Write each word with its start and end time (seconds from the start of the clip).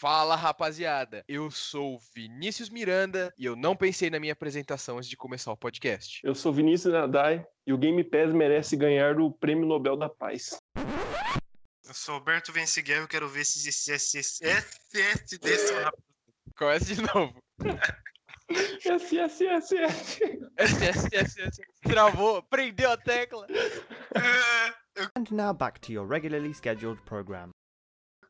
Fala 0.00 0.36
rapaziada, 0.36 1.24
eu 1.26 1.50
sou 1.50 1.98
Vinícius 2.14 2.70
Miranda 2.70 3.34
e 3.36 3.44
eu 3.44 3.56
não 3.56 3.74
pensei 3.74 4.08
na 4.08 4.20
minha 4.20 4.32
apresentação 4.32 4.98
antes 4.98 5.10
de 5.10 5.16
começar 5.16 5.50
o 5.50 5.56
podcast. 5.56 6.20
Eu 6.22 6.36
sou 6.36 6.52
Vinícius 6.52 6.94
Nadai 6.94 7.44
e 7.66 7.72
o 7.72 7.78
Game 7.78 8.04
Pass 8.04 8.32
merece 8.32 8.76
ganhar 8.76 9.18
o 9.18 9.28
Prêmio 9.28 9.66
Nobel 9.66 9.96
da 9.96 10.08
Paz. 10.08 10.56
Eu 10.76 11.92
sou 11.92 12.14
Alberto 12.14 12.52
Venciguel 12.52 13.02
e 13.02 13.08
quero 13.08 13.28
ver 13.28 13.44
se 13.44 13.68
esse 13.68 13.90
SSD 13.92 15.58
são 15.58 15.82
rápido. 15.82 16.04
Começa 16.56 16.94
de 16.94 17.02
novo. 17.02 17.42
S, 18.86 19.18
S, 19.18 19.46
S, 19.48 19.76
S. 19.76 20.20
SSSS. 20.58 21.60
Travou, 21.82 22.40
prendeu 22.44 22.92
a 22.92 22.96
tecla. 22.96 23.48
And 25.16 25.26
now 25.32 25.52
back 25.52 25.80
to 25.80 25.92
your 25.92 26.06
regularly 26.06 26.54
scheduled 26.54 27.00
program. 27.04 27.50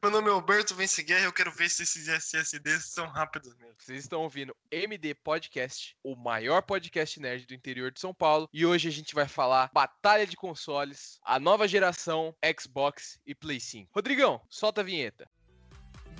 Meu 0.01 0.13
nome 0.13 0.29
é 0.29 0.33
Alberto 0.33 0.77
Venciguel 0.77 1.19
e 1.19 1.25
eu 1.25 1.33
quero 1.33 1.51
ver 1.51 1.69
se 1.69 1.83
esses 1.83 2.07
SSDs 2.07 2.85
são 2.85 3.09
rápidos 3.09 3.57
mesmo. 3.57 3.75
Vocês 3.77 4.05
estão 4.05 4.23
ouvindo 4.23 4.57
MD 4.71 5.13
Podcast, 5.13 5.97
o 6.05 6.15
maior 6.15 6.63
podcast 6.63 7.19
nerd 7.19 7.45
do 7.47 7.53
interior 7.53 7.91
de 7.91 7.99
São 7.99 8.15
Paulo. 8.15 8.49
E 8.53 8.65
hoje 8.65 8.87
a 8.87 8.93
gente 8.93 9.13
vai 9.13 9.27
falar 9.27 9.69
batalha 9.75 10.25
de 10.25 10.37
consoles, 10.37 11.19
a 11.25 11.41
nova 11.41 11.67
geração 11.67 12.33
Xbox 12.61 13.19
e 13.27 13.35
Play 13.35 13.59
5. 13.59 13.91
Rodrigão, 13.93 14.41
solta 14.49 14.83
a 14.83 14.85
vinheta. 14.85 15.29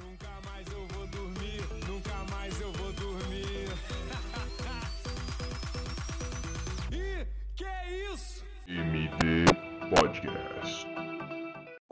Nunca 0.01 0.29
mais 0.51 0.67
eu 0.73 0.87
vou 0.89 1.07
dormir, 1.07 1.63
nunca 1.87 2.15
mais 2.33 2.61
eu 2.61 2.73
vou 2.73 2.93
dormir. 2.95 3.69
Ih, 6.91 7.29
que 7.55 7.65
é 7.65 8.13
isso? 8.13 8.45
MD 8.67 9.45
Podcast. 9.95 10.58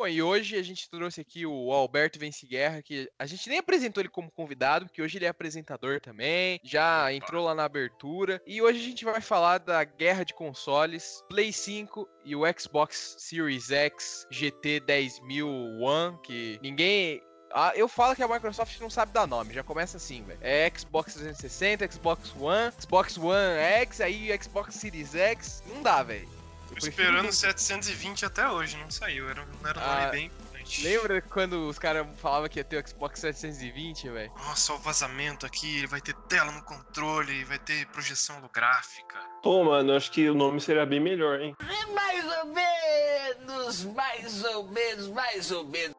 Bom, 0.06 0.10
e 0.10 0.22
hoje 0.22 0.56
a 0.56 0.62
gente 0.62 0.88
trouxe 0.88 1.20
aqui 1.20 1.44
o 1.44 1.72
Alberto 1.72 2.16
Vence 2.16 2.46
Guerra, 2.46 2.80
que 2.80 3.10
a 3.18 3.26
gente 3.26 3.48
nem 3.48 3.58
apresentou 3.58 4.00
ele 4.00 4.08
como 4.08 4.30
convidado, 4.30 4.86
porque 4.86 5.02
hoje 5.02 5.18
ele 5.18 5.24
é 5.24 5.28
apresentador 5.28 6.00
também, 6.00 6.60
já 6.62 7.12
entrou 7.12 7.44
lá 7.44 7.56
na 7.56 7.64
abertura. 7.64 8.40
E 8.46 8.62
hoje 8.62 8.78
a 8.78 8.82
gente 8.84 9.04
vai 9.04 9.20
falar 9.20 9.58
da 9.58 9.82
guerra 9.82 10.22
de 10.22 10.32
consoles, 10.32 11.24
Play 11.28 11.52
5 11.52 12.08
e 12.24 12.36
o 12.36 12.42
Xbox 12.56 13.16
Series 13.18 13.72
X 13.72 14.28
GT 14.30 14.78
10000 14.86 15.48
One, 15.80 16.16
que 16.22 16.56
ninguém 16.62 17.20
ah, 17.52 17.72
eu 17.74 17.88
falo 17.88 18.14
que 18.14 18.22
a 18.22 18.28
Microsoft 18.28 18.78
não 18.78 18.90
sabe 18.90 19.12
dar 19.12 19.26
nome, 19.26 19.54
já 19.54 19.64
começa 19.64 19.96
assim, 19.96 20.22
velho. 20.22 20.38
É 20.40 20.70
Xbox 20.70 21.14
360, 21.14 21.90
Xbox 21.90 22.32
One, 22.38 22.72
Xbox 22.78 23.18
One 23.18 23.58
X, 23.58 24.00
aí 24.00 24.30
Xbox 24.40 24.76
Series 24.76 25.16
X. 25.16 25.64
Não 25.66 25.82
dá, 25.82 26.04
velho. 26.04 26.35
Tô 26.68 26.86
esperando 26.86 27.26
que- 27.26 27.32
720 27.34 28.24
até 28.26 28.48
hoje, 28.48 28.76
não 28.76 28.90
saiu. 28.90 29.28
Era, 29.28 29.44
não 29.44 29.68
era 29.70 29.78
um 29.78 29.82
nome 29.82 30.02
Ah, 30.04 30.08
bem 30.10 30.26
importante. 30.26 30.82
Lembra 30.82 31.22
quando 31.22 31.68
os 31.68 31.78
caras 31.78 32.06
falavam 32.20 32.48
que 32.48 32.58
ia 32.58 32.64
ter 32.64 32.82
o 32.82 32.88
Xbox 32.88 33.20
720, 33.20 34.08
velho? 34.08 34.32
Nossa, 34.34 34.72
o 34.74 34.78
vazamento 34.78 35.46
aqui, 35.46 35.78
ele 35.78 35.86
vai 35.86 36.00
ter 36.00 36.14
tela 36.28 36.50
no 36.50 36.62
controle, 36.64 37.44
vai 37.44 37.58
ter 37.58 37.86
projeção 37.86 38.38
holográfica. 38.38 39.16
Pô, 39.42 39.62
mano, 39.64 39.94
acho 39.94 40.10
que 40.10 40.28
o 40.28 40.34
nome 40.34 40.60
seria 40.60 40.84
bem 40.84 40.98
melhor, 41.00 41.40
hein? 41.40 41.54
Mais 41.94 42.24
ou 42.38 42.46
menos, 42.46 43.84
mais 43.84 44.44
ou 44.44 44.68
menos, 44.68 45.08
mais 45.08 45.50
ou 45.52 45.64
menos. 45.68 45.94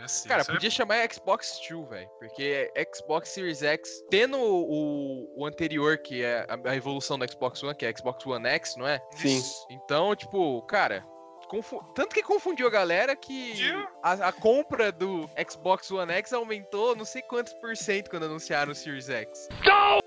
Já 0.00 0.08
sei, 0.08 0.28
Cara, 0.28 0.42
é- 0.42 0.44
podia 0.44 0.70
chamar 0.70 1.12
Xbox 1.12 1.60
2, 1.68 1.88
velho. 1.88 2.08
Porque 2.18 2.72
Xbox 2.94 3.28
Series 3.30 3.62
X, 3.62 4.02
tendo 4.10 4.38
o, 4.38 5.32
o 5.36 5.46
anterior, 5.46 5.98
que 5.98 6.22
é 6.22 6.46
a, 6.48 6.70
a 6.70 6.76
evolução 6.76 7.18
do 7.18 7.30
Xbox 7.30 7.62
One, 7.62 7.74
que 7.74 7.84
é 7.86 7.94
Xbox 7.96 8.24
One 8.26 8.46
X, 8.48 8.76
não 8.76 8.86
é? 8.86 9.00
Sim. 9.16 9.42
Então, 9.70 10.14
tipo, 10.16 10.62
cara. 10.62 11.04
confu- 11.48 11.82
Tanto 11.94 12.14
que 12.14 12.22
confundiu 12.22 12.66
a 12.66 12.70
galera 12.70 13.16
que 13.16 13.54
a, 14.02 14.12
a 14.28 14.32
compra 14.32 14.92
do 14.92 15.28
Xbox 15.50 15.90
One 15.90 16.12
X 16.12 16.32
aumentou 16.32 16.94
não 16.94 17.04
sei 17.04 17.22
quantos 17.22 17.52
por 17.54 17.74
cento 17.76 18.10
quando 18.10 18.24
anunciaram 18.26 18.72
o 18.72 18.74
Series 18.74 19.08
X. 19.08 19.48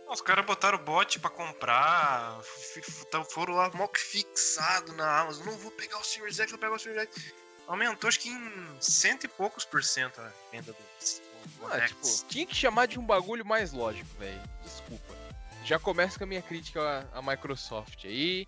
Os 0.08 0.22
caras 0.22 0.46
botaram 0.46 0.78
bot 0.78 1.20
pra 1.22 1.30
comprar, 1.30 2.38
f- 2.42 2.80
f- 2.82 3.06
foram 3.30 3.54
lá 3.56 3.72
mó 3.74 3.88
que 3.88 4.00
fixado 4.00 4.92
na 4.94 5.22
Amazon. 5.22 5.46
Não 5.48 5.54
vou 5.58 5.72
pegar 5.72 5.98
o 6.00 6.04
Series 6.04 6.38
X, 6.38 6.52
vou 6.52 6.60
pegar 6.60 6.76
o 6.76 6.80
Series 6.80 7.02
X. 7.04 7.34
Aumentou 7.68 8.08
acho 8.08 8.20
que 8.20 8.30
em 8.30 8.78
cento 8.80 9.24
e 9.24 9.28
poucos 9.28 9.64
por 9.64 9.84
cento 9.84 10.20
a 10.20 10.32
venda 10.52 10.74
do, 10.74 10.78
do 10.78 11.68
Ah, 11.68 11.88
tipo, 11.88 12.08
tinha 12.28 12.46
que 12.46 12.56
chamar 12.56 12.88
de 12.88 13.00
um 13.00 13.06
bagulho 13.06 13.46
mais 13.46 13.72
lógico, 13.72 14.10
velho. 14.20 14.42
Desculpa. 14.64 15.16
Já 15.64 15.80
começa 15.80 16.18
com 16.18 16.24
a 16.24 16.28
minha 16.28 16.42
crítica 16.42 17.08
à, 17.14 17.20
à 17.20 17.22
Microsoft 17.22 18.06
aí. 18.06 18.48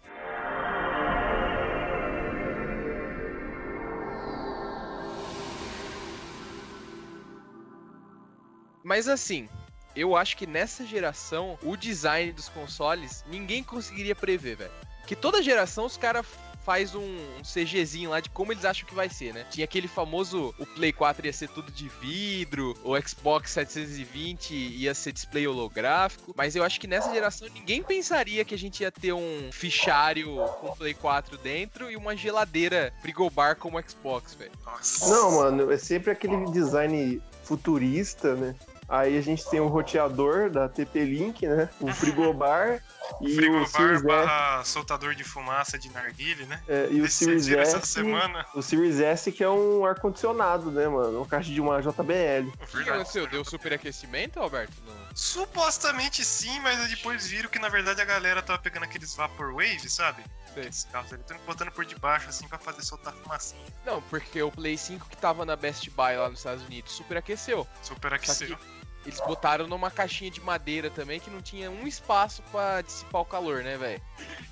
Mas 8.83 9.07
assim, 9.07 9.47
eu 9.95 10.15
acho 10.15 10.35
que 10.35 10.45
nessa 10.45 10.85
geração, 10.85 11.57
o 11.61 11.77
design 11.77 12.31
dos 12.33 12.49
consoles, 12.49 13.23
ninguém 13.27 13.63
conseguiria 13.63 14.15
prever, 14.15 14.57
velho. 14.57 14.71
Que 15.07 15.15
toda 15.15 15.41
geração 15.41 15.85
os 15.85 15.95
caras 15.95 16.25
faz 16.65 16.95
um, 16.95 17.01
um 17.01 17.41
CGzinho 17.41 18.09
lá 18.09 18.19
de 18.19 18.29
como 18.29 18.51
eles 18.51 18.65
acham 18.65 18.87
que 18.87 18.95
vai 18.95 19.09
ser, 19.09 19.33
né? 19.33 19.45
Tinha 19.49 19.65
aquele 19.65 19.87
famoso, 19.87 20.53
o 20.57 20.65
Play 20.65 20.93
4 20.93 21.25
ia 21.25 21.33
ser 21.33 21.49
tudo 21.49 21.71
de 21.71 21.89
vidro, 22.01 22.75
o 22.83 22.99
Xbox 22.99 23.51
720 23.51 24.53
ia 24.53 24.93
ser 24.93 25.11
display 25.11 25.47
holográfico, 25.47 26.33
mas 26.35 26.55
eu 26.55 26.63
acho 26.63 26.79
que 26.79 26.87
nessa 26.87 27.11
geração 27.13 27.47
ninguém 27.53 27.83
pensaria 27.83 28.43
que 28.45 28.55
a 28.55 28.57
gente 28.57 28.81
ia 28.81 28.91
ter 28.91 29.13
um 29.13 29.49
fichário 29.51 30.37
com 30.59 30.75
Play 30.75 30.93
4 30.93 31.37
dentro 31.37 31.91
e 31.91 31.95
uma 31.95 32.15
geladeira 32.15 32.93
frigobar 33.01 33.57
como 33.57 33.77
o 33.77 33.83
Xbox, 33.87 34.33
velho. 34.33 34.51
Não, 35.07 35.31
mano, 35.37 35.71
é 35.71 35.77
sempre 35.77 36.11
aquele 36.11 36.45
design 36.51 37.21
futurista, 37.43 38.35
né? 38.35 38.55
Aí 38.87 39.17
a 39.17 39.21
gente 39.21 39.47
tem 39.49 39.59
o 39.59 39.67
roteador 39.67 40.49
da 40.49 40.67
TP-Link, 40.67 41.47
né? 41.47 41.69
O 41.79 41.87
frigobar 41.93 42.81
e 43.21 43.31
o 43.31 43.35
Frigobar 43.35 43.67
Series 43.67 44.03
S. 44.05 44.69
soltador 44.71 45.15
de 45.15 45.23
fumaça 45.23 45.77
de 45.79 45.91
narguile, 45.91 46.45
né? 46.45 46.61
é, 46.67 46.87
e 46.91 47.01
o 47.01 47.09
Series 47.09 47.47
S. 47.49 47.85
semana? 47.87 48.45
O 48.53 48.61
Series 48.61 48.99
S 48.99 49.31
que 49.31 49.43
é 49.43 49.49
um 49.49 49.85
ar-condicionado, 49.85 50.69
né, 50.71 50.87
mano? 50.87 51.17
Uma 51.19 51.25
caixa 51.25 51.51
de 51.51 51.59
uma 51.61 51.81
JBL. 51.81 52.49
O 52.73 52.83
que 52.83 52.89
aconteceu? 52.89 53.27
Deu 53.27 53.43
superaquecimento, 53.43 54.39
Alberto? 54.39 54.73
No- 54.85 55.02
Supostamente 55.13 56.23
sim, 56.25 56.59
mas 56.61 56.89
depois 56.89 57.27
viram 57.27 57.49
que 57.49 57.59
na 57.59 57.69
verdade 57.69 58.01
a 58.01 58.05
galera 58.05 58.41
tava 58.41 58.59
pegando 58.59 58.83
aqueles 58.83 59.15
Vaporwave, 59.15 59.89
sabe? 59.89 60.23
Aqueles 60.49 60.83
carros 60.91 61.11
eletrônicos, 61.11 61.45
botando 61.47 61.71
por 61.71 61.85
debaixo 61.85 62.29
assim 62.29 62.47
pra 62.47 62.57
fazer 62.59 62.83
soltar 62.83 63.13
fumacinha. 63.13 63.65
Não, 63.85 64.01
porque 64.03 64.41
o 64.41 64.51
Play 64.51 64.77
5 64.77 65.07
que 65.09 65.17
tava 65.17 65.45
na 65.45 65.55
Best 65.55 65.89
Buy 65.91 66.17
lá 66.17 66.29
nos 66.29 66.39
Estados 66.39 66.63
Unidos 66.63 66.91
superaqueceu. 66.93 67.67
Super 67.81 68.09
Só 68.09 68.15
aqueceu. 68.15 68.57
que 68.57 68.83
eles 69.05 69.19
botaram 69.19 69.67
numa 69.67 69.91
caixinha 69.91 70.31
de 70.31 70.39
madeira 70.41 70.89
também 70.89 71.19
que 71.19 71.29
não 71.29 71.41
tinha 71.41 71.69
um 71.69 71.85
espaço 71.85 72.41
pra 72.51 72.81
dissipar 72.81 73.21
o 73.21 73.25
calor, 73.25 73.63
né, 73.63 73.77
velho? 73.77 74.01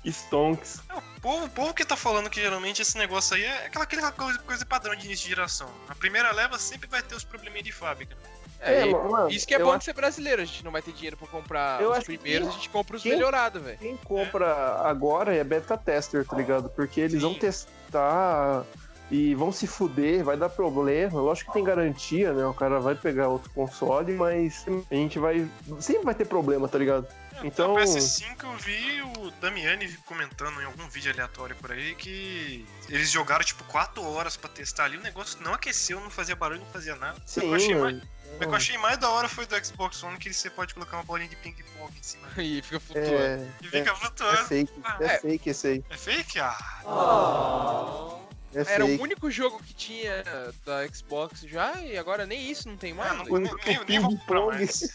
Stonks. 0.04 0.80
O 0.94 1.20
povo, 1.20 1.46
o 1.46 1.50
povo 1.50 1.74
que 1.74 1.84
tá 1.84 1.96
falando 1.96 2.28
que 2.28 2.40
geralmente 2.40 2.82
esse 2.82 2.98
negócio 2.98 3.34
aí 3.36 3.44
é 3.44 3.66
aquela, 3.66 3.84
aquela 3.84 4.12
coisa, 4.12 4.38
coisa 4.40 4.66
padrão 4.66 4.94
de 4.94 5.06
início 5.06 5.24
de 5.24 5.30
geração. 5.30 5.72
A 5.88 5.94
primeira 5.94 6.30
leva 6.32 6.58
sempre 6.58 6.88
vai 6.88 7.02
ter 7.02 7.14
os 7.14 7.24
probleminhas 7.24 7.64
de 7.64 7.72
fábrica. 7.72 8.14
né? 8.14 8.20
É, 8.62 8.86
e- 8.86 8.92
mano, 8.92 9.28
isso 9.28 9.46
que 9.46 9.54
é 9.54 9.58
bom 9.58 9.70
acho 9.70 9.80
de 9.80 9.84
ser 9.86 9.92
brasileiro, 9.92 10.40
a 10.42 10.44
gente 10.44 10.64
não 10.64 10.70
vai 10.72 10.80
ter 10.82 10.92
dinheiro 10.92 11.16
pra 11.16 11.26
comprar 11.26 11.80
Eu 11.82 11.90
os 11.90 11.98
que 11.98 12.04
primeiros, 12.04 12.48
quem- 12.48 12.48
a 12.48 12.52
gente 12.58 12.68
compra 12.70 12.96
os 12.96 13.02
quem- 13.02 13.12
melhorados, 13.12 13.62
velho. 13.62 13.78
Quem 13.78 13.96
compra 13.96 14.80
agora 14.84 15.34
é 15.34 15.42
beta 15.42 15.76
tester, 15.76 16.24
tá 16.26 16.36
ligado? 16.36 16.68
Porque 16.70 17.00
eles 17.00 17.20
vão 17.20 17.32
Sim. 17.34 17.40
testar 17.40 18.64
e 19.10 19.34
vão 19.34 19.52
se 19.52 19.66
fuder, 19.66 20.24
vai 20.24 20.36
dar 20.36 20.48
problema. 20.48 21.20
Lógico 21.20 21.50
que 21.52 21.58
tem 21.58 21.64
garantia, 21.64 22.32
né? 22.32 22.46
O 22.46 22.54
cara 22.54 22.80
vai 22.80 22.94
pegar 22.94 23.28
outro 23.28 23.50
console, 23.50 24.12
mas 24.14 24.64
a 24.90 24.94
gente 24.94 25.18
vai. 25.18 25.46
Sempre 25.80 26.04
vai 26.04 26.14
ter 26.14 26.26
problema, 26.26 26.68
tá 26.68 26.78
ligado? 26.78 27.06
Então- 27.44 27.70
No 27.74 27.80
PS5 27.80 28.44
eu 28.46 28.52
vi 28.58 29.02
o 29.18 29.30
Damiani 29.40 29.88
comentando 30.06 30.60
em 30.62 30.64
algum 30.64 30.88
vídeo 30.88 31.10
aleatório 31.12 31.56
por 31.56 31.72
aí 31.72 31.94
que 31.96 32.64
eles 32.88 33.10
jogaram 33.10 33.44
tipo 33.44 33.64
4 33.64 34.02
horas 34.04 34.36
pra 34.36 34.48
testar 34.48 34.84
ali, 34.84 34.96
o 34.96 35.02
negócio 35.02 35.42
não 35.42 35.52
aqueceu, 35.54 35.98
não 36.00 36.08
fazia 36.10 36.36
barulho, 36.36 36.60
não 36.60 36.66
fazia 36.68 36.94
nada. 36.94 37.16
Que 37.26 37.40
eu 37.44 37.52
achei 37.54 37.74
Sim, 37.74 37.80
mais-. 37.80 38.02
O 38.36 38.38
que 38.38 38.44
eu 38.46 38.54
achei 38.54 38.76
mais 38.78 38.98
da 38.98 39.08
hora 39.10 39.28
foi 39.28 39.46
do 39.46 39.64
Xbox 39.64 40.02
One 40.02 40.18
que 40.18 40.32
você 40.32 40.50
pode 40.50 40.74
colocar 40.74 40.96
uma 40.96 41.04
bolinha 41.04 41.28
de 41.28 41.36
ping-pong 41.36 41.92
em 41.96 42.02
cima 42.02 42.26
E 42.38 42.60
fica 42.62 42.80
flutuando. 42.80 43.12
É, 43.16 43.46
e 43.62 43.64
fica 43.68 43.90
é 43.90 43.94
flutuando. 43.94 44.44
fake, 44.46 44.72
é, 45.00 45.04
É. 45.04 45.18
fake 45.18 45.50
esse 45.50 45.66
aí. 45.68 45.84
É 45.90 45.96
fake? 45.96 46.40
Ah, 46.40 48.18
É 48.54 48.60
Era 48.74 48.84
o 48.84 48.88
fake. 48.88 49.02
único 49.02 49.30
jogo 49.30 49.62
que 49.62 49.72
tinha 49.72 50.22
da 50.66 50.86
Xbox 50.88 51.40
já 51.42 51.74
e 51.80 51.96
agora 51.96 52.26
nem 52.26 52.50
isso 52.50 52.68
não 52.68 52.76
tem 52.76 52.92
mais. 52.92 53.12
Ah, 53.12 53.14
não- 53.14 53.24
nem- 53.38 53.54
nem- 53.64 53.80
nem 53.88 53.98
vou 54.00 54.10
comprar 54.18 54.40
Ping-pong. 54.40 54.56
mais. 54.58 54.92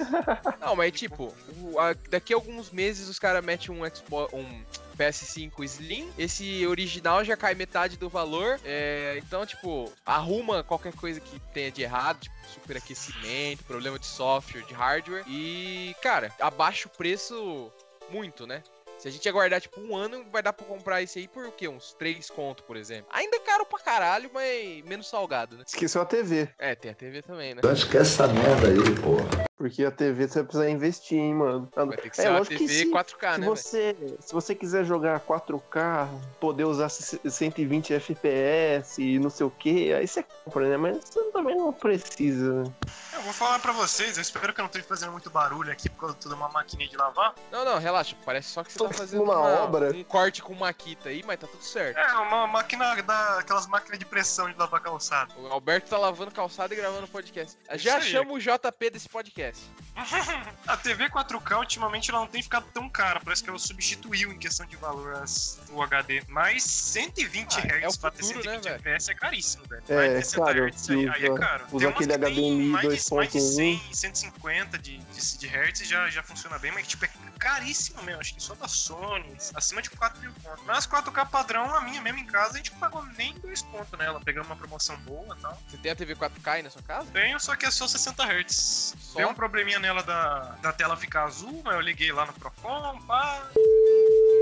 Não, 0.60 0.76
mas 0.76 0.92
tipo, 0.92 1.34
o- 1.62 1.80
a- 1.80 1.96
daqui 2.10 2.34
a 2.34 2.36
alguns 2.38 2.70
meses 2.72 3.08
os 3.08 3.18
caras 3.18 3.44
metem 3.44 3.72
um, 3.74 3.82
Xbox, 3.96 4.32
um 4.34 4.62
PS5 4.98 5.64
Slim, 5.64 6.10
esse 6.18 6.66
original 6.66 7.24
já 7.24 7.38
cai 7.38 7.54
metade 7.54 7.98
do 7.98 8.10
valor. 8.10 8.60
é, 8.66 9.20
então, 9.24 9.46
tipo, 9.46 9.92
arruma 10.06 10.64
qualquer 10.64 10.94
coisa 10.94 11.20
que 11.20 11.40
tenha 11.54 11.72
de 11.72 11.82
errado, 11.84 12.20
tipo, 12.22 12.36
superaquecimento, 12.54 13.64
problema 13.64 14.00
de 14.00 14.06
software, 14.06 14.64
de 14.64 14.74
hardware. 14.74 15.24
E, 15.28 15.96
cara, 16.02 16.32
abaixa 16.40 16.88
o 16.88 16.92
preço 16.92 17.72
muito, 18.10 18.48
né? 18.48 18.64
Se 18.98 19.08
a 19.08 19.12
gente 19.12 19.30
aguardar, 19.30 19.62
tipo, 19.62 19.80
um 19.80 19.96
ano, 19.96 20.26
vai 20.32 20.42
dar 20.42 20.54
pra 20.54 20.66
comprar 20.66 21.04
esse 21.04 21.20
aí 21.20 21.28
por 21.28 21.46
o 21.46 21.52
quê? 21.52 21.68
Uns 21.68 21.94
3 21.94 22.30
conto, 22.32 22.64
por 22.64 22.76
exemplo. 22.76 23.06
Ainda 23.12 23.38
é 23.38 23.40
caro 23.40 23.64
pra 23.64 23.78
caralho, 23.78 24.30
mas 24.34 24.84
menos 24.86 25.08
salgado, 25.08 25.56
né? 25.56 25.64
Esqueceu 25.68 26.02
a 26.02 26.06
TV. 26.06 26.50
É, 26.58 26.74
tem 26.74 26.90
a 26.90 26.96
TV 26.96 27.22
também, 27.22 27.54
né? 27.54 27.62
Acho 27.64 27.88
que 27.88 27.98
essa 27.98 28.28
merda 28.28 28.68
aí, 28.70 28.96
porra. 29.00 29.47
Porque 29.58 29.84
a 29.84 29.90
TV 29.90 30.28
você 30.28 30.36
vai 30.36 30.44
precisar 30.44 30.70
investir, 30.70 31.18
hein, 31.18 31.34
mano. 31.34 31.68
Vai 31.76 31.88
ter 31.98 32.10
que 32.12 32.20
É, 32.20 32.24
ser 32.24 32.30
uma 32.30 32.38
lógico 32.38 32.58
que 32.58 32.68
TV 32.68 32.74
se- 32.74 32.92
4K, 32.92 33.34
Se 33.34 33.40
né, 33.42 33.46
você, 33.48 33.96
se 34.20 34.34
você 34.34 34.54
quiser 34.54 34.86
jogar 34.86 35.20
4K, 35.22 36.08
poder 36.40 36.66
usar 36.66 36.90
120 36.90 37.92
FPS 37.92 39.02
e 39.02 39.18
não 39.18 39.32
sei 39.32 39.48
o 39.48 39.50
que, 39.50 39.92
aí 39.94 40.08
você 40.08 40.24
compra, 40.46 40.70
né? 40.70 40.78
Mas 40.78 40.98
você 41.04 41.24
também 41.32 41.56
não 41.58 41.74
precisa, 41.74 42.64
né? 42.64 42.72
Eu 43.18 43.24
vou 43.24 43.34
falar 43.34 43.58
pra 43.60 43.72
vocês, 43.74 44.16
eu 44.18 44.22
espero 44.22 44.54
que 44.54 44.60
eu 44.62 44.64
não 44.64 44.68
esteja 44.68 44.86
fazendo 44.88 45.12
muito 45.12 45.30
barulho 45.30 45.72
aqui 45.72 45.90
por 45.90 46.02
causa 46.02 46.16
de 46.16 46.22
toda 46.22 46.36
uma 46.36 46.50
maquininha 46.50 46.88
de 46.88 46.96
lavar. 46.96 47.34
Não, 47.52 47.66
não, 47.66 47.80
relaxa. 47.80 48.16
Parece 48.24 48.50
só 48.50 48.64
que 48.64 48.72
você 48.72 48.78
Tô 48.78 48.88
tá 48.88 48.94
fazendo 48.94 49.24
uma 49.24 49.40
obra. 49.40 49.90
um 49.92 50.04
corte 50.04 50.42
com 50.42 50.54
maquita 50.54 51.10
aí, 51.10 51.24
mas 51.26 51.40
tá 51.40 51.48
tudo 51.48 51.64
certo. 51.64 51.98
É, 51.98 52.14
uma 52.20 52.46
máquina 52.48 52.96
da. 53.02 53.40
aquelas 53.40 53.66
máquinas 53.68 53.98
de 53.98 54.06
pressão 54.06 54.50
de 54.52 54.58
lavar 54.58 54.80
calçado. 54.82 55.34
O 55.40 55.48
Alberto 55.48 55.90
tá 55.90 55.98
lavando 55.98 56.32
calçada 56.32 56.74
e 56.74 56.78
gravando 56.78 57.08
podcast. 57.08 57.58
Já 57.74 57.96
aí. 57.98 58.04
chama 58.04 58.34
o 58.34 58.40
JP 58.40 58.90
desse 58.92 59.10
podcast. 59.10 59.62
A 60.68 60.78
TV 60.78 61.10
4K 61.10 61.58
ultimamente 61.58 62.12
ela 62.12 62.20
não 62.20 62.28
tem 62.28 62.44
ficado 62.44 62.66
tão 62.72 62.88
cara, 62.88 63.20
parece 63.20 63.44
que 63.44 63.50
ela 63.50 63.58
substituiu 63.58 64.32
em 64.32 64.38
questão 64.38 64.66
de 64.68 64.76
valor 64.76 65.16
as, 65.16 65.60
o 65.72 65.82
HD. 65.82 66.22
Mas 66.28 66.62
120 66.64 67.58
Ah, 67.58 67.62
Hz 67.62 67.84
é 67.84 67.88
o 67.88 67.98
pra 68.00 68.12
ter 68.12 68.22
futuro, 68.24 68.44
120 68.44 68.66
né? 68.70 68.76
FPS 68.76 69.10
é 69.12 69.14
caríssimo, 69.16 69.64
velho. 69.68 69.84
É, 69.90 69.96
Mais 69.96 70.10
de 70.12 70.16
60 70.26 70.38
claro, 70.38 70.68
Hz 70.68 70.90
aí, 70.92 71.10
aí 71.10 71.26
é 71.26 71.34
caro. 71.36 71.66
usa 71.72 71.90
aquele 71.90 72.14
HDMI 72.18 72.98
mais 73.16 73.32
de, 73.32 73.38
mais 73.38 73.50
de 73.50 73.56
100, 73.56 73.78
2.1. 73.78 73.94
150 73.94 74.78
de, 74.78 74.98
de, 74.98 75.38
de 75.38 75.48
Hz 75.48 75.88
já, 75.88 76.10
já 76.10 76.24
funciona 76.24 76.58
bem, 76.60 76.72
mas 76.72 76.88
tipo, 76.88 77.06
é 77.06 77.10
caríssimo 77.38 78.02
mesmo. 78.04 78.22
Acho 78.22 78.36
que 78.36 78.42
só 78.44 78.56
da 78.56 78.68
Sony, 78.68 79.38
acima 79.54 79.82
de 79.82 79.90
4 79.90 80.20
mil 80.22 80.32
pontos. 80.44 80.64
Mas 80.66 80.88
4K 80.88 81.30
padrão, 81.30 81.76
a 81.76 81.82
minha 81.82 82.02
mesmo 82.02 82.20
em 82.20 82.26
casa, 82.26 82.54
a 82.54 82.58
gente 82.58 82.72
não 82.72 82.80
pagou 82.80 83.04
nem 83.18 83.34
2 83.40 83.62
pontos 83.64 83.98
nela. 83.98 84.20
Pegamos 84.20 84.48
uma 84.48 84.56
promoção 84.56 84.98
boa 85.00 85.36
e 85.38 85.42
tal. 85.42 85.62
Você 85.68 85.78
tem 85.78 85.92
a 85.92 85.96
TV 85.96 86.16
4K 86.16 86.48
aí 86.48 86.64
na 86.64 86.70
sua 86.70 86.82
casa? 86.82 87.10
Tenho, 87.12 87.40
só 87.40 87.56
que 87.56 87.66
é 87.66 87.72
só 87.72 87.88
60 87.88 88.24
Hz. 88.24 88.96
Só? 89.00 89.18
Deu 89.20 89.30
um 89.30 89.34
probleminha 89.34 89.80
nela 89.80 90.04
da, 90.04 90.40
da 90.62 90.74
tela 90.74 90.98
ficar 90.98 91.24
azul, 91.24 91.62
mas 91.64 91.76
eu 91.76 91.82
liguei 91.82 92.12
lá 92.12 92.26
no 92.26 92.34
Procon, 92.34 93.00
pá. 93.08 93.50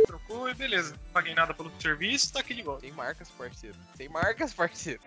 Trocou 0.07 0.50
e 0.50 0.53
beleza. 0.53 0.95
Paguei 1.13 1.33
nada 1.33 1.53
pelo 1.53 1.71
serviço, 1.79 2.33
tá 2.33 2.39
aqui 2.39 2.53
de 2.53 2.62
volta. 2.62 2.81
Tem 2.81 2.91
marcas, 2.91 3.29
parceiro. 3.29 3.77
Tem 3.97 4.09
marcas, 4.09 4.53
parceiro. 4.53 5.01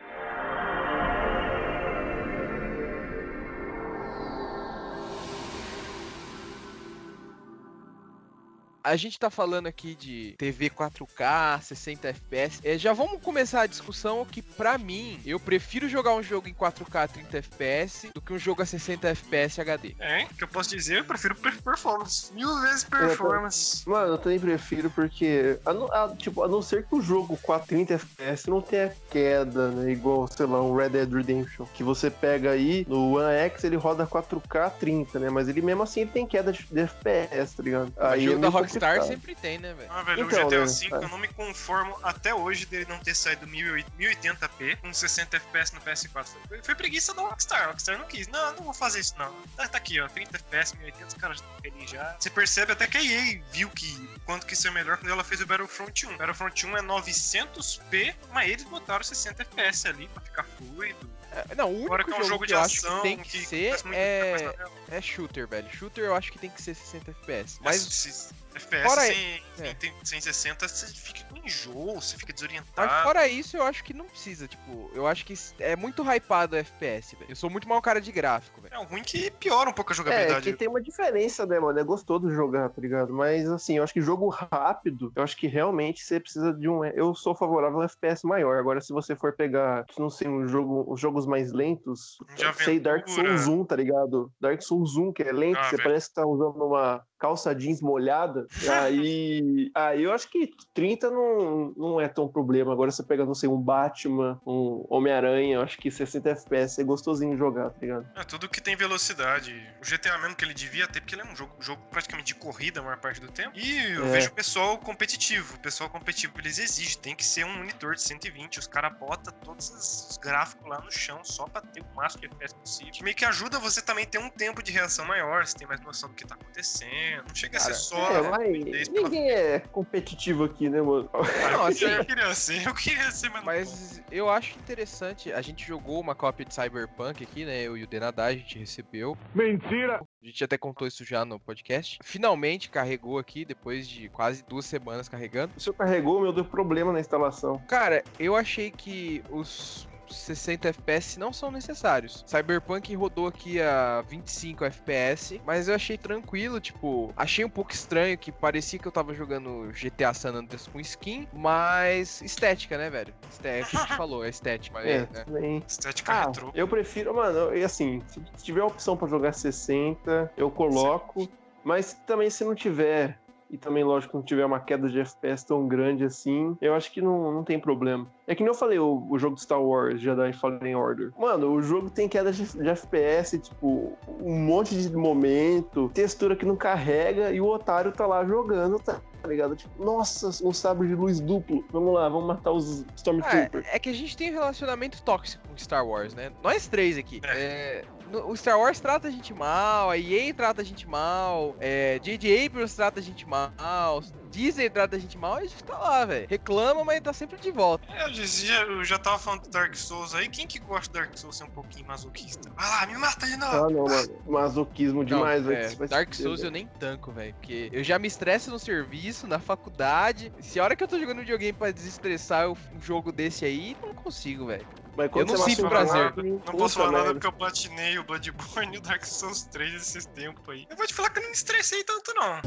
A 8.83 8.97
gente 8.97 9.19
tá 9.19 9.29
falando 9.29 9.67
aqui 9.67 9.95
de 9.95 10.35
TV 10.39 10.71
4K, 10.71 11.61
60 11.61 12.09
FPS. 12.09 12.61
É, 12.65 12.79
já 12.79 12.93
vamos 12.93 13.21
começar 13.21 13.63
a 13.63 13.67
discussão 13.67 14.25
que, 14.25 14.41
pra 14.41 14.79
mim, 14.79 15.21
eu 15.27 15.39
prefiro 15.39 15.89
jogar 15.89 16.15
um 16.15 16.23
jogo 16.23 16.49
em 16.49 16.55
4K 16.55 17.09
30 17.09 17.39
FPS 17.39 18.09
do 18.15 18.21
que 18.23 18.33
um 18.33 18.39
jogo 18.39 18.63
a 18.63 18.67
60 18.67 19.09
FPS 19.09 19.61
HD. 19.61 19.95
É, 19.99 20.25
o 20.25 20.29
que 20.29 20.45
eu 20.45 20.49
posso 20.49 20.71
dizer, 20.71 20.99
eu 21.01 21.05
prefiro 21.05 21.35
per- 21.35 21.61
performance. 21.61 22.33
Mil 22.33 22.49
vezes 22.63 22.85
performance. 22.85 23.87
Mano, 23.87 24.13
eu 24.15 24.19
também 24.19 24.39
prefiro 24.41 24.89
porque, 24.91 25.59
a, 25.67 25.75
não- 25.75 25.93
a- 25.93 26.15
tipo, 26.17 26.43
a 26.43 26.49
não 26.49 26.63
ser 26.63 26.87
que 26.87 26.95
o 26.95 27.03
jogo 27.03 27.37
430 27.43 27.95
FPS 27.95 28.49
não 28.49 28.63
tenha 28.63 28.95
queda, 29.11 29.71
né? 29.71 29.91
Igual, 29.93 30.27
sei 30.29 30.47
lá, 30.47 30.63
um 30.63 30.75
Red 30.75 30.91
Dead 30.91 31.13
Redemption. 31.13 31.67
Que 31.75 31.83
você 31.83 32.11
pega 32.11 32.53
aí, 32.53 32.87
no 32.89 33.17
One 33.19 33.35
X 33.37 33.65
ele 33.65 33.77
roda 33.77 34.07
4K 34.07 34.71
30, 34.79 35.19
né? 35.19 35.29
Mas 35.31 35.49
ele 35.49 35.61
mesmo 35.61 35.83
assim 35.83 36.03
ele 36.03 36.11
tem 36.11 36.27
queda 36.27 36.53
de, 36.53 36.63
de 36.65 36.81
FPS, 36.81 37.55
tá 37.57 37.63
ligado? 37.63 37.93
Aí 37.99 38.25
jogo 38.25 38.39
é 38.39 38.41
da 38.41 38.51
meio 38.51 38.78
Rockstar 38.87 39.01
complicado. 39.01 39.09
sempre 39.21 39.35
tem, 39.35 39.59
né, 39.59 39.75
velho? 39.75 39.91
Ah, 39.93 40.03
velho, 40.03 40.25
Então, 40.25 40.47
o 40.47 40.49
GTA 40.49 40.61
né, 40.61 40.67
V 40.67 40.87
é. 40.87 41.05
eu 41.05 41.09
não 41.09 41.19
me 41.19 41.29
conformo 41.29 41.99
até 42.03 42.35
hoje 42.35 42.67
dele 42.67 42.87
não 42.89 42.99
ter 42.99 43.15
saído 43.15 43.47
1080p 43.47 44.77
com 44.81 44.93
60 44.93 45.37
FPS 45.37 45.75
no 45.75 45.81
PS4. 45.81 46.27
Foi, 46.49 46.63
foi 46.63 46.75
preguiça 46.75 47.15
da 47.15 47.23
Rockstar. 47.23 47.65
A 47.65 47.67
Rockstar 47.69 47.99
não 47.99 48.07
quis. 48.07 48.29
Não, 48.29 48.55
não 48.57 48.65
vou 48.65 48.75
fazer 48.75 49.01
isso 49.01 49.15
não. 49.19 49.33
Tá, 49.57 49.67
tá 49.69 49.79
aqui, 49.79 50.01
ó, 50.01 50.09
30 50.09 50.37
FPS, 50.37 50.77
1080, 50.77 51.07
os 51.07 51.15
caras 51.15 51.39
já 51.39 51.45
estão 51.45 51.61
felizes 51.61 51.91
já. 51.91 52.17
Você 52.19 52.31
percebe 52.31 52.73
até 52.73 52.87
que 52.87 52.97
a 52.97 53.03
EA 53.03 53.41
viu 53.53 53.71
que 53.71 54.09
quanto 54.25 54.47
que 54.47 54.55
isso 54.55 54.67
é 54.69 54.71
melhor 54.71 54.97
quando 54.99 55.11
ela 55.11 55.25
fez 55.25 55.41
o 55.41 55.47
Battlefront 55.47 56.07
1. 56.07 56.17
Battlefront 56.17 56.67
1 56.67 56.77
é 56.77 56.83
900p, 56.83 58.15
mas 58.33 58.49
eles 58.51 58.65
botaram 58.65 59.03
60 59.03 59.43
FPS 59.43 59.89
ali 59.89 60.09
pra 60.09 60.23
ficar 60.23 60.45
fluido. 60.45 61.19
É, 61.51 61.55
Não, 61.55 61.67
o 61.69 61.75
único 61.75 61.87
Agora 61.95 62.05
que 62.05 62.11
é 62.11 62.15
um 62.15 62.17
jogo, 62.19 62.29
jogo 62.29 62.41
que 62.43 62.49
de 62.49 62.55
ação 62.55 62.97
que 62.97 63.03
tem 63.03 63.19
que, 63.19 63.45
ser 63.47 63.67
acontece 63.75 63.85
muita 63.85 64.01
é, 64.01 64.55
é 64.91 65.01
shooter, 65.01 65.47
velho. 65.47 65.71
Shooter 65.71 66.05
eu 66.05 66.15
acho 66.15 66.33
que 66.33 66.39
tem 66.39 66.49
que 66.51 66.61
ser 66.63 66.75
60 66.75 67.11
FPS. 67.11 67.59
Mas 67.61 67.85
Mas, 67.85 67.95
se- 67.95 68.35
FPS 68.59 68.85
fora 68.85 69.03
sem, 69.03 69.43
é. 69.61 69.77
sem, 69.79 69.95
sem 70.05 70.21
60, 70.21 70.69
você 70.69 70.87
fica 70.87 71.25
com 71.25 71.37
enjoo, 71.39 72.01
você 72.01 72.17
fica 72.17 72.33
mas 72.33 72.41
desorientado. 72.41 73.03
fora 73.03 73.27
isso, 73.27 73.57
eu 73.57 73.63
acho 73.63 73.83
que 73.83 73.95
não 73.95 74.07
precisa. 74.07 74.47
Tipo, 74.47 74.91
eu 74.95 75.07
acho 75.07 75.25
que 75.25 75.35
é 75.59 75.77
muito 75.77 76.03
hypado 76.03 76.57
o 76.57 76.59
FPS, 76.59 77.17
velho. 77.17 77.31
Eu 77.31 77.37
sou 77.37 77.49
muito 77.49 77.69
mal 77.69 77.81
cara 77.81 78.01
de 78.01 78.13
gráfico, 78.13 78.61
velho. 78.61 78.68
É 78.71 78.85
ruim 78.85 79.03
que 79.03 79.31
piora 79.31 79.71
um 79.71 79.73
pouco 79.73 79.93
a 79.93 79.95
É, 79.95 79.97
jogabilidade. 79.97 80.43
que 80.53 80.53
tem 80.57 80.69
uma 80.69 80.81
diferença, 80.81 81.47
né, 81.47 81.59
mano? 81.59 81.79
É 81.79 81.85
gostoso 81.85 82.31
jogar, 82.31 82.69
tá 82.69 82.81
ligado? 82.81 83.13
Mas, 83.13 83.49
assim, 83.51 83.77
eu 83.79 83.83
acho 83.85 83.93
que 83.93 84.01
jogo 84.01 84.29
rápido, 84.29 85.13
eu 85.17 85.23
acho 85.23 85.37
que 85.37 85.47
realmente 85.47 86.03
você 86.05 86.21
precisa 86.21 86.53
de 86.53 86.69
um. 86.69 86.85
Eu 86.85 87.15
sou 87.15 87.35
favorável 87.35 87.79
a 87.79 87.83
um 87.83 87.85
FPS 87.85 88.25
maior. 88.27 88.59
Agora, 88.59 88.81
se 88.81 88.93
você 88.93 89.15
for 89.17 89.33
pegar, 89.35 89.85
não 89.99 90.11
sei, 90.11 90.29
um 90.29 90.47
jogo, 90.47 90.85
os 90.87 91.01
jogos 91.01 91.27
mais 91.27 91.53
lentos, 91.53 92.19
De 92.37 92.63
sei, 92.65 92.79
Dark. 92.79 93.09
Souls 93.09 93.47
1, 93.49 93.65
tá 93.65 93.77
ligado? 93.77 94.31
Dark 94.41 94.61
Souls 94.63 94.97
1, 94.97 95.13
que 95.13 95.23
é 95.23 95.33
lento, 95.33 95.59
Ah, 95.59 95.65
você 95.65 95.77
velho. 95.77 95.83
parece 95.85 96.09
que 96.09 96.15
tá 96.15 96.27
usando 96.27 96.63
uma 96.65 97.03
calça 97.19 97.55
jeans 97.55 97.81
molhada. 97.81 98.47
Aí, 98.89 99.71
aí 99.75 100.03
eu 100.05 100.13
acho 100.13 100.31
que 100.31 100.51
30 100.73 101.11
não, 101.11 101.73
não 101.77 102.01
é 102.01 102.09
tão 102.09 102.29
problema. 102.29 102.73
Agora, 102.73 102.91
você 102.91 103.03
pega, 103.03 103.25
não 103.25 103.35
sei, 103.35 103.49
um 103.49 103.61
Batman, 103.61 104.41
um 104.47 104.85
Homem-Aranha, 104.89 105.57
eu 105.57 105.63
acho 105.63 105.79
que 105.79 105.91
60 105.91 106.31
FPS 106.31 106.81
é 106.81 106.85
gostosinho 106.85 107.37
jogar, 107.37 107.71
tá 107.71 107.77
ligado? 107.81 108.07
É 108.17 108.25
tudo 108.25 108.49
que 108.49 108.58
tem 108.61 108.77
velocidade. 108.77 109.55
O 109.81 109.85
GTA 109.85 110.19
mesmo 110.19 110.35
que 110.37 110.45
ele 110.45 110.55
devia 110.55 110.87
ter, 110.87 111.01
porque 111.01 111.15
ele 111.15 111.23
é 111.23 111.25
um 111.25 111.37
jogo, 111.37 111.55
jogo 111.61 111.83
praticamente 111.91 112.35
de 112.35 112.35
corrida 112.41 112.81
a 112.81 112.83
maior 112.83 112.99
parte 112.99 113.21
do 113.21 113.31
tempo. 113.31 113.53
E 113.59 113.93
eu 113.95 114.07
É. 114.07 114.11
vejo 114.11 114.29
o 114.29 114.33
pessoal 114.33 114.79
competitivo. 114.79 115.55
O 115.57 115.59
pessoal 115.61 115.89
competitivo, 115.91 116.33
eles 116.39 116.59
exigem. 116.59 116.99
Tem 117.01 117.15
que 117.15 117.25
ser 117.25 117.45
um 117.45 117.57
monitor 117.57 117.95
de 117.95 118.03
120. 118.03 118.59
Os 118.59 118.67
caras 118.67 118.93
botam 118.99 119.33
todos 119.45 119.71
os 119.71 120.09
os 120.09 120.17
gráficos 120.17 120.67
lá 120.69 120.81
no 120.81 120.91
chão 120.91 121.23
só 121.25 121.45
pra 121.47 121.61
ter 121.61 121.81
o 121.83 121.95
máximo 121.95 122.23
de 122.23 122.27
FPS 122.29 122.55
possível. 122.55 122.93
Que 122.93 123.03
meio 123.05 123.15
que 123.17 123.25
ajuda 123.25 123.59
você 123.59 123.81
também 123.83 124.07
ter 124.07 124.19
um 124.19 124.29
tempo 124.31 124.63
de 124.63 124.73
reação 124.73 125.05
maior. 125.05 125.47
Você 125.47 125.57
tem 125.57 125.67
mais 125.67 125.81
noção 125.81 126.09
do 126.09 126.15
que 126.15 126.25
tá 126.27 126.35
acontecendo. 126.35 127.25
Não 127.29 127.35
chega 127.35 127.59
a 127.59 127.61
Cara, 127.61 127.75
ser 127.75 127.81
só. 127.81 128.17
É, 128.17 128.23
mas 128.31 128.89
pela- 128.89 129.03
ninguém 129.09 129.31
é 129.31 129.61
competitivo 129.61 130.45
aqui, 130.45 130.69
né, 130.69 130.81
mano? 130.83 131.09
Não, 131.53 131.67
assim, 131.67 131.85
Eu 131.87 132.05
queria 132.05 132.35
ser, 132.35 132.67
eu 132.67 132.75
queria 132.75 133.11
ser, 133.13 133.29
mas. 133.31 133.45
Mas 133.45 134.03
eu 134.11 134.29
acho 134.31 134.59
interessante. 134.59 135.33
A 135.33 135.41
gente 135.43 135.67
jogou 135.67 136.01
uma 136.01 136.15
cópia 136.15 136.45
de 136.45 136.55
Cyberpunk 136.55 137.23
aqui, 137.23 137.45
né? 137.45 137.61
Eu 137.63 137.77
e 137.77 137.83
o 137.83 137.87
Denadá, 137.87 138.27
a 138.27 138.35
gente 138.49 138.59
recebeu. 138.59 139.17
Mentira! 139.35 140.01
A 140.23 140.27
gente 140.27 140.43
até 140.43 140.57
contou 140.57 140.89
isso 140.89 141.05
já 141.05 141.25
no 141.25 141.39
podcast. 141.39 141.99
Finalmente 142.03 142.71
carregou 142.71 143.19
aqui, 143.19 143.45
depois 143.45 143.87
de 143.87 144.09
quase 144.09 144.43
duas 144.45 144.65
semanas 144.65 145.09
carregando. 145.09 145.53
O 145.57 145.61
senhor 145.61 145.75
carregou, 145.75 146.21
meu, 146.21 146.33
deu 146.33 146.45
problema 146.45 146.93
na 146.93 147.01
instalação. 147.01 147.59
Cara, 147.69 148.03
eu 148.19 148.35
achei 148.35 148.71
que 148.71 149.23
os 149.31 149.87
60 150.11 150.69
FPS 150.69 151.19
não 151.19 151.33
são 151.33 151.51
necessários. 151.51 152.25
Cyberpunk 152.27 152.95
rodou 152.95 153.27
aqui 153.27 153.61
a 153.61 154.03
25 154.03 154.65
FPS, 154.65 155.41
mas 155.45 155.69
eu 155.69 155.75
achei 155.75 155.97
tranquilo, 155.99 156.61
tipo, 156.61 157.13
achei 157.17 157.45
um 157.45 157.51
pouco 157.51 157.73
estranho 157.73 158.17
que 158.19 158.31
parecia 158.33 158.79
que 158.79 158.87
eu 158.87 158.93
tava 158.93 159.15
jogando 159.15 159.71
GTA 159.73 160.13
San 160.15 160.31
Andreas 160.35 160.67
com 160.67 160.81
skin, 160.81 161.29
mas 161.33 162.21
estética, 162.23 162.77
né, 162.79 162.91
velho? 162.91 163.15
Esté- 163.31 163.61
É 163.61 163.63
o 163.63 163.67
que 163.67 163.77
a 163.77 163.81
gente 163.81 163.97
falou, 163.97 164.25
é 164.25 164.29
estética, 164.29 164.79
É, 164.81 164.99
né? 165.01 165.07
também. 165.25 165.65
Estética 165.67 166.13
Ah, 166.13 166.27
retrô. 166.27 166.51
eu 166.55 166.67
prefiro, 166.69 167.15
mano, 167.15 167.55
e 167.57 167.65
assim, 167.65 168.03
se 168.07 168.21
tiver 168.45 168.61
a 168.61 168.67
opção 168.67 168.97
pra 168.97 169.09
jogar 169.09 169.33
60, 169.33 170.31
eu 170.37 170.51
coloco. 170.51 171.29
Mas 171.65 171.93
também 172.07 172.31
se 172.31 172.45
não 172.45 172.55
tiver, 172.55 173.19
e 173.51 173.57
também, 173.57 173.83
lógico, 173.83 174.17
não 174.17 174.25
tiver 174.25 174.45
uma 174.45 174.61
queda 174.61 174.89
de 174.89 175.01
FPS 175.01 175.45
tão 175.47 175.67
grande 175.67 176.05
assim, 176.05 176.57
eu 176.61 176.75
acho 176.75 176.93
que 176.93 177.01
não, 177.01 177.33
não 177.33 177.43
tem 177.43 177.59
problema. 177.59 178.07
É 178.27 178.35
que 178.35 178.43
nem 178.43 178.49
eu 178.49 178.55
falei, 178.55 178.79
o, 178.79 179.07
o 179.09 179.19
jogo 179.19 179.39
Star 179.39 179.63
Wars, 179.63 180.01
Jedi 180.01 180.33
Fallen 180.35 180.75
Order. 180.75 181.13
Mano, 181.19 181.53
o 181.53 181.63
jogo 181.63 181.89
tem 181.89 182.09
queda 182.09 182.31
de, 182.31 182.45
de 182.45 182.69
FPS, 182.69 183.39
tipo, 183.39 183.93
um 184.21 184.39
monte 184.39 184.75
de 184.77 184.95
momento, 184.95 185.91
textura 185.95 186.37
que 186.37 186.45
não 186.45 186.57
carrega, 186.57 187.33
e 187.33 187.41
o 187.41 187.47
otário 187.47 187.93
tá 187.93 188.07
lá 188.07 188.25
jogando, 188.25 188.79
tá? 188.79 189.01
Tá 189.29 189.33
ligado? 189.33 189.55
Tipo, 189.55 189.85
nossa, 189.85 190.29
um 190.43 190.53
sabre 190.55 190.89
de 190.89 190.95
luz 190.95 191.21
duplo. 191.21 191.63
Vamos 191.71 191.93
lá, 191.93 192.09
vamos 192.09 192.27
matar 192.27 192.51
os 192.51 192.85
Stormtroopers. 192.97 193.67
É, 193.69 193.77
é 193.77 193.79
que 193.79 193.91
a 193.91 193.93
gente 193.93 194.17
tem 194.17 194.31
um 194.31 194.35
relacionamento 194.35 195.03
tóxico 195.03 195.47
com 195.47 195.57
Star 195.59 195.87
Wars, 195.87 196.15
né? 196.15 196.33
Nós 196.43 196.67
três 196.67 196.97
aqui. 196.97 197.21
É, 197.25 197.85
no- 198.11 198.31
o 198.31 198.37
Star 198.37 198.59
Wars 198.59 198.81
trata 198.81 199.09
a 199.09 199.11
gente 199.11 199.35
mal, 199.35 199.91
a 199.91 199.99
EA 199.99 200.33
trata 200.33 200.63
a 200.63 200.65
gente 200.65 200.89
mal, 200.89 201.55
é, 201.61 201.99
J.J. 201.99 202.47
Abrams 202.47 202.75
trata 202.75 203.01
a 203.01 203.03
gente 203.03 203.29
mal, 203.29 204.03
dizem 204.31 204.71
trata 204.71 204.97
a 204.97 204.99
gente 204.99 205.17
mal, 205.17 205.35
a 205.37 205.41
gente 205.43 205.63
tá 205.65 205.77
lá, 205.79 206.05
velho. 206.05 206.27
Reclama, 206.29 206.85
mas 206.85 207.01
tá 207.01 207.13
sempre 207.13 207.39
de 207.41 207.51
volta. 207.51 207.87
É, 207.93 208.05
Eu 208.05 208.11
dizia, 208.11 208.61
eu 208.63 208.85
já 208.85 208.99
tava 208.99 209.19
falando 209.19 209.43
do 209.43 209.51
Dark 209.51 209.75
Souls 209.77 210.15
aí. 210.15 210.29
Quem 210.29 210.47
que 210.47 210.59
gosta 210.59 210.91
do 210.93 210.99
Dark 210.99 211.17
Souls 211.17 211.37
ser 211.37 211.45
um 211.45 211.49
pouquinho 211.51 211.87
masoquista? 211.87 212.51
Vai 212.57 212.69
lá, 212.69 212.87
me 212.87 212.97
mata 212.99 213.27
de 213.27 213.37
novo. 213.37 213.57
Ah, 213.57 213.71
não, 213.71 213.85
mano. 213.85 214.23
Masoquismo 214.27 215.05
demais, 215.05 215.43
Não, 215.43 215.49
velho. 215.51 215.83
é, 215.83 215.87
Dark 215.89 216.15
se 216.15 216.23
Souls 216.23 216.41
eu 216.41 216.47
fuder, 216.47 216.53
nem 216.53 216.69
tanco, 216.79 217.13
velho. 217.13 217.35
Porque 217.35 217.69
eu 217.73 217.83
já 217.83 217.99
me 217.99 218.09
estresso 218.09 218.51
no 218.51 218.59
serviço, 218.59 219.27
na 219.27 219.39
faculdade. 219.41 220.33
Se 220.41 220.59
a 220.61 220.65
hora 220.65 220.77
que 220.77 220.83
eu 220.85 220.89
tô 220.89 220.99
jogando 220.99 221.21
videogame 221.21 221.53
pra 221.53 221.71
desestressar 221.71 222.45
eu- 222.45 222.57
um 222.73 222.81
jogo 222.81 223.13
desse 223.13 223.45
aí, 223.45 223.77
não 223.83 223.95
consigo, 223.95 224.47
velho. 224.47 224.67
Mas 224.99 225.13
quando 225.13 225.33
eu 225.33 225.39
não 225.39 225.45
sinto 225.45 225.69
prazer. 225.69 225.95
nada, 225.95 226.23
Não 226.23 226.41
posso 226.41 226.75
falar 226.75 226.91
nada 226.91 227.13
porque 227.13 227.27
eu 227.29 227.33
platinei 227.33 227.97
o 228.01 228.03
Bloodborne 228.03 228.75
e 228.75 228.79
o 228.79 228.81
Dark 228.81 229.05
Souls 229.05 229.45
3 229.45 229.75
esses 229.75 230.07
tempos 230.07 230.43
aí. 230.49 230.67
Eu 230.69 230.77
vou 230.77 230.85
te 230.89 230.93
falar 230.93 231.11
que 231.11 231.21
eu 231.21 231.23
não 231.23 231.31
me 231.31 231.37
estressei 231.37 231.85
tanto, 231.85 232.13
não. 232.15 232.41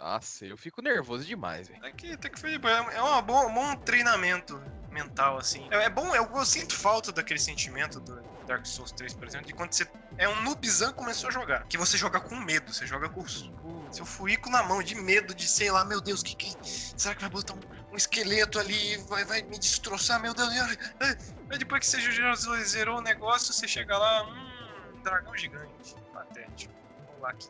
Nossa, 0.00 0.46
eu 0.46 0.56
fico 0.56 0.80
nervoso 0.80 1.26
demais, 1.26 1.68
velho. 1.68 1.78
Até 1.80 1.92
que, 1.92 2.12
até 2.12 2.30
que 2.30 2.58
boa. 2.58 2.72
É 2.72 3.22
boa, 3.22 3.46
um 3.46 3.52
bom 3.52 3.76
treinamento 3.76 4.58
mental, 4.90 5.36
assim. 5.36 5.68
É, 5.70 5.84
é 5.84 5.90
bom, 5.90 6.16
eu, 6.16 6.26
eu 6.34 6.44
sinto 6.46 6.74
falta 6.74 7.12
daquele 7.12 7.38
sentimento 7.38 8.00
do 8.00 8.18
Dark 8.46 8.64
Souls 8.64 8.92
3, 8.92 9.12
por 9.12 9.28
exemplo, 9.28 9.46
de 9.46 9.52
quando 9.52 9.74
você 9.74 9.86
é 10.16 10.26
um 10.26 10.40
noobzão 10.42 10.90
começou 10.94 11.28
a 11.28 11.32
jogar. 11.32 11.64
Que 11.64 11.76
você 11.76 11.98
joga 11.98 12.18
com 12.18 12.34
medo, 12.34 12.72
você 12.72 12.86
joga 12.86 13.10
com 13.10 13.22
com 13.60 13.75
o 13.90 13.94
seu 13.94 14.04
furico 14.04 14.50
na 14.50 14.62
mão, 14.62 14.82
de 14.82 14.94
medo, 14.94 15.34
de 15.34 15.48
sei 15.48 15.70
lá, 15.70 15.84
meu 15.84 16.00
Deus, 16.00 16.22
que 16.22 16.34
que. 16.34 16.56
Será 16.62 17.14
que 17.14 17.20
vai 17.20 17.30
botar 17.30 17.54
um, 17.54 17.60
um 17.92 17.96
esqueleto 17.96 18.58
ali 18.58 18.96
vai, 19.08 19.24
vai 19.24 19.42
me 19.42 19.58
destroçar, 19.58 20.20
meu 20.20 20.34
Deus. 20.34 20.48
Aí 21.50 21.58
depois 21.58 21.80
que 21.80 21.86
você 21.86 22.00
já 22.10 22.34
zerou 22.64 22.98
o 22.98 23.02
negócio, 23.02 23.52
você 23.52 23.68
chega 23.68 23.96
lá, 23.96 24.24
hum, 24.24 24.98
um 24.98 25.02
dragão 25.02 25.36
gigante. 25.36 25.94
Patético. 26.12 26.74
Vamos 27.06 27.22
lá 27.22 27.30
aqui. 27.30 27.48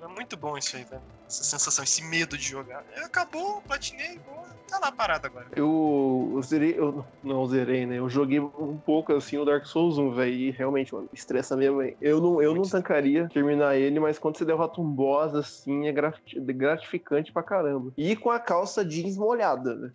É 0.00 0.06
muito 0.06 0.36
bom 0.36 0.56
isso 0.56 0.76
aí, 0.76 0.84
velho. 0.84 1.02
Essa 1.26 1.44
sensação, 1.44 1.84
esse 1.84 2.02
medo 2.02 2.38
de 2.38 2.44
jogar. 2.44 2.84
É, 2.92 3.00
Acabou, 3.00 3.60
platinei, 3.62 4.18
boa. 4.20 4.57
Tá 4.68 4.78
lá 4.80 4.92
parado 4.92 5.26
agora. 5.26 5.48
Eu, 5.56 6.32
eu 6.36 6.42
zerei, 6.42 6.78
eu 6.78 7.04
não 7.22 7.46
zerei, 7.46 7.86
né? 7.86 7.98
Eu 7.98 8.08
joguei 8.08 8.38
um 8.40 8.78
pouco 8.84 9.12
assim 9.12 9.38
o 9.38 9.44
Dark 9.44 9.64
Souls 9.66 9.98
1, 9.98 10.12
velho. 10.12 10.32
E 10.34 10.50
realmente, 10.50 10.92
mano, 10.94 11.08
estressa 11.12 11.56
mesmo, 11.56 11.78
velho. 11.78 11.96
Eu 12.00 12.20
não, 12.20 12.42
eu 12.42 12.54
não 12.54 12.62
tancaria 12.62 13.28
terminar 13.32 13.76
ele, 13.76 13.98
mas 13.98 14.18
quando 14.18 14.36
você 14.36 14.44
derrota 14.44 14.80
um 14.80 14.90
boss 14.90 15.34
assim, 15.34 15.86
é 15.86 15.92
grati- 15.92 16.38
gratificante 16.40 17.32
pra 17.32 17.42
caramba. 17.42 17.92
E 17.96 18.14
com 18.14 18.30
a 18.30 18.38
calça 18.38 18.84
jeans 18.84 19.16
molhada, 19.16 19.74
né? 19.74 19.92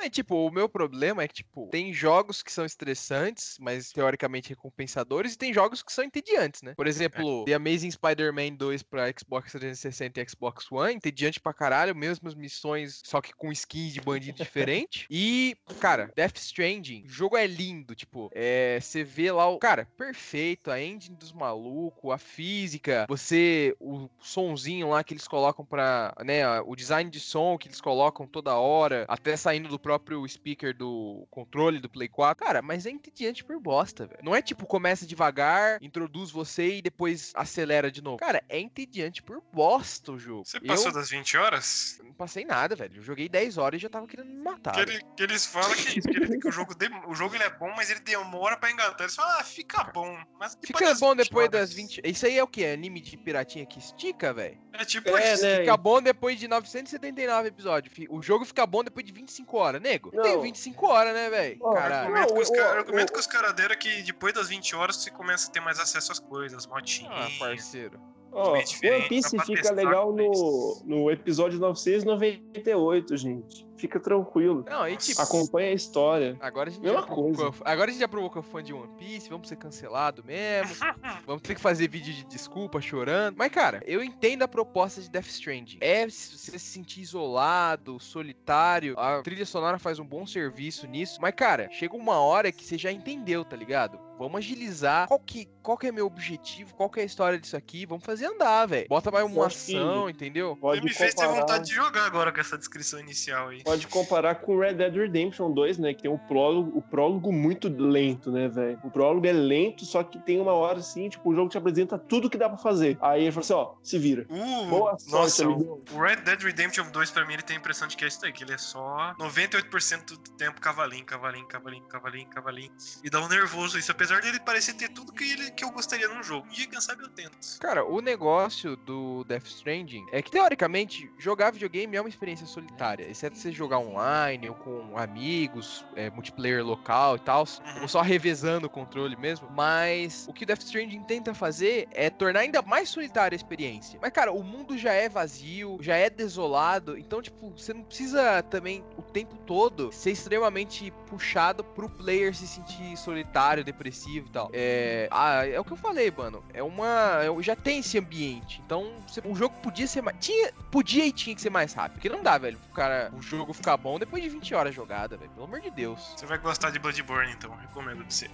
É, 0.00 0.08
tipo, 0.08 0.34
o 0.46 0.50
meu 0.50 0.68
problema 0.68 1.22
é 1.22 1.28
que, 1.28 1.34
tipo, 1.34 1.68
tem 1.70 1.92
jogos 1.92 2.42
que 2.42 2.52
são 2.52 2.64
estressantes, 2.64 3.56
mas 3.60 3.92
teoricamente 3.92 4.48
recompensadores, 4.50 5.34
e 5.34 5.38
tem 5.38 5.52
jogos 5.52 5.82
que 5.82 5.92
são 5.92 6.04
entediantes, 6.04 6.62
né? 6.62 6.74
Por 6.74 6.86
exemplo, 6.86 7.44
The 7.44 7.54
Amazing 7.54 7.90
Spider-Man 7.90 8.54
2 8.56 8.82
pra 8.82 9.10
Xbox 9.16 9.52
360 9.52 10.20
e 10.20 10.28
Xbox 10.28 10.70
One, 10.72 10.94
entediante 10.94 11.40
pra 11.40 11.52
caralho, 11.52 11.94
mesmas 11.94 12.34
missões, 12.34 13.00
só 13.04 13.20
que 13.20 13.32
com 13.34 13.52
skins 13.52 13.97
de 13.98 14.04
bandido 14.04 14.42
diferente. 14.42 15.06
E, 15.10 15.56
cara, 15.80 16.10
Death 16.14 16.36
Stranding, 16.36 17.04
o 17.04 17.08
jogo 17.08 17.36
é 17.36 17.46
lindo, 17.46 17.94
tipo, 17.94 18.30
é, 18.34 18.78
você 18.80 19.02
vê 19.04 19.30
lá 19.32 19.48
o. 19.48 19.58
Cara, 19.58 19.86
perfeito, 19.96 20.70
a 20.70 20.80
engine 20.80 21.16
dos 21.16 21.32
malucos, 21.32 22.12
a 22.12 22.18
física, 22.18 23.06
você. 23.08 23.74
O 23.80 24.08
sonzinho 24.20 24.90
lá 24.90 25.02
que 25.02 25.14
eles 25.14 25.26
colocam 25.28 25.64
pra. 25.64 26.14
né, 26.24 26.60
o 26.60 26.74
design 26.74 27.10
de 27.10 27.20
som 27.20 27.58
que 27.58 27.68
eles 27.68 27.80
colocam 27.80 28.26
toda 28.26 28.54
hora, 28.56 29.04
até 29.08 29.36
saindo 29.36 29.68
do 29.68 29.78
próprio 29.78 30.26
speaker 30.28 30.76
do 30.76 31.26
controle 31.30 31.80
do 31.80 31.88
Play 31.88 32.08
4. 32.08 32.44
Cara, 32.44 32.62
mas 32.62 32.86
é 32.86 32.90
entediante 32.90 33.44
por 33.44 33.58
bosta, 33.60 34.06
velho. 34.06 34.20
Não 34.22 34.34
é 34.34 34.42
tipo, 34.42 34.66
começa 34.66 35.06
devagar, 35.06 35.82
introduz 35.82 36.30
você 36.30 36.76
e 36.76 36.82
depois 36.82 37.32
acelera 37.34 37.90
de 37.90 38.02
novo. 38.02 38.18
Cara, 38.18 38.42
é 38.48 38.58
entediante 38.58 39.22
por 39.22 39.42
bosta 39.52 40.12
o 40.12 40.18
jogo. 40.18 40.44
Você 40.44 40.60
passou 40.60 40.88
Eu 40.88 40.92
das 40.92 41.10
20 41.10 41.36
horas? 41.36 42.00
não 42.04 42.12
passei 42.12 42.44
nada, 42.44 42.74
velho. 42.76 42.96
Eu 42.96 43.02
joguei 43.02 43.28
10 43.28 43.58
horas 43.58 43.78
e 43.78 43.82
já 43.82 43.87
tava 43.90 44.06
querendo 44.06 44.28
me 44.28 44.36
matar. 44.42 44.72
Que, 44.74 44.80
ele- 44.80 45.00
que 45.16 45.22
eles 45.22 45.46
falam 45.46 45.70
que, 45.74 46.00
que 46.00 46.10
ele- 46.10 46.38
que 46.38 46.48
o, 46.48 46.52
jogo 46.52 46.74
dem- 46.74 47.02
o 47.06 47.14
jogo 47.14 47.34
ele 47.34 47.44
é 47.44 47.50
bom, 47.50 47.72
mas 47.76 47.90
ele 47.90 48.00
demora 48.00 48.56
pra 48.56 48.70
engatar. 48.70 49.00
Eles 49.00 49.14
falam, 49.14 49.38
ah, 49.38 49.44
fica 49.44 49.84
bom. 49.84 50.16
Mas 50.38 50.56
Fica 50.64 50.94
bom 50.94 51.10
20 51.14 51.24
depois 51.28 51.48
horas. 51.48 51.60
das 51.60 51.72
20. 51.72 52.00
Isso 52.04 52.26
aí 52.26 52.38
é 52.38 52.42
o 52.42 52.46
que? 52.46 52.64
Anime 52.64 53.00
de 53.00 53.16
piratinha 53.16 53.64
que 53.66 53.78
estica, 53.78 54.32
velho? 54.32 54.58
É 54.72 54.84
tipo 54.84 55.08
É, 55.16 55.34
isso. 55.34 55.42
né? 55.44 55.56
Fica 55.60 55.76
bom 55.76 56.00
depois 56.00 56.38
de 56.38 56.46
979 56.48 57.48
episódios. 57.48 57.94
O 58.10 58.22
jogo 58.22 58.44
fica 58.44 58.64
bom 58.66 58.82
depois 58.84 59.04
de 59.04 59.12
25 59.12 59.56
horas, 59.56 59.80
nego. 59.80 60.10
Não. 60.14 60.40
25 60.40 60.86
horas, 60.86 61.12
né, 61.14 61.28
velho? 61.30 61.58
Caralho. 61.60 61.94
argumento, 62.16 62.34
que 62.34 62.40
os, 62.40 62.50
Não, 62.50 62.56
ca- 62.56 62.62
o- 62.62 62.74
o 62.74 62.78
argumento 62.78 63.12
que 63.12 63.18
os 63.18 63.26
caras 63.26 63.52
deram 63.54 63.74
é 63.74 63.76
que 63.76 64.02
depois 64.02 64.32
das 64.34 64.48
20 64.48 64.74
horas 64.76 64.96
você 64.96 65.10
começa 65.10 65.48
a 65.48 65.52
ter 65.52 65.60
mais 65.60 65.78
acesso 65.80 66.12
às 66.12 66.18
coisas, 66.18 66.66
motinhas. 66.66 67.12
Ah, 67.12 67.28
parceiro. 67.38 68.00
Ó, 68.30 68.56
diferente, 68.58 68.98
One 69.00 69.08
Piece 69.08 69.38
fica 69.40 69.72
legal 69.72 70.12
no, 70.12 70.82
no 70.84 71.10
episódio 71.10 71.58
998, 71.58 73.16
gente. 73.16 73.66
Fica 73.78 74.00
tranquilo. 74.00 74.64
Não, 74.68 74.86
e 74.88 74.96
tipo. 74.96 75.20
Acompanha 75.22 75.70
a 75.70 75.72
história. 75.72 76.36
Agora 76.40 76.68
a 76.68 76.72
gente 76.72 76.82
Mesma 76.82 77.00
já 77.00 77.06
provocou, 77.06 77.34
coisa. 77.52 77.62
agora 77.64 77.88
a 77.88 77.92
gente 77.92 78.00
já 78.00 78.08
provocou 78.08 78.42
fã 78.42 78.62
de 78.62 78.72
One 78.72 78.88
Piece, 78.98 79.28
vamos 79.28 79.48
ser 79.48 79.56
cancelado 79.56 80.22
mesmo. 80.24 80.74
vamos 81.26 81.42
ter 81.42 81.54
que 81.54 81.60
fazer 81.60 81.88
vídeo 81.88 82.12
de 82.12 82.24
desculpa 82.24 82.80
chorando. 82.80 83.36
Mas 83.36 83.50
cara, 83.52 83.80
eu 83.86 84.02
entendo 84.02 84.42
a 84.42 84.48
proposta 84.48 85.00
de 85.00 85.08
Death 85.08 85.26
Stranding. 85.28 85.78
É 85.80 86.04
você 86.08 86.58
se 86.58 86.58
sentir 86.58 87.00
isolado, 87.02 87.98
solitário. 88.00 88.98
A 88.98 89.22
trilha 89.22 89.46
sonora 89.46 89.78
faz 89.78 89.98
um 89.98 90.04
bom 90.04 90.26
serviço 90.26 90.86
nisso. 90.86 91.18
Mas 91.20 91.34
cara, 91.34 91.68
chega 91.70 91.96
uma 91.96 92.18
hora 92.18 92.50
que 92.50 92.64
você 92.64 92.76
já 92.76 92.90
entendeu, 92.90 93.44
tá 93.44 93.56
ligado? 93.56 93.98
Vamos 94.18 94.38
agilizar. 94.38 95.06
Qual 95.06 95.20
que, 95.20 95.46
qual 95.62 95.78
que 95.78 95.86
é 95.86 95.92
meu 95.92 96.04
objetivo? 96.04 96.74
Qual 96.74 96.90
que 96.90 96.98
é 96.98 97.04
a 97.04 97.06
história 97.06 97.38
disso 97.38 97.56
aqui? 97.56 97.86
Vamos 97.86 98.04
fazer 98.04 98.26
andar, 98.26 98.66
velho. 98.66 98.88
Bota 98.88 99.12
mais 99.12 99.24
uma 99.24 99.46
que- 99.48 99.54
ação, 99.54 100.10
entendeu? 100.10 100.54
Você 100.54 100.60
Pode 100.60 100.82
me 100.82 100.92
fez 100.92 101.14
ter 101.14 101.22
comparar, 101.22 101.40
vontade 101.40 101.66
de 101.68 101.74
jogar 101.74 102.04
agora 102.04 102.32
com 102.32 102.40
essa 102.40 102.58
descrição 102.58 102.98
inicial 102.98 103.48
aí. 103.50 103.62
Pode 103.68 103.86
comparar 103.86 104.36
com 104.36 104.58
Red 104.58 104.74
Dead 104.74 104.94
Redemption 104.94 105.52
2, 105.52 105.76
né? 105.76 105.92
Que 105.92 106.02
tem 106.02 106.10
um 106.10 106.16
prólogo, 106.16 106.78
o 106.78 106.80
prólogo 106.80 107.30
muito 107.30 107.68
lento, 107.68 108.32
né, 108.32 108.48
velho? 108.48 108.80
O 108.82 108.90
prólogo 108.90 109.26
é 109.26 109.32
lento, 109.32 109.84
só 109.84 110.02
que 110.02 110.18
tem 110.18 110.40
uma 110.40 110.52
hora 110.52 110.78
assim, 110.78 111.10
tipo, 111.10 111.28
o 111.28 111.34
jogo 111.34 111.50
te 111.50 111.58
apresenta 111.58 111.98
tudo 111.98 112.30
que 112.30 112.38
dá 112.38 112.48
pra 112.48 112.56
fazer. 112.56 112.96
Aí 112.98 113.24
ele 113.24 113.32
fala 113.32 113.40
assim, 113.44 113.52
ó, 113.52 113.74
se 113.82 113.98
vira. 113.98 114.26
Uh, 114.30 114.66
Boa 114.70 114.98
sorte, 114.98 115.12
nossa, 115.12 115.44
amigão. 115.44 115.82
o 115.92 116.00
Red 116.00 116.16
Dead 116.16 116.40
Redemption 116.40 116.90
2 116.90 117.10
pra 117.10 117.26
mim 117.26 117.34
ele 117.34 117.42
tem 117.42 117.56
a 117.56 117.58
impressão 117.58 117.86
de 117.86 117.94
que 117.94 118.04
é 118.04 118.08
isso 118.08 118.24
aí, 118.24 118.32
que 118.32 118.42
ele 118.42 118.54
é 118.54 118.58
só 118.58 119.14
98% 119.18 120.06
do 120.06 120.16
tempo 120.16 120.60
cavalinho, 120.62 121.04
cavalinho, 121.04 121.46
cavalinho, 121.46 121.84
cavalinho, 121.84 122.28
cavalinho. 122.28 122.72
E 123.04 123.10
dá 123.10 123.20
um 123.20 123.28
nervoso 123.28 123.78
isso, 123.78 123.92
apesar 123.92 124.22
dele 124.22 124.40
parecer 124.40 124.72
ter 124.74 124.88
tudo 124.88 125.12
que, 125.12 125.30
ele, 125.30 125.50
que 125.50 125.62
eu 125.62 125.70
gostaria 125.70 126.08
num 126.08 126.22
jogo. 126.22 126.46
Um 126.46 126.52
dia, 126.52 126.66
quem 126.66 126.80
sabe, 126.80 127.02
eu 127.02 127.08
tento. 127.10 127.36
Cara, 127.60 127.84
o 127.84 128.00
negócio 128.00 128.76
do 128.76 129.24
Death 129.24 129.46
Stranding 129.46 130.06
é 130.10 130.22
que, 130.22 130.30
teoricamente, 130.30 131.10
jogar 131.18 131.50
videogame 131.50 131.96
é 131.96 132.00
uma 132.00 132.08
experiência 132.08 132.46
solitária. 132.46 133.06
Exceto 133.10 133.36
você 133.36 133.52
jogar 133.58 133.78
online 133.78 134.48
ou 134.48 134.54
com 134.54 134.96
amigos, 134.96 135.84
é, 135.96 136.10
multiplayer 136.10 136.64
local 136.64 137.16
e 137.16 137.20
tal, 137.20 137.44
ou 137.82 137.88
só 137.88 138.00
revezando 138.00 138.66
o 138.66 138.70
controle 138.70 139.16
mesmo. 139.16 139.48
Mas 139.50 140.26
o 140.28 140.32
que 140.32 140.44
o 140.44 140.46
Death 140.46 140.62
Stranding 140.62 141.02
tenta 141.02 141.34
fazer 141.34 141.88
é 141.90 142.08
tornar 142.08 142.40
ainda 142.40 142.62
mais 142.62 142.88
solitária 142.88 143.34
a 143.34 143.36
experiência. 143.36 143.98
Mas, 144.00 144.12
cara, 144.12 144.32
o 144.32 144.42
mundo 144.42 144.78
já 144.78 144.92
é 144.92 145.08
vazio, 145.08 145.78
já 145.80 145.96
é 145.96 146.08
desolado, 146.08 146.96
então, 146.96 147.20
tipo, 147.20 147.50
você 147.50 147.74
não 147.74 147.82
precisa 147.82 148.42
também 148.44 148.84
o 148.96 149.02
tempo 149.02 149.36
todo 149.46 149.90
ser 149.92 150.12
extremamente 150.12 150.92
puxado 151.08 151.64
pro 151.64 151.88
player 151.88 152.34
se 152.34 152.46
sentir 152.46 152.96
solitário, 152.96 153.64
depressivo 153.64 154.26
e 154.26 154.30
tal. 154.30 154.50
É, 154.52 155.08
ah, 155.10 155.46
é 155.46 155.58
o 155.58 155.64
que 155.64 155.72
eu 155.72 155.76
falei, 155.76 156.10
mano. 156.10 156.42
É 156.52 156.62
uma. 156.62 157.20
é- 157.22 157.42
já 157.42 157.56
tem 157.56 157.80
esse 157.80 157.98
ambiente. 157.98 158.60
Então, 158.64 158.92
o 159.24 159.34
jogo 159.34 159.54
podia 159.62 159.86
ser 159.86 160.02
mais. 160.02 160.16
Tinha, 160.20 160.52
podia 160.70 161.04
e 161.06 161.12
tinha 161.12 161.34
que 161.34 161.42
ser 161.42 161.50
mais 161.50 161.72
rápido. 161.72 161.94
Porque 161.94 162.08
não 162.08 162.22
dá, 162.22 162.38
velho. 162.38 162.58
O 162.70 162.74
cara, 162.74 163.10
o 163.16 163.22
jogo 163.22 163.47
ficar 163.54 163.76
bom 163.76 163.98
depois 163.98 164.22
de 164.22 164.28
20 164.28 164.54
horas 164.54 164.74
jogada, 164.74 165.16
velho. 165.16 165.30
Pelo 165.30 165.44
amor 165.46 165.60
de 165.60 165.70
Deus. 165.70 166.14
Você 166.16 166.26
vai 166.26 166.38
gostar 166.38 166.70
de 166.70 166.78
Bloodborne, 166.78 167.32
então, 167.32 167.54
recomendo 167.56 167.98
pra 167.98 168.10
você. 168.10 168.30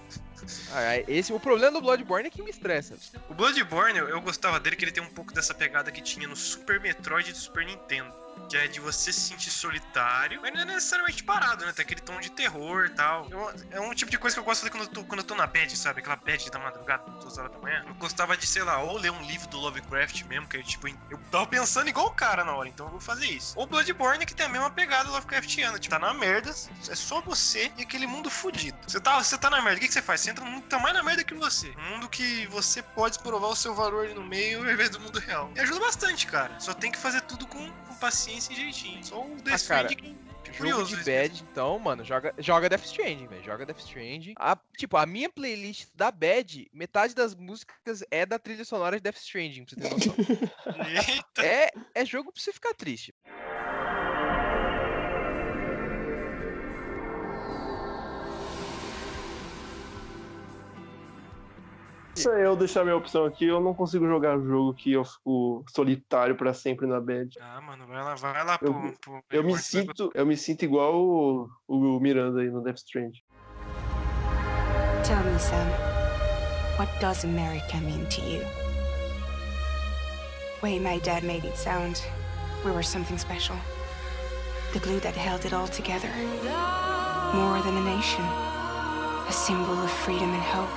Ah, 0.71 0.97
esse, 1.07 1.31
o 1.31 1.39
problema 1.39 1.73
do 1.73 1.81
Bloodborne 1.81 2.27
é 2.27 2.29
que 2.29 2.41
me 2.41 2.49
estressa. 2.49 2.95
O 3.29 3.33
Bloodborne, 3.33 3.97
eu, 3.97 4.09
eu 4.09 4.21
gostava 4.21 4.59
dele, 4.59 4.75
que 4.75 4.85
ele 4.85 4.91
tem 4.91 5.03
um 5.03 5.09
pouco 5.09 5.33
dessa 5.33 5.53
pegada 5.53 5.91
que 5.91 6.01
tinha 6.01 6.27
no 6.27 6.35
Super 6.35 6.79
Metroid 6.79 7.31
do 7.31 7.37
Super 7.37 7.65
Nintendo. 7.65 8.24
Que 8.49 8.57
é 8.57 8.67
de 8.67 8.79
você 8.79 9.11
se 9.11 9.21
sentir 9.21 9.49
solitário, 9.49 10.39
mas 10.41 10.53
não 10.53 10.61
é 10.61 10.65
necessariamente 10.65 11.23
parado, 11.23 11.65
né? 11.65 11.71
Tem 11.73 11.83
aquele 11.83 12.01
tom 12.01 12.19
de 12.19 12.29
terror 12.29 12.85
e 12.85 12.89
tal. 12.91 13.27
Eu- 13.29 13.53
é 13.71 13.79
um 13.79 13.93
tipo 13.93 14.11
de 14.11 14.17
coisa 14.19 14.35
que 14.35 14.39
eu 14.39 14.43
gosto 14.43 14.63
de 14.63 14.69
fazer 14.69 14.71
quando 14.71 14.83
eu 14.83 14.93
tô, 14.93 15.03
quando 15.07 15.19
eu 15.21 15.25
tô 15.25 15.35
na 15.35 15.47
bed, 15.47 15.75
sabe? 15.75 15.99
Aquela 16.01 16.15
bed 16.15 16.49
da 16.51 16.59
madrugada, 16.59 17.03
duas 17.21 17.37
horas 17.37 17.51
da 17.51 17.57
manhã. 17.59 17.83
Eu 17.87 17.95
gostava 17.95 18.37
de, 18.37 18.45
sei 18.45 18.63
lá, 18.63 18.77
ou 18.79 18.97
ler 18.97 19.11
um 19.11 19.21
livro 19.23 19.47
do 19.47 19.57
Lovecraft 19.57 20.23
mesmo, 20.25 20.47
que 20.47 20.57
é 20.57 20.61
tipo, 20.63 20.87
eu 20.87 21.17
tava 21.31 21.47
pensando 21.47 21.89
igual 21.89 22.07
o 22.07 22.11
cara 22.11 22.43
na 22.45 22.53
hora, 22.55 22.69
então 22.69 22.85
eu 22.85 22.91
vou 22.91 22.99
fazer 23.01 23.25
isso. 23.25 23.53
Ou 23.57 23.65
Bloodborne, 23.65 24.25
que 24.25 24.35
tem 24.35 24.45
a 24.45 24.49
mesma 24.49 24.69
pegada 24.69 25.09
Lovecraftiana. 25.09 25.79
Tipo, 25.79 25.95
tá 25.95 25.99
na 25.99 26.13
merda, 26.13 26.51
é 26.51 26.95
só 26.95 27.21
você 27.21 27.71
e 27.77 27.81
aquele 27.81 28.05
mundo 28.05 28.29
fudido. 28.29 28.77
Você 28.87 28.99
tá, 28.99 29.21
você 29.23 29.37
tá 29.37 29.49
na 29.49 29.61
merda, 29.61 29.77
o 29.77 29.79
que, 29.81 29.87
que 29.87 29.93
você 29.93 30.01
faz? 30.01 30.21
Você 30.21 30.29
entra 30.29 30.45
num 30.45 30.51
mundo 30.51 30.63
que 30.63 30.69
tá 30.69 30.77
mais 30.79 30.93
na 30.93 31.01
merda 31.01 31.23
que 31.23 31.33
você. 31.33 31.73
Um 31.77 31.89
mundo 31.95 32.09
que 32.09 32.45
você 32.47 32.81
pode 32.83 33.17
provar 33.19 33.47
o 33.47 33.55
seu 33.55 33.73
valor 33.73 34.05
ali 34.05 34.13
no 34.13 34.23
meio 34.23 34.59
ao 34.63 34.69
invés 34.71 34.89
do 34.91 34.99
mundo 34.99 35.19
real. 35.19 35.51
E 35.55 35.59
ajuda 35.59 35.79
bastante, 35.79 36.27
cara. 36.27 36.59
Só 36.59 36.73
tem 36.73 36.91
que 36.91 36.97
fazer 36.97 37.21
tudo 37.21 37.47
com, 37.47 37.71
com 37.71 37.95
paciência 37.95 38.24
e 38.27 38.55
jeitinho. 38.55 39.03
Só 39.03 39.25
o 39.25 39.35
Death 39.35 39.53
Ah. 39.53 39.55
Stranding 39.55 40.25
Jogo 40.53 40.85
de 40.85 40.95
bad, 41.03 41.43
então, 41.51 41.77
mano, 41.79 42.03
joga, 42.03 42.33
joga 42.37 42.69
Death 42.69 42.85
Stranding, 42.85 43.27
velho. 43.27 43.43
Joga 43.43 43.65
Death 43.65 43.79
Stranding. 43.79 44.35
A, 44.37 44.57
tipo, 44.77 44.95
a 44.95 45.05
minha 45.05 45.29
playlist 45.29 45.89
da 45.93 46.11
bad, 46.11 46.69
metade 46.71 47.13
das 47.13 47.35
músicas 47.35 48.03
é 48.09 48.25
da 48.25 48.39
trilha 48.39 48.63
sonora 48.63 48.97
de 48.97 49.03
Death 49.03 49.17
Stranding, 49.17 49.65
pra 49.65 49.75
você 49.75 49.81
ter 49.81 49.89
noção. 49.89 50.15
é, 51.43 51.71
é 51.93 52.05
jogo 52.05 52.31
pra 52.31 52.41
você 52.41 52.53
ficar 52.53 52.73
triste. 52.73 53.13
Se 62.15 62.29
eu 62.29 62.55
deixar 62.55 62.83
minha 62.83 62.95
opção 62.95 63.25
aqui, 63.25 63.45
eu 63.45 63.59
não 63.59 63.73
consigo 63.73 64.07
jogar 64.07 64.39
jogo 64.39 64.73
que 64.73 64.93
eu 64.93 65.03
fico 65.03 65.65
solitário 65.69 66.35
pra 66.35 66.53
sempre 66.53 66.87
na 66.87 66.99
bad. 67.01 67.29
Ah, 67.41 67.59
mano, 67.61 67.85
vai 67.87 68.03
lá, 68.03 68.15
vai 68.15 68.45
lá 68.45 68.57
Eu- 68.61 68.73
pro. 68.73 68.93
pro 69.01 69.23
Eu 69.29 69.43
me 69.43 69.57
sinto, 69.57 70.11
eu 70.15 70.25
me 70.25 70.37
sinto 70.37 70.63
igual 70.63 70.95
o, 70.95 71.49
o 71.67 71.99
Miranda 71.99 72.39
aí 72.41 72.49
no 72.49 72.61
Death 72.63 72.77
Strand. 72.77 73.11
Tell 75.03 75.19
me, 75.23 75.37
Sam, 75.39 75.67
what 76.79 76.89
does 77.01 77.25
America 77.25 77.77
mean 77.81 78.05
to 78.05 78.21
you? 78.21 78.41
Way 80.63 80.79
my 80.79 80.99
dad 80.99 81.23
made 81.23 81.45
it 81.45 81.57
sound, 81.57 82.01
we 82.63 82.71
were 82.71 82.81
something 82.83 83.17
special. 83.19 83.57
The 84.73 84.79
glue 84.79 84.99
that 85.01 85.15
held 85.15 85.45
it 85.45 85.53
all 85.53 85.67
together. 85.67 86.09
More 87.33 87.61
than 87.61 87.75
a 87.77 87.83
nation, 87.83 88.23
a 89.27 89.31
symbol 89.31 89.73
of 89.83 89.91
freedom 89.91 90.31
and 90.33 90.41
hope. 90.41 90.69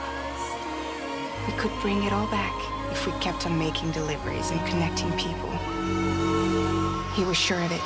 We 1.49 1.55
could 1.55 1.73
bring 1.81 2.05
it 2.05 2.13
all 2.13 2.27
back 2.27 2.53
if 2.93 3.07
we 3.07 3.13
kept 3.21 3.47
on 3.47 3.59
making 3.59 3.91
deliveries 3.93 4.51
and 4.51 4.61
connecting 4.67 5.11
people. 5.13 5.49
He 7.17 7.25
was 7.25 7.39
sure 7.39 7.57
of 7.57 7.73
it. 7.73 7.81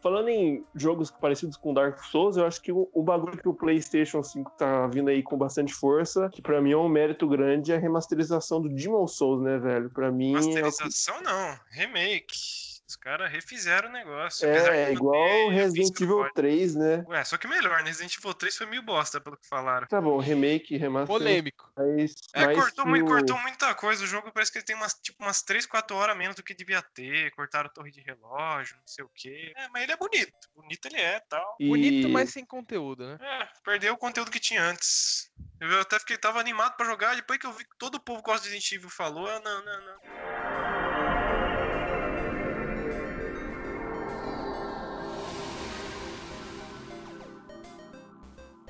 Falando 0.00 0.28
em 0.30 0.64
jogos 0.74 1.10
parecidos 1.10 1.58
com 1.58 1.74
Dark 1.74 2.02
Souls, 2.04 2.38
eu 2.38 2.46
acho 2.46 2.62
que 2.62 2.72
o, 2.72 2.88
o 2.94 3.02
bagulho 3.02 3.36
que 3.36 3.48
o 3.48 3.52
PlayStation 3.52 4.22
5 4.22 4.52
tá 4.56 4.86
vindo 4.86 5.10
aí 5.10 5.22
com 5.22 5.36
bastante 5.36 5.74
força, 5.74 6.30
que 6.30 6.40
pra 6.40 6.62
mim 6.62 6.72
é 6.72 6.76
um 6.78 6.88
mérito 6.88 7.28
grande, 7.28 7.70
é 7.70 7.76
a 7.76 7.78
remasterização 7.78 8.62
do 8.62 8.70
Demon 8.70 9.06
Souls, 9.06 9.42
né, 9.42 9.58
velho? 9.58 9.90
Pra 9.90 10.10
mim 10.10 10.30
é, 10.30 10.62
Masterização 10.62 11.22
não, 11.22 11.58
remake. 11.72 12.63
Os 12.94 12.96
caras 12.96 13.28
refizeram 13.30 13.88
o 13.88 13.92
negócio. 13.92 14.48
é 14.48 14.84
não 14.86 14.92
igual 14.92 15.48
Resident 15.48 16.00
Evil 16.00 16.18
forte. 16.18 16.34
3, 16.34 16.76
né? 16.76 17.04
Ué, 17.08 17.24
só 17.24 17.36
que 17.36 17.48
melhor, 17.48 17.80
né? 17.80 17.88
Resident 17.88 18.16
Evil 18.16 18.32
3 18.32 18.56
foi 18.56 18.66
meio 18.66 18.82
bosta, 18.82 19.20
pelo 19.20 19.36
que 19.36 19.48
falaram. 19.48 19.88
Tá 19.88 20.00
bom, 20.00 20.16
remake, 20.20 20.76
remaster. 20.76 21.08
Polêmico. 21.08 21.72
Mas, 21.76 22.14
É, 22.32 22.46
mas 22.46 22.56
cortou, 22.56 22.84
que 22.84 22.90
muito, 22.90 23.04
o- 23.04 23.08
cortou 23.08 23.38
muita 23.40 23.74
coisa. 23.74 24.04
O 24.04 24.06
jogo 24.06 24.30
parece 24.32 24.52
que 24.52 24.58
ele 24.58 24.64
tem 24.64 24.76
umas, 24.76 24.94
tipo, 24.94 25.20
umas 25.24 25.42
3, 25.42 25.66
4 25.66 25.96
horas 25.96 26.16
menos 26.16 26.36
do 26.36 26.42
que 26.44 26.54
devia 26.54 26.80
ter. 26.94 27.32
Cortaram 27.32 27.66
a 27.66 27.72
torre 27.72 27.90
de 27.90 28.00
relógio, 28.00 28.76
não 28.76 28.86
sei 28.86 29.04
o 29.04 29.10
quê. 29.12 29.52
É, 29.56 29.68
mas 29.70 29.82
ele 29.82 29.92
é 29.92 29.96
bonito. 29.96 30.32
Bonito 30.54 30.86
ele 30.86 31.00
é 31.00 31.18
tal. 31.28 31.56
e- 31.58 31.68
Bonito, 31.68 32.08
mas 32.10 32.30
sem 32.30 32.46
conteúdo, 32.46 33.04
né? 33.08 33.18
É, 33.20 33.48
perdeu 33.64 33.94
o 33.94 33.98
conteúdo 33.98 34.30
que 34.30 34.38
tinha 34.38 34.62
antes. 34.62 35.32
Eu 35.60 35.80
até 35.80 35.98
fiquei, 35.98 36.16
tava 36.16 36.38
animado 36.38 36.76
pra 36.76 36.86
jogar, 36.86 37.16
depois 37.16 37.40
que 37.40 37.46
eu 37.46 37.52
vi 37.52 37.64
que 37.64 37.76
todo 37.76 37.96
o 37.96 38.00
povo 38.00 38.22
gosta 38.22 38.46
de 38.46 38.54
Resident 38.54 38.72
Evil 38.72 38.88
falou, 38.90 39.26
ah, 39.26 39.40
não, 39.44 39.64
não, 39.64 39.80
não. 39.84 40.43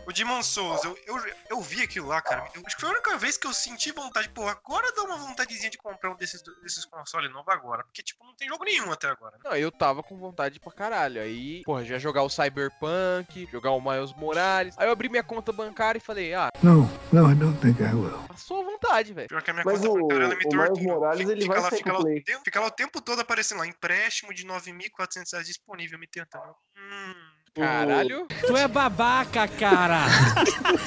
O 0.06 0.12
Demon 0.12 0.42
Souls, 0.42 0.84
eu, 0.84 0.98
eu, 1.06 1.16
eu 1.50 1.60
vi 1.62 1.82
aquilo 1.82 2.08
lá, 2.08 2.20
cara. 2.20 2.46
Eu, 2.54 2.62
acho 2.66 2.74
que 2.76 2.80
foi 2.80 2.90
a 2.90 2.92
única 2.92 3.16
vez 3.16 3.36
que 3.38 3.46
eu 3.46 3.54
senti 3.54 3.90
vontade. 3.90 4.28
Pô, 4.28 4.46
agora 4.46 4.92
dá 4.92 5.02
uma 5.02 5.16
vontadezinha 5.16 5.70
de 5.70 5.78
comprar 5.78 6.10
um 6.10 6.16
desses, 6.16 6.42
desses 6.62 6.84
consoles 6.84 7.30
novo 7.32 7.50
agora. 7.50 7.82
Porque, 7.84 8.02
tipo, 8.02 8.22
não 8.24 8.34
tem 8.36 8.46
jogo 8.48 8.64
nenhum 8.64 8.92
até 8.92 9.08
agora. 9.08 9.36
né? 9.36 9.40
Não, 9.44 9.56
eu 9.56 9.72
tava 9.72 10.02
com 10.02 10.16
vontade 10.18 10.60
pra 10.60 10.72
caralho. 10.72 11.20
Aí, 11.22 11.62
porra, 11.64 11.84
já 11.84 11.98
jogar 11.98 12.22
o 12.22 12.28
Cyberpunk, 12.28 13.48
jogar 13.50 13.70
o 13.70 13.80
Miles 13.80 14.12
Morales. 14.14 14.74
Aí 14.78 14.86
eu 14.86 14.92
abri 14.92 15.08
minha 15.08 15.22
conta 15.22 15.52
bancária 15.52 15.98
e 15.98 16.02
falei, 16.02 16.34
ah, 16.34 16.48
No, 16.62 16.82
no, 17.12 17.30
I 17.30 17.34
don't 17.34 17.58
think 17.60 17.80
I 17.82 17.94
will. 17.94 18.18
passou 18.28 18.60
a 18.60 18.64
vontade, 18.64 19.12
velho. 19.14 19.28
Pior 19.28 19.42
que 19.42 19.50
a 19.50 19.54
minha 19.54 19.64
Mas 19.64 19.80
conta 19.80 19.90
o- 19.90 19.94
bancária 20.02 20.24
ela 20.24 20.34
me 20.36 20.44
o 20.44 20.48
Miles 20.48 20.66
tortura. 20.68 20.94
Morales, 20.94 21.28
ele 21.28 21.40
fica 21.42 21.54
vai 21.54 21.62
lá, 21.62 21.70
fica 21.70 21.92
lá, 21.92 21.98
o 21.98 22.02
Play. 22.02 22.22
tempo, 22.22 22.42
fica 22.44 22.60
lá 22.60 22.66
o 22.66 22.70
tempo 22.70 23.00
todo 23.00 23.20
aparecendo 23.20 23.58
lá, 23.58 23.66
empréstimo 23.66 24.34
de 24.34 24.44
9.400 24.46 25.32
reais 25.32 25.46
disponível, 25.46 25.98
me 25.98 26.06
tentando. 26.06 26.54
Hum, 26.76 27.14
Caralho. 27.54 28.26
Tu 28.48 28.56
é 28.56 28.66
babaca, 28.66 29.46
cara! 29.46 30.06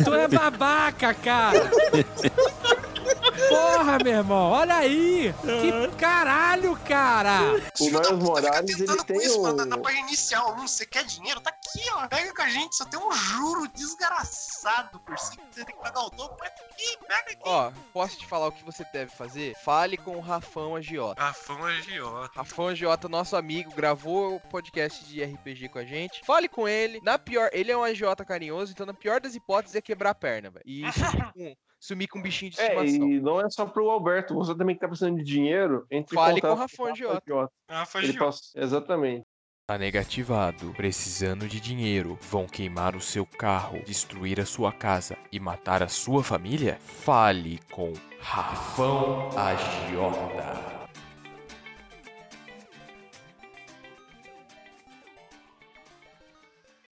tu 0.04 0.14
é 0.14 0.28
babaca, 0.28 1.14
cara! 1.14 1.72
Porra, 3.78 4.00
meu 4.04 4.12
irmão, 4.14 4.52
olha 4.54 4.76
aí! 4.76 5.32
Que 5.42 5.96
caralho, 5.98 6.76
cara! 6.80 7.42
O 7.80 7.86
Miles 7.86 8.10
Morales, 8.24 8.70
ele 8.80 8.88
tentando 8.88 8.98
com 8.98 9.04
tem 9.06 9.18
isso, 9.18 9.40
um- 9.40 9.54
na 9.66 9.78
página 9.78 10.08
inicial. 10.08 10.56
Hum, 10.58 10.68
você 10.68 10.84
quer 10.84 11.04
dinheiro? 11.04 11.40
Tá 11.42 11.52
aqui, 11.52 11.88
ó. 11.94 12.08
Pega 12.08 12.34
com 12.34 12.42
a 12.42 12.50
gente, 12.50 12.76
só 12.76 12.86
tem 12.86 13.00
um 13.00 13.12
juro 13.12 13.68
desgraçado 13.68 15.00
por 15.02 15.16
cima. 15.20 15.44
Você 15.52 15.64
tem 15.64 15.76
que 15.76 15.82
pagar 15.84 16.02
o 16.02 16.10
dobro, 16.10 16.36
mas 16.40 16.50
tá 16.50 16.64
aqui, 16.72 16.98
pega 17.08 17.32
aqui. 17.32 17.38
Ó, 17.44 17.72
posso 17.94 18.18
te 18.18 18.26
falar 18.26 18.48
o 18.48 18.52
que 18.52 18.64
você 18.66 18.84
deve 18.92 19.12
fazer? 19.12 19.56
Fale 19.64 19.96
com 19.96 20.16
o 20.18 20.22
Rafão 20.22 20.76
Agiota. 20.76 21.34
Fã 21.34 21.68
agiota. 21.68 22.32
Rafão 22.36 22.68
Agiota, 22.70 23.08
nosso 23.08 23.36
amigo, 23.36 23.72
gravou 23.76 24.38
o 24.38 24.40
podcast 24.40 25.06
de 25.06 25.24
RPG 25.24 25.70
com 25.70 25.78
a 25.78 25.86
gente. 25.86 26.26
Fale 26.26 26.50
com 26.50 26.68
ele. 26.68 27.00
Na 27.04 27.20
pior, 27.20 27.50
ele 27.54 27.72
é 27.72 27.78
um 27.78 27.84
agiota 27.84 28.26
carinhoso, 28.26 28.72
então 28.72 28.88
na 28.88 28.94
pior 28.94 29.22
das 29.22 29.36
hipóteses 29.36 29.76
é 29.76 29.82
quebrar 29.82 30.10
a 30.12 30.16
perna, 30.16 30.50
velho. 30.50 30.64
E 30.66 30.82
sumir 31.80 32.08
com, 32.08 32.20
um 32.20 32.22
bichinho 32.22 32.52
de 32.52 32.60
É, 32.60 32.64
estimação. 32.84 33.10
e 33.10 33.20
não 33.22 33.40
é 33.42 33.50
só 33.50 33.66
pro 33.66 33.90
Alberto, 33.90 34.34
você 34.34 34.56
também 34.56 34.76
que 34.76 34.82
tá 34.82 34.88
precisando 34.88 35.18
de 35.18 35.24
dinheiro, 35.24 35.86
entre 35.92 36.16
Fale 36.16 36.42
com 36.42 36.48
o 36.48 36.56
Rafão 36.56 36.86
Ele 36.88 36.94
agiota. 36.94 37.52
passa... 38.20 38.42
Exatamente. 38.56 39.26
Tá 39.70 39.78
negativado, 39.78 40.74
precisando 40.78 41.46
de 41.46 41.60
dinheiro, 41.60 42.18
vão 42.22 42.48
queimar 42.48 42.96
o 42.96 43.02
seu 43.02 43.26
carro, 43.26 43.84
destruir 43.84 44.40
a 44.40 44.46
sua 44.46 44.72
casa 44.72 45.18
e 45.30 45.42
matar 45.42 45.84
a 45.84 45.90
sua 45.90 46.24
família? 46.24 46.78
Fale 46.80 47.60
com 47.70 47.92
Rafão 48.22 49.30
Agiota. 49.38 50.78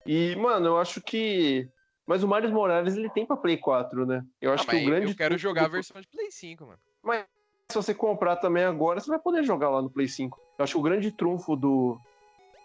E, 0.06 0.36
mano, 0.36 0.66
eu 0.66 0.78
acho 0.78 1.00
que. 1.00 1.68
Mas 2.06 2.22
o 2.22 2.28
Miles 2.28 2.50
Morales 2.50 2.96
ele 2.96 3.08
tem 3.08 3.24
pra 3.24 3.36
Play 3.36 3.56
4, 3.56 4.04
né? 4.04 4.22
Eu 4.40 4.52
acho 4.52 4.64
Ah, 4.64 4.66
que 4.66 4.72
mas 4.76 4.82
o 4.82 4.86
grande. 4.86 5.10
eu 5.12 5.16
quero 5.16 5.38
jogar 5.38 5.64
a 5.64 5.68
versão 5.68 6.00
de 6.00 6.06
Play 6.08 6.30
5, 6.30 6.66
mano. 6.66 6.78
Mas 7.02 7.24
se 7.70 7.76
você 7.76 7.94
comprar 7.94 8.36
também 8.36 8.64
agora, 8.64 9.00
você 9.00 9.08
vai 9.08 9.18
poder 9.18 9.42
jogar 9.42 9.70
lá 9.70 9.80
no 9.80 9.88
Play 9.90 10.06
5. 10.08 10.38
Eu 10.58 10.62
acho 10.64 10.74
que 10.74 10.78
o 10.78 10.82
grande 10.82 11.10
trunfo 11.10 11.56
do, 11.56 11.98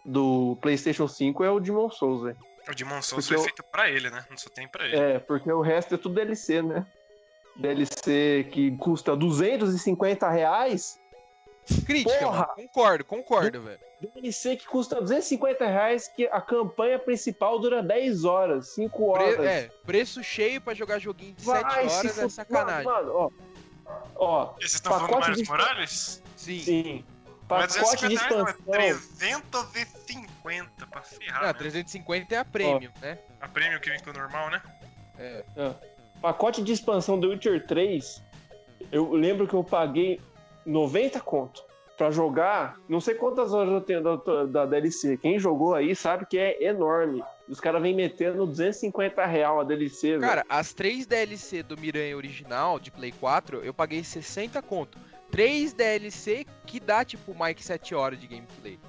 do 0.05 0.57
PlayStation 0.61 1.07
5 1.07 1.43
é 1.43 1.49
o 1.51 1.59
Demon 1.59 1.89
Souls, 1.89 2.23
velho. 2.23 2.37
O 2.69 2.75
Demon 2.75 3.01
Souls 3.01 3.25
Porque 3.25 3.27
foi 3.27 3.37
eu- 3.37 3.41
feito 3.43 3.63
pra 3.71 3.89
ele, 3.89 4.09
né? 4.09 4.25
Não 4.29 4.37
só 4.37 4.49
tem 4.49 4.67
pra 4.67 4.85
ele. 4.85 4.95
É, 4.97 5.19
porque 5.19 5.49
o 5.51 5.61
resto 5.61 5.95
é 5.95 5.97
tudo 5.97 6.15
DLC, 6.15 6.61
né? 6.61 6.85
DLC 7.55 8.47
que 8.51 8.75
custa 8.77 9.15
250 9.15 10.29
reais. 10.29 10.99
Crítica, 11.85 12.19
Porra! 12.19 12.37
mano. 12.39 12.53
Concordo, 12.55 13.05
concordo, 13.05 13.61
velho. 13.61 13.79
DLC 14.01 14.55
que 14.55 14.65
custa 14.67 14.95
250 15.01 15.65
reais, 15.65 16.07
que 16.07 16.25
a 16.27 16.39
campanha 16.41 16.97
principal 16.97 17.59
dura 17.59 17.83
10 17.83 18.23
horas, 18.25 18.69
5 18.69 19.13
Pre- 19.13 19.23
horas. 19.23 19.45
é, 19.45 19.69
preço 19.85 20.23
cheio 20.23 20.61
pra 20.61 20.73
jogar 20.73 20.99
joguinho 20.99 21.33
de 21.33 21.43
Vai 21.43 21.61
7 21.61 21.89
se 21.89 21.97
horas 21.97 22.17
é 22.19 22.29
sacanagem. 22.29 22.83
Mano, 22.85 23.11
ó. 23.13 23.29
Ó, 24.15 24.51
E 24.57 24.61
vocês 24.61 24.73
estão 24.75 24.93
falando 24.99 25.11
do 25.21 25.25
Miles 25.31 25.43
de- 25.43 25.49
Morales? 25.49 26.23
Sim. 26.35 26.59
sim. 26.59 27.05
Mas 27.49 27.75
Pacote 27.75 28.07
de 28.07 28.15
250 28.15 28.35
reais, 28.35 28.59
não, 28.67 28.75
é 28.75 28.89
expansão. 28.89 29.51
350 29.71 30.87
pra 30.87 31.01
ferrar. 31.01 31.43
Ah, 31.43 31.47
né? 31.47 31.53
350 31.53 32.35
é 32.35 32.37
a 32.37 32.45
premium, 32.45 32.91
né? 33.01 33.17
A 33.41 33.47
prêmio 33.47 33.79
que 33.79 33.89
vem 33.89 33.99
com 33.99 34.11
o 34.11 34.13
normal, 34.13 34.49
né? 34.51 34.61
É. 35.17 35.43
Pacote 36.21 36.61
de 36.61 36.71
expansão 36.71 37.19
do 37.19 37.29
Witcher 37.29 37.65
3, 37.65 38.21
eu 38.91 39.11
lembro 39.13 39.47
que 39.47 39.53
eu 39.55 39.63
paguei 39.63 40.21
90 40.69 41.19
conto 41.21 41.63
pra 41.97 42.11
jogar. 42.11 42.79
Não 42.87 43.01
sei 43.01 43.15
quantas 43.15 43.53
horas 43.53 43.73
eu 43.73 43.81
tenho 43.81 44.01
da, 44.01 44.45
da 44.45 44.65
DLC. 44.65 45.17
Quem 45.17 45.37
jogou 45.37 45.75
aí 45.75 45.93
sabe 45.95 46.25
que 46.25 46.37
é 46.37 46.63
enorme. 46.63 47.21
Os 47.49 47.59
caras 47.59 47.81
vêm 47.81 47.93
metendo 47.93 48.45
250 48.45 49.25
real 49.25 49.59
a 49.59 49.63
DLC, 49.63 50.11
velho. 50.11 50.21
Cara, 50.21 50.45
as 50.47 50.71
três 50.71 51.05
DLC 51.05 51.61
do 51.61 51.77
Miranha 51.77 52.15
original 52.15 52.79
de 52.79 52.91
Play 52.91 53.11
4, 53.11 53.57
eu 53.63 53.73
paguei 53.73 54.03
60 54.03 54.61
conto. 54.61 54.97
Três 55.29 55.73
DLC 55.73 56.45
que 56.65 56.79
dá, 56.79 57.03
tipo, 57.03 57.35
mais 57.35 57.55
que 57.55 57.63
7 57.63 57.93
horas 57.93 58.19
de 58.19 58.27
gameplay. 58.27 58.79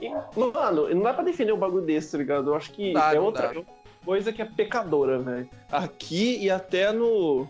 E, 0.00 0.08
Mano, 0.08 0.88
não 0.94 1.02
dá 1.02 1.12
pra 1.12 1.24
defender 1.24 1.52
um 1.52 1.58
bagulho 1.58 1.84
desse, 1.84 2.12
tá 2.12 2.18
ligado? 2.18 2.50
Eu 2.50 2.54
acho 2.54 2.72
que 2.72 2.92
dá, 2.92 3.14
é 3.14 3.20
outra 3.20 3.52
dá. 3.52 3.62
coisa 4.04 4.32
que 4.32 4.40
é 4.40 4.44
pecadora, 4.44 5.18
velho. 5.18 5.50
Aqui 5.70 6.38
e 6.38 6.50
até 6.50 6.92
no. 6.92 7.48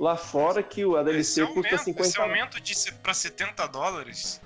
Lá 0.00 0.16
fora 0.16 0.62
que 0.62 0.82
a 0.82 1.02
DLC 1.02 1.42
esse, 1.42 1.52
custa 1.52 1.76
aumento, 1.76 1.84
50 1.84 2.08
esse 2.08 2.18
aumento 2.18 2.60
de 2.60 2.92
pra 3.02 3.12
70 3.12 3.68
dólares. 3.68 4.40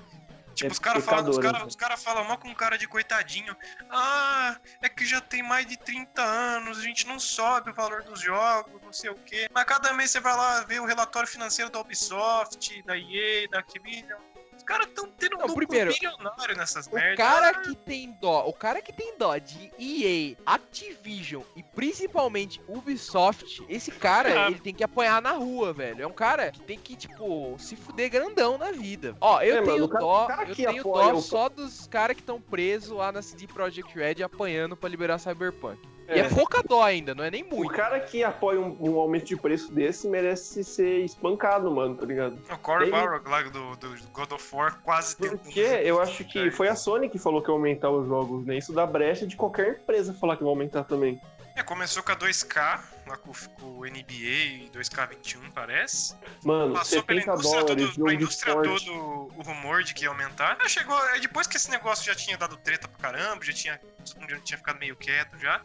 Tipo, 0.53 0.69
É 0.69 0.73
os 0.73 0.81
caras 0.81 1.05
falam, 1.05 1.41
cara, 1.41 1.59
né? 1.61 1.65
os 1.65 1.77
cara 1.77 1.97
falam 1.97 2.25
mal 2.25 2.39
com 2.39 2.53
cara 2.53 2.77
de 2.77 2.89
coitadinho. 2.89 3.57
Ah, 3.89 4.57
é 4.83 4.89
que 4.89 5.07
já 5.07 5.21
tem 5.21 5.45
mais 5.45 5.65
de 5.65 5.77
30 5.77 6.21
anos, 6.21 6.79
a 6.79 6.83
gente 6.83 7.07
não 7.07 7.21
sobe 7.21 7.71
o 7.71 7.75
valor 7.75 8.03
dos 8.03 8.21
jogos, 8.21 8.83
não 8.83 8.93
sei 8.93 9.11
o 9.11 9.15
quê. 9.15 9.49
Mas 9.55 9.65
cada 9.65 9.93
mês 9.93 10.11
você 10.11 10.19
vai 10.19 10.37
lá 10.37 10.63
ver 10.63 10.81
o 10.81 10.87
relatório 10.87 11.29
financeiro 11.29 11.71
da 11.71 11.79
Ubisoft, 11.79 12.83
da 12.83 12.99
EA, 12.99 13.49
da 13.49 13.61
Activision. 13.61 14.21
Caras 14.65 14.87
tão 14.95 15.07
tendo 15.09 15.37
um 15.37 15.39
Não, 15.41 15.47
lucro 15.47 15.67
primeiro, 15.67 15.93
bilionário 15.93 16.57
nessas 16.57 16.87
O 16.87 16.95
merdas. 16.95 17.17
cara 17.17 17.55
que 17.55 17.75
tem 17.77 18.11
dó, 18.21 18.47
o 18.47 18.53
cara 18.53 18.81
que 18.83 18.93
tem 18.93 19.17
dó 19.17 19.37
de 19.39 19.71
EA, 19.79 20.37
Activision 20.47 21.43
e 21.57 21.63
principalmente 21.63 22.61
Ubisoft, 22.69 23.63
esse 23.69 23.91
cara, 23.91 24.45
Ah. 24.45 24.51
ele 24.51 24.59
tem 24.59 24.75
que 24.75 24.83
apanhar 24.85 25.21
na 25.23 25.33
rua, 25.33 25.73
velho. 25.73 26.03
É 26.03 26.07
um 26.07 26.13
cara 26.13 26.51
que 26.51 26.61
tem 26.61 26.79
que, 26.79 26.97
tipo, 26.97 27.57
se 27.59 27.77
fuder 27.77 28.11
grandão 28.11 28.59
na 28.59 28.71
vida. 28.73 29.17
Ó, 29.21 29.41
eu 29.41 29.57
É, 29.57 29.61
mano, 29.61 29.73
tenho 29.73 29.85
o 29.85 29.89
cara- 29.89 30.01
dó, 30.05 30.27
cara 30.27 30.49
eu 30.49 30.55
tenho 30.57 30.83
dó 30.83 31.13
o- 31.13 31.21
só 31.23 31.49
dos 31.49 31.87
caras 31.87 32.17
que 32.17 32.23
estão 32.23 32.41
presos 32.41 32.91
lá 32.97 33.13
na 33.13 33.23
CD 33.23 33.47
Projekt 33.47 33.95
Red 33.95 34.23
apanhando 34.23 34.77
pra 34.77 34.89
liberar 34.89 35.19
Cyberpunk. 35.19 35.79
E 36.09 36.13
É. 36.13 36.19
é 36.21 36.29
pouca 36.29 36.63
dó 36.63 36.83
ainda, 36.83 37.15
não 37.15 37.25
é 37.25 37.31
nem 37.31 37.43
O 37.43 37.49
muito. 37.49 37.73
cara 37.73 37.99
que 38.01 38.23
apoia 38.23 38.61
um, 38.61 38.77
um 38.81 38.99
aumento 38.99 39.25
de 39.27 39.37
preço 39.37 39.73
desse 39.73 40.07
merece 40.07 40.63
ser 40.63 41.05
espancado, 41.05 41.71
mano, 41.71 41.95
tá 41.97 42.05
ligado? 42.05 42.39
O 42.51 42.59
Cory 42.59 42.85
Ele- 42.85 42.91
Barlog 42.93 43.29
lá 43.29 43.43
do, 43.43 43.77
do 43.77 43.97
God 44.13 44.33
of 44.33 44.55
War 44.55 44.81
quase 44.83 45.17
tentando- 45.17 45.39
Porque 45.39 45.61
eu 45.61 46.01
acho 46.01 46.25
que 46.25 46.51
foi 46.51 46.69
a 46.69 46.77
Sony 46.77 47.09
que 47.09 47.19
falou 47.19 47.43
que 47.43 47.49
ia 47.51 47.55
aumentar 47.55 47.91
os 47.91 48.07
jogos, 48.07 48.45
né? 48.45 48.59
Isso 48.59 48.73
dá 48.73 48.87
brecha 48.87 49.27
de 49.27 49.37
qualquer 49.37 49.79
empresa 49.81 50.13
falar 50.15 50.37
que 50.37 50.43
vai 50.43 50.51
aumentar 50.51 50.85
também. 50.85 51.21
É, 51.57 51.63
começou 51.63 52.03
com 52.03 52.11
a 52.11 52.17
2K, 52.17 52.81
lá 53.07 53.17
com, 53.17 53.31
com 53.61 53.67
o 53.79 53.85
NBA 53.87 54.69
2K21, 54.73 55.53
parece. 55.55 56.17
Mano, 56.45 56.75
Passou 56.75 57.01
pela 57.05 57.21
70 57.21 57.33
indústria, 57.39 57.63
dólares, 57.65 57.95
todo, 57.97 58.13
indústria 58.13 58.55
todo 58.55 58.93
o 59.39 59.43
rumor 59.43 59.85
de 59.85 59.95
que 59.95 60.03
ia 60.03 60.09
aumentar. 60.09 60.57
Aí 60.61 60.69
chegou, 60.69 60.97
aí 60.97 61.21
depois 61.21 61.47
que 61.47 61.57
esse 61.57 61.71
negócio 61.71 62.05
já 62.05 62.13
tinha 62.15 62.37
dado 62.37 62.57
treta 62.57 62.89
pra 62.89 62.99
caramba, 63.13 63.45
já 63.45 63.53
tinha, 63.53 63.81
todo 64.05 64.21
mundo 64.21 64.31
já 64.31 64.41
tinha 64.41 64.59
ficado 64.59 64.81
meio 64.81 64.97
quieto 64.97 65.39
já. 65.39 65.61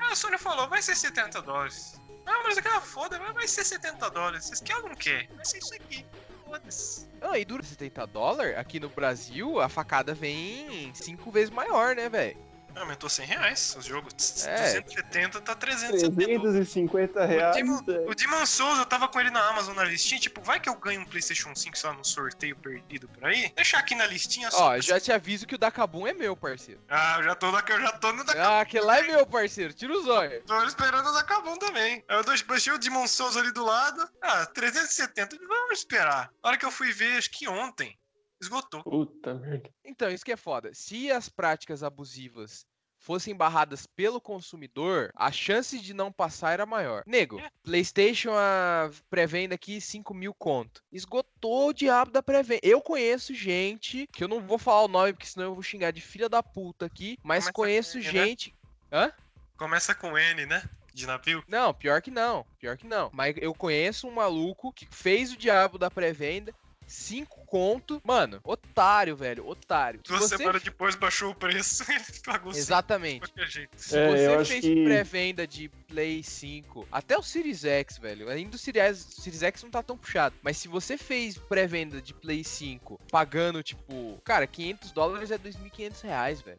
Aí 0.00 0.12
a 0.12 0.16
Sony 0.16 0.38
falou, 0.38 0.68
vai 0.68 0.82
ser 0.82 0.96
70 0.96 1.42
dólares. 1.42 2.00
Ah, 2.26 2.42
mas 2.44 2.56
aquela 2.58 2.80
foda, 2.80 3.18
vai- 3.18 3.46
ser 3.48 3.64
70 3.64 4.08
dólares. 4.10 4.46
Vocês 4.46 4.60
querem 4.60 4.82
ou 4.82 4.88
não 4.88 4.96
quer? 4.96 5.28
Vai 5.34 5.44
ser 5.44 5.58
isso 5.58 5.74
aqui. 5.74 6.04
Foda-se. 6.46 7.06
Ah, 7.20 7.38
e 7.38 7.44
dura 7.44 7.62
70 7.62 8.06
dólares, 8.06 8.56
aqui 8.56 8.78
no 8.80 8.88
Brasil, 8.88 9.60
a 9.60 9.68
facada 9.68 10.14
vem 10.14 10.92
cinco 10.94 11.30
vezes 11.30 11.50
maior, 11.50 11.94
né, 11.96 12.08
velho? 12.08 12.36
Aumentou 12.76 13.08
100 13.08 13.26
reais 13.26 13.76
os 13.78 13.84
jogos. 13.84 14.44
É. 14.46 14.80
270 14.80 15.40
tá 15.40 15.54
370. 15.54 16.14
350 16.14 17.20
O 17.20 17.26
reais. 17.26 17.56
Demon, 17.56 17.80
é. 17.88 18.10
o 18.10 18.14
Demon 18.14 18.46
Souls, 18.46 18.78
eu 18.78 18.86
tava 18.86 19.08
com 19.08 19.20
ele 19.20 19.30
na 19.30 19.40
Amazon 19.48 19.74
na 19.74 19.84
listinha, 19.84 20.20
tipo, 20.20 20.40
vai 20.42 20.60
que 20.60 20.68
eu 20.68 20.74
ganho 20.76 21.00
um 21.00 21.04
PlayStation 21.04 21.54
5 21.54 21.78
só 21.78 21.92
no 21.92 22.04
sorteio 22.04 22.56
perdido 22.56 23.08
por 23.08 23.24
aí? 23.24 23.52
Deixar 23.54 23.78
aqui 23.78 23.94
na 23.94 24.06
listinha 24.06 24.50
só. 24.50 24.70
Ó, 24.70 24.80
já 24.80 24.98
te 25.00 25.12
aviso 25.12 25.46
que 25.46 25.54
o 25.54 25.58
Dakabum 25.58 26.06
é 26.06 26.12
meu, 26.12 26.36
parceiro. 26.36 26.80
Ah, 26.88 27.16
eu 27.18 27.24
já 27.24 27.34
tô, 27.34 27.50
na, 27.50 27.62
eu 27.68 27.80
já 27.80 27.92
tô 27.92 28.12
no 28.12 28.24
da 28.24 28.32
Ah, 28.34 28.60
aquele 28.60 28.84
lá 28.84 28.98
é 28.98 29.02
meu, 29.02 29.26
parceiro. 29.26 29.72
Tira 29.72 29.92
os 29.96 30.06
olhos. 30.06 30.42
Tô 30.46 30.62
esperando 30.64 31.08
o 31.08 31.12
da 31.12 31.22
Kabum 31.22 31.56
também. 31.56 32.04
Aí 32.08 32.16
eu 32.16 32.24
deixei 32.24 32.72
o 32.72 32.78
Demon 32.78 33.06
Souls 33.06 33.36
ali 33.36 33.52
do 33.52 33.64
lado. 33.64 34.08
Ah, 34.22 34.46
370. 34.46 35.36
Vamos 35.46 35.78
esperar. 35.78 36.30
Na 36.42 36.50
hora 36.50 36.58
que 36.58 36.64
eu 36.66 36.70
fui 36.70 36.92
ver, 36.92 37.16
acho 37.16 37.30
que 37.30 37.48
ontem, 37.48 37.96
esgotou. 38.44 38.82
Puta 38.82 39.34
merda. 39.34 39.70
Então, 39.84 40.10
isso 40.10 40.24
que 40.24 40.32
é 40.32 40.36
foda. 40.36 40.70
Se 40.72 41.10
as 41.10 41.28
práticas 41.28 41.82
abusivas 41.82 42.64
fossem 42.96 43.34
barradas 43.36 43.86
pelo 43.86 44.18
consumidor, 44.18 45.10
a 45.14 45.30
chance 45.30 45.78
de 45.78 45.92
não 45.92 46.10
passar 46.10 46.52
era 46.52 46.64
maior. 46.64 47.02
Nego, 47.06 47.38
É. 47.38 47.50
PlayStation, 47.62 48.30
a 48.34 48.90
pré-venda 49.10 49.54
aqui, 49.54 49.78
5 49.78 50.14
mil 50.14 50.32
conto. 50.32 50.82
Esgotou 50.90 51.68
o 51.68 51.72
diabo 51.74 52.10
da 52.10 52.22
pré-venda. 52.22 52.60
Eu 52.62 52.80
conheço 52.80 53.34
gente, 53.34 54.06
que 54.10 54.24
eu 54.24 54.28
não 54.28 54.40
vou 54.40 54.56
falar 54.58 54.84
o 54.84 54.88
nome, 54.88 55.12
porque 55.12 55.26
senão 55.26 55.46
eu 55.48 55.54
vou 55.54 55.62
xingar 55.62 55.90
de 55.90 56.00
filha 56.00 56.30
da 56.30 56.42
puta 56.42 56.86
aqui, 56.86 57.18
mas 57.22 57.44
Começa 57.44 57.52
conheço 57.52 57.92
com 57.92 57.98
N, 57.98 58.04
né? 58.06 58.26
gente. 58.26 58.54
Hã? 58.90 59.12
Começa 59.58 59.94
com 59.94 60.16
N, 60.16 60.46
né? 60.46 60.62
De 60.94 61.06
navio. 61.06 61.44
Não, 61.46 61.74
pior 61.74 62.00
que 62.00 62.10
não. 62.10 62.46
Pior 62.58 62.76
que 62.78 62.86
não. 62.86 63.10
Mas 63.12 63.34
eu 63.38 63.52
conheço 63.52 64.06
um 64.08 64.12
maluco 64.12 64.72
que 64.72 64.86
fez 64.90 65.32
o 65.32 65.36
diabo 65.36 65.76
da 65.76 65.90
pré-venda. 65.90 66.54
5 66.86 67.44
conto. 67.46 68.00
Mano, 68.04 68.40
otário, 68.44 69.16
velho. 69.16 69.46
Otário. 69.46 70.00
Se 70.04 70.10
Duas 70.12 70.22
você 70.28 70.36
semanas 70.36 70.62
depois 70.62 70.94
baixou 70.94 71.30
o 71.30 71.34
preço 71.34 71.84
e 71.90 71.94
ele 71.94 72.04
pagou 72.24 72.52
cinco 72.52 72.62
Exatamente. 72.64 73.32
jeito. 73.48 73.70
Se 73.76 73.96
É, 73.98 74.38
você 74.38 74.44
fez 74.44 74.60
que- 74.64 74.84
pré-venda 74.84 75.46
de 75.46 75.68
Play 75.88 76.22
5, 76.22 76.86
até 76.90 77.16
o 77.16 77.22
Series 77.22 77.64
X, 77.64 77.98
velho. 77.98 78.28
Ainda 78.28 78.56
o 78.56 78.58
Series, 78.58 78.98
Series 78.98 79.42
X 79.42 79.62
não 79.62 79.70
tá 79.70 79.82
tão 79.82 79.96
puxado. 79.96 80.34
Mas 80.42 80.56
se 80.56 80.68
você 80.68 80.96
fez 80.98 81.36
pré-venda 81.38 82.00
de 82.02 82.12
Play 82.14 82.44
5 82.44 83.00
pagando, 83.10 83.62
tipo, 83.62 84.20
cara, 84.24 84.46
500 84.46 84.92
dólares 84.92 85.30
é 85.30 85.38
2.500 85.38 86.00
reais, 86.02 86.40
velho. 86.40 86.58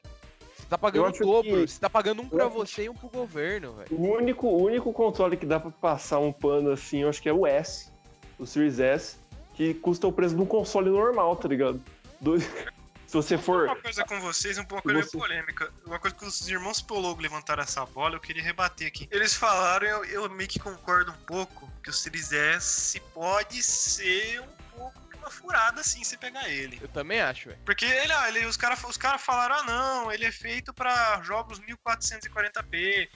Você 0.57 0.65
tá 0.69 0.77
pagando 0.77 1.07
o 1.15 1.19
dobro. 1.19 1.51
que- 1.61 1.67
Você 1.67 1.79
tá 1.79 1.89
pagando 1.89 2.21
um 2.23 2.29
pra 2.29 2.43
eu 2.45 2.47
acho 2.47 2.55
você 2.57 2.83
e 2.85 2.89
um 2.89 2.95
pro 2.95 3.09
governo, 3.09 3.73
velho. 3.73 3.87
O 3.91 4.15
único, 4.15 4.47
o 4.47 4.63
único 4.63 4.91
console 4.91 5.37
que 5.37 5.45
dá 5.45 5.59
pra 5.59 5.69
passar 5.69 6.17
um 6.19 6.31
pano 6.31 6.71
assim, 6.71 7.03
eu 7.03 7.09
acho 7.09 7.21
que 7.21 7.29
é 7.29 7.33
o 7.33 7.45
S, 7.45 7.91
o 8.39 8.45
Series 8.47 8.79
S, 8.79 9.17
que 9.55 9.73
custa 9.75 10.05
o 10.07 10.11
preço 10.11 10.35
de 10.35 10.41
um 10.41 10.45
console 10.45 10.89
normal, 10.89 11.35
tá 11.35 11.47
ligado? 11.47 11.81
Do- 12.21 12.35
Se 13.07 13.13
você 13.13 13.37
for. 13.37 13.65
Uma 13.65 13.75
coisa 13.75 14.03
com 14.03 14.19
vocês, 14.19 14.57
uma 14.57 14.65
coisa 14.65 14.81
meio 14.87 15.03
Você- 15.05 15.15
polêmica. 15.17 15.71
Uma 15.85 15.99
coisa 15.99 16.15
que 16.15 16.25
os 16.25 16.47
irmãos 16.49 16.81
Pologo 16.81 17.21
levantaram 17.21 17.61
essa 17.61 17.85
bola, 17.85 18.15
eu 18.15 18.19
queria 18.19 18.41
rebater 18.41 18.87
aqui. 18.87 19.07
Eles 19.11 19.35
falaram, 19.35 19.85
eu, 19.87 20.05
eu 20.05 20.29
meio 20.31 20.49
que 20.49 20.57
concordo 20.59 21.11
um 21.11 21.25
pouco, 21.25 21.69
que 21.83 21.89
o 21.91 21.93
Series 21.93 22.31
S 22.31 22.99
pode 23.13 23.61
ser 23.61 24.41
um 24.41 24.47
pouco 24.77 24.99
uma 25.19 25.29
furada 25.29 25.81
assim, 25.81 26.03
se 26.03 26.17
pegar 26.17 26.49
ele. 26.49 26.79
Eu 26.81 26.87
também 26.87 27.21
acho, 27.21 27.49
velho. 27.49 27.59
Porque 27.63 27.85
ele, 27.85 28.11
ele- 28.27 28.45
os 28.47 28.57
caras 28.57 28.83
os 28.83 28.97
cara 28.97 29.19
falaram, 29.19 29.55
ah 29.55 29.63
não, 29.63 30.11
ele 30.11 30.25
é 30.25 30.31
feito 30.31 30.73
pra 30.73 31.21
jogos 31.23 31.59
1440p. 31.59 33.07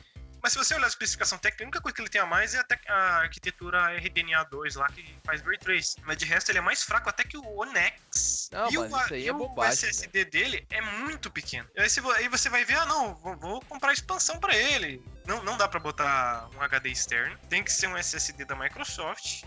Mas 0.41 0.53
se 0.53 0.57
você 0.57 0.73
olhar 0.73 0.85
a 0.85 0.89
especificação 0.89 1.37
técnica, 1.37 1.63
a 1.63 1.67
única 1.67 1.81
coisa 1.81 1.95
que 1.95 2.01
ele 2.01 2.09
tem 2.09 2.21
a 2.21 2.25
mais 2.25 2.53
é 2.53 2.59
a, 2.59 2.93
a 2.93 3.19
arquitetura 3.21 3.97
RDNA 3.97 4.43
2 4.45 4.75
lá, 4.75 4.87
que 4.87 5.15
faz 5.23 5.41
Ray 5.41 5.57
Trace. 5.57 5.95
Mas 6.03 6.17
de 6.17 6.25
resto 6.25 6.49
ele 6.49 6.59
é 6.59 6.61
mais 6.61 6.83
fraco 6.83 7.09
até 7.09 7.23
que 7.23 7.37
o 7.37 7.59
Onyx. 7.59 8.49
Não, 8.51 8.71
e 8.71 8.77
mas 8.77 8.93
o, 8.93 8.97
isso 8.97 9.13
aí 9.13 9.23
e 9.23 9.27
é 9.27 9.31
o 9.31 9.37
bobagem, 9.37 9.73
SSD 9.73 10.25
dele 10.25 10.65
é 10.69 10.81
muito 10.81 11.29
pequeno. 11.29 11.67
E 11.75 11.81
aí, 11.81 11.87
aí 12.17 12.27
você 12.27 12.49
vai 12.49 12.63
ver, 12.65 12.75
ah 12.75 12.85
não, 12.85 13.15
vou, 13.15 13.37
vou 13.37 13.61
comprar 13.61 13.93
expansão 13.93 14.39
pra 14.39 14.55
ele. 14.55 15.03
Não, 15.25 15.43
não 15.43 15.57
dá 15.57 15.67
pra 15.67 15.79
botar 15.79 16.49
um 16.55 16.61
HD 16.61 16.89
externo, 16.89 17.37
tem 17.49 17.63
que 17.63 17.71
ser 17.71 17.87
um 17.87 17.97
SSD 17.97 18.45
da 18.45 18.55
Microsoft. 18.55 19.43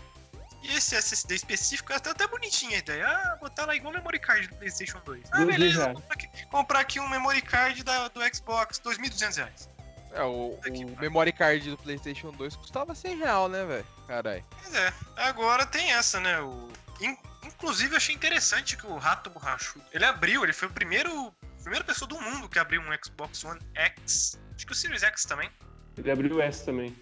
E 0.63 0.77
esse 0.77 0.95
SSD 0.95 1.35
específico 1.35 1.91
é 1.91 1.97
até, 1.97 2.11
até 2.11 2.25
bonitinha 2.25 2.77
a 2.77 2.79
ideia. 2.79 3.05
Ah, 3.05 3.35
botar 3.35 3.65
lá 3.65 3.75
igual 3.75 3.91
o 3.91 3.97
memory 3.97 4.19
card 4.19 4.47
do 4.47 4.55
PlayStation 4.55 5.01
2. 5.03 5.23
Ah, 5.31 5.39
Doze 5.39 5.51
beleza, 5.51 5.85
vou 5.85 5.95
comprar 5.95 6.13
aqui, 6.13 6.45
comprar 6.45 6.79
aqui 6.79 6.99
um 7.01 7.09
memory 7.09 7.41
card 7.41 7.83
da, 7.83 8.07
do 8.07 8.21
Xbox, 8.33 8.79
2.200 8.79 9.35
reais. 9.35 9.72
É, 10.13 10.23
o, 10.23 10.59
o 10.59 10.99
memory 11.01 11.33
card 11.33 11.69
do 11.71 11.77
PlayStation 11.77 12.31
2 12.31 12.55
custava 12.55 12.93
100 12.93 13.17
real, 13.17 13.49
né, 13.49 13.65
velho? 13.65 13.85
Caralho. 14.07 14.45
Pois 14.61 14.73
é, 14.75 14.93
agora 15.17 15.65
tem 15.65 15.91
essa, 15.91 16.19
né? 16.19 16.39
O... 16.41 16.69
in- 17.01 17.17
Inclusive, 17.45 17.91
eu 17.93 17.97
achei 17.97 18.15
interessante 18.15 18.77
que 18.77 18.87
o 18.87 18.95
Rato 18.97 19.29
Borrachudo, 19.29 19.83
ele 19.91 20.05
abriu, 20.05 20.43
ele 20.43 20.53
foi 20.53 20.69
o 20.69 20.71
primeiro, 20.71 21.33
primeira 21.61 21.83
pessoa 21.83 22.07
do 22.07 22.19
mundo 22.21 22.47
que 22.47 22.57
abriu 22.57 22.79
um 22.81 22.85
Xbox 23.03 23.43
One 23.43 23.59
X. 23.75 24.39
Acho 24.55 24.65
que 24.65 24.71
o 24.71 24.75
Series 24.75 25.03
X 25.03 25.25
também. 25.25 25.49
Ele 25.97 26.09
abriu 26.11 26.35
o 26.37 26.41
S 26.41 26.63
também. 26.63 26.95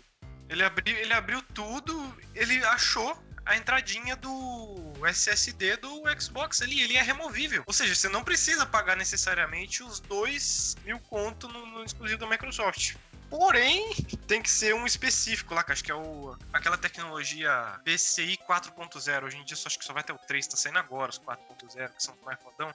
Ele 0.50 0.64
abriu, 0.64 0.98
ele 0.98 1.14
abriu 1.14 1.42
tudo, 1.54 2.16
ele 2.34 2.58
achou 2.66 3.16
a 3.46 3.58
entradinha 3.58 4.16
do 4.16 4.92
SSD 5.06 5.78
do 5.78 6.04
Xbox 6.20 6.62
ali, 6.62 6.82
ele 6.82 6.96
é 6.96 7.02
removível. 7.02 7.64
Ou 7.66 7.74
seja, 7.74 7.96
você 7.96 8.10
não 8.10 8.24
precisa 8.24 8.66
pagar 8.66 8.96
necessariamente 8.96 9.84
os 9.84 10.00
dois 10.00 10.76
mil 10.86 11.00
conto 11.00 11.48
no, 11.48 11.66
no 11.66 11.84
exclusivo 11.84 12.20
da 12.20 12.28
Microsoft. 12.28 12.96
Porém, 13.32 13.94
tem 14.28 14.42
que 14.42 14.50
ser 14.50 14.76
um 14.76 14.86
específico 14.86 15.54
lá, 15.54 15.64
que 15.64 15.72
acho 15.72 15.82
que 15.82 15.92
é 15.92 15.96
o, 15.96 16.38
aquela 16.52 16.78
tecnologia 16.78 17.80
PCI 17.86 18.38
4.0. 18.46 19.24
Hoje 19.24 19.38
em 19.38 19.46
dia 19.46 19.56
só 19.56 19.68
acho 19.68 19.80
que 19.80 19.86
só 19.86 19.94
vai 19.94 20.04
ter 20.04 20.12
o 20.12 20.18
3, 20.18 20.48
tá 20.48 20.58
saindo 20.58 20.80
agora, 20.80 21.12
os 21.12 21.20
4.0, 21.20 21.94
que 21.96 22.04
são 22.04 22.14
mais 22.26 22.38
fodão. 22.42 22.74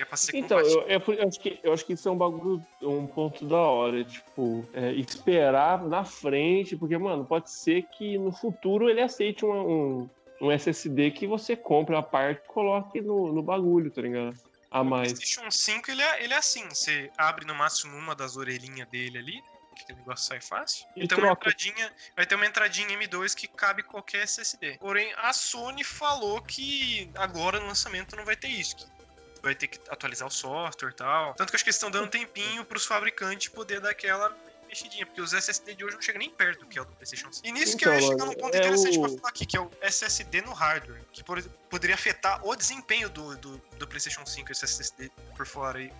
Que 0.00 0.04
é 0.04 0.06
pra 0.06 0.16
ser 0.16 0.34
Então, 0.34 0.58
eu, 0.58 0.82
eu, 0.88 1.02
eu 1.14 1.28
acho 1.28 1.38
que, 1.38 1.60
eu 1.62 1.72
acho 1.74 1.84
que 1.84 1.92
isso 1.92 2.08
é 2.08 2.12
um 2.12 2.16
bagulho, 2.16 2.64
um 2.80 3.06
ponto 3.06 3.44
da 3.44 3.58
hora, 3.58 4.02
tipo, 4.02 4.66
é, 4.72 4.92
esperar 4.92 5.86
na 5.86 6.04
frente, 6.04 6.74
porque, 6.74 6.96
mano, 6.96 7.26
pode 7.26 7.50
ser 7.50 7.82
que 7.82 8.16
no 8.16 8.32
futuro 8.32 8.88
ele 8.88 9.02
aceite 9.02 9.44
um, 9.44 9.50
um, 9.50 10.10
um 10.40 10.50
SSD 10.50 11.10
que 11.10 11.26
você 11.26 11.54
compre 11.54 11.94
a 11.94 12.02
parte 12.02 12.42
e 12.42 12.48
coloque 12.48 13.02
no, 13.02 13.30
no 13.30 13.42
bagulho, 13.42 13.90
tá 13.90 14.00
ligado? 14.00 14.34
A 14.70 14.80
O 14.80 14.84
mais. 14.86 15.12
PlayStation 15.12 15.50
5 15.50 15.90
ele 15.90 16.02
é, 16.02 16.24
ele 16.24 16.32
é 16.32 16.38
assim: 16.38 16.66
você 16.70 17.10
abre 17.18 17.44
no 17.44 17.54
máximo 17.54 17.94
uma 17.98 18.14
das 18.14 18.38
orelhinhas 18.38 18.88
dele 18.88 19.18
ali, 19.18 19.42
que 19.76 19.82
aquele 19.82 19.98
negócio 19.98 20.28
sai 20.28 20.40
fácil. 20.40 20.86
E 20.96 21.04
E 21.04 21.08
tem 21.08 21.18
uma 21.18 21.32
entradinha, 21.32 21.92
vai 22.16 22.24
ter 22.24 22.36
uma 22.36 22.46
entradinha 22.46 22.88
M2 22.88 23.34
que 23.34 23.46
cabe 23.48 23.82
qualquer 23.82 24.22
SSD. 24.22 24.78
Porém, 24.78 25.12
a 25.18 25.34
Sony 25.34 25.84
falou 25.84 26.40
que 26.40 27.10
agora 27.16 27.60
no 27.60 27.66
lançamento 27.66 28.16
não 28.16 28.24
vai 28.24 28.36
ter 28.36 28.48
isso. 28.48 28.76
Que 28.76 28.99
vai 29.42 29.54
ter 29.54 29.68
que 29.68 29.78
atualizar 29.90 30.26
o 30.28 30.30
software 30.30 30.90
e 30.90 30.94
tal. 30.94 31.34
Tanto 31.34 31.50
que 31.50 31.56
acho 31.56 31.64
que 31.64 31.70
eles 31.70 31.76
estão 31.76 31.90
dando 31.90 32.04
um 32.06 32.08
tempinho 32.10 32.64
pros 32.64 32.84
fabricantes 32.86 33.48
poder 33.48 33.80
dar 33.80 33.90
aquela 33.90 34.36
mexidinha, 34.68 35.04
porque 35.04 35.20
os 35.20 35.32
SSD 35.32 35.74
de 35.74 35.84
hoje 35.84 35.94
não 35.96 36.02
chegam 36.02 36.20
nem 36.20 36.30
perto 36.30 36.60
do 36.60 36.66
que 36.66 36.78
é 36.78 36.82
o 36.82 36.84
do 36.84 36.92
PlayStation 36.92 37.32
5. 37.32 37.44
E 37.46 37.50
nisso 37.50 37.76
que 37.76 37.84
eu 37.86 37.92
ia 37.92 37.98
Então, 37.98 38.10
chegar 38.10 38.24
num 38.26 38.34
ponto 38.34 38.54
é 38.54 38.58
interessante 38.58 38.98
o- 38.98 39.00
pra 39.00 39.08
falar 39.10 39.28
aqui, 39.30 39.44
que 39.46 39.56
é 39.56 39.60
o 39.60 39.70
SSD 39.80 40.42
no 40.42 40.52
hardware, 40.52 41.02
que 41.12 41.24
por- 41.24 41.42
poderia 41.68 41.94
afetar 41.96 42.40
o 42.46 42.54
desempenho 42.54 43.08
do, 43.10 43.36
do, 43.36 43.58
do 43.78 43.88
PlayStation 43.88 44.24
5, 44.24 44.52
esse 44.52 44.64
SSD 44.64 45.10
por 45.36 45.46
fora 45.46 45.78
aí. 45.78 45.92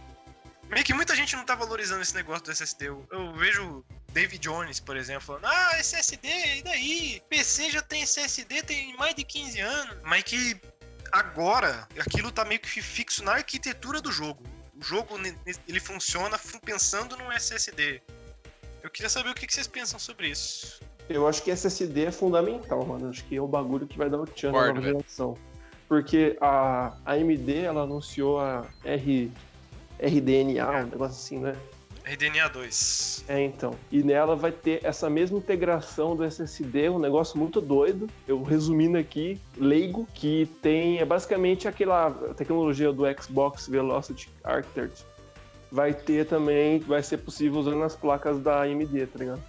Meio 0.68 0.84
que 0.84 0.94
muita 0.94 1.16
gente 1.16 1.34
não 1.34 1.44
tá 1.44 1.56
valorizando 1.56 2.00
esse 2.00 2.14
negócio 2.14 2.44
do 2.44 2.52
SSD. 2.52 2.86
Eu, 2.90 3.04
eu 3.10 3.32
vejo 3.34 3.84
David 4.12 4.38
Jones, 4.40 4.78
por 4.78 4.96
exemplo, 4.96 5.22
falando: 5.22 5.46
Ah, 5.46 5.76
SSD, 5.80 6.28
e 6.58 6.62
daí? 6.62 7.22
PC 7.28 7.70
já 7.70 7.82
tem 7.82 8.02
SSD 8.02 8.62
tem 8.62 8.96
mais 8.96 9.12
de 9.16 9.24
15 9.24 9.58
anos. 9.58 9.96
Mas 10.04 10.22
que 10.22 10.60
agora 11.12 11.86
aquilo 11.98 12.30
tá 12.32 12.44
meio 12.44 12.60
que 12.60 12.68
fixo 12.82 13.22
na 13.24 13.32
arquitetura 13.32 14.00
do 14.00 14.10
jogo. 14.12 14.42
O 14.80 14.82
jogo 14.84 15.18
ele 15.68 15.80
funciona 15.80 16.38
fu- 16.38 16.60
pensando 16.60 17.16
num 17.16 17.30
SSD. 17.32 18.00
Eu 18.82 18.88
queria 18.90 19.10
saber 19.10 19.30
o 19.30 19.34
que 19.34 19.46
vocês 19.52 19.66
pensam 19.66 19.98
sobre 19.98 20.28
isso. 20.28 20.80
Eu 21.08 21.26
acho 21.28 21.42
que 21.42 21.50
SSD 21.50 22.06
é 22.06 22.10
fundamental, 22.12 22.84
mano. 22.86 23.10
Acho 23.10 23.24
que 23.24 23.36
é 23.36 23.40
o 23.40 23.46
bagulho 23.46 23.86
que 23.86 23.98
vai 23.98 24.08
dar 24.08 24.18
o 24.20 24.26
tchan 24.26 24.52
na 24.52 24.58
nova 24.68 24.80
geração. 24.80 25.36
Porque 25.88 26.36
a 26.40 26.94
a 27.04 27.12
AMD, 27.14 27.58
ela 27.58 27.82
anunciou 27.82 28.40
a 28.40 28.64
R, 28.84 29.30
RDNA, 29.98 30.84
um 30.84 30.86
negócio 30.86 31.16
assim, 31.16 31.38
né? 31.40 31.54
RDNA 32.04 32.48
2. 32.48 33.24
É, 33.28 33.42
então. 33.42 33.74
E 33.90 34.02
nela 34.02 34.34
vai 34.34 34.52
ter 34.52 34.80
essa 34.84 35.08
mesma 35.08 35.38
integração 35.38 36.16
do 36.16 36.24
SSD, 36.24 36.88
um 36.88 36.98
negócio 36.98 37.38
muito 37.38 37.60
doido. 37.60 38.08
Eu 38.26 38.42
resumindo 38.42 38.98
aqui, 38.98 39.40
leigo, 39.56 40.06
que 40.14 40.50
tem 40.62 40.98
é 40.98 41.04
basicamente 41.04 41.68
aquela 41.68 42.10
tecnologia 42.36 42.92
do 42.92 43.04
Xbox 43.20 43.68
Velocity 43.68 44.30
Architect. 44.42 45.04
Vai 45.70 45.94
ter 45.94 46.26
também, 46.26 46.80
vai 46.80 47.02
ser 47.02 47.18
possível 47.18 47.60
usando 47.60 47.82
as 47.82 47.94
placas 47.94 48.40
da 48.40 48.62
AMD, 48.62 49.06
tá 49.06 49.18
ligado? 49.18 49.42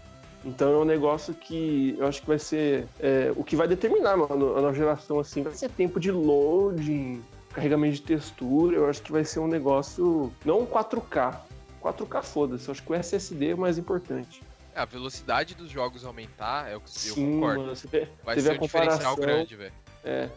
Então 0.43 0.73
é 0.73 0.77
um 0.77 0.85
negócio 0.85 1.33
que 1.33 1.95
eu 1.97 2.07
acho 2.07 2.21
que 2.21 2.27
vai 2.27 2.39
ser 2.39 2.87
é, 2.99 3.31
o 3.35 3.43
que 3.43 3.55
vai 3.55 3.67
determinar, 3.67 4.17
mano, 4.17 4.57
a 4.57 4.61
nova 4.61 4.73
geração 4.73 5.19
assim, 5.19 5.43
vai 5.43 5.53
ser 5.53 5.69
tempo 5.69 5.99
de 5.99 6.11
loading, 6.11 7.23
carregamento 7.53 7.95
de 7.95 8.01
textura, 8.01 8.75
eu 8.75 8.89
acho 8.89 9.01
que 9.01 9.11
vai 9.11 9.23
ser 9.23 9.39
um 9.39 9.47
negócio 9.47 10.31
não 10.43 10.61
um 10.61 10.65
4K, 10.65 11.37
4K 11.81 12.23
foda-se, 12.23 12.67
eu 12.67 12.71
acho 12.71 12.83
que 12.83 12.91
o 12.91 12.95
SSD 12.95 13.49
é 13.49 13.53
o 13.53 13.57
mais 13.57 13.77
importante. 13.77 14.43
É, 14.73 14.79
a 14.79 14.85
velocidade 14.85 15.55
dos 15.55 15.69
jogos 15.69 16.05
aumentar 16.05 16.69
é 16.69 16.75
o 16.77 16.79
que 16.79 17.09
eu 17.09 17.15
Sim, 17.15 17.33
concordo. 17.39 17.61
mano, 17.61 17.75
você 17.75 17.87
vê, 17.87 18.07
Vai 18.23 18.35
você 18.35 18.41
ser 18.41 18.57
um 18.57 18.61
diferencial 18.61 19.15
grande, 19.15 19.55
velho. 19.55 19.73
É, 20.03 20.29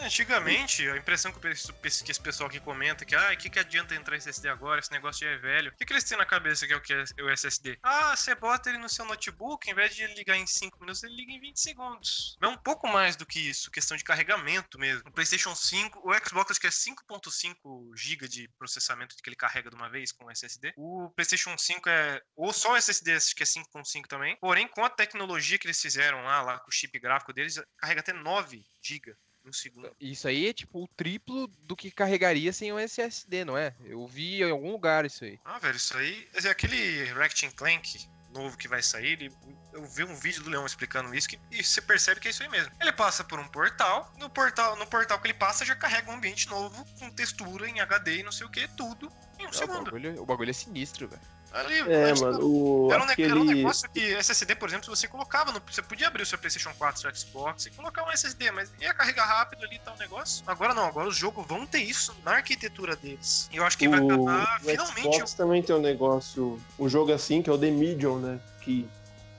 antigamente, 0.00 0.88
a 0.88 0.96
impressão 0.96 1.32
que, 1.32 1.40
que 1.40 2.10
esse 2.10 2.20
pessoal 2.20 2.48
aqui 2.48 2.60
comenta 2.60 3.04
é 3.04 3.06
que, 3.06 3.14
ah, 3.14 3.32
o 3.32 3.36
que, 3.36 3.50
que 3.50 3.58
adianta 3.58 3.94
entrar 3.94 4.16
SSD 4.16 4.48
agora? 4.48 4.80
Esse 4.80 4.92
negócio 4.92 5.26
já 5.26 5.32
é 5.32 5.36
velho. 5.36 5.70
O 5.70 5.76
que, 5.76 5.84
que 5.84 5.92
eles 5.92 6.04
têm 6.04 6.18
na 6.18 6.26
cabeça 6.26 6.66
que 6.66 6.72
é 6.72 6.76
o 6.76 6.80
que 6.80 6.92
é 6.92 7.22
o 7.22 7.30
SSD? 7.30 7.78
Ah, 7.82 8.16
você 8.16 8.34
bota 8.34 8.68
ele 8.68 8.78
no 8.78 8.88
seu 8.88 9.04
notebook, 9.04 9.68
em 9.70 9.74
vez 9.74 9.94
de 9.94 10.06
ligar 10.08 10.36
em 10.36 10.46
5 10.46 10.78
minutos, 10.80 11.02
ele 11.02 11.16
liga 11.16 11.32
em 11.32 11.40
20 11.40 11.60
segundos. 11.60 12.36
É 12.42 12.46
um 12.46 12.56
pouco 12.56 12.88
mais 12.88 13.16
do 13.16 13.26
que 13.26 13.40
isso, 13.40 13.70
questão 13.70 13.96
de 13.96 14.04
carregamento 14.04 14.78
mesmo. 14.78 15.08
O 15.08 15.12
PlayStation 15.12 15.54
5, 15.54 16.00
o 16.04 16.14
Xbox 16.26 16.50
acho 16.50 16.60
que 16.60 16.66
é 16.66 16.70
5.5 16.70 17.96
GB 17.96 18.28
de 18.28 18.48
processamento 18.58 19.16
que 19.16 19.28
ele 19.28 19.36
carrega 19.36 19.70
de 19.70 19.76
uma 19.76 19.88
vez 19.88 20.12
com 20.12 20.30
SSD. 20.30 20.74
O 20.76 21.10
PlayStation 21.14 21.56
5 21.56 21.88
é, 21.88 22.22
ou 22.36 22.52
só 22.52 22.72
o 22.72 22.76
SSD 22.76 23.12
acho 23.12 23.34
que 23.34 23.42
é 23.42 23.46
5.5 23.46 24.06
também. 24.06 24.36
Porém, 24.40 24.68
com 24.68 24.84
a 24.84 24.90
tecnologia 24.90 25.58
que 25.58 25.66
eles 25.66 25.80
fizeram 25.80 26.22
lá, 26.24 26.42
lá 26.42 26.58
com 26.58 26.68
o 26.68 26.72
chip 26.72 26.98
gráfico 26.98 27.32
deles, 27.32 27.60
carrega 27.78 28.00
até 28.00 28.12
9 28.12 28.64
GB 28.82 29.16
no 29.46 29.54
segundo. 29.54 29.90
Isso 30.00 30.26
aí 30.28 30.48
é 30.48 30.52
tipo 30.52 30.82
o 30.82 30.88
triplo 30.88 31.46
do 31.62 31.76
que 31.76 31.90
carregaria 31.90 32.52
sem 32.52 32.72
o 32.72 32.78
SSD, 32.78 33.44
não 33.44 33.56
é? 33.56 33.74
Eu 33.84 34.06
vi 34.06 34.42
em 34.42 34.50
algum 34.50 34.72
lugar 34.72 35.06
isso 35.06 35.24
aí. 35.24 35.38
Ah, 35.44 35.58
velho, 35.58 35.76
isso 35.76 35.96
aí. 35.96 36.28
É 36.34 36.48
aquele 36.48 37.04
Ratchet 37.12 37.54
Clank 37.54 38.08
novo 38.32 38.56
que 38.58 38.68
vai 38.68 38.82
sair. 38.82 39.32
Eu 39.72 39.84
vi 39.86 40.04
um 40.04 40.14
vídeo 40.14 40.42
do 40.42 40.50
Leão 40.50 40.66
explicando 40.66 41.14
isso 41.14 41.28
que, 41.28 41.38
e 41.50 41.64
você 41.64 41.80
percebe 41.80 42.20
que 42.20 42.28
é 42.28 42.30
isso 42.30 42.42
aí 42.42 42.48
mesmo. 42.48 42.70
Ele 42.80 42.92
passa 42.92 43.24
por 43.24 43.38
um 43.38 43.48
portal. 43.48 44.12
No 44.18 44.28
portal, 44.28 44.76
no 44.76 44.86
portal 44.86 45.18
que 45.20 45.26
ele 45.28 45.34
passa 45.34 45.64
já 45.64 45.74
carrega 45.74 46.10
um 46.10 46.14
ambiente 46.14 46.48
novo 46.48 46.84
com 46.98 47.10
textura 47.10 47.68
em 47.68 47.80
HD 47.80 48.18
e 48.18 48.22
não 48.22 48.32
sei 48.32 48.46
o 48.46 48.50
que, 48.50 48.68
tudo 48.76 49.10
em 49.38 49.44
um 49.44 49.46
É, 49.46 49.50
o, 49.50 49.54
segundo. 49.54 49.84
bagulho, 49.84 50.22
o 50.22 50.26
bagulho 50.26 50.50
é 50.50 50.52
sinistro, 50.52 51.08
velho. 51.08 51.22
Ali, 51.56 51.80
é 51.80 52.10
mas, 52.10 52.20
mano, 52.20 52.38
o, 52.42 52.92
Era 52.92 53.02
um, 53.02 53.08
aquele... 53.08 53.30
era 53.30 53.40
um 53.40 53.44
negócio 53.44 53.88
que 53.88 54.14
SSD, 54.14 54.54
por 54.56 54.68
exemplo, 54.68 54.94
você 54.94 55.08
colocava 55.08 55.50
no. 55.52 55.62
Você 55.70 55.80
podia 55.80 56.08
abrir 56.08 56.22
o 56.22 56.26
seu 56.26 56.36
PlayStation 56.38 56.70
4, 56.76 57.00
seu 57.00 57.14
Xbox 57.14 57.66
e 57.66 57.70
colocar 57.70 58.04
um 58.04 58.10
SSD, 58.10 58.50
mas 58.50 58.70
ia 58.78 58.92
carregar 58.92 59.24
rápido 59.24 59.64
ali 59.64 59.76
e 59.76 59.78
tal 59.78 59.96
negócio. 59.96 60.44
Agora 60.46 60.74
não, 60.74 60.84
agora 60.84 61.08
os 61.08 61.16
jogos 61.16 61.46
vão 61.46 61.66
ter 61.66 61.78
isso 61.78 62.14
na 62.22 62.32
arquitetura 62.32 62.94
deles. 62.94 63.48
E 63.50 63.56
eu 63.56 63.64
acho 63.64 63.78
que 63.78 63.88
vai 63.88 64.00
o, 64.00 64.06
tornar 64.06 64.60
o 64.60 64.64
finalmente. 64.64 65.14
Xbox 65.14 65.32
também 65.32 65.62
tem 65.62 65.74
um 65.74 65.80
negócio, 65.80 66.60
um 66.78 66.88
jogo 66.88 67.12
assim, 67.12 67.42
que 67.42 67.48
é 67.48 67.52
o 67.52 67.58
The 67.58 67.70
Medium, 67.70 68.18
né? 68.18 68.38
Que 68.60 68.86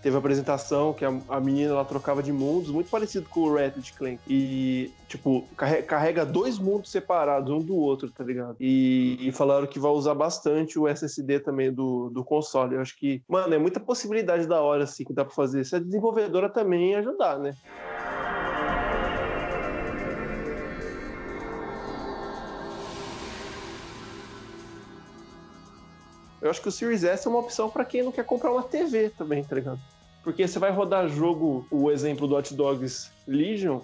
teve 0.08 0.15
a 0.15 0.20
apresentação 0.20 0.93
que 0.93 1.04
a, 1.04 1.10
a 1.28 1.41
menina 1.41 1.72
ela 1.72 1.84
trocava 1.84 2.24
de 2.24 2.32
mundos, 2.32 2.72
muito 2.72 2.89
parecido 2.89 3.28
com 3.30 3.41
o 3.41 3.54
Ratchet 3.54 3.93
Clank. 3.93 4.22
E, 4.26 4.93
tipo, 5.06 5.50
carre- 5.58 5.84
carrega 5.84 6.26
dois 6.26 6.58
mundos 6.58 6.91
separados 6.91 7.52
um 7.52 7.60
do 7.60 7.76
outro, 7.76 8.10
tá 8.10 8.24
ligado? 8.24 8.56
E, 8.58 9.17
e 9.28 9.32
falaram 9.34 9.67
que 9.67 9.78
vai 9.78 9.91
usar 9.91 10.15
bastante 10.15 10.80
o 10.80 10.88
SSD 10.88 11.41
também 11.41 11.74
do, 11.74 12.10
do 12.10 12.24
console. 12.24 12.76
Eu 12.76 12.82
acho 12.82 12.98
que, 12.98 13.22
mano, 13.28 13.54
é 13.54 13.58
muita 13.58 13.82
possibilidade 13.82 14.48
da 14.48 14.62
hora, 14.62 14.86
assim, 14.86 15.04
que 15.04 15.12
dá 15.12 15.26
pra 15.26 15.34
fazer. 15.36 15.65
Se 15.65 15.76
a 15.76 15.80
desenvolvedora 15.80 16.48
também 16.50 16.96
ajudar, 16.96 17.38
né? 17.38 17.54
Eu 26.41 26.50
acho 26.50 26.62
que 26.62 26.70
o 26.70 26.72
Series 26.72 27.04
S 27.04 27.28
é 27.28 27.30
uma 27.30 27.39
opção 27.39 27.70
pra 27.70 27.84
quem 27.84 28.04
não 28.04 28.12
quer 28.13 28.24
comprar 28.24 28.54
uma 28.54 28.63
TV 28.63 29.10
também, 29.10 29.43
tá 29.43 29.56
ligado? 29.56 29.82
Porque 30.28 30.46
você 30.46 30.60
vai 30.60 30.72
rodar 30.72 31.08
jogo, 31.08 31.66
o 31.72 31.90
exemplo 31.90 32.28
do 32.28 32.36
Hot 32.36 32.54
Dogs 32.54 33.10
Legion, 33.26 33.80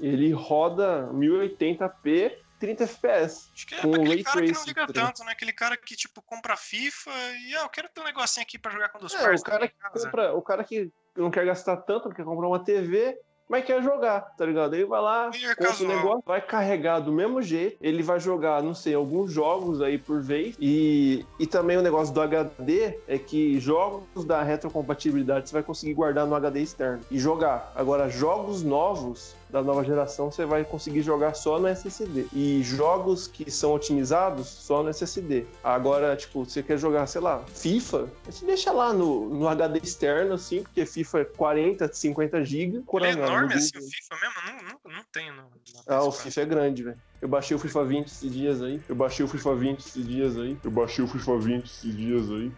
ele 0.00 0.32
roda 0.32 1.06
1080p 1.12 2.32
30 2.58 2.84
FPS. 2.84 3.50
Acho 3.52 3.66
que 3.66 3.74
é 3.74 3.82
com 3.82 3.94
aquele 3.94 4.24
cara 4.24 4.42
que 4.42 4.52
não 4.52 4.64
liga 4.64 4.86
tá 4.86 4.86
ligado? 4.86 5.06
tanto, 5.06 5.24
né? 5.26 5.32
Aquele 5.32 5.52
cara 5.52 5.76
que, 5.76 5.94
tipo, 5.94 6.22
compra 6.22 6.56
FIFA 6.56 7.10
e, 7.10 7.54
ah, 7.56 7.64
eu 7.64 7.68
quero 7.68 7.90
ter 7.90 8.00
um 8.00 8.04
negocinho 8.04 8.42
aqui 8.42 8.58
pra 8.58 8.72
jogar 8.72 8.88
com 8.88 9.04
os 9.04 9.12
É, 9.12 9.16
parceiros 9.18 9.42
o 9.42 9.44
cara 9.44 9.68
que 9.68 9.74
compra, 9.92 10.34
o 10.34 10.40
cara 10.40 10.64
que 10.64 10.90
não 11.14 11.30
quer 11.30 11.44
gastar 11.44 11.76
tanto, 11.76 12.08
não 12.08 12.16
quer 12.16 12.24
comprar 12.24 12.48
uma 12.48 12.64
TV, 12.64 13.18
mas 13.48 13.64
quer 13.64 13.82
jogar, 13.82 14.34
tá 14.36 14.44
ligado? 14.44 14.74
Ele 14.74 14.84
vai 14.84 15.00
lá, 15.00 15.30
Player 15.30 15.56
compra 15.56 15.84
o 15.84 15.88
negócio, 15.88 16.22
vai 16.26 16.40
carregar 16.40 17.00
do 17.00 17.12
mesmo 17.12 17.40
jeito, 17.40 17.76
ele 17.80 18.02
vai 18.02 18.18
jogar, 18.18 18.62
não 18.62 18.74
sei, 18.74 18.94
alguns 18.94 19.32
jogos 19.32 19.80
aí 19.80 19.98
por 19.98 20.20
vez. 20.20 20.56
E, 20.60 21.24
e 21.38 21.46
também 21.46 21.76
o 21.76 21.82
negócio 21.82 22.12
do 22.12 22.20
HD 22.20 22.98
é 23.06 23.18
que 23.18 23.58
jogos 23.60 24.24
da 24.24 24.42
retrocompatibilidade 24.42 25.48
você 25.48 25.52
vai 25.52 25.62
conseguir 25.62 25.94
guardar 25.94 26.26
no 26.26 26.34
HD 26.34 26.60
externo 26.60 27.00
e 27.10 27.18
jogar. 27.18 27.72
Agora, 27.74 28.08
jogos 28.08 28.62
novos 28.62 29.34
da 29.48 29.62
nova 29.62 29.84
geração 29.84 30.30
você 30.30 30.44
vai 30.44 30.64
conseguir 30.64 31.02
jogar 31.02 31.34
só 31.34 31.58
no 31.58 31.68
SSD. 31.68 32.26
E 32.32 32.62
jogos 32.62 33.26
que 33.26 33.50
são 33.50 33.72
otimizados 33.72 34.46
só 34.48 34.82
no 34.82 34.90
SSD. 34.90 35.46
Agora, 35.62 36.16
tipo, 36.16 36.44
você 36.44 36.62
quer 36.62 36.78
jogar, 36.78 37.06
sei 37.06 37.20
lá, 37.20 37.42
FIFA, 37.54 38.08
você 38.24 38.44
deixa 38.44 38.72
lá 38.72 38.92
no, 38.92 39.28
no 39.28 39.48
HD 39.48 39.80
externo, 39.82 40.34
assim, 40.34 40.62
porque 40.62 40.84
FIFA 40.84 41.20
é 41.20 41.24
40, 41.24 41.92
50 41.92 42.44
GB. 42.44 42.82
É 43.18 43.35
enorme 43.38 43.54
assim 43.54 43.78
o 43.78 43.82
FIFA 43.82 44.16
mesmo? 44.20 44.34
Não, 44.46 44.68
não, 44.68 44.96
não 44.96 45.04
tem 45.12 45.30
no. 45.30 45.42
no 45.42 45.50
Ah, 45.86 46.02
o 46.02 46.10
PS4. 46.10 46.22
FIFA 46.22 46.40
é 46.40 46.44
grande, 46.44 46.82
velho. 46.82 47.02
Eu 47.20 47.28
baixei 47.28 47.56
o 47.56 47.60
FIFA 47.60 47.84
20 47.84 48.06
esses 48.08 48.32
dias 48.32 48.62
aí. 48.62 48.80
Eu 48.88 48.94
baixei 48.94 49.24
o 49.24 49.28
FIFA 49.28 49.54
20 49.54 49.80
esses 49.80 50.06
dias 50.06 50.38
aí. 50.38 50.58
Eu 50.62 50.70
baixei 50.70 51.04
o 51.04 51.08
FIFA 51.08 51.38
20 51.38 51.64
esses 51.64 51.96
dias 51.96 52.30
aí. 52.30 52.52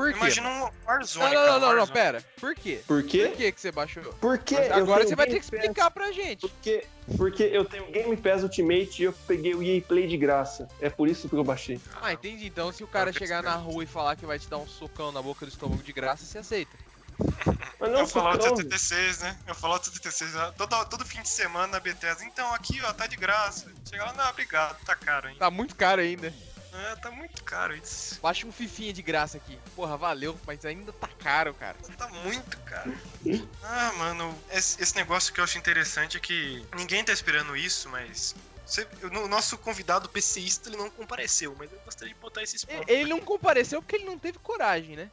Por 0.00 0.10
quê? 0.12 0.16
Imagina 0.16 0.48
um 0.48 0.70
Warzone. 0.86 1.34
Não, 1.34 1.42
não, 1.42 1.46
cara, 1.46 1.60
não, 1.60 1.76
não, 1.76 1.86
pera. 1.86 2.24
Por 2.40 2.54
quê? 2.54 2.80
Por 2.86 3.02
Por 3.02 3.10
quê? 3.10 3.32
que 3.36 3.52
que 3.52 3.60
você 3.60 3.70
baixou? 3.70 4.02
Mas 4.22 4.40
eu 4.50 4.74
agora 4.74 5.06
você 5.06 5.14
vai 5.14 5.26
ter 5.26 5.34
que 5.34 5.44
explicar 5.44 5.90
pra 5.90 6.10
gente. 6.10 6.40
Porque, 6.40 6.86
porque 7.18 7.42
eu 7.42 7.66
tenho 7.66 7.84
Game 7.92 8.16
Pass 8.16 8.42
Ultimate 8.42 9.02
e 9.02 9.04
eu 9.04 9.12
peguei 9.12 9.54
o 9.54 9.62
EA 9.62 9.82
Play 9.82 10.08
de 10.08 10.16
graça. 10.16 10.66
É 10.80 10.88
por 10.88 11.06
isso 11.06 11.28
que 11.28 11.34
eu 11.34 11.44
baixei. 11.44 11.78
Ah, 12.00 12.14
entendi. 12.14 12.46
Então 12.46 12.72
se 12.72 12.82
o 12.82 12.86
cara 12.86 13.10
Agora 13.10 13.12
que 13.12 13.18
chegar 13.18 13.42
na 13.42 13.56
rua 13.56 13.84
e 13.84 13.86
falar 13.86 14.16
que 14.16 14.24
vai 14.24 14.38
te 14.38 14.48
dar 14.48 14.56
um 14.56 14.66
socão 14.66 15.12
na 15.12 15.20
boca 15.20 15.44
do 15.44 15.50
estômago 15.50 15.82
de 15.82 15.92
graça, 15.92 16.24
você 16.24 16.38
aceita. 16.38 16.78
Mas 17.78 17.90
É 17.90 17.92
não, 17.92 18.02
o 18.04 18.06
Fallout 18.06 18.42
socão, 18.42 18.56
76, 18.56 19.18
né? 19.20 19.38
É 19.46 19.52
o 19.52 19.54
Fallout 19.54 19.84
76. 19.84 20.34
né? 20.34 20.52
Todo, 20.56 20.84
todo 20.86 21.04
fim 21.04 21.22
de 21.22 21.28
semana 21.28 21.66
na 21.66 21.80
Bethesda. 21.80 22.24
Então, 22.24 22.52
aqui, 22.54 22.80
ó, 22.82 22.92
tá 22.92 23.06
de 23.06 23.16
graça. 23.16 23.70
Chega 23.88 24.04
lá, 24.04 24.12
não, 24.12 24.28
obrigado, 24.28 24.76
tá 24.84 24.94
caro 24.94 25.28
ainda. 25.28 25.40
Tá 25.40 25.50
muito 25.50 25.74
caro 25.74 26.00
ainda. 26.00 26.32
É, 26.72 26.96
tá 26.96 27.10
muito 27.10 27.42
caro 27.42 27.74
isso. 27.74 28.20
Baixa 28.20 28.46
um 28.46 28.52
fifinha 28.52 28.92
de 28.92 29.02
graça 29.02 29.36
aqui. 29.36 29.58
Porra, 29.74 29.96
valeu, 29.96 30.38
mas 30.46 30.64
ainda 30.64 30.92
tá 30.92 31.08
caro, 31.18 31.52
cara. 31.52 31.76
Tá 31.98 32.08
muito 32.08 32.56
caro. 32.58 32.96
Ah, 33.62 33.92
mano, 33.98 34.38
esse, 34.52 34.80
esse 34.80 34.94
negócio 34.94 35.32
que 35.32 35.40
eu 35.40 35.44
acho 35.44 35.58
interessante 35.58 36.16
é 36.16 36.20
que 36.20 36.64
ninguém 36.76 37.02
tá 37.04 37.12
esperando 37.12 37.56
isso, 37.56 37.88
mas. 37.88 38.36
o 39.02 39.26
nosso 39.26 39.58
convidado 39.58 40.08
PCista 40.08 40.68
ele 40.68 40.76
não 40.76 40.88
compareceu, 40.90 41.56
mas 41.58 41.72
eu 41.72 41.78
gostaria 41.80 42.14
de 42.14 42.20
botar 42.20 42.42
esses 42.42 42.64
pontos. 42.64 42.86
Ele 42.86 43.10
não 43.10 43.20
compareceu 43.20 43.82
porque 43.82 43.96
ele 43.96 44.04
não 44.04 44.18
teve 44.18 44.38
coragem, 44.38 44.94
né? 44.94 45.10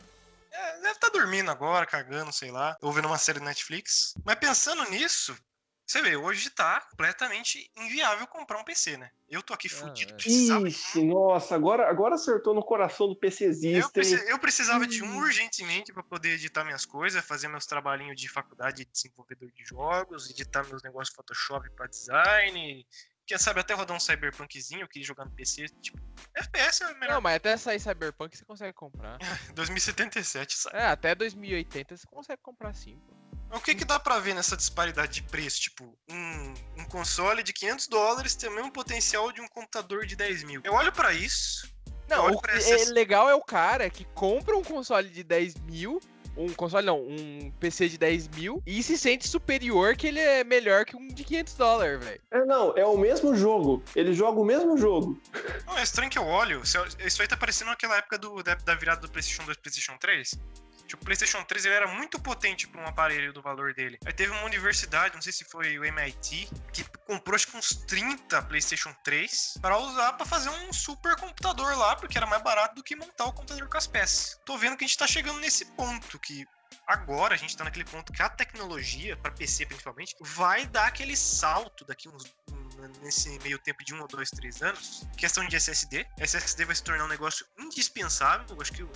É, 0.59 0.73
deve 0.79 0.91
estar 0.93 1.09
dormindo 1.09 1.51
agora, 1.51 1.85
cagando, 1.85 2.31
sei 2.33 2.49
lá, 2.49 2.75
ou 2.81 2.91
vendo 2.91 3.07
uma 3.07 3.17
série 3.17 3.39
Netflix. 3.39 4.15
Mas 4.25 4.35
pensando 4.39 4.89
nisso, 4.89 5.37
você 5.85 6.01
vê, 6.01 6.15
hoje 6.17 6.49
tá 6.49 6.81
completamente 6.89 7.69
inviável 7.77 8.25
comprar 8.27 8.57
um 8.57 8.63
PC, 8.63 8.97
né? 8.97 9.11
Eu 9.29 9.43
tô 9.43 9.53
aqui 9.53 9.69
fudido, 9.69 10.13
é. 10.13 10.15
precisava. 10.15 10.67
Ixi, 10.67 11.03
nossa, 11.05 11.53
agora, 11.53 11.87
agora 11.89 12.15
acertou 12.15 12.55
no 12.55 12.63
coração 12.63 13.07
do 13.07 13.13
Eu, 13.13 13.19
PCzista, 13.19 13.91
preci- 13.91 14.15
hein? 14.15 14.23
eu 14.29 14.39
precisava 14.39 14.87
de 14.87 15.03
um 15.03 15.17
urgentemente 15.17 15.93
pra 15.93 16.01
poder 16.01 16.31
editar 16.31 16.63
minhas 16.63 16.85
coisas, 16.85 17.23
fazer 17.23 17.47
meus 17.47 17.65
trabalhinhos 17.65 18.19
de 18.19 18.27
faculdade 18.27 18.83
de 18.83 18.91
desenvolvedor 18.91 19.51
de 19.51 19.63
jogos, 19.63 20.29
editar 20.29 20.65
meus 20.65 20.81
negócios 20.81 21.09
de 21.09 21.15
Photoshop 21.15 21.69
pra 21.71 21.87
design. 21.87 22.85
Quem 23.27 23.37
sabe 23.37 23.59
até 23.59 23.73
rodar 23.73 23.95
um 23.95 23.99
cyberpunkzinho, 23.99 24.87
jogar 25.01 25.25
no 25.25 25.31
PC. 25.31 25.67
Tipo, 25.81 25.99
FPS 26.33 26.81
é 26.81 26.93
melhor. 26.93 27.15
Não, 27.15 27.21
mas 27.21 27.35
até 27.35 27.57
sair 27.57 27.79
Cyberpunk 27.79 28.37
você 28.37 28.45
consegue 28.45 28.71
comprar. 28.71 29.17
2077, 29.53 30.57
sabe? 30.57 30.77
É, 30.77 30.85
até 30.85 31.13
2080 31.13 31.97
você 31.97 32.07
consegue 32.07 32.41
comprar 32.41 32.73
sim, 32.73 32.97
pô. 33.05 33.17
O 33.57 33.61
que 33.61 33.75
que 33.75 33.85
dá 33.85 33.99
pra 33.99 34.19
ver 34.19 34.33
nessa 34.33 34.57
disparidade 34.57 35.21
de 35.21 35.23
preço? 35.23 35.61
Tipo, 35.61 35.97
um, 36.09 36.53
um 36.77 36.85
console 36.85 37.43
de 37.43 37.53
500 37.53 37.87
dólares 37.87 38.35
tem 38.35 38.49
o 38.49 38.53
mesmo 38.53 38.71
potencial 38.71 39.31
de 39.31 39.41
um 39.41 39.47
computador 39.47 40.05
de 40.05 40.15
10 40.15 40.43
mil. 40.43 40.61
Eu 40.63 40.73
olho 40.73 40.91
pra 40.91 41.13
isso. 41.13 41.67
Não, 42.09 42.31
o 42.31 42.41
que 42.41 42.51
é 42.51 42.85
legal 42.85 43.29
é 43.29 43.35
o 43.35 43.41
cara 43.41 43.89
que 43.89 44.05
compra 44.05 44.55
um 44.55 44.63
console 44.63 45.09
de 45.09 45.23
10 45.23 45.55
mil. 45.55 45.99
Um 46.37 46.53
console 46.53 46.85
não, 46.85 47.01
um 47.01 47.51
PC 47.59 47.89
de 47.89 47.97
10 47.97 48.27
mil 48.29 48.61
e 48.65 48.81
se 48.83 48.97
sente 48.97 49.27
superior 49.27 49.95
que 49.95 50.07
ele 50.07 50.19
é 50.19 50.43
melhor 50.43 50.85
que 50.85 50.95
um 50.95 51.07
de 51.07 51.23
500 51.23 51.53
dólares, 51.55 52.05
velho. 52.05 52.21
É, 52.31 52.45
não, 52.45 52.77
é 52.77 52.85
o 52.85 52.97
mesmo 52.97 53.35
jogo. 53.35 53.83
Ele 53.95 54.13
joga 54.13 54.39
o 54.39 54.45
mesmo 54.45 54.77
jogo. 54.77 55.19
Não, 55.65 55.77
é 55.77 55.83
estranho 55.83 56.09
que 56.09 56.17
eu 56.19 56.25
olho. 56.25 56.61
Isso 56.63 57.21
aí 57.21 57.27
tá 57.27 57.35
parecendo 57.35 57.71
aquela 57.71 57.97
época 57.97 58.17
do, 58.17 58.43
da, 58.43 58.55
da 58.55 58.75
virada 58.75 59.01
do 59.01 59.09
PlayStation 59.09 59.43
2 59.43 59.57
pro 59.57 59.63
PlayStation 59.63 59.97
3. 59.99 60.39
Tipo, 60.87 61.03
o 61.03 61.05
PlayStation 61.05 61.43
3 61.43 61.65
ele 61.65 61.75
era 61.75 61.87
muito 61.87 62.19
potente 62.19 62.67
pra 62.67 62.81
um 62.81 62.87
aparelho 62.87 63.33
do 63.33 63.41
valor 63.41 63.73
dele. 63.73 63.99
Aí 64.05 64.13
teve 64.13 64.31
uma 64.31 64.43
universidade, 64.43 65.15
não 65.15 65.21
sei 65.21 65.33
se 65.33 65.43
foi 65.43 65.77
o 65.77 65.85
MIT, 65.85 66.49
que 66.71 66.83
comprou 67.05 67.35
acho 67.35 67.47
que 67.47 67.57
uns 67.57 67.75
30 67.85 68.41
PlayStation 68.43 68.93
3 69.03 69.57
para 69.61 69.77
usar 69.77 70.13
pra 70.13 70.25
fazer 70.25 70.49
um 70.49 70.73
super 70.73 71.15
computador 71.17 71.77
lá, 71.77 71.95
porque 71.95 72.17
era 72.17 72.25
mais 72.25 72.41
barato 72.41 72.75
do 72.75 72.83
que 72.83 72.95
montar 72.95 73.25
o 73.25 73.33
computador 73.33 73.67
com 73.67 73.77
as 73.77 73.87
peças. 73.87 74.39
Tô 74.45 74.57
vendo 74.57 74.77
que 74.77 74.85
a 74.85 74.87
gente 74.87 74.97
tá 74.97 75.05
chegando 75.05 75.39
nesse 75.39 75.65
ponto 75.73 76.17
que 76.19 76.45
agora 76.85 77.35
a 77.35 77.37
gente 77.37 77.55
tá 77.55 77.63
naquele 77.63 77.85
ponto 77.85 78.13
que 78.13 78.21
a 78.21 78.29
tecnologia, 78.29 79.17
pra 79.17 79.31
PC 79.31 79.65
principalmente, 79.65 80.15
vai 80.21 80.65
dar 80.65 80.87
aquele 80.87 81.15
salto 81.15 81.85
daqui 81.85 82.07
uns 82.07 82.23
nesse 83.01 83.37
meio 83.39 83.59
tempo 83.59 83.83
de 83.83 83.93
um 83.93 84.01
ou 84.01 84.07
dois, 84.07 84.29
três 84.29 84.61
anos. 84.61 85.05
Questão 85.17 85.45
de 85.47 85.55
SSD. 85.55 86.05
SSD 86.17 86.65
vai 86.65 86.75
se 86.75 86.83
tornar 86.83 87.05
um 87.05 87.07
negócio 87.07 87.45
indispensável. 87.57 88.45
Eu 88.49 88.61
acho 88.61 88.71
que 88.71 88.87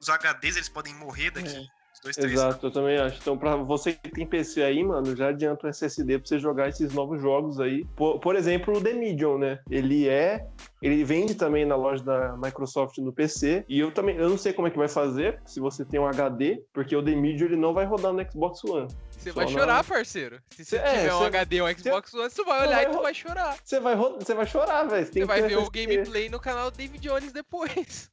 os 0.00 0.08
HDs 0.08 0.56
eles 0.56 0.68
podem 0.68 0.94
morrer 0.94 1.30
daqui 1.30 1.48
É. 1.48 1.64
dois, 2.02 2.16
três. 2.16 2.32
Exato, 2.32 2.66
eu 2.66 2.70
também 2.70 2.98
acho. 2.98 3.18
Então, 3.20 3.36
pra 3.38 3.56
você 3.56 3.94
que 3.94 4.10
tem 4.10 4.26
PC 4.26 4.62
aí, 4.62 4.84
mano, 4.84 5.16
já 5.16 5.28
adianta 5.28 5.66
o 5.66 5.70
SSD 5.70 6.18
pra 6.18 6.26
você 6.28 6.38
jogar 6.38 6.68
esses 6.68 6.92
novos 6.92 7.20
jogos 7.22 7.58
aí. 7.60 7.84
Por, 7.96 8.18
por 8.20 8.36
exemplo, 8.36 8.76
o 8.76 8.80
The 8.82 8.92
Medium, 8.92 9.38
né? 9.38 9.58
Ele 9.70 10.06
é. 10.08 10.46
Ele 10.82 11.02
vende 11.02 11.34
também 11.34 11.64
na 11.64 11.76
loja 11.76 12.04
da 12.04 12.36
Microsoft 12.36 12.98
no 12.98 13.10
PC. 13.10 13.64
E 13.66 13.80
eu 13.80 13.90
também. 13.90 14.16
Eu 14.16 14.28
não 14.28 14.36
sei 14.36 14.52
como 14.52 14.68
é 14.68 14.70
que 14.70 14.76
vai 14.76 14.88
fazer, 14.88 15.40
se 15.46 15.60
você 15.60 15.82
tem 15.82 15.98
um 15.98 16.06
HD, 16.06 16.62
porque 16.74 16.94
o 16.94 17.02
The 17.02 17.14
Medium 17.16 17.46
ele 17.46 17.56
não 17.56 17.72
vai 17.72 17.86
rodar 17.86 18.12
no 18.12 18.30
Xbox 18.30 18.62
One. 18.64 18.88
Você 19.24 19.32
vai 19.32 19.48
chorar, 19.48 19.84
parceiro. 19.84 20.40
Se 20.50 20.64
você 20.64 20.76
É, 20.76 20.92
tiver 21.00 21.14
um 21.14 21.18
cê- 21.20 21.24
HD 21.26 21.60
ou 21.62 21.68
um 21.68 21.76
Xbox 21.78 22.14
One, 22.14 22.30
você 22.30 22.44
vai 22.44 22.66
olhar 22.66 22.76
vai 22.76 22.84
e 22.84 22.88
tu 22.96 23.02
vai 23.02 23.14
chorar. 23.14 23.56
Você 23.64 23.80
vai, 23.80 23.94
ro- 23.94 24.18
vai 24.34 24.46
chorar, 24.46 24.84
velho. 24.84 25.06
Você 25.06 25.24
vai 25.24 25.42
ver 25.42 25.58
o 25.58 25.70
gameplay 25.70 26.28
no 26.28 26.38
canal 26.40 26.70
do 26.70 26.76
David 26.76 27.00
Jones 27.02 27.32
depois. 27.32 28.08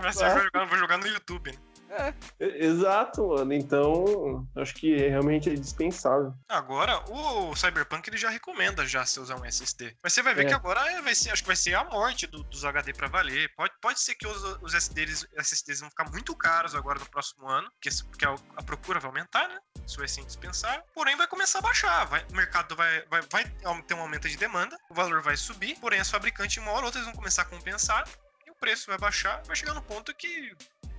Vai 0.00 0.12
ser- 0.12 0.30
vou, 0.30 0.42
jogar, 0.44 0.64
vou 0.66 0.78
jogar 0.78 0.98
no 0.98 1.06
YouTube, 1.06 1.52
né? 1.52 1.58
É. 1.90 2.14
Exato, 2.64 3.28
mano. 3.28 3.52
Então, 3.52 4.46
acho 4.56 4.74
que 4.74 4.96
realmente 4.96 5.48
é 5.50 5.54
dispensável. 5.54 6.32
Agora, 6.48 6.98
o 7.10 7.54
Cyberpunk 7.56 8.08
ele 8.08 8.16
já 8.16 8.28
recomenda 8.30 8.86
já 8.86 9.04
você 9.04 9.20
usar 9.20 9.36
um 9.36 9.44
SSD. 9.44 9.96
Mas 10.02 10.12
você 10.12 10.22
vai 10.22 10.34
ver 10.34 10.44
É. 10.46 10.48
que 10.48 10.54
agora 10.54 10.80
é- 10.92 11.00
vai 11.02 11.14
ser, 11.14 11.30
acho 11.30 11.42
que 11.42 11.46
vai 11.48 11.56
ser 11.56 11.74
a 11.74 11.84
morte 11.84 12.26
do- 12.26 12.42
dos 12.44 12.64
HD 12.64 12.92
pra 12.92 13.08
valer. 13.08 13.50
Pode, 13.56 13.72
pode 13.80 14.00
ser 14.00 14.14
que 14.14 14.26
os, 14.26 14.42
os 14.62 14.74
SSDs, 14.74 15.26
SSDs 15.36 15.80
vão 15.80 15.90
ficar 15.90 16.10
muito 16.10 16.34
caros 16.36 16.74
agora 16.74 16.98
no 16.98 17.06
próximo 17.08 17.48
ano, 17.48 17.68
porque, 17.72 17.88
porque 18.10 18.24
a, 18.24 18.34
a 18.56 18.62
procura 18.62 19.00
vai 19.00 19.08
aumentar, 19.10 19.48
né? 19.48 19.58
Isso 19.86 19.98
vai 19.98 20.08
ser 20.08 20.20
indispensável. 20.22 20.82
Porém, 20.94 21.16
vai 21.16 21.26
começar 21.26 21.58
a 21.60 21.62
baixar. 21.62 22.04
Vai, 22.06 22.24
o 22.30 22.34
mercado 22.36 22.74
vai, 22.76 23.04
vai, 23.06 23.22
vai 23.30 23.44
ter 23.86 23.94
um 23.94 24.00
aumento 24.00 24.28
de 24.28 24.36
demanda, 24.36 24.76
o 24.90 24.94
valor 24.94 25.22
vai 25.22 25.36
subir, 25.36 25.78
porém 25.80 26.00
as 26.00 26.10
fabricantes, 26.10 26.56
uma 26.58 26.70
hora 26.72 26.80
ou 26.80 26.86
outra, 26.86 27.02
vão 27.02 27.12
começar 27.12 27.42
a 27.42 27.46
compensar 27.46 28.08
e 28.46 28.50
o 28.50 28.54
preço 28.54 28.86
vai 28.88 28.98
baixar. 28.98 29.42
Vai 29.46 29.54
chegar 29.56 29.74
no 29.74 29.82
ponto 29.82 30.14
que 30.14 30.52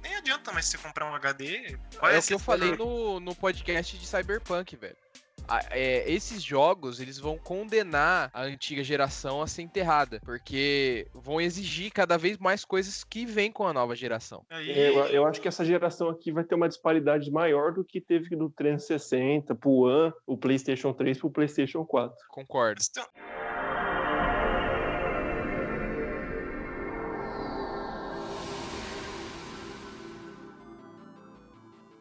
nem 0.07 0.15
adianta 0.17 0.51
mais 0.51 0.65
você 0.65 0.77
comprar 0.77 1.05
um 1.09 1.15
HD. 1.15 1.77
É 2.01 2.17
o 2.17 2.23
que 2.23 2.33
eu 2.33 2.39
falei 2.39 2.75
no, 2.75 3.19
no 3.19 3.35
podcast 3.35 3.97
de 3.97 4.05
Cyberpunk, 4.07 4.75
velho. 4.75 4.95
A- 5.49 5.61
é, 5.69 6.09
esses 6.11 6.43
jogos, 6.43 6.99
eles 6.99 7.17
vão 7.17 7.37
condenar 7.37 8.29
a 8.33 8.41
antiga 8.41 8.83
geração 8.83 9.41
a 9.41 9.47
ser 9.47 9.61
enterrada, 9.61 10.19
porque 10.25 11.07
vão 11.13 11.39
exigir 11.39 11.89
cada 11.91 12.17
vez 12.17 12.37
mais 12.37 12.65
coisas 12.65 13.03
que 13.05 13.25
vêm 13.25 13.49
com 13.51 13.65
a 13.65 13.71
nova 13.71 13.95
geração. 13.95 14.43
Aí, 14.49 14.69
Eu, 14.77 15.05
eu 15.05 15.25
acho 15.25 15.39
que 15.39 15.47
essa 15.47 15.63
geração 15.63 16.09
aqui 16.09 16.33
vai 16.33 16.43
ter 16.43 16.55
uma 16.55 16.67
disparidade 16.67 17.31
maior 17.31 17.71
do 17.71 17.83
que 17.85 18.01
teve 18.01 18.35
do 18.35 18.49
360 18.49 19.55
pro 19.55 19.71
One, 19.71 20.13
o 20.25 20.37
PlayStation 20.37 20.91
3 20.91 21.17
pro 21.17 21.29
PlayStation 21.29 21.85
4. 21.85 22.13
Concordo. 22.29 22.81
Então- 22.89 23.05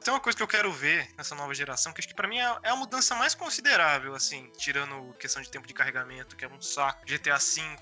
Tem 0.06 0.14
uma 0.14 0.20
coisa 0.20 0.36
que 0.36 0.42
eu 0.42 0.46
quero 0.46 0.72
ver 0.72 1.10
nessa 1.18 1.34
nova 1.34 1.52
geração, 1.52 1.92
que 1.92 2.00
acho 2.00 2.06
que 2.06 2.14
pra 2.14 2.28
mim 2.28 2.38
é 2.38 2.58
é 2.62 2.70
a 2.70 2.76
mudança 2.76 3.12
mais 3.16 3.34
considerável, 3.34 4.14
assim, 4.14 4.48
tirando 4.56 5.12
questão 5.14 5.42
de 5.42 5.50
tempo 5.50 5.66
de 5.66 5.74
carregamento, 5.74 6.36
que 6.36 6.44
é 6.44 6.48
um 6.48 6.62
saco, 6.62 7.04
GTA 7.04 7.38
V 7.38 7.76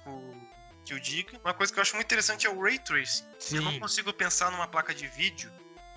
que 0.86 0.94
o 0.94 1.00
diga. 1.00 1.38
Uma 1.44 1.52
coisa 1.52 1.70
que 1.70 1.78
eu 1.78 1.82
acho 1.82 1.94
muito 1.94 2.06
interessante 2.06 2.46
é 2.46 2.50
o 2.50 2.58
Ray 2.58 2.78
Tracing. 2.78 3.26
Eu 3.52 3.60
não 3.60 3.72
Sim. 3.72 3.78
consigo 3.78 4.10
pensar 4.10 4.50
numa 4.50 4.66
placa 4.66 4.94
de 4.94 5.06
vídeo, 5.06 5.52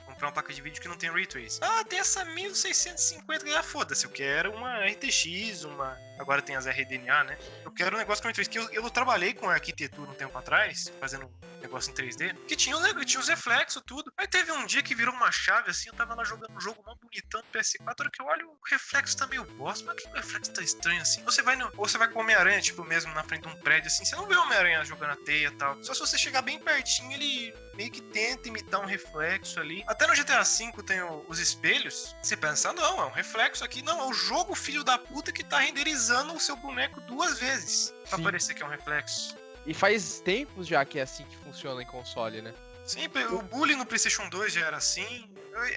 comprar 0.05 0.27
uma 0.27 0.33
placa 0.33 0.53
de 0.53 0.61
vídeo 0.61 0.81
que 0.81 0.89
não 0.89 0.97
tem 0.97 1.09
Ray 1.09 1.25
Tracing. 1.25 1.59
Ah, 1.61 1.85
tem 1.85 1.99
essa 1.99 2.25
1650, 2.25 3.57
ah, 3.57 3.63
foda-se, 3.63 4.03
eu 4.03 4.11
quero 4.11 4.51
uma 4.51 4.85
RTX, 4.85 5.63
uma... 5.63 5.97
Agora 6.19 6.41
tem 6.41 6.55
as 6.55 6.65
RDNA, 6.65 7.23
né? 7.23 7.37
Eu 7.63 7.71
quero 7.71 7.95
um 7.95 7.99
negócio 7.99 8.21
com 8.21 8.27
Ray 8.27 8.33
Tracing, 8.33 8.49
que 8.51 8.59
eu, 8.59 8.69
eu 8.71 8.89
trabalhei 8.89 9.33
com 9.33 9.49
arquitetura 9.49 10.09
um 10.09 10.13
tempo 10.13 10.37
atrás, 10.37 10.91
fazendo 10.99 11.25
um 11.25 11.61
negócio 11.61 11.91
em 11.91 11.93
3D, 11.93 12.35
que 12.47 12.55
tinha, 12.55 12.79
nego- 12.79 13.03
tinha 13.05 13.19
os 13.19 13.27
reflexos, 13.27 13.81
tudo. 13.85 14.11
Aí 14.17 14.27
teve 14.27 14.51
um 14.51 14.65
dia 14.65 14.81
que 14.81 14.95
virou 14.95 15.13
uma 15.13 15.31
chave, 15.31 15.69
assim, 15.71 15.89
eu 15.89 15.93
tava 15.93 16.13
lá 16.15 16.23
jogando 16.23 16.55
um 16.55 16.59
jogo 16.59 16.83
mó 16.85 16.95
bonitão 16.95 17.41
no 17.41 17.59
PS4, 17.59 17.79
a 17.87 17.91
hora 18.03 18.11
que 18.11 18.21
eu 18.21 18.25
olho, 18.25 18.47
o 18.49 18.57
reflexo 18.69 19.17
tá 19.17 19.27
meio 19.27 19.43
bosta, 19.43 19.85
mas 19.85 20.01
que 20.03 20.09
o 20.09 20.13
reflexo 20.13 20.51
tá 20.53 20.61
estranho, 20.61 21.01
assim. 21.01 21.23
Você 21.23 21.41
vai, 21.41 21.55
no, 21.55 21.71
ou 21.77 21.87
você 21.87 21.97
vai 21.97 22.07
com 22.07 22.19
o 22.19 22.21
Homem-Aranha, 22.21 22.61
tipo, 22.61 22.83
mesmo 22.83 23.13
na 23.13 23.23
frente 23.23 23.43
de 23.43 23.49
um 23.49 23.55
prédio, 23.61 23.87
assim, 23.87 24.05
você 24.05 24.15
não 24.15 24.27
vê 24.27 24.35
o 24.35 24.41
Homem-Aranha 24.41 24.83
jogando 24.85 25.11
a 25.11 25.15
teia 25.17 25.47
e 25.47 25.51
tal. 25.51 25.81
Só 25.83 25.93
se 25.93 25.99
você 25.99 26.17
chegar 26.17 26.41
bem 26.41 26.59
pertinho, 26.59 27.11
ele 27.13 27.53
meio 27.75 27.91
que 27.91 28.01
tenta 28.01 28.47
imitar 28.47 28.79
um 28.81 28.85
reflexo 28.85 29.59
ali. 29.59 29.83
Até 29.87 30.07
no 30.07 30.15
GTA 30.15 30.41
V 30.43 30.71
tem 30.83 31.01
o- 31.03 31.23
os 31.27 31.37
espelhos. 31.37 32.15
Você 32.23 32.35
pensa, 32.35 32.73
não, 32.73 33.01
é 33.01 33.05
um 33.05 33.11
reflexo 33.11 33.63
aqui. 33.63 33.83
Não, 33.83 34.01
é 34.01 34.05
o 34.05 34.13
jogo 34.13 34.55
filho 34.55 34.83
da 34.83 34.97
puta 34.97 35.31
que 35.31 35.43
tá 35.43 35.59
renderizando 35.59 36.06
o 36.09 36.39
seu 36.39 36.55
boneco 36.55 36.99
duas 37.01 37.39
vezes. 37.39 37.93
Pra 38.09 38.17
Sim. 38.17 38.23
parecer 38.23 38.53
que 38.53 38.63
é 38.63 38.65
um 38.65 38.69
reflexo. 38.69 39.35
E 39.65 39.73
faz 39.73 40.19
tempos 40.21 40.67
já 40.67 40.83
que 40.85 40.99
é 40.99 41.01
assim 41.01 41.25
que 41.25 41.35
funciona 41.37 41.81
em 41.81 41.85
console, 41.85 42.41
né? 42.41 42.53
Sim, 42.85 43.01
o 43.31 43.41
bullying 43.41 43.75
no 43.75 43.85
PlayStation 43.85 44.29
2 44.29 44.53
já 44.53 44.65
era 44.65 44.77
assim. 44.77 45.29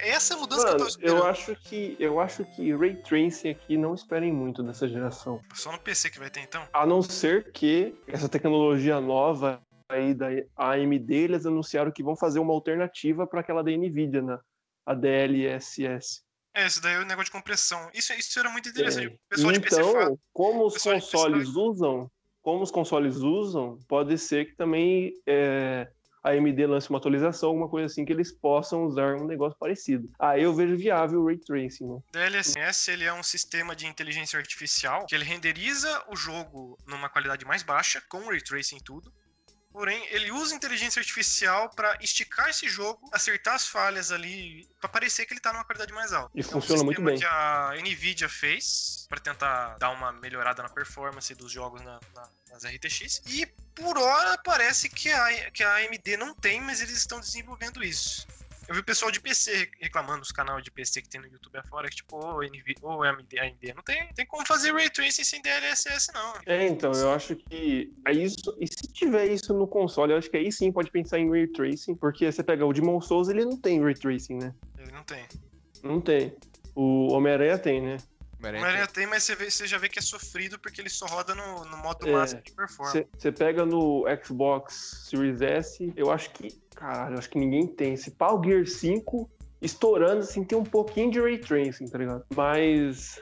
Essa 0.02 0.34
é 0.34 0.36
a 0.36 0.40
mudança 0.40 0.62
que 0.62 0.68
eu 0.68 0.72
Mano, 0.74 0.84
tô 0.84 0.88
esperando. 0.88 1.16
eu 1.16 1.26
acho 1.26 1.56
que 1.56 1.96
eu 1.98 2.20
acho 2.20 2.44
que 2.44 2.72
Ray 2.76 2.94
Tracing 2.96 3.48
aqui 3.50 3.76
não 3.76 3.94
esperem 3.94 4.32
muito 4.32 4.62
dessa 4.62 4.86
geração. 4.86 5.42
Só 5.54 5.72
no 5.72 5.80
PC 5.80 6.10
que 6.10 6.20
vai 6.20 6.30
ter 6.30 6.40
então. 6.40 6.62
A 6.72 6.86
não 6.86 7.02
ser 7.02 7.50
que 7.50 7.94
essa 8.06 8.28
tecnologia 8.28 9.00
nova 9.00 9.60
aí 9.88 10.14
da 10.14 10.28
AMD, 10.56 11.12
eles 11.12 11.44
anunciaram 11.44 11.90
que 11.90 12.02
vão 12.02 12.14
fazer 12.14 12.38
uma 12.38 12.52
alternativa 12.52 13.26
para 13.26 13.40
aquela 13.40 13.64
da 13.64 13.72
Nvidia, 13.72 14.22
né? 14.22 14.38
A 14.86 14.94
DLSS. 14.94 16.22
É, 16.54 16.66
isso 16.66 16.82
daí 16.82 16.94
é 16.94 16.98
o 16.98 17.04
negócio 17.04 17.26
de 17.26 17.30
compressão. 17.30 17.90
Isso, 17.94 18.12
isso 18.12 18.38
era 18.38 18.50
muito 18.50 18.68
interessante. 18.68 19.06
O 19.06 19.18
pessoal 19.28 19.52
É. 19.52 19.56
Então, 19.56 20.18
como 20.32 20.66
os 20.66 20.82
consoles 20.82 21.48
usam, 21.48 22.10
como 22.42 22.62
os 22.62 22.70
consoles 22.70 23.16
usam, 23.16 23.78
pode 23.86 24.18
ser 24.18 24.46
que 24.46 24.56
também 24.56 25.12
é, 25.26 25.88
a 26.22 26.30
AMD 26.30 26.66
lance 26.66 26.90
uma 26.90 26.98
atualização, 26.98 27.50
alguma 27.50 27.68
coisa 27.68 27.86
assim, 27.86 28.04
que 28.04 28.12
eles 28.12 28.32
possam 28.32 28.84
usar 28.84 29.16
um 29.16 29.26
negócio 29.26 29.58
parecido. 29.58 30.10
Aí 30.18 30.42
eu 30.42 30.54
vejo 30.54 30.76
viável 30.76 31.20
o 31.20 31.26
Ray 31.26 31.38
Tracing, 31.38 31.86
né? 31.86 32.00
DLSS 32.12 32.90
ele 32.90 33.04
é 33.04 33.12
um 33.12 33.22
sistema 33.22 33.74
de 33.74 33.86
inteligência 33.86 34.38
artificial 34.38 35.06
que 35.06 35.14
ele 35.14 35.24
renderiza 35.24 36.04
o 36.08 36.16
jogo 36.16 36.76
numa 36.86 37.08
qualidade 37.08 37.44
mais 37.44 37.62
baixa, 37.62 38.02
com 38.08 38.28
ray 38.28 38.40
tracing 38.40 38.76
e 38.76 38.82
tudo. 38.82 39.12
Porém, 39.72 40.04
ele 40.10 40.32
usa 40.32 40.54
inteligência 40.54 40.98
artificial 41.00 41.70
para 41.70 41.96
esticar 42.02 42.48
esse 42.48 42.68
jogo, 42.68 43.08
acertar 43.12 43.54
as 43.54 43.66
falhas 43.68 44.10
ali, 44.10 44.68
para 44.80 44.88
parecer 44.88 45.26
que 45.26 45.32
ele 45.32 45.40
tá 45.40 45.52
numa 45.52 45.64
qualidade 45.64 45.92
mais 45.92 46.12
alta. 46.12 46.30
E 46.34 46.40
um 46.40 46.44
funciona 46.44 46.82
muito 46.82 47.00
bem. 47.00 47.18
que 47.18 47.24
a 47.24 47.72
Nvidia 47.80 48.28
fez 48.28 49.06
para 49.08 49.20
tentar 49.20 49.78
dar 49.78 49.90
uma 49.90 50.12
melhorada 50.12 50.62
na 50.62 50.68
performance 50.68 51.32
dos 51.34 51.52
jogos 51.52 51.80
na- 51.82 52.00
na- 52.14 52.28
nas 52.50 52.64
RTX. 52.64 53.22
E 53.26 53.46
por 53.74 53.96
hora 53.96 54.36
parece 54.44 54.88
que 54.88 55.10
a, 55.10 55.50
que 55.52 55.62
a 55.62 55.74
AMD 55.76 56.16
não 56.16 56.34
tem, 56.34 56.60
mas 56.60 56.80
eles 56.80 56.96
estão 56.96 57.20
desenvolvendo 57.20 57.82
isso. 57.82 58.26
Eu 58.70 58.74
vi 58.74 58.82
o 58.82 58.84
pessoal 58.84 59.10
de 59.10 59.20
PC 59.20 59.68
reclamando 59.80 60.20
dos 60.20 60.30
canais 60.30 60.62
de 60.62 60.70
PC 60.70 61.02
que 61.02 61.08
tem 61.08 61.20
no 61.20 61.26
YouTube 61.26 61.58
afora, 61.58 61.88
que 61.88 61.96
tipo, 61.96 62.24
ô, 62.24 62.40
NV, 62.40 62.76
ô 62.82 63.02
AMD, 63.02 63.36
AMD, 63.36 63.74
não 63.74 63.82
tem, 63.82 64.06
tem 64.14 64.24
como 64.24 64.46
fazer 64.46 64.72
Ray 64.72 64.88
Tracing 64.88 65.24
sem 65.24 65.42
DLSS 65.42 66.12
não. 66.14 66.34
É, 66.46 66.68
então, 66.68 66.92
eu 66.92 67.12
acho 67.12 67.34
que 67.34 67.92
é 68.06 68.12
isso. 68.12 68.56
E 68.60 68.68
se 68.68 68.86
tiver 68.92 69.26
isso 69.26 69.52
no 69.52 69.66
console, 69.66 70.12
eu 70.12 70.18
acho 70.18 70.30
que 70.30 70.36
aí 70.36 70.52
sim 70.52 70.70
pode 70.70 70.88
pensar 70.88 71.18
em 71.18 71.28
Ray 71.28 71.48
Tracing, 71.48 71.96
porque 71.96 72.30
você 72.30 72.44
pega 72.44 72.64
o 72.64 72.72
Demon 72.72 73.00
Souls, 73.00 73.28
ele 73.28 73.44
não 73.44 73.56
tem 73.56 73.82
Ray 73.82 73.94
Tracing, 73.94 74.36
né? 74.36 74.54
Ele 74.78 74.92
não 74.92 75.02
tem. 75.02 75.26
Não 75.82 76.00
tem. 76.00 76.36
O 76.72 77.12
Homem-Aranha 77.12 77.58
tem, 77.58 77.82
né? 77.82 77.96
Homem-Aranha 78.48 78.86
tem, 78.86 79.06
mas 79.06 79.22
você, 79.24 79.34
vê- 79.34 79.50
você 79.50 79.66
já 79.66 79.78
vê 79.78 79.88
que 79.88 79.98
é 79.98 80.02
sofrido 80.02 80.58
porque 80.58 80.80
ele 80.80 80.88
só 80.90 81.06
roda 81.06 81.34
no, 81.34 81.64
no 81.64 81.76
modo 81.78 82.08
É, 82.08 82.12
máximo 82.12 82.42
de 82.42 82.52
performance. 82.52 83.06
Você 83.18 83.30
pega 83.32 83.64
no 83.66 84.04
Xbox 84.24 85.06
Series 85.08 85.40
S, 85.40 85.92
eu 85.96 86.10
acho 86.10 86.30
que. 86.30 86.50
Caralho, 86.74 87.14
eu 87.14 87.18
acho 87.18 87.28
que 87.30 87.38
ninguém 87.38 87.66
tem. 87.66 87.96
Se 87.96 88.10
pá, 88.10 88.32
o 88.32 88.42
Gear 88.42 88.66
5 88.66 89.30
estourando, 89.60 90.20
assim, 90.20 90.42
tem 90.44 90.56
um 90.56 90.64
pouquinho 90.64 91.10
de 91.10 91.20
Ray 91.20 91.38
Tracing, 91.38 91.86
tá 91.86 91.98
ligado? 91.98 92.24
Mas. 92.34 93.18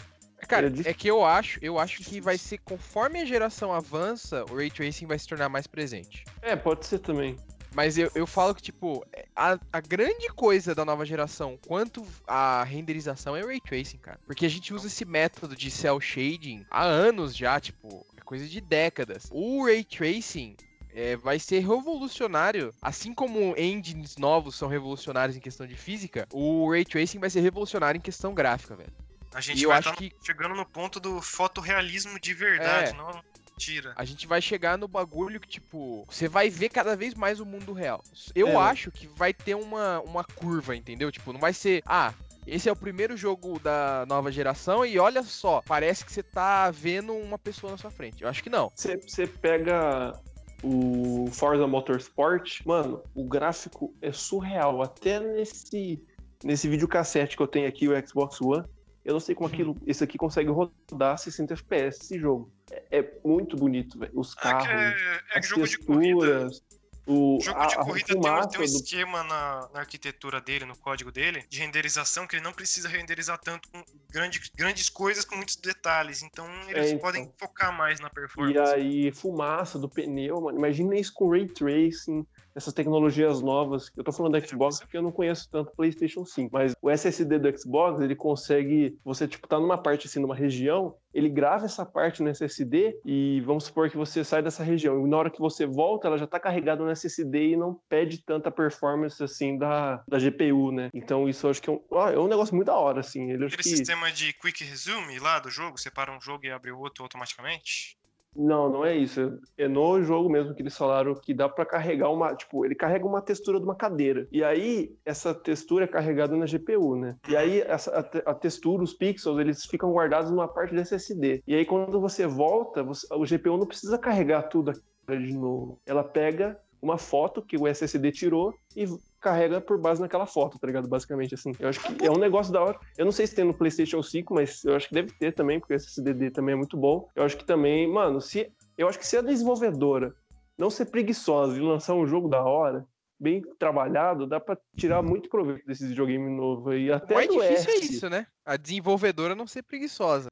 Cara, 0.46 0.72
É 0.84 0.90
é 0.90 0.94
que 0.94 1.08
eu 1.08 1.24
acho, 1.24 1.58
eu 1.60 1.78
acho 1.80 2.00
que 2.02 2.20
vai 2.20 2.38
ser 2.38 2.58
conforme 2.58 3.20
a 3.20 3.24
geração 3.24 3.72
avança, 3.72 4.44
o 4.48 4.54
Ray 4.56 4.70
Tracing 4.70 5.04
vai 5.06 5.18
se 5.18 5.26
tornar 5.26 5.48
mais 5.48 5.66
presente. 5.66 6.24
É, 6.40 6.54
pode 6.54 6.86
ser 6.86 7.00
também. 7.00 7.34
Mas 7.74 7.98
eu, 7.98 8.10
eu 8.14 8.26
falo 8.26 8.54
que, 8.54 8.62
tipo, 8.62 9.04
a, 9.36 9.58
a 9.72 9.80
grande 9.80 10.28
coisa 10.28 10.74
da 10.74 10.84
nova 10.84 11.04
geração 11.04 11.58
quanto 11.66 12.04
a 12.26 12.64
renderização 12.64 13.36
é 13.36 13.42
o 13.42 13.46
Ray 13.46 13.60
Tracing, 13.60 13.98
cara. 13.98 14.18
Porque 14.26 14.46
a 14.46 14.48
gente 14.48 14.72
usa 14.74 14.86
esse 14.86 15.04
método 15.04 15.54
de 15.54 15.70
cel 15.70 16.00
shading 16.00 16.64
há 16.70 16.82
anos 16.84 17.36
já, 17.36 17.60
tipo, 17.60 18.06
é 18.16 18.20
coisa 18.22 18.46
de 18.48 18.60
décadas. 18.60 19.28
O 19.30 19.64
Ray 19.66 19.84
Tracing 19.84 20.56
é, 20.94 21.14
vai 21.16 21.38
ser 21.38 21.60
revolucionário, 21.60 22.74
assim 22.80 23.12
como 23.14 23.54
engines 23.56 24.16
novos 24.16 24.56
são 24.56 24.66
revolucionários 24.68 25.36
em 25.36 25.40
questão 25.40 25.66
de 25.66 25.76
física, 25.76 26.26
o 26.32 26.70
Ray 26.70 26.84
Tracing 26.84 27.18
vai 27.18 27.30
ser 27.30 27.40
revolucionário 27.40 27.98
em 27.98 28.02
questão 28.02 28.34
gráfica, 28.34 28.74
velho. 28.74 28.92
A 29.34 29.40
E 29.40 29.42
gente 29.42 29.62
eu 29.62 29.68
vai 29.68 29.78
acho 29.78 29.90
estar 29.90 30.00
que- 30.00 30.12
chegando 30.24 30.54
no 30.54 30.64
ponto 30.64 30.98
do 30.98 31.20
fotorrealismo 31.20 32.18
de 32.18 32.32
verdade, 32.32 32.90
É. 32.90 32.94
não 32.94 33.22
tira. 33.58 33.92
A 33.96 34.04
gente 34.04 34.26
vai 34.26 34.40
chegar 34.40 34.78
no 34.78 34.88
bagulho 34.88 35.40
que, 35.40 35.48
tipo, 35.48 36.06
você 36.08 36.28
vai 36.28 36.48
ver 36.48 36.68
cada 36.68 36.96
vez 36.96 37.14
mais 37.14 37.40
o 37.40 37.44
mundo 37.46 37.72
real. 37.72 38.02
Eu 38.34 38.48
É. 38.48 38.56
acho 38.56 38.90
que 38.90 39.06
vai 39.06 39.34
ter 39.34 39.54
uma, 39.54 40.00
uma 40.00 40.24
curva, 40.24 40.74
entendeu? 40.76 41.10
Tipo, 41.12 41.32
não 41.32 41.40
vai 41.40 41.52
ser, 41.52 41.82
ah, 41.84 42.14
esse 42.46 42.68
é 42.68 42.72
o 42.72 42.76
primeiro 42.76 43.16
jogo 43.16 43.58
da 43.58 44.06
nova 44.08 44.32
geração 44.32 44.86
e 44.86 44.98
olha 44.98 45.22
só, 45.22 45.60
parece 45.66 46.04
que 46.04 46.12
você 46.12 46.22
tá 46.22 46.70
vendo 46.70 47.12
uma 47.12 47.38
pessoa 47.38 47.72
na 47.72 47.76
sua 47.76 47.90
frente. 47.90 48.22
Eu 48.22 48.28
acho 48.28 48.42
que 48.42 48.48
não. 48.48 48.72
Você, 48.74 48.96
você 48.96 49.26
pega 49.26 50.18
o 50.62 51.28
Forza 51.32 51.66
Motorsport, 51.66 52.62
mano, 52.64 53.02
o 53.14 53.24
gráfico 53.24 53.94
é 54.00 54.12
surreal. 54.12 54.82
Até 54.82 55.20
nesse, 55.20 56.02
nesse 56.42 56.68
videocassete 56.68 57.36
que 57.36 57.42
eu 57.42 57.46
tenho 57.46 57.68
aqui, 57.68 57.86
o 57.88 58.08
Xbox 58.08 58.40
One, 58.40 58.64
eu 59.08 59.14
não 59.14 59.20
sei 59.20 59.34
como 59.34 59.48
aquilo, 59.48 59.74
esse 59.86 60.04
aqui 60.04 60.18
consegue 60.18 60.50
rodar 60.50 61.16
60 61.16 61.54
FPS 61.54 62.02
esse 62.02 62.18
jogo. 62.18 62.52
É, 62.70 62.98
é 62.98 63.12
muito 63.24 63.56
bonito, 63.56 63.98
velho. 63.98 64.12
Os 64.14 64.36
Ah, 64.38 64.40
carros, 64.42 64.68
é, 64.68 65.20
é 65.34 65.38
as 65.38 65.46
jogo 65.46 65.66
de 65.66 65.78
corrida. 65.78 66.20
texturas, 66.20 66.62
o, 67.06 67.38
Jogo 67.40 67.66
de 67.66 67.74
a 67.74 67.78
corrida 67.78 68.06
tem 68.08 68.18
um, 68.18 68.22
tem 68.22 68.30
um 68.32 68.48
do 68.48 68.64
esquema 68.64 69.24
na, 69.24 69.66
na 69.72 69.80
arquitetura 69.80 70.42
dele, 70.42 70.66
no 70.66 70.76
código 70.76 71.10
dele, 71.10 71.42
de 71.48 71.58
renderização, 71.58 72.26
que 72.26 72.36
ele 72.36 72.44
não 72.44 72.52
precisa 72.52 72.86
renderizar 72.86 73.38
tanto 73.38 73.66
com 73.70 73.82
grande, 74.10 74.38
grandes 74.54 74.90
coisas 74.90 75.24
com 75.24 75.36
muitos 75.36 75.56
detalhes. 75.56 76.22
Então 76.22 76.46
eles 76.68 76.88
É, 76.88 76.88
então. 76.90 76.98
podem 76.98 77.32
focar 77.38 77.74
mais 77.74 77.98
na 77.98 78.10
performance. 78.10 78.58
E 78.58 78.74
aí, 78.74 79.10
fumaça 79.12 79.78
do 79.78 79.88
pneu, 79.88 80.38
mano. 80.38 80.58
Imagina 80.58 80.94
isso 80.96 81.14
com 81.14 81.30
Ray 81.30 81.46
Tracing, 81.48 82.26
essas 82.58 82.74
tecnologias 82.74 83.40
novas. 83.40 83.90
Eu 83.96 84.04
tô 84.04 84.12
falando 84.12 84.32
da 84.32 84.40
Xbox 84.40 84.80
porque 84.80 84.96
eu 84.96 85.02
não 85.02 85.12
conheço 85.12 85.48
tanto 85.50 85.72
PlayStation 85.74 86.24
5. 86.24 86.50
Mas 86.52 86.74
o 86.82 86.90
SSD 86.90 87.38
do 87.38 87.58
Xbox, 87.58 88.00
ele 88.00 88.14
consegue. 88.14 88.98
Você, 89.04 89.26
tipo, 89.26 89.46
tá 89.46 89.58
numa 89.58 89.78
parte 89.78 90.06
assim, 90.06 90.20
numa 90.20 90.34
região, 90.34 90.96
ele 91.14 91.28
grava 91.28 91.64
essa 91.64 91.86
parte 91.86 92.22
no 92.22 92.28
SSD 92.28 93.00
e 93.04 93.40
vamos 93.42 93.64
supor 93.64 93.88
que 93.88 93.96
você 93.96 94.22
sai 94.24 94.42
dessa 94.42 94.62
região. 94.62 95.06
E 95.06 95.08
na 95.08 95.16
hora 95.16 95.30
que 95.30 95.40
você 95.40 95.66
volta, 95.66 96.08
ela 96.08 96.18
já 96.18 96.26
tá 96.26 96.38
carregada 96.38 96.84
no 96.84 96.90
SSD 96.90 97.50
e 97.50 97.56
não 97.56 97.80
pede 97.88 98.18
tanta 98.18 98.50
performance 98.50 99.22
assim 99.22 99.56
da, 99.56 100.02
da 100.08 100.18
GPU, 100.18 100.72
né? 100.72 100.90
Então 100.92 101.28
isso 101.28 101.46
eu 101.46 101.50
acho 101.50 101.62
que 101.62 101.70
é 101.70 101.72
um, 101.72 101.80
ah, 101.92 102.10
é 102.10 102.18
um 102.18 102.28
negócio 102.28 102.54
muito 102.54 102.66
da 102.66 102.76
hora, 102.76 103.00
assim. 103.00 103.30
Ele 103.30 103.46
Aquele 103.46 103.62
que. 103.62 103.68
sistema 103.68 104.10
de 104.10 104.32
quick 104.32 104.64
resume 104.64 105.18
lá 105.18 105.38
do 105.38 105.50
jogo, 105.50 105.78
separa 105.78 106.12
um 106.12 106.20
jogo 106.20 106.44
e 106.44 106.50
abre 106.50 106.72
o 106.72 106.78
outro 106.78 107.04
automaticamente. 107.04 107.97
Não, 108.36 108.70
não 108.70 108.84
é 108.84 108.96
isso. 108.96 109.38
É 109.56 109.66
no 109.66 110.00
jogo 110.02 110.28
mesmo 110.30 110.54
que 110.54 110.62
eles 110.62 110.76
falaram 110.76 111.14
que 111.14 111.34
dá 111.34 111.48
pra 111.48 111.66
carregar 111.66 112.10
uma, 112.10 112.34
tipo, 112.36 112.64
ele 112.64 112.74
carrega 112.74 113.04
uma 113.04 113.20
textura 113.20 113.58
de 113.58 113.64
uma 113.64 113.74
cadeira. 113.74 114.28
E 114.30 114.44
aí 114.44 114.94
essa 115.04 115.34
textura 115.34 115.84
é 115.84 115.88
carregada 115.88 116.36
na 116.36 116.46
GPU, 116.46 116.94
né? 116.94 117.16
E 117.28 117.36
aí 117.36 117.60
essa, 117.62 117.90
a, 118.24 118.30
a 118.30 118.34
textura, 118.34 118.82
os 118.82 118.94
pixels, 118.94 119.38
eles 119.40 119.64
ficam 119.66 119.92
guardados 119.92 120.30
numa 120.30 120.46
parte 120.46 120.72
do 120.74 120.80
SSD. 120.80 121.42
E 121.46 121.54
aí 121.54 121.64
quando 121.66 122.00
você 122.00 122.26
volta, 122.26 122.82
você- 122.84 123.06
o 123.12 123.24
GPU 123.26 123.56
não 123.58 123.66
precisa 123.66 123.98
carregar 123.98 124.42
tudo 124.44 124.72
de 125.08 125.32
novo. 125.32 125.80
Ela 125.86 126.04
pega 126.04 126.56
uma 126.80 126.96
foto 126.98 127.42
que 127.44 127.56
o 127.56 127.66
SSD 127.66 128.12
tirou 128.12 128.54
e 128.76 128.84
carrega 129.20 129.60
por 129.60 129.78
base 129.78 130.00
naquela 130.00 130.26
foto, 130.26 130.58
tá 130.58 130.66
ligado? 130.66 130.88
Basicamente 130.88 131.34
assim. 131.34 131.52
Eu 131.58 131.68
acho 131.68 131.80
que 131.80 132.06
é 132.06 132.10
um 132.10 132.18
negócio 132.18 132.52
da 132.52 132.62
hora. 132.62 132.78
Eu 132.96 133.04
não 133.04 133.12
sei 133.12 133.26
se 133.26 133.34
tem 133.34 133.44
no 133.44 133.54
PlayStation 133.54 134.02
5, 134.02 134.34
mas 134.34 134.64
eu 134.64 134.74
acho 134.74 134.88
que 134.88 134.94
deve 134.94 135.12
ter 135.12 135.32
também, 135.32 135.58
porque 135.58 135.74
o 135.74 135.76
SSD 135.76 136.30
também 136.30 136.52
é 136.54 136.56
muito 136.56 136.76
bom. 136.76 137.08
Eu 137.14 137.24
acho 137.24 137.36
que 137.36 137.44
também, 137.44 137.90
mano, 137.90 138.20
se 138.20 138.52
eu 138.76 138.88
acho 138.88 138.98
que 138.98 139.06
se 139.06 139.16
a 139.16 139.22
desenvolvedora 139.22 140.14
não 140.56 140.70
ser 140.70 140.86
preguiçosa 140.86 141.56
e 141.56 141.60
lançar 141.60 141.94
um 141.94 142.06
jogo 142.06 142.28
da 142.28 142.42
hora, 142.42 142.86
bem 143.18 143.42
trabalhado, 143.58 144.26
dá 144.26 144.38
pra 144.38 144.56
tirar 144.76 145.02
muito 145.02 145.28
proveito 145.28 145.66
desse 145.66 145.86
videogame 145.86 146.30
novo 146.30 146.70
aí. 146.70 146.90
O 146.90 146.94
Até 146.94 147.14
mais 147.14 147.28
do 147.28 147.40
difícil 147.40 147.70
é 147.70 147.76
isso, 147.76 148.10
né? 148.10 148.26
A 148.44 148.56
desenvolvedora 148.56 149.34
não 149.34 149.46
ser 149.46 149.62
preguiçosa. 149.62 150.28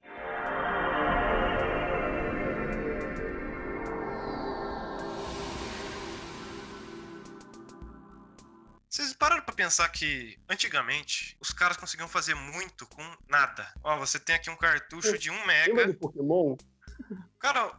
Pensar 9.57 9.89
que 9.89 10.39
antigamente 10.49 11.37
os 11.41 11.51
caras 11.51 11.77
conseguiam 11.77 12.09
fazer 12.09 12.35
muito 12.35 12.87
com 12.87 13.03
nada. 13.29 13.67
Ó, 13.83 13.99
você 13.99 14.21
tem 14.21 14.37
aqui 14.37 14.51
um 14.51 14.57
cartucho 14.57 15.19
de 15.19 15.31
1 15.31 15.35
Lembra 15.35 15.47
mega. 15.47 15.87
do 15.89 15.95
Pokémon? 15.95 16.57
Cara, 17.41 17.73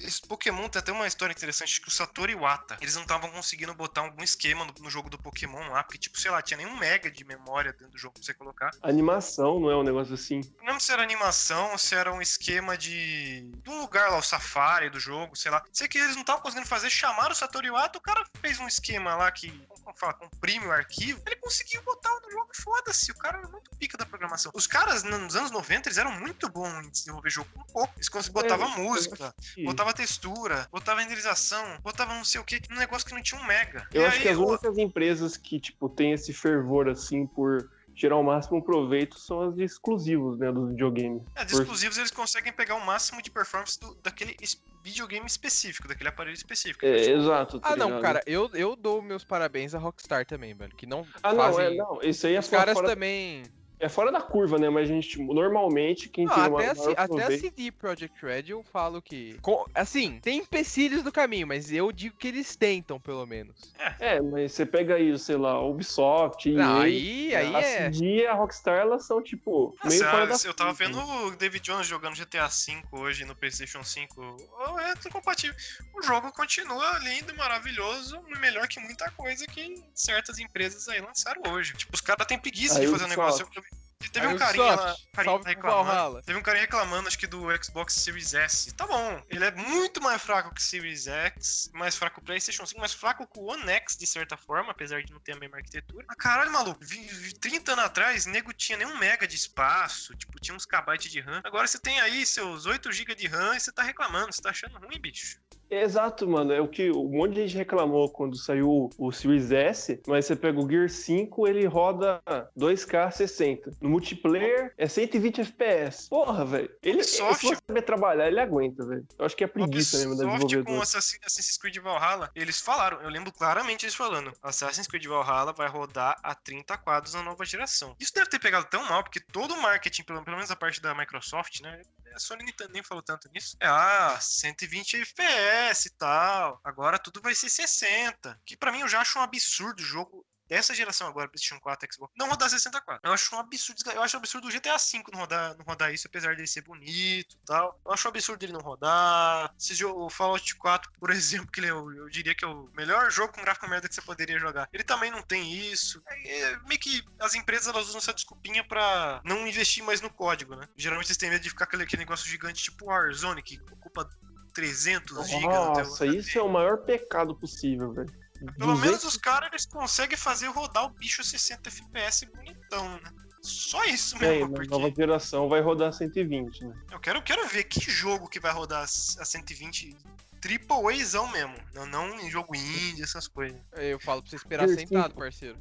esse 0.00 0.20
Pokémon 0.22 0.68
tem 0.68 0.80
até 0.80 0.90
uma 0.92 1.06
história 1.06 1.32
interessante 1.32 1.80
que 1.80 1.88
o 1.88 1.90
Satoru 1.90 2.30
Iwata, 2.32 2.76
eles 2.80 2.94
não 2.94 3.02
estavam 3.02 3.30
conseguindo 3.30 3.74
botar 3.74 4.00
algum 4.02 4.22
esquema 4.22 4.64
no, 4.64 4.72
no 4.80 4.90
jogo 4.90 5.10
do 5.10 5.18
Pokémon 5.18 5.68
lá, 5.70 5.82
porque, 5.84 5.98
tipo, 5.98 6.18
sei 6.18 6.30
lá, 6.30 6.40
tinha 6.40 6.56
nem 6.56 6.66
um 6.66 6.76
mega 6.76 7.10
de 7.10 7.24
memória 7.24 7.72
dentro 7.72 7.90
do 7.90 7.98
jogo 7.98 8.14
pra 8.14 8.22
você 8.22 8.34
colocar. 8.34 8.70
Animação 8.82 9.60
não 9.60 9.70
é 9.70 9.76
um 9.76 9.82
negócio 9.82 10.14
assim. 10.14 10.40
Não 10.58 10.66
lembro 10.66 10.80
se 10.80 10.92
era 10.92 11.02
animação 11.02 11.76
se 11.76 11.94
era 11.94 12.12
um 12.12 12.22
esquema 12.22 12.76
de. 12.76 13.42
de 13.62 13.70
um 13.70 13.80
lugar 13.80 14.10
lá, 14.10 14.18
o 14.18 14.22
Safari 14.22 14.88
do 14.90 14.98
jogo, 15.00 15.36
sei 15.36 15.50
lá. 15.50 15.62
Sei 15.72 15.86
que 15.88 15.98
eles 15.98 16.14
não 16.14 16.22
estavam 16.22 16.42
conseguindo 16.42 16.68
fazer, 16.68 16.88
chamaram 16.90 17.32
o 17.32 17.34
Satoru 17.34 17.66
Iwata, 17.66 17.98
o 17.98 18.02
cara 18.02 18.24
fez 18.40 18.58
um 18.60 18.66
esquema 18.66 19.14
lá 19.14 19.30
que, 19.30 19.50
como 19.82 19.96
fala, 19.96 20.14
comprime 20.14 20.66
o 20.66 20.72
arquivo, 20.72 21.20
ele 21.26 21.36
conseguiu 21.36 21.82
botar 21.82 22.10
no 22.22 22.30
jogo 22.30 22.48
e 22.52 22.62
foda-se. 22.62 23.10
O 23.12 23.16
cara 23.16 23.38
era 23.38 23.48
muito 23.48 23.70
pica 23.76 23.96
da 23.98 24.06
programação. 24.06 24.50
Os 24.54 24.66
caras, 24.66 25.02
nos 25.02 25.36
anos 25.36 25.50
90, 25.50 25.88
eles 25.88 25.98
eram 25.98 26.12
muito 26.12 26.48
bons 26.48 26.86
em 26.86 26.90
desenvolver 26.90 27.30
jogo 27.30 27.48
com 27.54 27.62
pouco. 27.64 27.92
Eles 27.96 28.28
botavam 28.28 28.72
É, 28.72 28.76
música, 28.78 29.34
que- 29.40 29.64
botava 29.82 29.92
textura, 29.92 30.68
botava 30.70 31.00
renderização, 31.00 31.64
botava 31.82 32.14
não 32.14 32.24
sei 32.24 32.40
o 32.40 32.44
que, 32.44 32.60
um 32.70 32.76
negócio 32.76 33.06
que 33.06 33.14
não 33.14 33.22
tinha 33.22 33.40
um 33.40 33.44
mega. 33.44 33.86
Eu 33.92 34.02
E 34.02 34.04
acho 34.06 34.16
aí, 34.16 34.22
que 34.22 34.28
as 34.28 34.38
o- 34.38 34.46
únicas 34.46 34.78
empresas 34.78 35.36
que, 35.36 35.58
tipo, 35.58 35.88
tem 35.88 36.12
esse 36.12 36.32
fervor, 36.32 36.88
assim, 36.88 37.26
por 37.26 37.68
tirar 37.94 38.16
o 38.16 38.22
máximo 38.22 38.62
proveito 38.62 39.18
são 39.18 39.42
as 39.48 39.54
de 39.54 39.64
exclusivos, 39.64 40.38
né, 40.38 40.50
dos 40.52 40.70
videogames. 40.70 41.22
É, 41.34 41.44
de 41.44 41.52
Por- 41.52 41.62
exclusivos 41.62 41.98
eles 41.98 42.10
conseguem 42.10 42.52
pegar 42.52 42.76
o 42.76 42.84
máximo 42.86 43.20
de 43.20 43.30
performance 43.30 43.78
do- 43.78 43.94
daquele 44.02 44.36
videogame 44.82 45.26
específico, 45.26 45.86
daquele 45.88 46.08
aparelho 46.08 46.34
específico. 46.34 46.86
É, 46.86 47.10
exato. 47.10 47.60
tá 47.60 47.70
Ah, 47.72 47.76
não, 47.76 47.86
ligado? 47.86 48.02
cara, 48.02 48.22
eu, 48.26 48.48
eu 48.54 48.74
dou 48.76 49.02
meus 49.02 49.24
parabéns 49.24 49.74
a 49.74 49.78
Rockstar 49.78 50.24
também, 50.24 50.54
velho. 50.54 50.74
Que 50.76 50.86
não 50.86 51.06
Ah, 51.22 51.32
não, 51.34 51.38
fazem... 51.42 51.66
é, 51.66 51.74
não, 51.76 51.98
isso 52.02 52.26
aí 52.26 52.34
é 52.34 52.38
Os 52.40 52.48
caras 52.48 52.74
fora- 52.74 52.88
também... 52.88 53.42
é 53.82 53.88
fora 53.88 54.12
da 54.12 54.20
curva, 54.20 54.58
né, 54.58 54.70
mas 54.70 54.88
a 54.88 54.92
gente, 54.92 55.20
normalmente, 55.20 56.08
quem 56.08 56.24
Não, 56.24 56.34
tem 56.34 56.42
até, 56.44 56.50
uma 56.50 56.60
a, 56.60 56.74
maior 56.74 56.76
C- 56.76 56.94
até 56.96 57.24
a. 57.34 57.38
CD 57.38 57.72
Projekt 57.72 58.24
Red 58.24 58.44
eu 58.48 58.62
falo 58.62 59.02
que. 59.02 59.36
com- 59.42 59.66
assim, 59.74 60.20
tem 60.20 60.38
empecilhos 60.38 61.02
no 61.02 61.10
caminho, 61.10 61.46
mas 61.48 61.72
eu 61.72 61.90
digo 61.90 62.16
que 62.16 62.28
eles 62.28 62.54
tentam, 62.54 63.00
pelo 63.00 63.26
menos. 63.26 63.72
É, 63.98 64.20
mas 64.20 64.52
você 64.52 64.64
pega 64.64 64.94
aí, 64.94 65.18
sei 65.18 65.36
lá, 65.36 65.60
Ubisoft, 65.60 66.48
EA, 66.48 66.54
Não, 66.56 66.80
aí, 66.80 67.34
aí 67.34 67.54
a 67.56 67.60
é. 67.60 67.92
CD 67.92 68.22
e 68.22 68.26
a 68.26 68.34
Rockstar, 68.34 68.78
elas 68.78 69.04
são, 69.04 69.20
tipo, 69.22 69.74
Nossa, 69.82 69.88
meio 69.88 70.10
fora 70.10 70.26
da 70.26 70.36
eu 70.44 70.54
tava 70.54 70.72
vendo 70.72 70.98
o 70.98 71.30
David 71.36 71.62
Jones 71.64 71.86
jogando 71.86 72.14
GTA 72.16 72.46
V 72.48 72.82
hoje 72.92 73.24
no 73.24 73.34
PlayStation 73.34 73.82
5. 73.82 74.36
Oh, 74.68 74.78
é 74.78 74.94
tudo 74.94 75.12
compatível. 75.12 75.56
O 75.94 76.02
jogo 76.02 76.32
continua 76.32 76.98
lindo, 77.00 77.34
maravilhoso, 77.36 78.20
melhor 78.40 78.68
que 78.68 78.78
muita 78.80 79.10
coisa 79.12 79.44
que 79.46 79.74
certas 79.94 80.38
empresas 80.38 80.88
aí 80.88 81.00
lançaram 81.00 81.42
hoje. 81.52 81.72
Tipo, 81.74 81.94
os 81.94 82.00
caras 82.00 82.26
têm 82.26 82.38
preguiça 82.38 82.78
Aí 82.78 82.86
de 82.86 82.92
fazer 82.92 83.04
um 83.04 83.08
negócio. 83.08 83.44
Ubisoft. 83.46 83.71
Teve 84.10 84.26
Aí 84.26 84.34
um 84.34 84.38
carinha 84.38 84.74
lá, 84.74 84.96
carinha 85.12 85.40
reclamando. 85.44 86.22
Teve 86.22 86.38
um 86.38 86.42
carinha 86.42 86.62
reclamando, 86.62 87.08
acho 87.08 87.18
que 87.18 87.26
do 87.26 87.46
Xbox 87.62 87.94
Series 87.94 88.34
S. 88.34 88.72
Tá 88.74 88.86
bom, 88.86 89.22
ele 89.28 89.44
é 89.44 89.50
muito 89.52 90.00
mais 90.02 90.20
fraco 90.22 90.54
que 90.54 90.60
o 90.60 90.64
Series 90.64 91.06
X, 91.06 91.70
mais 91.74 91.96
fraco 91.96 92.16
que 92.16 92.22
o 92.22 92.24
PlayStation 92.24 92.64
5, 92.66 92.80
mais 92.80 92.92
fraco 92.92 93.26
que 93.26 93.38
o 93.38 93.44
One 93.50 93.68
X, 93.70 93.96
de 93.96 94.06
certa 94.06 94.36
forma, 94.36 94.70
apesar 94.72 95.02
de 95.02 95.12
não 95.12 95.20
ter 95.20 95.32
a 95.32 95.36
mesma 95.36 95.56
arquitetura. 95.58 96.04
Mas 96.08 96.16
caralho, 96.16 96.50
maluco, 96.50 96.84
vi- 96.84 97.06
vi- 97.06 97.34
30 97.34 97.72
anos 97.72 97.84
atrás, 97.84 98.26
nego 98.26 98.52
tinha 98.52 98.78
nem 98.78 98.86
um 98.86 98.98
mega 98.98 99.26
de 99.26 99.36
espaço, 99.36 100.14
tipo, 100.16 100.38
tinha 100.40 100.54
uns 100.54 100.66
kbytes 100.66 101.10
de 101.10 101.20
RAM. 101.20 101.40
Agora 101.44 101.66
você 101.66 101.78
tem 101.78 102.00
aí 102.00 102.24
seus 102.26 102.66
8 102.66 102.90
GB 102.92 103.14
de 103.14 103.26
RAM 103.26 103.56
e 103.56 103.60
você 103.60 103.72
tá 103.72 103.82
reclamando, 103.82 104.32
você 104.32 104.42
tá 104.42 104.50
achando 104.50 104.78
ruim, 104.78 104.98
bicho. 105.00 105.38
Exato, 105.74 106.28
mano. 106.28 106.52
É 106.52 106.60
o 106.60 106.68
que 106.68 106.90
um 106.90 107.08
monte 107.08 107.34
de 107.34 107.46
gente 107.46 107.56
reclamou 107.58 108.10
quando 108.10 108.36
saiu 108.36 108.90
o 108.98 109.12
Series 109.12 109.50
S, 109.50 110.00
mas 110.06 110.26
você 110.26 110.36
pega 110.36 110.60
o 110.60 110.68
Gear 110.68 110.88
5, 110.88 111.48
ele 111.48 111.64
roda 111.66 112.22
2K 112.56 113.10
60, 113.10 113.70
no 113.80 113.88
multiplayer 113.88 114.74
é 114.76 114.86
120 114.86 115.40
FPS. 115.40 116.08
Porra, 116.08 116.44
velho. 116.44 116.70
Ele, 116.82 116.96
ele, 116.98 117.04
se 117.04 117.22
você 117.22 117.56
saber 117.66 117.82
trabalhar, 117.82 118.28
ele 118.28 118.40
aguenta, 118.40 118.84
velho. 118.84 119.06
Eu 119.18 119.24
acho 119.24 119.36
que 119.36 119.44
é 119.44 119.46
preguiça 119.46 119.96
mesmo 119.98 120.16
da 120.16 120.24
com 120.24 120.30
desenvolvedora. 120.34 120.82
Assassin- 120.82 121.18
Assassin's 121.24 121.56
Creed 121.56 121.78
Valhalla, 121.78 122.30
eles 122.34 122.60
falaram, 122.60 123.00
eu 123.00 123.08
lembro 123.08 123.32
claramente 123.32 123.84
eles 123.84 123.94
falando, 123.94 124.32
Assassin's 124.42 124.86
Creed 124.86 125.06
Valhalla 125.06 125.52
vai 125.52 125.68
rodar 125.68 126.18
a 126.22 126.34
30 126.34 126.76
quadros 126.78 127.14
na 127.14 127.22
nova 127.22 127.44
geração. 127.44 127.96
Isso 127.98 128.12
deve 128.14 128.28
ter 128.28 128.38
pegado 128.38 128.66
tão 128.70 128.84
mal, 128.88 129.02
porque 129.02 129.20
todo 129.20 129.54
o 129.54 129.62
marketing, 129.62 130.02
pelo, 130.02 130.22
pelo 130.22 130.36
menos 130.36 130.50
a 130.50 130.56
parte 130.56 130.82
da 130.82 130.94
Microsoft, 130.94 131.60
né, 131.62 131.80
a 132.14 132.18
Sony 132.18 132.44
nem, 132.70 132.82
falou 132.82 133.02
tanto 133.02 133.28
nisso, 133.30 133.56
é, 133.60 133.66
ah, 133.66 134.18
120 134.20 135.00
FPS 135.02 135.88
e 135.88 135.90
tal, 135.96 136.60
agora 136.64 136.98
tudo 136.98 137.20
vai 137.20 137.34
ser 137.34 137.48
60, 137.48 138.40
que 138.44 138.56
pra 138.56 138.72
mim 138.72 138.80
eu 138.80 138.88
já 138.88 139.00
acho 139.00 139.18
um 139.18 139.22
absurdo 139.22 139.80
o 139.80 139.84
jogo 139.84 140.26
dessa 140.52 140.74
geração 140.74 141.06
agora, 141.08 141.28
PlayStation 141.28 141.58
4, 141.60 141.88
Xbox, 141.94 142.12
não 142.16 142.28
rodar 142.28 142.50
60 142.50 142.80
quadros. 142.82 143.00
Eu 143.04 143.12
acho 143.12 143.34
um 143.34 143.38
absurdo, 143.38 143.80
eu 143.94 144.02
acho 144.02 144.16
um 144.16 144.20
absurdo 144.20 144.48
o 144.48 144.50
GTA 144.50 144.76
V 144.76 145.02
não 145.12 145.20
rodar, 145.20 145.56
não 145.56 145.64
rodar 145.64 145.92
isso, 145.94 146.06
apesar 146.06 146.36
dele 146.36 146.46
ser 146.46 146.62
bonito 146.62 147.34
e 147.36 147.44
tal. 147.46 147.80
Eu 147.86 147.92
acho 147.92 148.06
um 148.06 148.10
absurdo 148.10 148.44
ele 148.44 148.52
não 148.52 148.60
rodar. 148.60 149.54
Jogo, 149.58 150.04
o 150.04 150.10
Fallout 150.10 150.54
4, 150.56 150.90
por 151.00 151.10
exemplo, 151.46 151.50
que 151.50 151.60
ele 151.60 151.68
é 151.68 151.74
o- 151.74 151.90
eu 151.92 152.08
diria 152.10 152.34
que 152.34 152.44
é 152.44 152.48
o 152.48 152.68
melhor 152.74 153.10
jogo 153.10 153.32
com 153.32 153.40
gráfico 153.40 153.66
merda 153.68 153.88
que 153.88 153.94
você 153.94 154.02
poderia 154.02 154.38
jogar. 154.38 154.68
Ele 154.72 154.84
também 154.84 155.10
não 155.10 155.22
tem 155.22 155.52
isso. 155.52 156.02
É, 156.06 156.40
é 156.52 156.58
meio 156.68 156.78
que 156.80 157.02
as 157.20 157.34
empresas 157.34 157.68
elas 157.68 157.88
usam 157.88 157.98
essa 157.98 158.12
desculpinha 158.12 158.62
pra 158.66 159.20
não 159.24 159.46
investir 159.46 159.82
mais 159.82 160.00
no 160.02 160.10
código, 160.10 160.54
né? 160.54 160.68
Geralmente 160.76 161.06
eles 161.08 161.16
têm 161.16 161.30
medo 161.30 161.42
de 161.42 161.48
ficar 161.50 161.64
aquele, 161.64 161.84
aquele 161.84 162.00
negócio 162.02 162.28
gigante 162.28 162.62
tipo 162.62 162.86
Warzone, 162.86 163.42
que 163.42 163.58
ocupa 163.72 164.06
300 164.52 165.26
GB. 165.28 165.46
Nossa, 165.48 166.06
isso 166.06 166.38
é 166.38 166.42
o 166.42 166.48
maior 166.48 166.78
pecado 166.84 167.34
possível, 167.34 167.92
velho. 167.92 168.21
Pelo 168.52 168.72
200 168.74 168.80
menos 168.80 169.04
os 169.04 169.16
caras 169.16 169.48
eles 169.50 169.66
conseguem 169.66 170.16
fazer 170.16 170.48
rodar 170.48 170.84
o 170.84 170.90
bicho 170.90 171.22
60 171.22 171.68
FPS 171.68 172.26
bonitão, 172.26 172.88
né? 173.00 173.10
Só 173.42 173.84
isso 173.86 174.16
É, 174.16 174.20
mesmo, 174.20 174.48
na 174.48 174.54
porque 174.54 174.70
nova 174.70 174.90
geração 174.94 175.48
vai 175.48 175.60
rodar 175.60 175.92
120, 175.92 176.64
né? 176.64 176.74
eu 176.92 177.00
quero, 177.00 177.20
quero 177.22 177.46
ver 177.48 177.64
que 177.64 177.80
jogo 177.90 178.28
que 178.28 178.38
vai 178.38 178.52
rodar 178.52 178.82
a 178.84 178.86
120 178.86 179.96
triple 180.40 181.00
Azão 181.00 181.26
mesmo. 181.28 181.54
Não, 181.74 181.84
não 181.86 182.20
em 182.20 182.30
jogo 182.30 182.54
indie, 182.54 183.02
essas 183.02 183.26
coisas. 183.26 183.60
Eu 183.76 183.98
falo 184.00 184.22
pra 184.22 184.30
você 184.30 184.36
esperar 184.36 184.68
Sim, 184.68 184.76
sentado, 184.78 185.10
sim. 185.12 185.18
parceiro. 185.18 185.58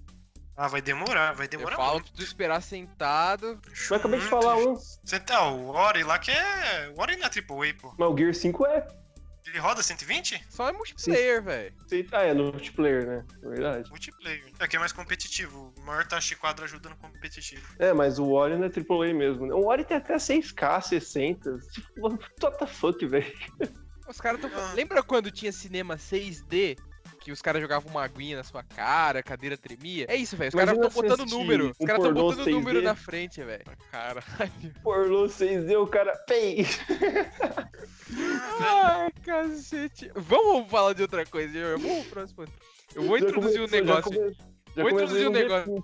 Ah, 0.55 0.67
vai 0.67 0.81
demorar, 0.81 1.33
vai 1.33 1.45
Eu 1.47 1.49
demorar 1.49 1.75
falo 1.75 1.93
muito. 1.93 2.11
pra 2.11 2.17
tu 2.17 2.23
esperar 2.23 2.61
sentado. 2.61 3.59
Eu 3.89 3.95
acabei 3.97 4.19
de 4.19 4.25
falar 4.27 4.57
um, 4.57 4.75
Você 4.75 5.19
tá, 5.19 5.49
o 5.49 5.69
Ori 5.69 6.03
lá 6.03 6.19
que 6.19 6.29
é. 6.29 6.93
O 6.95 7.01
Ori 7.01 7.15
não 7.15 7.25
é 7.25 7.29
triple 7.29 7.69
A, 7.69 7.73
pô. 7.73 7.95
mas 7.97 8.09
o 8.11 8.17
Gear 8.17 8.33
5 8.35 8.65
é. 8.67 8.87
Ele 9.47 9.57
roda 9.57 9.81
120? 9.81 10.45
Só 10.49 10.69
é 10.69 10.71
multiplayer, 10.71 11.43
velho. 11.43 11.73
Ah, 12.11 12.21
é 12.23 12.33
no 12.33 12.51
multiplayer, 12.51 13.05
né? 13.07 13.25
Verdade. 13.41 13.89
Multiplayer. 13.89 14.43
É 14.59 14.67
que 14.67 14.75
é 14.75 14.79
mais 14.79 14.91
competitivo. 14.91 15.73
O 15.77 15.81
maior 15.81 16.05
taxa 16.05 16.29
de 16.29 16.35
quadro 16.35 16.63
ajuda 16.63 16.89
no 16.89 16.95
competitivo. 16.97 17.65
É, 17.79 17.91
mas 17.91 18.19
o 18.19 18.29
Ori 18.29 18.55
não 18.55 18.65
é 18.65 18.69
AAA 18.69 19.13
mesmo. 19.13 19.47
né? 19.47 19.53
O 19.53 19.65
Ori 19.65 19.83
tem 19.83 19.97
até 19.97 20.15
6K, 20.15 20.81
60. 20.81 21.57
Tipo, 21.73 22.07
what 22.41 22.57
the 22.59 22.67
fuck, 22.67 23.05
velho? 23.05 23.25
Os 24.07 24.21
caras 24.21 24.41
tão. 24.41 24.49
Ah. 24.53 24.73
Lembra 24.73 25.01
quando 25.01 25.31
tinha 25.31 25.51
cinema 25.51 25.95
6D? 25.97 26.77
Que 27.21 27.31
os 27.31 27.39
caras 27.39 27.61
jogavam 27.61 27.91
uma 27.91 28.03
aguinha 28.03 28.37
na 28.37 28.43
sua 28.43 28.63
cara, 28.63 29.19
a 29.19 29.23
cadeira 29.23 29.55
tremia? 29.55 30.07
É 30.09 30.15
isso, 30.15 30.35
velho. 30.35 30.49
Os 30.49 30.55
caras 30.55 30.73
Imagina 30.73 30.89
tão 30.91 31.01
botando 31.03 31.29
número. 31.29 31.69
Os 31.79 31.85
caras 31.85 32.01
tão 32.03 32.13
pornô 32.13 32.21
botando 32.31 32.49
número 32.49 32.79
6D. 32.79 32.83
na 32.83 32.95
frente, 32.95 33.43
velho. 33.43 33.63
Caralho. 33.91 34.23
Pornô 34.81 35.25
6D, 35.25 35.79
o 35.79 35.85
cara. 35.85 36.15
Pei! 36.27 36.65
Ai, 38.59 39.11
cacete. 39.23 40.11
Vamos 40.15 40.69
falar 40.69 40.93
de 40.93 41.03
outra 41.03 41.23
coisa, 41.25 41.55
eu 41.55 41.77
vou 41.77 42.01
pro 42.03 42.11
próximo. 42.11 42.45
Eu 42.95 43.03
vou 43.03 43.19
Já 43.19 43.27
introduzir 43.27 43.61
um 43.61 43.67
já 43.67 43.77
negócio. 43.77 44.03
come- 44.03 44.35
já 44.75 44.81
Vou 44.81 44.91
introduzir 44.91 45.27
um 45.27 45.31
negócio. 45.31 45.83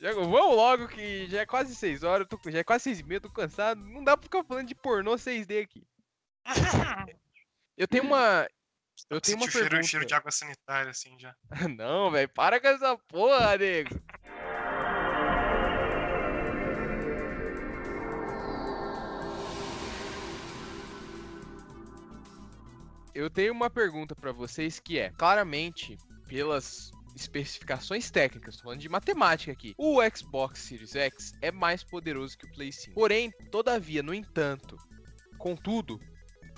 vamos 0.00 0.56
logo 0.56 0.88
que 0.88 1.26
já 1.28 1.42
é 1.42 1.46
quase 1.46 1.76
6 1.76 2.02
horas, 2.02 2.26
tô, 2.28 2.38
já 2.50 2.58
é 2.58 2.64
quase 2.64 2.84
6 2.84 2.98
e 3.00 3.02
meia, 3.04 3.18
eu 3.18 3.20
tô 3.22 3.30
cansado. 3.30 3.80
Não 3.84 4.02
dá 4.02 4.16
pra 4.16 4.24
ficar 4.24 4.42
falando 4.42 4.66
de 4.66 4.74
pornô 4.74 5.14
6D 5.14 5.62
aqui. 5.62 5.84
Eu 7.74 7.88
tenho 7.88 8.04
uma. 8.04 8.46
Eu 9.10 9.20
tenho 9.20 9.36
uma 9.36 9.44
Senti 9.44 9.48
o 9.48 9.52
cheiro, 9.52 9.68
pergunta. 9.70 9.88
cheiro 9.90 10.06
de 10.06 10.14
água 10.14 10.30
sanitária, 10.30 10.90
assim, 10.90 11.18
já. 11.18 11.34
Não, 11.76 12.10
velho, 12.10 12.28
para 12.28 12.60
com 12.60 12.68
essa 12.68 12.96
porra, 13.08 13.56
nego. 13.56 14.00
Eu 23.14 23.28
tenho 23.28 23.52
uma 23.52 23.68
pergunta 23.68 24.14
pra 24.14 24.32
vocês 24.32 24.80
que 24.80 24.98
é, 24.98 25.10
claramente, 25.10 25.98
pelas 26.26 26.90
especificações 27.14 28.10
técnicas, 28.10 28.58
falando 28.58 28.80
de 28.80 28.88
matemática 28.88 29.52
aqui, 29.52 29.74
o 29.76 29.98
Xbox 30.16 30.60
Series 30.60 30.96
X 30.96 31.32
é 31.42 31.52
mais 31.52 31.84
poderoso 31.84 32.38
que 32.38 32.46
o 32.46 32.52
Play 32.52 32.72
5. 32.72 32.94
Porém, 32.94 33.30
todavia, 33.50 34.02
no 34.02 34.14
entanto, 34.14 34.78
contudo, 35.36 36.00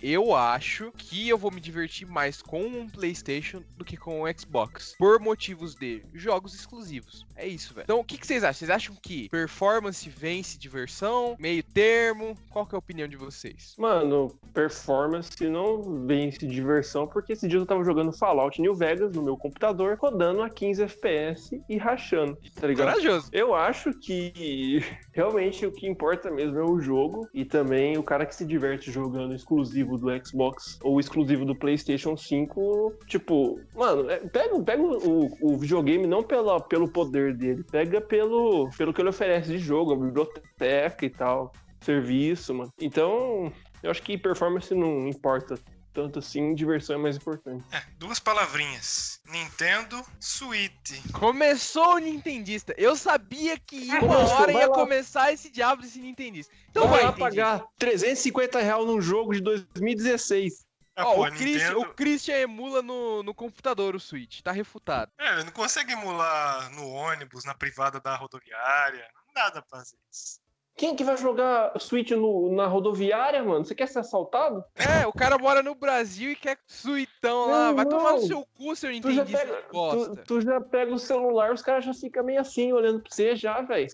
eu 0.02 0.34
acho 0.34 0.92
que 0.96 1.28
eu 1.28 1.38
vou 1.38 1.50
me 1.50 1.60
divertir 1.60 2.06
mais 2.06 2.42
com 2.42 2.62
um 2.62 2.88
PlayStation 2.88 3.62
do 3.76 3.84
que 3.84 3.96
com 3.96 4.22
o 4.22 4.38
Xbox. 4.38 4.94
Por 4.98 5.20
motivos 5.20 5.74
de 5.74 6.04
jogos 6.12 6.54
exclusivos. 6.54 7.26
É 7.36 7.46
isso, 7.46 7.74
velho. 7.74 7.84
Então, 7.84 8.00
o 8.00 8.04
que, 8.04 8.16
que 8.16 8.26
vocês 8.26 8.44
acham? 8.44 8.54
Vocês 8.54 8.70
acham 8.70 8.94
que 9.00 9.28
performance 9.28 10.08
vence 10.08 10.58
diversão? 10.58 11.36
Meio 11.38 11.62
termo? 11.62 12.36
Qual 12.50 12.64
que 12.64 12.74
é 12.74 12.76
a 12.76 12.78
opinião 12.78 13.08
de 13.08 13.16
vocês? 13.16 13.74
Mano, 13.78 14.32
performance 14.52 15.30
não 15.48 16.06
vence 16.06 16.46
diversão, 16.46 17.06
porque 17.06 17.32
esse 17.32 17.48
dia 17.48 17.58
eu 17.58 17.66
tava 17.66 17.84
jogando 17.84 18.12
Fallout 18.12 18.60
New 18.60 18.74
Vegas 18.74 19.12
no 19.12 19.22
meu 19.22 19.36
computador, 19.36 19.96
rodando 20.00 20.42
a 20.42 20.48
15 20.48 20.82
FPS 20.84 21.60
e 21.68 21.76
rachando, 21.76 22.38
tá 22.54 22.66
ligado? 22.66 22.90
Corajoso. 22.90 23.28
Eu 23.32 23.54
acho 23.54 23.92
que 23.94 24.84
realmente 25.12 25.66
o 25.66 25.72
que 25.72 25.86
importa 25.88 26.30
mesmo 26.30 26.58
é 26.58 26.64
o 26.64 26.80
jogo 26.80 27.28
e 27.34 27.44
também 27.44 27.98
o 27.98 28.02
cara 28.02 28.26
que 28.26 28.34
se 28.34 28.44
diverte 28.44 28.90
jogando 28.90 29.34
exclusivo 29.34 29.98
do 29.98 30.08
Xbox 30.24 30.78
ou 30.82 31.00
exclusivo 31.00 31.44
do 31.44 31.54
PlayStation 31.54 32.16
5. 32.16 32.94
Tipo, 33.06 33.60
mano, 33.74 34.08
é- 34.08 34.18
pega, 34.18 34.60
pega 34.60 34.82
o, 34.82 35.30
o 35.40 35.56
videogame 35.58 36.06
não 36.06 36.22
pela, 36.22 36.60
pelo 36.60 36.88
poder 36.88 37.23
dele, 37.32 37.64
pega 37.64 38.00
pelo, 38.00 38.68
pelo 38.76 38.92
que 38.92 39.00
ele 39.00 39.08
oferece 39.08 39.48
de 39.48 39.58
jogo, 39.58 39.92
a 39.92 39.96
biblioteca 39.96 41.06
e 41.06 41.10
tal, 41.10 41.52
serviço, 41.80 42.52
mano. 42.54 42.72
Então, 42.80 43.52
eu 43.82 43.90
acho 43.90 44.02
que 44.02 44.18
performance 44.18 44.74
não 44.74 45.08
importa 45.08 45.56
tanto 45.94 46.18
assim, 46.18 46.54
diversão 46.54 46.96
é 46.96 46.98
mais 46.98 47.16
importante. 47.16 47.64
É, 47.70 47.80
duas 47.98 48.18
palavrinhas. 48.18 49.20
Nintendo 49.30 50.02
Switch. 50.18 51.00
Começou 51.12 51.94
o 51.94 51.98
Nintendista. 51.98 52.74
Eu 52.76 52.96
sabia 52.96 53.56
que 53.56 53.86
uma 53.86 54.00
Começou, 54.00 54.36
hora 54.36 54.52
ia 54.52 54.66
lá. 54.66 54.74
começar 54.74 55.32
esse 55.32 55.48
diabo 55.50 55.82
desse 55.82 56.00
Nintendista. 56.00 56.52
Então 56.68 56.88
Vai 56.88 57.02
vai, 57.02 57.06
lá 57.06 57.12
pagar 57.12 57.64
350 57.78 58.60
reais 58.60 58.84
num 58.84 59.00
jogo 59.00 59.32
de 59.32 59.40
2016. 59.40 60.63
Ah, 60.96 61.08
Ó, 61.08 61.14
pô, 61.14 61.20
o, 61.22 61.30
Christian, 61.30 61.46
Nintendo- 61.70 61.80
o 61.80 61.94
Christian 61.94 62.36
emula 62.36 62.80
no, 62.82 63.22
no 63.22 63.34
computador 63.34 63.96
o 63.96 64.00
Switch, 64.00 64.40
tá 64.42 64.52
refutado. 64.52 65.10
É, 65.18 65.42
não 65.42 65.50
consegue 65.50 65.92
emular 65.92 66.70
no 66.72 66.88
ônibus, 66.88 67.44
na 67.44 67.54
privada 67.54 67.98
da 68.00 68.14
rodoviária. 68.16 69.06
Não 69.26 69.34
dá 69.34 69.50
pra 69.50 69.62
fazer 69.68 69.96
isso. 70.12 70.38
Quem 70.76 70.96
que 70.96 71.04
vai 71.04 71.16
jogar 71.16 71.72
Switch 71.80 72.10
no- 72.12 72.52
na 72.54 72.66
rodoviária, 72.66 73.42
mano? 73.44 73.64
Você 73.64 73.74
quer 73.76 73.86
ser 73.88 74.00
assaltado? 74.00 74.64
É, 74.74 75.06
o 75.06 75.12
cara 75.12 75.38
mora 75.38 75.62
no 75.62 75.74
Brasil 75.74 76.32
e 76.32 76.36
quer 76.36 76.58
suitão 76.66 77.46
lá. 77.50 77.66
Meu 77.66 77.76
Vai 77.76 77.86
tomar 77.86 78.12
no 78.12 78.26
seu 78.26 78.44
cu, 78.56 78.74
seu 78.74 78.90
Tu 79.00 79.12
já, 79.12 79.22
Nintendista 79.24 79.38
pega, 79.46 79.62
de 79.62 79.68
bosta. 79.72 80.16
tu, 80.16 80.24
tu 80.24 80.40
já 80.40 80.60
pega 80.60 80.92
o 80.92 80.98
celular, 80.98 81.52
os 81.52 81.62
caras 81.62 81.84
já 81.84 81.94
ficam 81.94 82.24
meio 82.24 82.40
assim, 82.40 82.72
olhando 82.72 83.00
pra 83.00 83.10
você 83.12 83.36
já, 83.36 83.60
velho. 83.62 83.88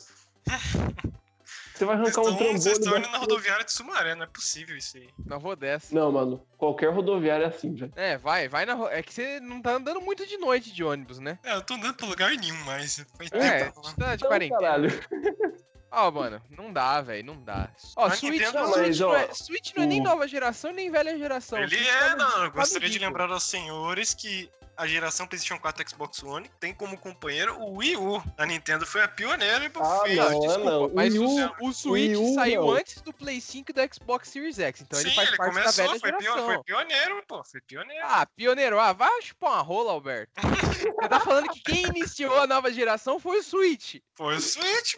Você 1.81 1.87
vai 1.87 1.97
Vocês 1.97 2.19
arrancar 2.19 2.21
um 2.21 2.33
estão 2.35 2.53
vocês 2.53 2.79
trombone. 2.79 2.79
estão 2.79 2.99
indo 2.99 3.11
na 3.11 3.19
rodoviária 3.19 3.65
de 3.65 3.73
Sumaré, 3.73 4.15
não 4.15 4.25
é 4.25 4.27
possível 4.27 4.77
isso 4.77 4.99
aí. 4.99 5.09
Na 5.25 5.37
rua 5.37 5.57
dessa. 5.57 5.95
Não, 5.95 6.13
mano. 6.13 6.47
Qualquer 6.59 6.93
rodoviária 6.93 7.45
é 7.45 7.49
assim, 7.49 7.73
velho. 7.75 7.91
É, 7.97 8.19
vai, 8.19 8.49
vai 8.51 8.67
na 8.67 8.75
rua. 8.75 8.93
É 8.93 9.03
que 9.03 9.15
você 9.15 9.41
não 9.41 9.63
tá 9.63 9.73
andando 9.77 9.99
muito 9.99 10.27
de 10.27 10.37
noite 10.37 10.71
de 10.75 10.85
ônibus, 10.85 11.19
né? 11.19 11.39
É, 11.43 11.55
eu 11.55 11.63
tô 11.63 11.73
andando 11.73 11.95
pra 11.95 12.07
lugar 12.07 12.31
nenhum 12.37 12.65
mais. 12.67 13.03
Faz 13.17 13.31
É, 13.33 13.65
tempo. 13.65 13.81
tá 13.81 14.15
de 14.15 14.17
Então, 14.17 14.29
quarentena. 14.29 14.61
caralho. 14.61 14.91
Ó, 15.93 16.11
mano, 16.11 16.41
não 16.51 16.73
dá, 16.73 17.01
velho, 17.01 17.25
não 17.25 17.43
dá. 17.43 17.69
Ó, 17.97 18.07
A 18.07 18.11
Switch, 18.11 18.33
Nintendo- 18.33 18.65
Switch, 18.69 18.77
Mas, 18.87 19.01
não 19.01 19.15
é, 19.17 19.35
Switch 19.35 19.73
não 19.77 19.83
é 19.83 19.87
nem 19.87 20.01
nova 20.01 20.29
geração, 20.29 20.73
nem 20.73 20.91
velha 20.91 21.19
geração. 21.19 21.59
Ele 21.59 21.69
Switch 21.77 21.89
é, 21.89 21.99
tá 21.99 22.11
no- 22.11 22.17
não. 22.17 22.45
Eu 22.45 22.51
gostaria 22.53 22.89
de 22.89 22.99
lembrar 22.99 23.31
aos 23.31 23.43
senhores 23.45 24.15
que 24.15 24.49
a 24.77 24.87
geração 24.87 25.27
PlayStation 25.27 25.61
4 25.61 25.83
e 25.85 25.91
Xbox 25.91 26.23
One 26.23 26.49
tem 26.59 26.73
como 26.73 26.97
companheiro 26.97 27.55
o 27.61 27.77
Wii 27.79 27.97
U. 27.99 28.23
A 28.39 28.47
Nintendo 28.47 28.87
foi 28.87 29.03
a 29.03 29.09
pioneira 29.09 29.63
e 29.65 29.71
Ah, 29.77 30.03
não, 30.07 30.41
Desculpa, 30.41 30.59
não. 30.71 30.91
mas 30.95 31.15
o, 31.15 31.23
U- 31.27 31.55
o 31.69 31.73
Switch 31.73 32.13
Wii 32.13 32.17
U, 32.17 32.35
saiu 32.35 32.61
não. 32.63 32.71
antes 32.71 33.03
do 33.03 33.13
Play 33.13 33.43
5 33.43 33.73
e 33.73 33.75
do 33.75 33.95
Xbox 33.95 34.29
Series 34.31 34.59
X, 34.59 34.81
então 34.81 34.99
ele 34.99 35.11
Sim, 35.11 35.17
faz 35.17 35.29
ele 35.29 35.37
parte 35.37 35.55
da 35.55 35.61
começou, 35.61 35.85
velha 35.87 36.01
foi, 36.01 36.09
geração. 36.11 36.35
pio- 36.37 36.45
foi 36.47 36.63
pioneiro, 36.65 37.23
pô. 37.29 37.45
Foi 37.45 37.61
pioneiro. 37.61 38.07
Ah, 38.07 38.27
pioneiro, 38.35 38.81
ah, 38.81 38.93
vai 38.95 39.21
chupar 39.21 39.51
uma 39.53 39.61
rola, 39.61 39.93
Alberto. 39.93 40.33
Você 41.03 41.09
tá 41.09 41.21
falando 41.21 41.51
que 41.51 41.61
quem 41.63 41.85
iniciou 41.89 42.41
a 42.41 42.47
nova 42.47 42.73
geração 42.73 43.19
foi 43.21 43.41
o 43.41 43.43
Switch. 43.43 43.97
Foi 44.15 44.37
o 44.37 44.41
Switch. 44.41 44.95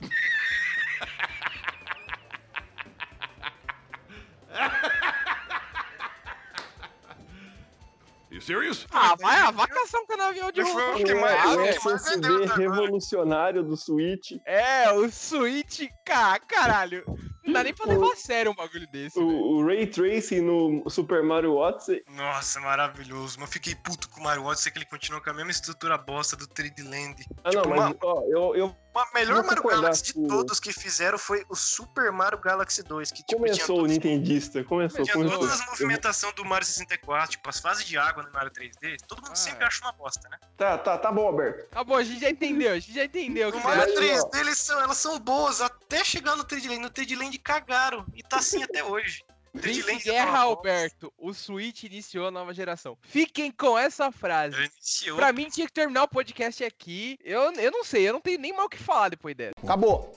serious? 8.41 8.87
Ah, 8.91 9.15
vai, 9.21 9.39
ah, 9.41 9.51
vai 9.51 9.67
caçar 9.69 10.01
um 10.01 10.07
canavial 10.07 10.51
de 10.51 10.63
Foi 10.65 11.03
o 11.03 11.05
que 11.05 11.13
O 11.13 11.21
mais- 11.21 11.45
o 11.45 11.51
que 11.51 11.57
mais 11.85 12.03
SSD 12.07 12.29
vendeu 12.29 12.45
até 12.45 12.65
agora. 12.65 12.81
revolucionário 12.81 13.63
do 13.63 13.77
Switch. 13.77 14.33
É, 14.47 14.91
o 14.93 15.09
Switch, 15.11 15.83
cara, 16.05 16.41
caralho. 16.41 17.05
Não 17.45 17.53
dá 17.53 17.65
nem 17.65 17.75
pra 17.75 17.87
levar 17.87 18.13
a 18.13 18.17
sério 18.17 18.53
um 18.53 18.55
bagulho 18.55 18.87
desse. 18.91 19.19
O, 19.19 19.27
o 19.27 19.67
Ray 19.67 19.87
Tracing 19.87 20.41
no 20.43 20.89
Super 20.89 21.23
Mario 21.25 21.57
Odyssey. 21.57 22.03
Nossa, 22.11 22.61
maravilhoso. 22.61 23.37
Mas 23.41 23.49
eu 23.49 23.53
fiquei 23.53 23.75
puto 23.75 24.09
com 24.09 24.21
o 24.21 24.25
Mario 24.25 24.45
Odyssey 24.45 24.71
que 24.73 24.79
ele 24.79 24.87
continua 24.87 25.21
com 25.21 25.31
a 25.31 25.35
mesma 25.35 25.51
estrutura 25.51 25.99
bosta 25.99 26.37
do 26.37 26.47
3D 26.47 26.85
Land. 26.85 27.25
Ah, 27.45 27.51
não, 27.53 27.63
Tipo, 27.63 27.69
mas 27.75 27.81
uma- 27.81 27.97
ó, 28.03 28.23
eu, 28.29 28.55
eu 28.57 28.77
O 28.95 29.15
melhor 29.15 29.37
Vou 29.37 29.47
Mario 29.47 29.63
Galaxy 29.63 30.05
de 30.05 30.13
todos 30.29 30.61
que 30.61 30.73
fizeram 30.73 31.17
foi 31.19 31.45
o 31.49 31.55
Super 31.57 32.13
Mario 32.13 32.39
Galaxy 32.39 32.83
2, 32.83 33.11
que 33.11 33.23
tipo, 33.23 33.37
começou 33.41 33.83
o 33.83 33.87
Nintendista. 33.87 34.63
Começou, 34.65 35.03
tinha 35.03 35.15
começou. 35.15 35.39
todas 35.39 35.61
as 35.61 35.67
movimentações 35.67 36.35
do 36.35 36.45
Mario 36.45 36.67
64, 36.67 37.31
tipo, 37.31 37.49
as 37.49 37.59
fases 37.59 37.85
de 37.85 37.97
água 37.97 38.23
no 38.23 38.31
Mario 38.33 38.51
3D, 38.51 38.99
todo 39.09 39.21
mundo 39.23 39.33
Ah, 39.33 39.37
sempre 39.37 39.65
é. 39.65 39.67
acha 39.67 39.83
uma 39.83 39.93
bosta, 39.93 40.29
né? 40.29 40.39
Tá, 40.57 40.77
tá, 40.77 40.99
tá 40.99 41.11
bom, 41.11 41.27
Alberto. 41.27 41.67
Tá 41.71 41.83
bom, 41.83 41.97
a 41.97 42.05
gente 42.05 42.21
já 42.21 42.29
entendeu, 42.31 42.73
a 42.73 42.79
gente 42.79 42.93
já 42.95 43.05
entendeu. 43.05 43.49
o 43.49 43.53
No 43.53 43.61
Mario 43.61 43.83
acha. 43.85 43.95
Mas, 43.95 44.25
3D, 44.25 44.41
eles 44.41 44.59
são, 44.59 44.81
elas 44.81 44.99
são 44.99 45.19
boas 45.19 45.61
até 45.61 46.05
chegar 46.05 46.37
no 46.37 46.45
3D 46.45 46.69
Land. 46.69 46.81
No 46.83 46.91
3D 46.91 47.17
Land 47.19 47.39
cagaram, 47.39 48.05
e 48.15 48.23
tá 48.23 48.37
assim 48.39 48.63
até 48.63 48.85
hoje. 48.85 49.25
O 49.55 49.59
3D 49.59 49.63
Vince 49.63 49.83
Land 49.83 50.05
já 50.05 50.13
Guerra. 50.13 50.39
Alberto, 50.39 51.13
o 51.19 51.35
Switch 51.35 51.85
iniciou 51.85 52.27
a 52.27 52.31
nova 52.31 52.55
geração. 52.55 52.97
Fiquem 53.03 53.51
com 53.51 53.77
essa 53.77 54.11
frase. 54.11 54.57
Iniciou. 54.57 55.17
Pra 55.17 55.33
mim 55.33 55.49
tinha 55.49 55.67
que 55.67 55.73
terminar 55.73 56.05
o 56.05 56.09
podcast 56.09 56.65
aqui. 56.65 57.19
Eu, 57.23 57.53
eu 57.53 57.71
não 57.71 57.85
sei, 57.85 58.09
eu 58.09 58.15
não 58.15 58.21
tenho 58.21 58.41
nem 58.41 58.53
mal 58.55 58.67
o 58.67 58.69
que 58.69 58.79
falar 58.79 59.11
depois 59.11 59.37
dessa. 59.37 59.53
Acabou. 59.63 60.11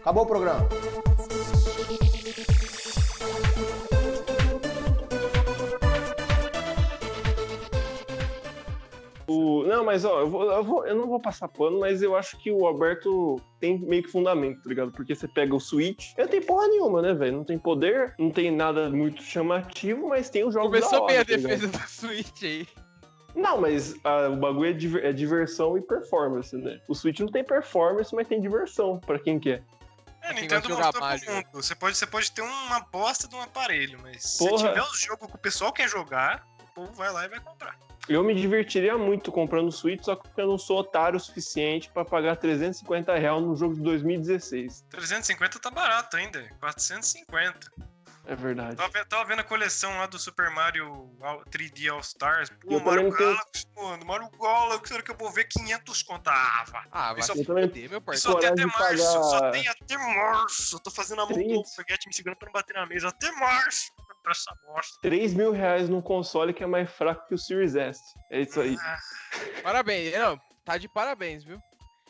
Acabou 0.00 0.22
o 0.22 0.26
programa. 0.26 0.68
O- 9.30 9.64
Não, 9.64 9.84
mas 9.84 10.04
ó, 10.04 10.20
eu, 10.20 10.28
vou- 10.28 10.50
eu 10.50 10.64
vou- 10.64 10.86
eu 10.86 10.94
não 10.96 11.06
vou 11.06 11.20
passar 11.20 11.46
pano, 11.48 11.78
mas 11.78 12.02
eu 12.02 12.16
acho 12.16 12.36
que 12.38 12.50
o 12.50 12.66
Alberto 12.66 13.40
tem 13.60 13.78
meio 13.78 14.02
que 14.02 14.08
fundamento, 14.10 14.62
tá 14.62 14.68
ligado? 14.68 14.90
Porque 14.92 15.14
você 15.14 15.28
pega 15.28 15.54
o 15.54 15.60
Switch, 15.60 16.12
ele 16.16 16.24
não 16.24 16.28
tem 16.28 16.42
porra 16.42 16.66
nenhuma, 16.68 17.00
né, 17.02 17.14
velho? 17.14 17.36
Não 17.36 17.44
tem 17.44 17.58
poder, 17.58 18.14
não 18.18 18.30
tem 18.30 18.50
nada 18.50 18.90
muito 18.90 19.22
chamativo, 19.22 20.08
mas 20.08 20.28
tem 20.30 20.44
os 20.44 20.54
jogos 20.54 20.72
da 20.80 20.86
Começou 20.86 21.04
hora, 21.04 21.12
bem 21.12 21.18
a 21.18 21.24
tá 21.24 21.48
defesa 21.48 21.68
do 21.68 21.78
Switch 21.88 22.42
aí. 22.42 22.68
Não, 23.34 23.60
mas 23.60 23.94
ah, 24.02 24.28
o 24.28 24.36
bagulho 24.36 24.70
é, 24.70 24.72
diver- 24.72 25.04
é 25.04 25.12
diversão 25.12 25.78
e 25.78 25.80
performance, 25.80 26.56
né? 26.56 26.80
O 26.88 26.94
Switch 26.94 27.20
não 27.20 27.28
tem 27.28 27.44
performance, 27.44 28.12
mas 28.14 28.26
tem 28.26 28.40
diversão, 28.40 28.98
pra 28.98 29.18
quem 29.20 29.38
quer. 29.38 29.62
É, 30.22 30.34
Nintendo 30.34 30.68
mostrou 30.68 30.92
pro 30.92 31.34
mundo. 31.34 31.46
Você 31.52 31.74
pode, 31.74 31.96
você 31.96 32.06
pode 32.06 32.32
ter 32.32 32.42
uma 32.42 32.80
bosta 32.92 33.26
de 33.28 33.34
um 33.34 33.40
aparelho, 33.40 33.98
mas 34.02 34.36
Porra. 34.36 34.58
se 34.58 34.64
tiver 34.66 34.82
os 34.82 35.00
jogos 35.00 35.28
que 35.28 35.34
o 35.34 35.38
pessoal 35.38 35.72
quer 35.72 35.88
jogar, 35.88 36.44
povo 36.86 36.92
vai 36.94 37.12
lá 37.12 37.24
e 37.24 37.28
vai 37.28 37.40
comprar. 37.40 37.76
Eu 38.08 38.24
me 38.24 38.34
divertiria 38.34 38.96
muito 38.96 39.30
comprando 39.30 39.68
o 39.68 39.72
Switch, 39.72 40.02
só 40.02 40.16
que 40.16 40.26
eu 40.40 40.46
não 40.46 40.58
sou 40.58 40.78
otário 40.78 41.16
o 41.16 41.20
suficiente 41.20 41.90
pra 41.90 42.04
pagar 42.04 42.36
350 42.36 43.14
reais 43.16 43.42
num 43.42 43.54
jogo 43.54 43.74
de 43.74 43.82
2016. 43.82 44.84
350 44.90 45.58
tá 45.60 45.70
barato 45.70 46.16
ainda, 46.16 46.48
450. 46.60 47.70
É 48.26 48.34
verdade. 48.36 48.76
Tava, 48.76 49.04
tava 49.06 49.24
vendo 49.24 49.40
a 49.40 49.44
coleção 49.44 49.96
lá 49.98 50.06
do 50.06 50.18
Super 50.18 50.50
Mario 50.50 51.10
All- 51.20 51.42
3D 51.50 51.88
All 51.88 52.00
Stars. 52.00 52.48
Pô, 52.50 52.74
Eu 52.74 52.80
Mario 52.80 53.02
também 53.10 53.16
tenho- 53.18 53.30
Galaxy, 53.34 53.66
mano. 53.74 54.06
Mario 54.06 54.30
Galaxy, 54.38 54.92
hora 54.94 55.02
que 55.02 55.10
eu 55.10 55.16
vou 55.16 55.30
ver 55.30 55.44
500 55.44 56.02
contava. 56.02 56.84
Ah, 56.92 57.12
vai 57.12 57.22
Só- 57.22 57.32
também- 57.34 57.88
meu 57.88 58.00
parceiro. 58.00 58.32
só 58.32 58.38
tem 58.38 58.48
até 58.50 58.66
março, 58.66 59.02
só 59.04 59.30
pagar- 59.40 59.52
tem 59.52 59.68
até 59.68 59.96
março. 59.98 60.76
Eu 60.76 60.80
tô 60.80 60.90
fazendo 60.90 61.22
a 61.22 61.26
mão 61.26 61.36
do 61.36 61.64
foguete 61.64 62.06
me 62.08 62.14
segurando 62.14 62.38
pra 62.38 62.46
não 62.46 62.52
bater 62.52 62.74
na 62.74 62.86
mesa. 62.86 63.08
Até 63.08 63.32
março. 63.32 63.90
Pra 64.22 64.32
essa 64.32 64.54
bosta. 64.66 64.98
3 65.02 65.34
mil 65.34 65.52
reais 65.52 65.88
num 65.88 66.02
console 66.02 66.52
que 66.52 66.62
é 66.62 66.66
mais 66.66 66.90
fraco 66.90 67.26
que 67.26 67.34
o 67.34 67.38
Series 67.38 67.74
S. 67.74 68.00
É 68.30 68.40
isso 68.40 68.60
aí. 68.60 68.76
Ah, 68.80 68.98
Parabéns, 69.62 70.12
não, 70.12 70.38
tá 70.64 70.76
de 70.76 70.88
parabéns, 70.88 71.44
viu? 71.44 71.60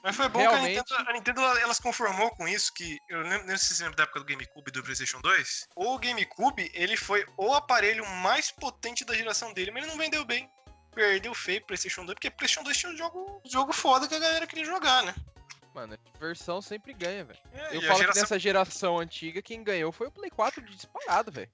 Mas 0.02 0.16
foi 0.16 0.28
bom 0.28 0.38
Realmente. 0.40 0.72
que 0.72 0.94
a 0.94 0.96
Nintendo, 0.96 1.10
a 1.10 1.12
Nintendo 1.12 1.40
ela, 1.42 1.60
ela 1.60 1.74
se 1.74 1.82
conformou 1.82 2.30
com 2.30 2.48
isso, 2.48 2.72
que 2.72 2.98
eu 3.08 3.20
lembro, 3.20 3.40
não 3.46 3.48
sei 3.48 3.58
se 3.58 3.74
você 3.74 3.82
lembra 3.82 3.96
da 3.98 4.02
época 4.04 4.20
do 4.20 4.24
GameCube 4.26 4.68
e 4.68 4.72
do 4.72 4.82
PlayStation 4.82 5.20
2. 5.20 5.68
O 5.76 5.98
GameCube, 5.98 6.70
ele 6.74 6.96
foi 6.96 7.26
o 7.36 7.52
aparelho 7.52 8.06
mais 8.06 8.50
potente 8.50 9.04
da 9.04 9.14
geração 9.14 9.52
dele, 9.52 9.70
mas 9.70 9.82
ele 9.84 9.92
não 9.92 9.98
vendeu 9.98 10.24
bem. 10.24 10.50
Perdeu 10.94 11.34
feio 11.34 11.60
pro 11.60 11.68
PlayStation 11.68 12.04
2, 12.04 12.14
porque 12.14 12.28
o 12.28 12.32
PlayStation 12.32 12.64
2 12.64 12.76
tinha 12.76 12.92
um 12.92 12.96
jogo, 12.96 13.42
jogo 13.44 13.72
foda 13.72 14.08
que 14.08 14.14
a 14.14 14.18
galera 14.18 14.46
queria 14.46 14.64
jogar, 14.64 15.02
né? 15.02 15.14
Mano, 15.74 15.94
a 15.94 16.12
diversão 16.12 16.60
sempre 16.60 16.92
ganha, 16.94 17.24
velho. 17.24 17.38
É, 17.52 17.76
Eu 17.76 17.82
falo 17.82 17.94
que 17.94 18.00
geração, 18.00 18.22
nessa 18.22 18.38
geração 18.38 18.98
antiga, 18.98 19.40
quem 19.42 19.62
ganhou 19.62 19.92
foi 19.92 20.08
o 20.08 20.10
Play 20.10 20.30
4 20.30 20.62
de 20.62 20.74
disparado, 20.74 21.30
velho. 21.30 21.50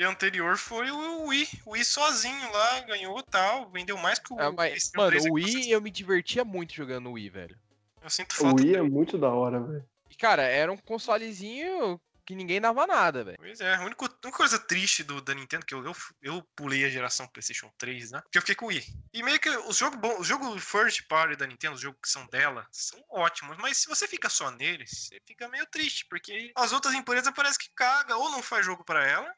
E 0.00 0.04
anterior 0.04 0.56
foi 0.56 0.90
o 0.90 1.26
Wii. 1.26 1.46
O 1.66 1.72
Wii 1.72 1.84
sozinho 1.84 2.52
lá, 2.52 2.80
ganhou 2.80 3.22
tal, 3.22 3.70
vendeu 3.70 3.98
mais 3.98 4.18
que 4.18 4.32
o 4.32 4.40
É, 4.40 4.50
mas, 4.50 4.90
mano, 4.96 5.10
3 5.10 5.26
o 5.26 5.34
Wii 5.34 5.70
eu 5.70 5.80
me 5.80 5.90
divertia 5.90 6.42
muito 6.42 6.74
jogando 6.74 7.04
no 7.04 7.12
Wii, 7.12 7.28
velho. 7.28 7.58
Eu 8.02 8.08
sinto 8.08 8.32
O 8.32 8.36
falta 8.36 8.62
Wii 8.62 8.76
é 8.76 8.82
muito 8.82 9.18
da 9.18 9.28
hora, 9.28 9.60
velho. 9.60 9.84
E, 10.10 10.16
cara, 10.16 10.42
era 10.42 10.72
um 10.72 10.76
consolezinho 10.78 12.00
que 12.24 12.34
ninguém 12.34 12.60
dava 12.62 12.86
nada, 12.86 13.24
velho. 13.24 13.36
Pois 13.38 13.60
é, 13.60 13.74
a 13.74 13.80
única, 13.82 14.06
a 14.06 14.08
única 14.08 14.30
coisa 14.30 14.58
triste 14.58 15.02
do, 15.02 15.20
da 15.20 15.34
Nintendo 15.34 15.66
que 15.66 15.74
eu, 15.74 15.84
eu, 15.84 15.92
eu 16.22 16.42
pulei 16.56 16.84
a 16.86 16.88
geração 16.88 17.28
PlayStation 17.28 17.70
3, 17.76 18.12
né? 18.12 18.22
Que 18.32 18.38
eu 18.38 18.42
fiquei 18.42 18.54
com 18.54 18.66
o 18.66 18.68
Wii. 18.68 18.82
E 19.12 19.22
meio 19.22 19.38
que 19.38 19.50
os 19.50 19.76
jogos 19.76 20.00
bons, 20.00 20.20
os 20.20 20.26
jogos 20.26 20.64
first 20.64 21.06
party 21.08 21.36
da 21.36 21.46
Nintendo, 21.46 21.74
os 21.74 21.80
jogos 21.80 22.00
que 22.02 22.08
são 22.08 22.26
dela, 22.28 22.66
são 22.72 22.98
ótimos. 23.10 23.58
Mas 23.58 23.76
se 23.76 23.86
você 23.86 24.08
fica 24.08 24.30
só 24.30 24.50
neles, 24.50 25.08
você 25.08 25.20
fica 25.26 25.46
meio 25.48 25.66
triste, 25.66 26.06
porque 26.08 26.52
as 26.56 26.72
outras 26.72 26.94
empresas 26.94 27.30
parece 27.36 27.58
que 27.58 27.68
caga, 27.74 28.16
ou 28.16 28.30
não 28.30 28.42
faz 28.42 28.64
jogo 28.64 28.82
pra 28.82 29.06
ela, 29.06 29.30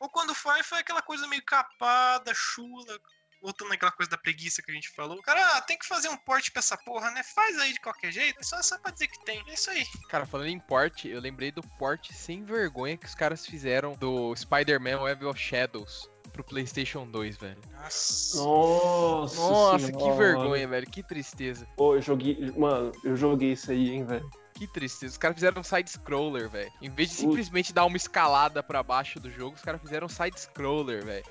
ou 0.00 0.08
quando 0.08 0.34
faz, 0.34 0.66
faz 0.66 0.80
aquela 0.80 1.02
coisa 1.02 1.28
meio 1.28 1.44
capada, 1.44 2.32
chula. 2.34 2.98
Voltando 3.42 3.70
naquela 3.70 3.92
coisa 3.92 4.10
da 4.10 4.18
preguiça 4.18 4.60
que 4.60 4.70
a 4.70 4.74
gente 4.74 4.90
falou. 4.90 5.22
Cara, 5.22 5.56
ah, 5.56 5.62
tem 5.62 5.78
que 5.78 5.86
fazer 5.86 6.10
um 6.10 6.16
port 6.18 6.50
pra 6.50 6.60
essa 6.60 6.76
porra, 6.76 7.10
né? 7.10 7.22
Faz 7.22 7.58
aí 7.58 7.72
de 7.72 7.80
qualquer 7.80 8.12
jeito. 8.12 8.38
É 8.38 8.42
só, 8.42 8.62
só 8.62 8.78
pra 8.78 8.90
dizer 8.90 9.08
que 9.08 9.24
tem. 9.24 9.42
É 9.46 9.54
isso 9.54 9.70
aí. 9.70 9.82
Cara, 10.10 10.26
falando 10.26 10.48
em 10.48 10.60
port, 10.60 11.06
eu 11.06 11.18
lembrei 11.18 11.50
do 11.50 11.62
port 11.78 12.10
sem 12.12 12.44
vergonha 12.44 12.98
que 12.98 13.06
os 13.06 13.14
caras 13.14 13.46
fizeram 13.46 13.94
do 13.94 14.36
Spider-Man 14.36 15.00
Web 15.00 15.24
of 15.24 15.40
Shadows 15.40 16.10
pro 16.34 16.44
PlayStation 16.44 17.06
2, 17.06 17.38
velho. 17.38 17.58
Nossa. 17.72 18.36
Nossa, 18.36 19.40
Nossa, 19.40 19.92
que 19.92 20.10
vergonha, 20.12 20.68
velho. 20.68 20.90
Que 20.90 21.02
tristeza. 21.02 21.66
Pô, 21.78 21.94
eu 21.94 22.02
joguei. 22.02 22.52
Mano, 22.52 22.92
eu 23.02 23.16
joguei 23.16 23.52
isso 23.52 23.70
aí, 23.70 23.88
hein, 23.88 24.04
velho. 24.04 24.30
Que 24.60 24.66
tristeza. 24.66 25.12
Os 25.12 25.16
caras 25.16 25.36
fizeram 25.36 25.58
um 25.58 25.64
side-scroller, 25.64 26.50
velho. 26.50 26.70
Em 26.82 26.90
vez 26.90 27.08
de 27.08 27.14
simplesmente 27.14 27.72
dar 27.72 27.86
uma 27.86 27.96
escalada 27.96 28.62
pra 28.62 28.82
baixo 28.82 29.18
do 29.18 29.30
jogo, 29.30 29.56
os 29.56 29.62
caras 29.62 29.80
fizeram 29.80 30.04
um 30.04 30.08
side-scroller, 30.10 31.02
velho. 31.02 31.24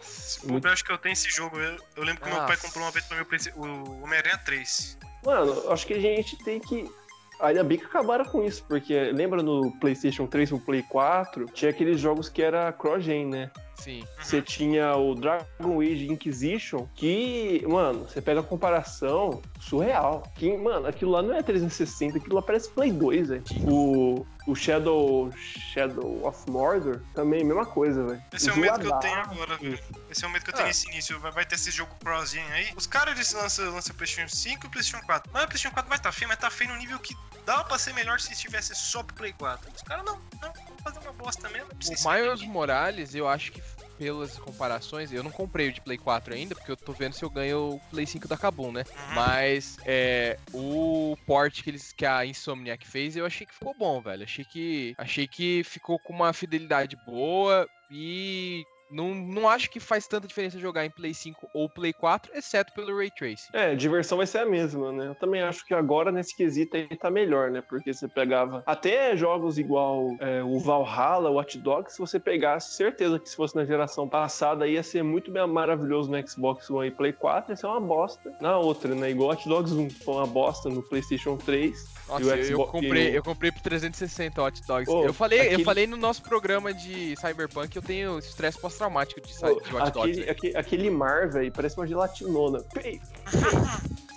Eu 0.43 0.71
acho 0.71 0.83
que 0.83 0.91
eu 0.91 0.97
tenho 0.97 1.13
esse 1.13 1.29
jogo. 1.29 1.59
Eu, 1.59 1.77
eu 1.95 2.03
lembro 2.03 2.23
que 2.23 2.27
meu 2.27 2.37
pai 2.39 2.55
Nossa. 2.55 2.65
comprou 2.65 2.83
uma 2.85 2.91
vez 2.91 3.05
pra 3.05 3.17
meu 3.17 3.25
PC, 3.27 3.53
o 3.55 4.01
Homem-Aranha 4.01 4.35
3. 4.39 4.97
Mano, 5.23 5.71
acho 5.71 5.85
que 5.85 5.93
a 5.93 5.99
gente 5.99 6.43
tem 6.43 6.59
que. 6.59 6.91
Ainda 7.39 7.63
bem 7.63 7.77
que 7.77 7.85
acabaram 7.85 8.25
com 8.25 8.43
isso, 8.43 8.65
porque 8.67 9.11
lembra 9.11 9.43
no 9.43 9.71
PlayStation 9.79 10.25
3 10.25 10.49
e 10.49 10.53
no 10.53 10.59
Play 10.61 10.81
4, 10.89 11.45
tinha 11.53 11.69
aqueles 11.69 11.99
jogos 11.99 12.29
que 12.29 12.41
era 12.41 12.73
cross-gen, 12.73 13.27
né? 13.27 13.51
Sim. 13.79 14.03
Você 14.21 14.41
tinha 14.41 14.95
o 14.95 15.15
Dragon 15.15 15.81
Age 15.81 16.11
Inquisition, 16.11 16.85
que, 16.95 17.63
mano, 17.67 18.05
você 18.07 18.21
pega 18.21 18.41
a 18.41 18.43
comparação 18.43 19.41
surreal. 19.59 20.23
Que, 20.35 20.57
mano, 20.57 20.87
aquilo 20.87 21.11
lá 21.11 21.21
não 21.21 21.33
é 21.33 21.41
360, 21.41 22.17
aquilo 22.17 22.35
lá 22.35 22.41
parece 22.41 22.69
Play 22.71 22.91
2, 22.91 23.29
velho. 23.29 23.43
O, 23.63 24.25
o 24.49 24.55
Shadow, 24.55 25.31
Shadow 25.73 26.25
of 26.25 26.49
Mordor 26.49 27.01
também, 27.13 27.43
mesma 27.43 27.65
coisa, 27.65 28.03
velho. 28.05 28.23
Esse 28.33 28.49
é 28.49 28.53
o 28.53 28.57
medo 28.57 28.79
que 28.79 28.87
eu 28.87 28.99
tenho 28.99 29.19
agora, 29.19 29.57
velho. 29.57 29.79
Esse 30.09 30.25
é 30.25 30.27
o 30.27 30.31
medo 30.31 30.43
que 30.43 30.49
eu 30.49 30.53
tenho 30.55 30.65
Ah. 30.65 30.69
nesse 30.69 30.87
início. 30.89 31.19
Vai, 31.19 31.31
vai 31.31 31.45
ter 31.45 31.55
esse 31.55 31.71
jogo 31.71 31.93
cross-gen 32.03 32.43
aí. 32.51 32.71
Os 32.75 32.87
caras 32.87 33.15
eles 33.15 33.31
lançam, 33.33 33.69
lançam 33.71 33.95
PlayStation 33.95 34.33
5 34.35 34.65
e 34.65 34.69
PlayStation 34.69 35.05
4. 35.05 35.31
Mas 35.33 35.43
o 35.43 35.47
PlayStation 35.47 35.73
4 35.73 35.87
vai 35.89 35.97
estar 35.97 36.11
feio, 36.11 36.27
mas 36.29 36.37
tá 36.39 36.49
feio 36.49 36.71
no 36.71 36.77
nível 36.77 36.97
que 36.99 37.15
dá 37.45 37.63
pra 37.63 37.77
ser 37.77 37.93
melhor 37.93 38.19
se 38.19 38.33
estivesse 38.33 38.73
só 38.75 39.03
pro 39.03 39.15
Play 39.15 39.33
4. 39.33 39.69
Os 39.75 39.81
caras 39.83 40.05
não, 40.05 40.15
não, 40.41 40.53
vamos 40.53 40.83
fazer 40.83 40.99
uma 40.99 41.13
bosta 41.13 41.49
mesmo. 41.49 41.69
O 41.71 42.11
Miles. 42.11 42.41
Morales, 42.43 43.15
eu 43.15 43.27
acho 43.27 43.51
que 43.51 43.61
pelas 43.99 44.39
comparações, 44.39 45.11
eu 45.11 45.21
não 45.21 45.29
comprei 45.29 45.67
o 45.67 45.73
de 45.73 45.81
Play 45.81 45.97
4 45.97 46.33
ainda, 46.33 46.55
porque 46.55 46.71
eu 46.71 46.77
tô 46.77 46.93
vendo 46.93 47.11
se 47.11 47.23
eu 47.23 47.29
ganho 47.29 47.73
o 47.73 47.79
Play 47.91 48.07
5 48.07 48.29
da 48.29 48.37
Kabum, 48.37 48.71
né? 48.71 48.85
Uhum. 48.87 49.15
Mas 49.15 49.77
é, 49.85 50.39
o 50.53 51.17
port 51.27 51.61
que, 51.61 51.69
eles, 51.69 51.91
que 51.91 52.05
a 52.05 52.25
Insomniac 52.25 52.87
fez, 52.87 53.17
eu 53.17 53.25
achei 53.25 53.45
que 53.45 53.53
ficou 53.53 53.75
bom, 53.77 54.01
velho. 54.01 54.23
Achei 54.23 54.45
que, 54.45 54.95
achei 54.97 55.27
que 55.27 55.63
ficou 55.65 55.99
com 55.99 56.13
uma 56.13 56.31
fidelidade 56.31 56.95
boa 57.05 57.67
e 57.91 58.63
não, 58.89 59.13
não 59.13 59.47
acho 59.47 59.69
que 59.69 59.79
faz 59.79 60.07
tanta 60.07 60.27
diferença 60.27 60.57
jogar 60.59 60.85
em 60.85 60.89
Play 60.89 61.13
5 61.13 61.49
ou 61.53 61.69
Play 61.69 61.93
4, 61.93 62.31
exceto 62.35 62.73
pelo 62.73 62.95
Ray 62.97 63.11
Tracing. 63.11 63.49
É, 63.53 63.75
diversão 63.75 64.17
vai 64.17 64.27
ser 64.27 64.39
a 64.39 64.45
mesma, 64.45 64.91
né? 64.91 65.07
Eu 65.07 65.15
também 65.15 65.41
acho 65.41 65.65
que 65.65 65.73
agora 65.73 66.11
nesse 66.11 66.35
quesito 66.35 66.75
aí 66.75 66.87
tá 66.97 67.09
melhor, 67.11 67.51
né? 67.51 67.61
Porque 67.61 67.93
você 67.93 68.07
pegava 68.07 68.63
até 68.65 69.15
jogos 69.15 69.57
igual 69.57 70.15
é, 70.19 70.41
o 70.43 70.59
Valhalla, 70.59 71.29
o 71.29 71.33
Watch 71.35 71.57
Dogs, 71.59 71.93
se 71.93 71.99
você 71.99 72.19
pegasse, 72.19 72.75
certeza 72.75 73.19
que 73.19 73.29
se 73.29 73.35
fosse 73.35 73.55
na 73.55 73.65
geração 73.65 74.07
passada 74.07 74.67
ia 74.67 74.81
ser 74.83 75.03
muito 75.03 75.31
bem 75.31 75.45
maravilhoso 75.47 76.09
no 76.11 76.27
Xbox 76.27 76.69
One 76.69 76.87
e 76.87 76.91
Play 76.91 77.13
4, 77.13 77.51
ia 77.51 77.55
ser 77.55 77.67
uma 77.67 77.79
bosta 77.81 78.31
na 78.41 78.57
outra, 78.57 78.95
né? 78.95 79.11
Igual 79.11 79.29
Watch 79.29 79.47
Dogs 79.47 79.73
1 79.75 79.89
foi 79.89 80.15
uma 80.15 80.27
bosta 80.27 80.69
no 80.69 80.81
PlayStation 80.81 81.37
3. 81.37 81.99
Nossa, 82.07 82.23
E 82.23 82.25
o 82.25 82.29
eu, 82.35 82.59
eu 82.61 82.65
comprei, 82.65 83.17
eu 83.17 83.23
comprei 83.23 83.51
pro 83.51 83.61
360 83.61 84.41
Hot 84.41 84.61
Dogs. 84.65 84.89
Ô, 84.91 85.05
eu 85.05 85.13
falei, 85.13 85.39
eu 85.39 85.43
aquele- 85.45 85.63
falei 85.63 85.85
no 85.87 85.95
nosso 85.97 86.23
programa 86.23 86.73
de 86.73 87.15
Cyberpunk, 87.17 87.75
eu 87.75 87.81
tenho 87.83 88.17
estresse 88.17 88.59
pós 88.59 88.78
pós-traumático 88.79 89.21
de, 89.21 89.33
de 89.33 89.43
Watch 89.43 89.91
Dogs. 89.91 90.11
aquele, 90.11 90.29
aquele, 90.29 90.57
aquele 90.57 90.89
mar, 90.89 91.27
velho, 91.29 91.51
parece 91.51 91.77
uma 91.77 91.85
gelatinona. 91.85 92.63
Pei, 92.73 93.01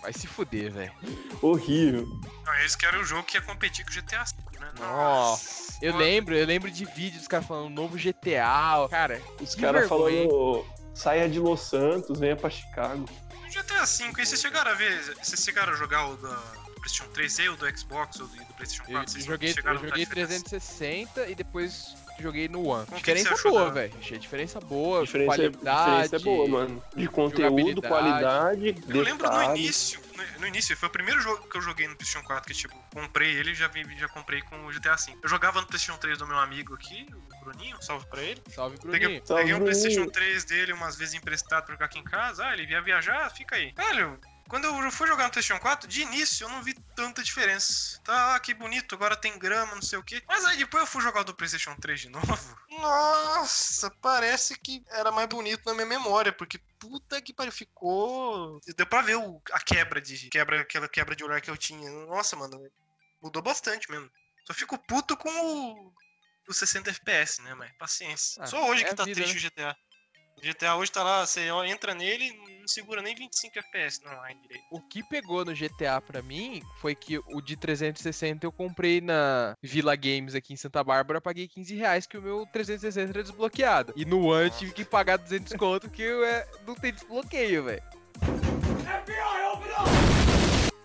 Vai 0.01 0.13
se 0.13 0.27
fuder, 0.27 0.73
velho. 0.73 0.93
Horrível. 1.41 2.07
Não, 2.45 2.55
eles 2.55 2.75
querem 2.75 3.01
o 3.01 3.05
jogo 3.05 3.23
que 3.25 3.37
ia 3.37 3.43
competir 3.43 3.85
com 3.85 3.91
o 3.91 3.95
GTA 3.95 4.25
V, 4.25 4.59
né? 4.59 4.73
Nossa. 4.81 5.79
Eu 5.81 5.97
lembro, 5.97 6.35
eu 6.35 6.47
lembro 6.47 6.71
de 6.71 6.85
vídeos 6.85 7.19
dos 7.19 7.29
caras 7.29 7.47
falando 7.47 7.71
novo 7.71 7.97
GTA. 7.97 8.89
Cara, 8.91 9.21
Os 9.41 9.55
que 9.55 9.61
caras 9.61 9.89
falando, 9.89 10.65
saia 10.95 11.29
de 11.29 11.39
Los 11.39 11.61
Santos, 11.61 12.19
venha 12.19 12.37
pra 12.37 12.51
Chicago. 12.51 13.09
O 13.33 13.49
GTA 13.49 13.85
V, 13.85 14.05
aí 14.05 14.27
vocês 14.27 14.41
chegaram 14.41 14.71
a 14.71 14.75
ver, 14.75 15.17
vocês 15.23 15.45
chegaram 15.45 15.73
a 15.73 15.77
jogar 15.77 16.09
o 16.09 16.17
da 16.17 16.37
PlayStation 16.83 17.09
3 17.13 17.39
e 17.39 17.49
o 17.49 17.57
do 17.57 17.79
Xbox 17.79 18.21
ou 18.21 18.27
do, 18.27 18.37
do 18.37 18.55
PlayStation 18.55 18.85
4? 18.85 18.95
Eu 18.95 19.09
Vocês 19.09 19.25
joguei, 19.25 19.51
eu 19.51 19.75
joguei 19.75 19.91
a 19.91 19.97
diferença? 19.97 20.45
360 20.45 21.29
e 21.29 21.35
depois 21.35 21.95
joguei 22.21 22.49
no 22.49 22.67
One. 22.67 22.87
Que 22.87 22.95
diferença 22.97 23.35
achou 23.35 23.51
boa, 23.53 23.71
velho. 23.71 23.93
Achei 23.99 24.19
diferença 24.19 24.61
boa, 24.61 25.05
Diferença, 25.05 25.29
qualidade. 25.37 25.85
diferença 25.85 26.17
é 26.17 26.19
boa, 26.19 26.49
mano. 26.49 26.85
De 26.97 27.07
conteúdo, 27.09 27.83
qualidade, 27.83 28.75
Eu 28.89 29.03
lembro 29.03 29.27
no 29.29 29.33
detalhe. 29.39 29.61
início, 29.61 30.01
no, 30.17 30.41
no 30.41 30.47
início, 30.47 30.77
foi 30.77 30.89
o 30.89 30.93
primeiro 30.93 31.21
jogo 31.21 31.49
que 31.49 31.57
eu 31.57 31.61
joguei 31.63 31.87
no 31.89 31.97
PlayStation 31.97 32.27
4, 32.27 32.53
que 32.53 32.59
tipo, 32.59 32.75
comprei 32.93 33.31
ele 33.37 33.53
e 33.53 33.55
já, 33.55 33.69
vi- 33.69 33.87
já 33.99 34.09
comprei 34.09 34.43
com 34.43 34.57
o 34.67 34.71
GTA 34.73 34.97
V. 34.97 35.17
Eu 35.23 35.29
jogava 35.29 35.61
no 35.61 35.67
PlayStation 35.67 35.99
3 35.99 36.19
do 36.19 36.27
meu 36.27 36.39
amigo 36.39 36.75
aqui, 36.75 37.07
o 37.13 37.45
Bruninho, 37.45 37.77
salve 37.81 38.07
pra 38.07 38.23
ele. 38.23 38.41
Salve, 38.51 38.77
Peguei, 38.79 38.99
Bruninho. 39.01 39.23
Salve, 39.27 39.43
peguei 39.43 39.55
um. 39.61 39.65
PlayStation 39.65 40.07
3 40.07 40.45
dele 40.45 40.73
umas 40.73 40.97
vezes 40.97 41.15
emprestado 41.15 41.65
pra 41.65 41.75
jogar 41.75 41.87
aqui 41.87 41.99
em 41.99 42.05
casa. 42.05 42.45
Ah, 42.47 42.53
ele 42.55 42.71
ia 42.71 42.81
viajar, 42.83 43.31
fica 43.31 43.57
aí. 43.57 43.73
Velho, 43.77 44.19
quando 44.49 44.65
eu 44.67 44.91
fui 44.93 45.07
jogar 45.07 45.25
no 45.25 45.31
PlayStation 45.31 45.61
4, 45.61 45.89
de 45.89 46.03
início 46.03 46.45
eu 46.45 46.49
não 46.49 46.63
vi 46.63 46.75
tanta 46.95 47.23
diferença. 47.23 48.01
Tá, 48.05 48.35
ah, 48.35 48.41
que 48.41 48.53
bonito, 48.55 48.95
agora 48.95 49.17
tem 49.17 49.39
grama, 49.39 49.75
não 49.75 49.83
sei 49.83 49.99
o 49.99 50.03
que. 50.03 50.23
Mas 50.27 50.45
aí 50.45 50.57
depois 50.59 50.83
eu 50.83 50.87
fui 50.87 51.03
jogar 51.03 51.21
o 51.21 51.25
do 51.25 51.35
PlayStation 51.35 51.75
3 51.77 52.01
de 52.01 52.09
novo. 52.09 52.27
Nossa, 52.71 53.91
parece 54.01 54.59
que 54.59 54.83
era 54.89 55.11
mais 55.11 55.29
bonito 55.29 55.63
na 55.67 55.75
minha 55.75 55.87
memória, 55.87 56.33
porque 56.33 56.59
puta 56.79 57.21
que 57.21 57.33
pariu, 57.33 57.53
ficou. 57.53 58.61
Deu 58.77 58.87
pra 58.87 59.03
ver 59.03 59.17
o- 59.17 59.41
a 59.53 59.61
quebra 59.61 60.01
de. 60.01 60.29
Quebra, 60.29 60.61
aquela 60.61 60.89
quebra 60.89 61.15
de 61.15 61.25
olhar 61.25 61.41
que 61.41 61.51
eu 61.51 61.57
tinha. 61.57 61.91
Nossa, 62.07 62.37
mano, 62.37 62.59
mudou 63.23 63.43
bastante 63.43 63.91
mesmo. 63.91 64.11
Só 64.47 64.53
fico 64.55 64.79
puto 64.87 65.17
com 65.17 65.29
o. 65.31 65.93
O 66.49 66.53
60 66.53 66.91
FPS, 66.91 67.41
né, 67.43 67.55
mas 67.55 67.71
paciência. 67.79 68.43
Ah, 68.43 68.47
Só 68.47 68.69
hoje 68.69 68.83
é 68.83 68.89
que 68.89 68.95
tá 68.97 69.05
vida, 69.05 69.21
triste 69.21 69.37
o 69.37 69.41
GTA. 69.41 69.77
O 70.37 70.43
GTA 70.43 70.75
hoje 70.75 70.91
tá 70.91 71.05
lá, 71.05 71.25
você 71.25 71.49
entra 71.67 71.95
nele 71.95 72.33
não 72.63 72.69
segura 72.69 73.03
nem 73.03 73.15
25 73.15 73.59
FPS 73.59 74.01
no 74.05 74.13
online 74.13 74.41
direito. 74.41 74.65
O 74.71 74.81
que 74.81 75.03
pegou 75.03 75.45
no 75.45 75.53
GTA 75.53 76.01
pra 76.01 76.23
mim 76.23 76.63
foi 76.81 76.95
que 76.95 77.19
o 77.19 77.41
de 77.41 77.57
360 77.57 78.47
eu 78.47 78.53
comprei 78.53 79.01
na 79.01 79.57
Vila 79.61 79.95
Games 79.97 80.35
aqui 80.35 80.55
em 80.55 80.57
Santa 80.57 80.83
Bárbara, 80.83 81.21
paguei 81.21 81.49
15 81.49 81.75
reais 81.75 82.07
que 82.07 82.17
o 82.17 82.23
meu 82.23 82.47
360 82.47 83.11
era 83.11 83.23
desbloqueado. 83.23 83.93
E 83.97 84.05
no 84.05 84.27
One 84.27 84.45
eu 84.45 84.51
tive 84.51 84.73
que 84.73 84.85
pagar 84.85 85.19
200 85.19 85.55
conto 85.55 85.91
que 85.91 86.03
eu, 86.03 86.25
é, 86.25 86.49
não 86.67 86.75
tem 86.75 86.93
desbloqueio, 86.93 87.65
velho. 87.65 87.83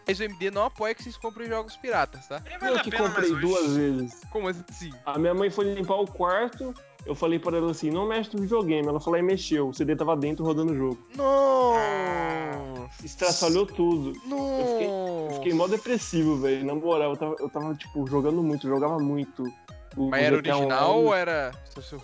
Mas 0.08 0.20
o 0.20 0.24
MD 0.24 0.50
não 0.52 0.64
apoia 0.64 0.96
que 0.96 1.04
vocês 1.04 1.18
comprem 1.18 1.48
jogos 1.50 1.76
piratas, 1.76 2.28
tá? 2.28 2.42
Vale 2.62 2.78
Eu 2.78 2.82
que 2.84 2.92
comprei 2.92 3.36
duas 3.36 3.76
vezes. 3.76 4.22
Como 4.32 4.48
assim? 4.48 4.90
A 5.06 5.20
minha 5.20 5.34
mãe 5.34 5.50
foi 5.50 5.74
limpar 5.74 5.96
o 5.96 6.08
quarto, 6.08 6.74
eu 7.06 7.14
falei 7.14 7.38
pra 7.40 7.58
ela 7.58 7.72
assim, 7.72 7.90
não 7.92 8.08
mexe 8.08 8.34
no 8.36 8.42
videogame. 8.42 8.88
Ela 8.88 9.00
falou 9.00 9.20
e 9.20 9.22
mexeu, 9.22 9.68
o 9.70 9.74
CD 9.74 9.96
tava 9.96 10.16
dentro 10.16 10.46
rodando 10.46 10.72
o 10.74 10.76
jogo. 10.78 10.98
Nossa! 11.16 12.90
Estraçalhou 13.04 13.66
tudo. 13.66 14.14
Nossa! 14.26 14.84
Eu 14.84 15.30
fiquei 15.36 15.54
mó 15.54 15.68
depressivo, 15.68 16.38
velho. 16.38 16.66
Na 16.66 16.74
moral, 16.76 17.12
eu 17.12 17.18
tava, 17.18 17.36
eu 17.40 17.50
tava, 17.50 17.76
tipo, 17.76 18.08
jogando 18.08 18.42
muito, 18.42 18.68
jogava 18.68 18.98
muito. 18.98 19.44
O- 19.96 20.10
Mas 20.10 20.22
o 20.22 20.26
era 20.26 20.36
original 20.36 20.92
Online. 20.92 21.08
ou 21.08 21.14
era. 21.16 21.52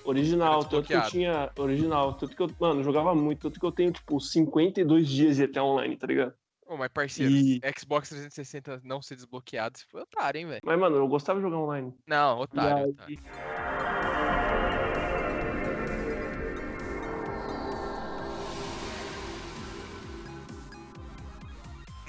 Original, 0.03 0.59
Era 0.61 0.69
tanto 0.69 0.87
que 0.87 0.93
eu 0.93 1.01
tinha. 1.03 1.51
Original, 1.57 2.13
tanto 2.13 2.35
que 2.35 2.41
eu. 2.41 2.49
Mano, 2.59 2.79
eu 2.79 2.83
jogava 2.83 3.13
muito, 3.15 3.41
tanto 3.41 3.59
que 3.59 3.65
eu 3.65 3.71
tenho, 3.71 3.91
tipo, 3.91 4.19
52 4.19 5.07
dias 5.07 5.35
de 5.37 5.45
GTA 5.47 5.63
Online, 5.63 5.95
tá 5.95 6.07
ligado? 6.07 6.33
Ô, 6.73 6.77
mas 6.77 6.89
parceiro, 6.91 7.31
E- 7.31 7.61
Xbox 7.79 8.09
360 8.09 8.81
não 8.83 8.99
ser 8.99 9.13
desbloqueado, 9.15 9.77
você 9.77 9.85
foi 9.91 10.01
otário, 10.01 10.39
hein, 10.39 10.47
velho? 10.47 10.61
Mas, 10.65 10.79
mano, 10.79 10.95
eu 10.95 11.07
gostava 11.07 11.37
de 11.37 11.43
jogar 11.45 11.57
online. 11.57 11.93
Não, 12.07 12.39
otário, 12.39 12.85
aí- 12.85 12.89
otário. 12.89 14.02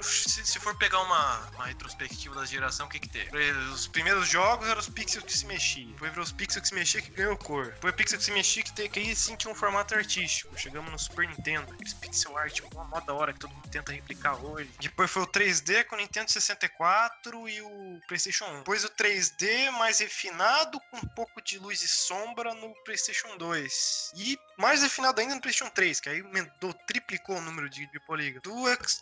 Se, 0.05 0.45
se 0.45 0.59
for 0.59 0.75
pegar 0.77 1.01
uma, 1.01 1.39
uma 1.55 1.65
retrospectiva 1.65 2.35
da 2.35 2.45
geração, 2.45 2.85
o 2.85 2.89
que 2.89 2.99
que 2.99 3.09
teve? 3.09 3.35
Os 3.73 3.87
primeiros 3.87 4.27
jogos 4.27 4.67
eram 4.67 4.79
os 4.79 4.89
pixels 4.89 5.23
que 5.23 5.35
se 5.35 5.45
mexiam. 5.45 5.93
Virou 5.95 6.23
os 6.23 6.31
pixels 6.31 6.61
que 6.61 6.67
se 6.67 6.75
mexiam 6.75 7.03
que 7.03 7.11
ganhou 7.11 7.37
cor. 7.37 7.71
Depois 7.71 7.93
o 7.93 7.97
pixel 7.97 8.17
que 8.19 8.23
se 8.23 8.31
mexia 8.31 8.63
que, 8.63 8.73
te, 8.73 8.87
que 8.87 8.99
aí 8.99 9.15
sim 9.15 9.35
tinha 9.35 9.51
um 9.51 9.55
formato 9.55 9.95
artístico. 9.95 10.57
Chegamos 10.57 10.91
no 10.91 10.99
Super 10.99 11.27
Nintendo, 11.27 11.73
aqueles 11.73 11.93
pixel 11.93 12.37
art, 12.37 12.59
uma 12.73 12.83
moda 12.85 13.13
hora 13.13 13.33
que 13.33 13.39
todo 13.39 13.53
mundo 13.53 13.67
tenta 13.69 13.91
replicar 13.91 14.35
hoje. 14.43 14.69
Depois 14.79 15.09
foi 15.09 15.23
o 15.23 15.27
3D 15.27 15.85
com 15.85 15.95
o 15.95 15.97
Nintendo 15.97 16.31
64 16.31 17.49
e 17.49 17.61
o 17.61 17.99
PlayStation 18.07 18.45
1. 18.45 18.57
Depois 18.59 18.83
o 18.83 18.89
3D 18.89 19.71
mais 19.71 19.99
refinado 19.99 20.79
com 20.91 20.97
um 20.97 21.07
pouco 21.15 21.41
de 21.41 21.57
luz 21.57 21.81
e 21.81 21.87
sombra 21.87 22.53
no 22.53 22.73
PlayStation 22.83 23.37
2. 23.37 24.11
E 24.15 24.37
mais 24.57 24.83
refinado 24.83 25.19
ainda 25.19 25.35
no 25.35 25.41
PlayStation 25.41 25.71
3, 25.73 25.99
que 25.99 26.09
aí 26.09 26.21
aumentou, 26.21 26.73
triplicou 26.85 27.37
o 27.37 27.41
número 27.41 27.69
de, 27.69 27.89
de 27.91 27.99
polígonos. 28.01 28.43
Do 28.43 28.53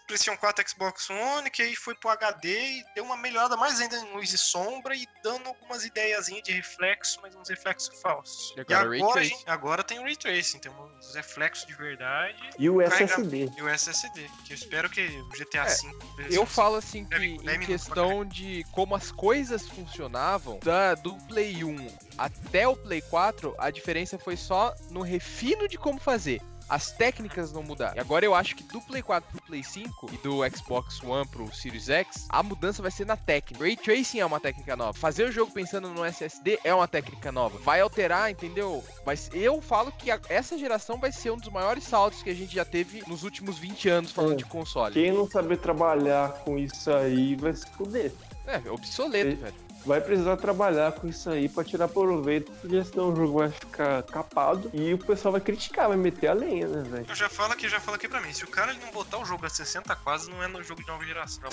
PlayStation 0.08 0.38
4 0.38 0.70
Xbox 0.70 0.93
One, 1.10 1.50
que 1.50 1.62
aí 1.62 1.76
foi 1.76 1.96
pro 1.96 2.10
HD 2.10 2.80
e 2.80 2.86
deu 2.96 3.04
uma 3.04 3.18
melhorada 3.18 3.56
mais 3.58 3.80
ainda 3.80 3.96
em 3.98 4.14
luz 4.14 4.34
e 4.34 4.38
sombra 4.38 4.96
e 4.96 5.08
dando 5.24 5.48
algumas 5.48 5.86
ideiazinhas 5.86 6.44
de 6.44 6.52
reflexo, 6.52 7.20
mas 7.22 7.36
uns 7.36 7.50
reflexos 7.50 8.00
falsos. 8.02 8.54
E 8.56 8.60
E 8.60 8.62
agora 8.62 8.90
Ray 8.90 9.02
agora, 9.02 9.24
gente, 9.24 9.44
agora 9.48 9.84
tem 9.84 10.00
o 10.00 10.04
Ray 10.04 10.16
Tracing, 10.16 10.60
tem 10.60 10.72
uns 10.72 11.16
reflexos 11.16 11.66
de 11.66 11.74
verdade 11.74 12.38
E 12.58 12.70
o 12.70 12.82
SSD. 12.82 13.52
e 13.58 13.62
o 13.62 13.68
SSD, 13.68 14.30
que 14.46 14.54
eu 14.54 14.56
espero 14.56 14.90
que 14.90 15.02
o 15.02 15.30
GTA 15.30 15.64
É, 15.64 15.76
V... 15.76 16.28
Eu 16.30 16.46
falo 16.46 16.76
assim 16.76 17.06
que 17.06 17.16
em 17.16 17.60
questão 17.66 18.26
de 18.26 18.66
como 18.72 18.96
as 18.96 19.12
coisas 19.12 19.68
funcionavam, 19.68 20.60
da, 20.60 20.96
do 20.96 21.16
Play 21.28 21.64
1 21.64 21.98
até 22.18 22.68
o 22.68 22.76
Play 22.76 23.02
4, 23.02 23.56
a 23.58 23.70
diferença 23.70 24.18
foi 24.20 24.38
só 24.38 24.76
no 24.90 25.02
refino 25.02 25.68
de 25.68 25.78
como 25.78 26.00
fazer. 26.00 26.42
As 26.74 26.92
técnicas 26.92 27.54
não 27.54 27.62
mudaram. 27.62 27.96
E 27.96 28.00
agora 28.00 28.26
eu 28.26 28.34
acho 28.34 28.56
que 28.56 28.64
do 28.64 28.82
Play 28.82 29.04
4 29.04 29.30
pro 29.32 29.42
Play 29.44 29.64
5 29.64 30.10
e 30.12 30.18
do 30.18 30.40
Xbox 30.50 31.04
One 31.04 31.28
pro 31.28 31.54
Series 31.54 31.88
X, 31.88 32.26
a 32.30 32.42
mudança 32.42 32.82
vai 32.82 32.90
ser 32.90 33.06
na 33.06 33.16
técnica. 33.16 33.64
Ray 33.64 33.78
Tracing 33.78 34.20
é 34.22 34.26
uma 34.26 34.40
técnica 34.40 34.76
nova. 34.76 34.94
Fazer 34.98 35.26
o 35.26 35.32
jogo 35.32 35.52
pensando 35.52 35.90
no 35.90 36.04
SSD 36.04 36.60
é 36.64 36.74
uma 36.74 36.88
técnica 36.88 37.32
nova. 37.32 37.60
Vai 37.60 37.80
alterar, 37.82 38.32
entendeu? 38.32 38.84
Mas 39.06 39.30
eu 39.34 39.62
falo 39.62 39.92
que 39.92 40.10
a- 40.10 40.20
essa 40.30 40.58
geração 40.58 40.98
vai 40.98 41.12
ser 41.12 41.30
um 41.32 41.38
dos 41.38 41.50
maiores 41.50 41.84
saltos 41.84 42.24
que 42.24 42.30
a 42.32 42.36
gente 42.36 42.56
já 42.56 42.66
teve 42.66 43.04
nos 43.06 43.22
últimos 43.24 43.60
20 43.60 43.88
anos 43.90 44.12
falando 44.12 44.34
É. 44.34 44.38
de 44.38 44.46
console. 44.46 44.96
Quem 44.96 45.12
não 45.12 45.30
saber 45.30 45.58
trabalhar 45.58 46.30
com 46.44 46.58
isso 46.58 46.92
aí 46.92 47.36
vai 47.36 47.54
se 47.54 47.68
fuder. 47.68 48.12
É, 48.48 48.58
obsoleto, 48.72 49.30
E- 49.30 49.36
velho. 49.36 49.54
Vai 49.86 50.00
precisar 50.00 50.38
trabalhar 50.38 50.94
com 50.94 51.08
isso 51.08 51.30
aí 51.30 51.50
pra 51.50 51.64
tirar 51.64 51.88
proveito, 51.90 52.52
porque 52.62 52.84
senão 52.86 53.12
o 53.12 53.16
jogo 53.16 53.40
vai 53.40 53.50
ficar 53.50 54.02
capado 54.04 54.70
e 54.74 54.94
o 54.94 54.98
pessoal 54.98 55.34
vai 55.34 55.42
criticar, 55.42 55.90
vai 55.90 55.98
meter 55.98 56.28
a 56.30 56.34
lenha, 56.34 56.68
né, 56.68 56.84
velho? 56.90 57.06
Eu 57.10 57.16
já 57.16 57.28
falo 57.30 57.52
aqui, 57.54 57.68
já 57.68 57.80
falo 57.82 57.96
aqui 57.96 58.08
pra 58.08 58.22
mim. 58.22 58.32
Se 58.32 58.46
o 58.46 58.48
cara 58.48 58.72
ele 58.72 58.80
não 58.86 58.92
botar 58.94 59.18
o 59.18 59.26
jogo 59.26 59.46
a 59.46 59.50
60 59.50 59.94
quase, 59.98 60.30
não 60.30 60.42
é 60.42 60.48
no 60.48 60.64
jogo 60.64 60.82
de 60.82 60.88
nova 60.88 61.04
geração. 61.06 61.50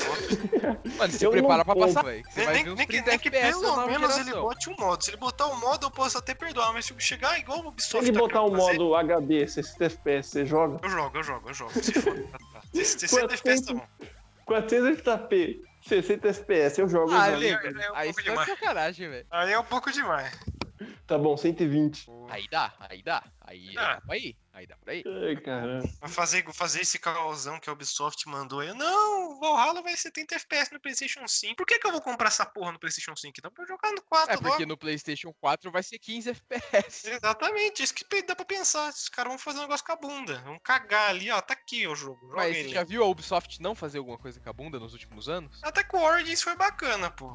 Mano, 0.97 1.13
se 1.13 1.25
Eu 1.25 1.31
prepara 1.33 1.65
pra 1.65 1.75
passar, 1.75 2.05
velho. 2.05 2.23
que 2.23 2.33
Você 2.33 2.47
nem, 2.47 2.65
nem- 2.65 2.75
nem 2.75 2.87
que, 2.87 2.93
30 2.93 3.11
nem 3.11 3.19
que 3.19 3.31
pelo 3.31 3.87
menos 3.87 4.17
ele 4.19 4.33
bote 4.33 4.71
um 4.71 4.77
modo. 4.79 5.03
Se 5.05 5.11
ele 5.11 5.17
botar 5.17 5.47
o 5.47 5.57
modo, 5.59 5.87
eu 5.87 5.91
posso 5.91 6.17
até 6.19 6.35
perdoar. 6.35 6.73
Mas 6.73 6.87
se 6.87 6.95
chegar 6.99 7.39
igual 7.39 7.59
o 7.59 7.63
Se 7.63 7.69
Ubisoft 7.69 8.09
ele 8.09 8.13
tá 8.13 8.19
botar 8.21 8.43
o 8.43 8.51
querendo 8.51 8.65
fazer, 8.67 8.79
modo 8.79 8.95
HD, 8.95 9.49
60 9.49 9.85
FPS, 9.87 10.29
você 10.31 10.47
joga? 10.47 10.79
Eu 10.83 10.91
jogo, 10.91 11.19
eu 11.19 11.23
jogo, 11.23 11.49
eu 11.51 11.55
jogo. 11.55 11.73
Se 11.83 11.93
for, 12.01 12.15
tá, 12.31 12.39
tá. 12.53 12.61
60 12.73 13.35
FPS 13.35 13.65
tá 13.67 13.75
bom. 13.75 13.87
480p, 14.49 15.61
60 15.83 16.29
FPS, 16.29 16.79
eu 16.81 16.89
jogo. 16.89 17.13
Ah, 17.13 17.27
jogo. 17.31 17.39
lembra? 17.39 17.83
é 17.83 17.91
um 17.93 17.95
Aí 17.97 18.07
pouco 18.09 18.21
é 18.21 18.25
demais. 18.25 18.49
sacanagem, 18.49 19.09
velho. 19.09 19.27
Aí 19.31 19.53
é 19.53 19.59
um 19.59 19.65
pouco 19.65 19.91
demais. 19.93 20.33
Tá 21.07 21.19
bom, 21.19 21.37
120. 21.37 22.07
Aí 22.29 22.47
dá, 22.51 22.73
aí 22.81 23.03
dá. 23.03 23.23
Aí 23.41 23.75
Ah. 23.77 23.95
dá 23.95 24.01
pra 24.01 24.17
ir. 24.17 24.37
Aí 24.61 24.67
dá 24.67 24.77
pra 24.77 24.95
ir. 24.95 25.05
Ai, 25.27 25.37
caramba. 25.37 25.89
Fazer, 26.09 26.43
vou 26.45 26.53
fazer 26.53 26.83
esse 26.83 26.99
causão 26.99 27.59
que 27.59 27.71
a 27.71 27.73
Ubisoft 27.73 28.29
mandou 28.29 28.61
aí. 28.61 28.75
Não, 28.75 29.31
o 29.33 29.41
Valhalla 29.41 29.81
vai 29.81 29.97
70 29.97 30.35
FPS 30.35 30.71
no 30.71 30.79
PlayStation 30.79 31.27
5. 31.27 31.57
Por 31.57 31.65
que, 31.65 31.79
que 31.79 31.87
eu 31.87 31.93
vou 31.93 32.03
comprar 32.03 32.29
essa 32.29 32.45
porra 32.45 32.73
no 32.73 32.79
PlayStation 32.79 33.17
5? 33.17 33.33
Então 33.39 33.51
pra 33.51 33.65
eu 33.65 33.69
jogar 33.69 33.91
no 33.93 34.03
4 34.03 34.35
É, 34.35 34.37
porque 34.37 34.49
logo. 34.51 34.67
no 34.67 34.77
PlayStation 34.77 35.33
4 35.41 35.71
vai 35.73 35.83
ser 35.83 35.99
15 35.99 36.29
FPS. 36.31 37.09
Exatamente, 37.09 37.83
isso 37.83 37.95
que 37.95 38.23
dá 38.23 38.37
pra 38.37 38.45
pensar. 38.45 38.91
Os 38.91 39.09
caras 39.09 39.31
vão 39.33 39.39
fazer 39.39 39.61
um 39.61 39.63
negócio 39.63 39.87
com 39.87 39.93
a 39.93 39.97
bunda. 39.97 40.43
Vão 40.45 40.59
cagar 40.59 41.09
ali, 41.09 41.31
ó. 41.31 41.41
Tá 41.41 41.55
aqui 41.55 41.87
o 41.89 41.95
jogo. 41.97 42.21
Joga 42.29 42.37
Mas 42.37 42.55
ele. 42.57 42.69
você 42.69 42.75
já 42.75 42.85
viu 42.85 43.03
a 43.03 43.07
Ubisoft 43.07 43.63
não 43.63 43.75
fazer 43.75 43.97
alguma 43.97 44.19
coisa 44.19 44.39
com 44.41 44.51
a 44.51 44.53
bunda 44.53 44.79
nos 44.79 44.93
últimos 44.93 45.27
anos? 45.27 45.59
Até 45.63 45.83
que 45.83 45.97
o 45.97 46.01
Origins 46.03 46.43
foi 46.43 46.55
bacana, 46.55 47.11
pô. 47.11 47.27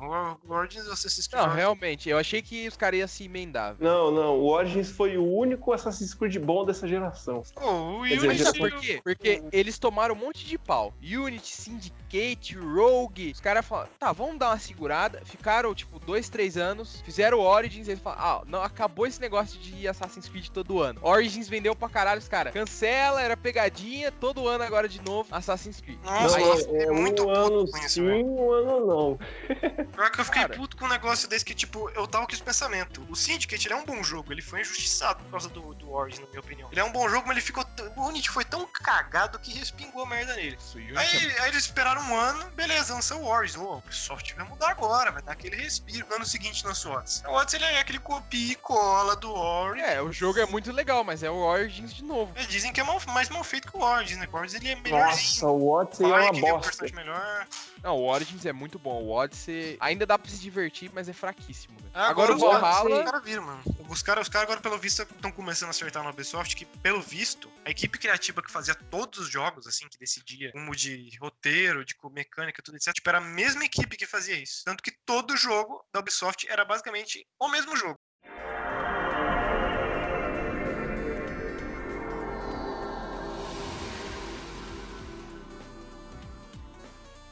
O 0.43 0.53
Origins 0.53 0.85
você 0.85 1.07
assistiu. 1.07 1.39
Não, 1.39 1.49
realmente. 1.49 2.07
Eu 2.07 2.19
achei 2.19 2.43
que 2.43 2.67
os 2.67 2.77
caras 2.77 2.99
iam 2.99 3.07
se 3.07 3.23
emendar. 3.23 3.73
velho. 3.75 3.89
Não, 3.89 4.11
não, 4.11 4.35
o 4.39 4.45
Origins 4.45 4.91
foi 4.91 5.17
o 5.17 5.25
único 5.25 5.73
Assassin's 5.73 6.13
Creed 6.13 6.37
bom 6.37 6.63
dessa 6.63 6.87
geração. 6.87 7.14
Geração. 7.15 7.43
Oh, 7.55 8.01
o 8.01 8.03
Quer 8.03 8.17
dizer, 8.17 8.57
por 8.57 8.71
quê? 8.79 9.01
Porque 9.03 9.43
eles 9.51 9.79
tomaram 9.79 10.13
um 10.13 10.17
monte 10.17 10.45
de 10.45 10.57
pau. 10.57 10.93
Unity, 11.01 11.55
Syndicate, 11.55 12.57
Rogue. 12.57 13.31
Os 13.31 13.39
caras 13.39 13.65
falaram, 13.65 13.89
tá, 13.97 14.11
vamos 14.11 14.37
dar 14.37 14.49
uma 14.49 14.59
segurada. 14.59 15.21
Ficaram, 15.25 15.73
tipo, 15.73 15.99
dois, 15.99 16.29
três 16.29 16.57
anos. 16.57 17.01
Fizeram 17.01 17.39
o 17.39 17.41
Origins. 17.41 17.87
Eles 17.87 18.01
falaram, 18.01 18.23
ah, 18.23 18.43
não, 18.45 18.61
acabou 18.61 19.07
esse 19.07 19.19
negócio 19.21 19.59
de 19.59 19.87
Assassin's 19.87 20.27
Creed 20.27 20.49
todo 20.49 20.81
ano. 20.81 20.99
Origins 21.01 21.47
vendeu 21.47 21.75
pra 21.75 21.89
caralho 21.89 22.19
os 22.19 22.27
caras. 22.27 22.53
Cancela, 22.53 23.21
era 23.21 23.37
pegadinha. 23.37 24.11
Todo 24.11 24.47
ano 24.47 24.63
agora 24.63 24.87
de 24.87 25.01
novo, 25.01 25.33
Assassin's 25.33 25.81
Creed. 25.81 25.99
Nossa, 26.03 26.39
é, 26.39 26.83
é 26.83 26.91
muito 26.91 27.23
um 27.23 27.27
puto 27.27 27.29
ano 27.29 27.71
com 27.71 27.77
isso, 27.77 27.89
sim, 27.89 28.05
velho. 28.05 28.25
um 28.25 28.51
ano 28.51 28.85
não. 28.85 29.19
Pior 29.95 30.11
que 30.11 30.19
eu 30.19 30.25
fiquei 30.25 30.41
Cara. 30.41 30.55
puto 30.55 30.77
com 30.77 30.85
um 30.85 30.89
negócio 30.89 31.27
desse 31.29 31.45
que, 31.45 31.53
tipo, 31.53 31.89
eu 31.91 32.05
tava 32.07 32.25
com 32.25 32.33
esse 32.33 32.43
pensamento. 32.43 33.05
O 33.09 33.15
Syndicate, 33.15 33.67
ele 33.67 33.73
é 33.73 33.77
um 33.77 33.85
bom 33.85 34.03
jogo, 34.03 34.31
ele 34.31 34.41
foi 34.41 34.61
injustiçado 34.61 35.23
por 35.23 35.31
causa 35.31 35.49
do, 35.49 35.73
do 35.73 35.91
Origin, 35.91 36.21
na 36.21 36.27
minha 36.27 36.39
opinião. 36.39 36.69
Ele 36.71 36.79
é 36.79 36.83
um 36.83 36.91
bom 36.91 37.04
jogo, 37.09 37.27
mas 37.27 37.37
ele 37.37 37.45
ficou. 37.45 37.63
t- 37.63 37.83
O 37.95 38.07
Unity 38.07 38.29
foi 38.29 38.43
tão 38.45 38.65
cagado 38.67 39.39
que 39.39 39.53
respingou 39.53 40.03
a 40.03 40.05
merda 40.05 40.35
nele. 40.35 40.57
Isso, 40.59 40.77
Unity 40.77 40.93
é 40.95 40.99
Aí, 40.99 41.39
aí 41.39 41.49
eles 41.49 41.63
esperaram 41.65 42.01
um 42.01 42.15
ano, 42.15 42.49
beleza, 42.51 42.93
lançou 42.93 43.21
o 43.21 43.27
Origin. 43.27 43.57
Ô, 43.59 43.73
o 43.73 43.77
Ubisoft 43.77 44.33
vai 44.35 44.47
mudar 44.47 44.69
agora, 44.69 45.11
vai 45.11 45.21
dar 45.21 45.31
aquele 45.33 45.55
respiro. 45.55 46.07
No 46.09 46.15
ano 46.15 46.25
seguinte 46.25 46.65
lançou 46.65 46.93
o 46.93 46.95
Odyssey. 46.97 47.25
O 47.27 47.33
Odyssey 47.33 47.59
ele 47.59 47.65
é 47.65 47.79
aquele 47.79 47.99
copia 47.99 48.51
e 48.51 48.55
cola 48.55 49.15
do 49.15 49.31
Origin. 49.33 49.85
É, 49.85 50.01
o 50.01 50.11
jogo 50.11 50.39
é 50.39 50.45
muito 50.45 50.71
legal, 50.71 51.03
mas 51.03 51.23
é 51.23 51.29
o 51.29 51.35
Origins 51.35 51.93
de 51.93 52.03
novo. 52.03 52.31
É, 52.35 52.43
dizem 52.45 52.71
que 52.73 52.79
é 52.79 52.83
mal- 52.83 53.01
mais 53.07 53.29
mal 53.29 53.43
feito 53.43 53.71
que 53.71 53.77
o 53.77 53.81
Origin, 53.81 54.15
né? 54.15 54.27
O 54.31 54.37
Origin 54.37 54.57
ele 54.57 54.69
é 54.69 54.75
melhorzinho. 54.75 55.07
Nossa, 55.15 55.47
o 55.47 55.69
Odyssey 55.69 56.05
é 56.05 56.09
uma 56.09 56.25
é 56.25 56.31
um 56.31 56.39
bosta. 56.41 56.59
personagem 56.69 56.95
melhor. 56.95 57.47
Não, 57.83 57.97
o 57.97 58.05
Origins 58.09 58.45
é 58.45 58.53
muito 58.53 58.79
bom. 58.79 59.01
O 59.03 59.11
Odyssey 59.11 59.77
ainda 59.79 60.05
dá 60.05 60.17
pra 60.17 60.29
se 60.31 60.39
divertir, 60.39 60.89
mas 60.93 61.07
é 61.07 61.13
fraquíssimo. 61.13 61.77
velho. 61.79 61.91
Ah, 61.93 62.07
Agora, 62.09 62.33
o 62.33 62.35
os 62.35 62.41
caras- 62.41 62.61
Valhalla. 62.61 62.97
Os 62.99 63.05
caras 63.05 63.23
viram, 63.23 63.43
mano. 63.43 63.61
Os 63.87 64.01
caras, 64.01 64.23
os 64.23 64.29
caras 64.29 64.45
agora, 64.47 64.59
pelo 64.61 64.77
visto, 64.77 65.01
estão 65.03 65.31
começando 65.31 65.67
a 65.67 65.71
acertar 65.71 66.03
no 66.03 66.09
Ubisoft, 66.09 66.55
que, 66.55 66.65
pelo 66.65 66.94
visto, 67.01 67.51
a 67.63 67.69
equipe 67.69 67.97
criativa 67.97 68.41
que 68.41 68.51
fazia 68.51 68.75
todos 68.75 69.19
os 69.19 69.29
jogos, 69.29 69.67
assim, 69.67 69.87
que 69.89 69.97
decidia 69.97 70.51
rumo 70.53 70.75
de 70.75 71.09
roteiro, 71.19 71.85
de 71.85 71.95
mecânica, 72.11 72.61
tudo 72.61 72.77
etc, 72.77 72.93
tipo, 72.93 73.09
era 73.09 73.17
a 73.17 73.21
mesma 73.21 73.65
equipe 73.65 73.97
que 73.97 74.05
fazia 74.05 74.35
isso. 74.35 74.63
Tanto 74.63 74.83
que 74.83 74.91
todo 75.05 75.35
jogo 75.37 75.83
da 75.93 75.99
Ubisoft 75.99 76.45
era 76.47 76.63
basicamente 76.65 77.25
o 77.39 77.49
mesmo 77.49 77.75
jogo. 77.75 77.99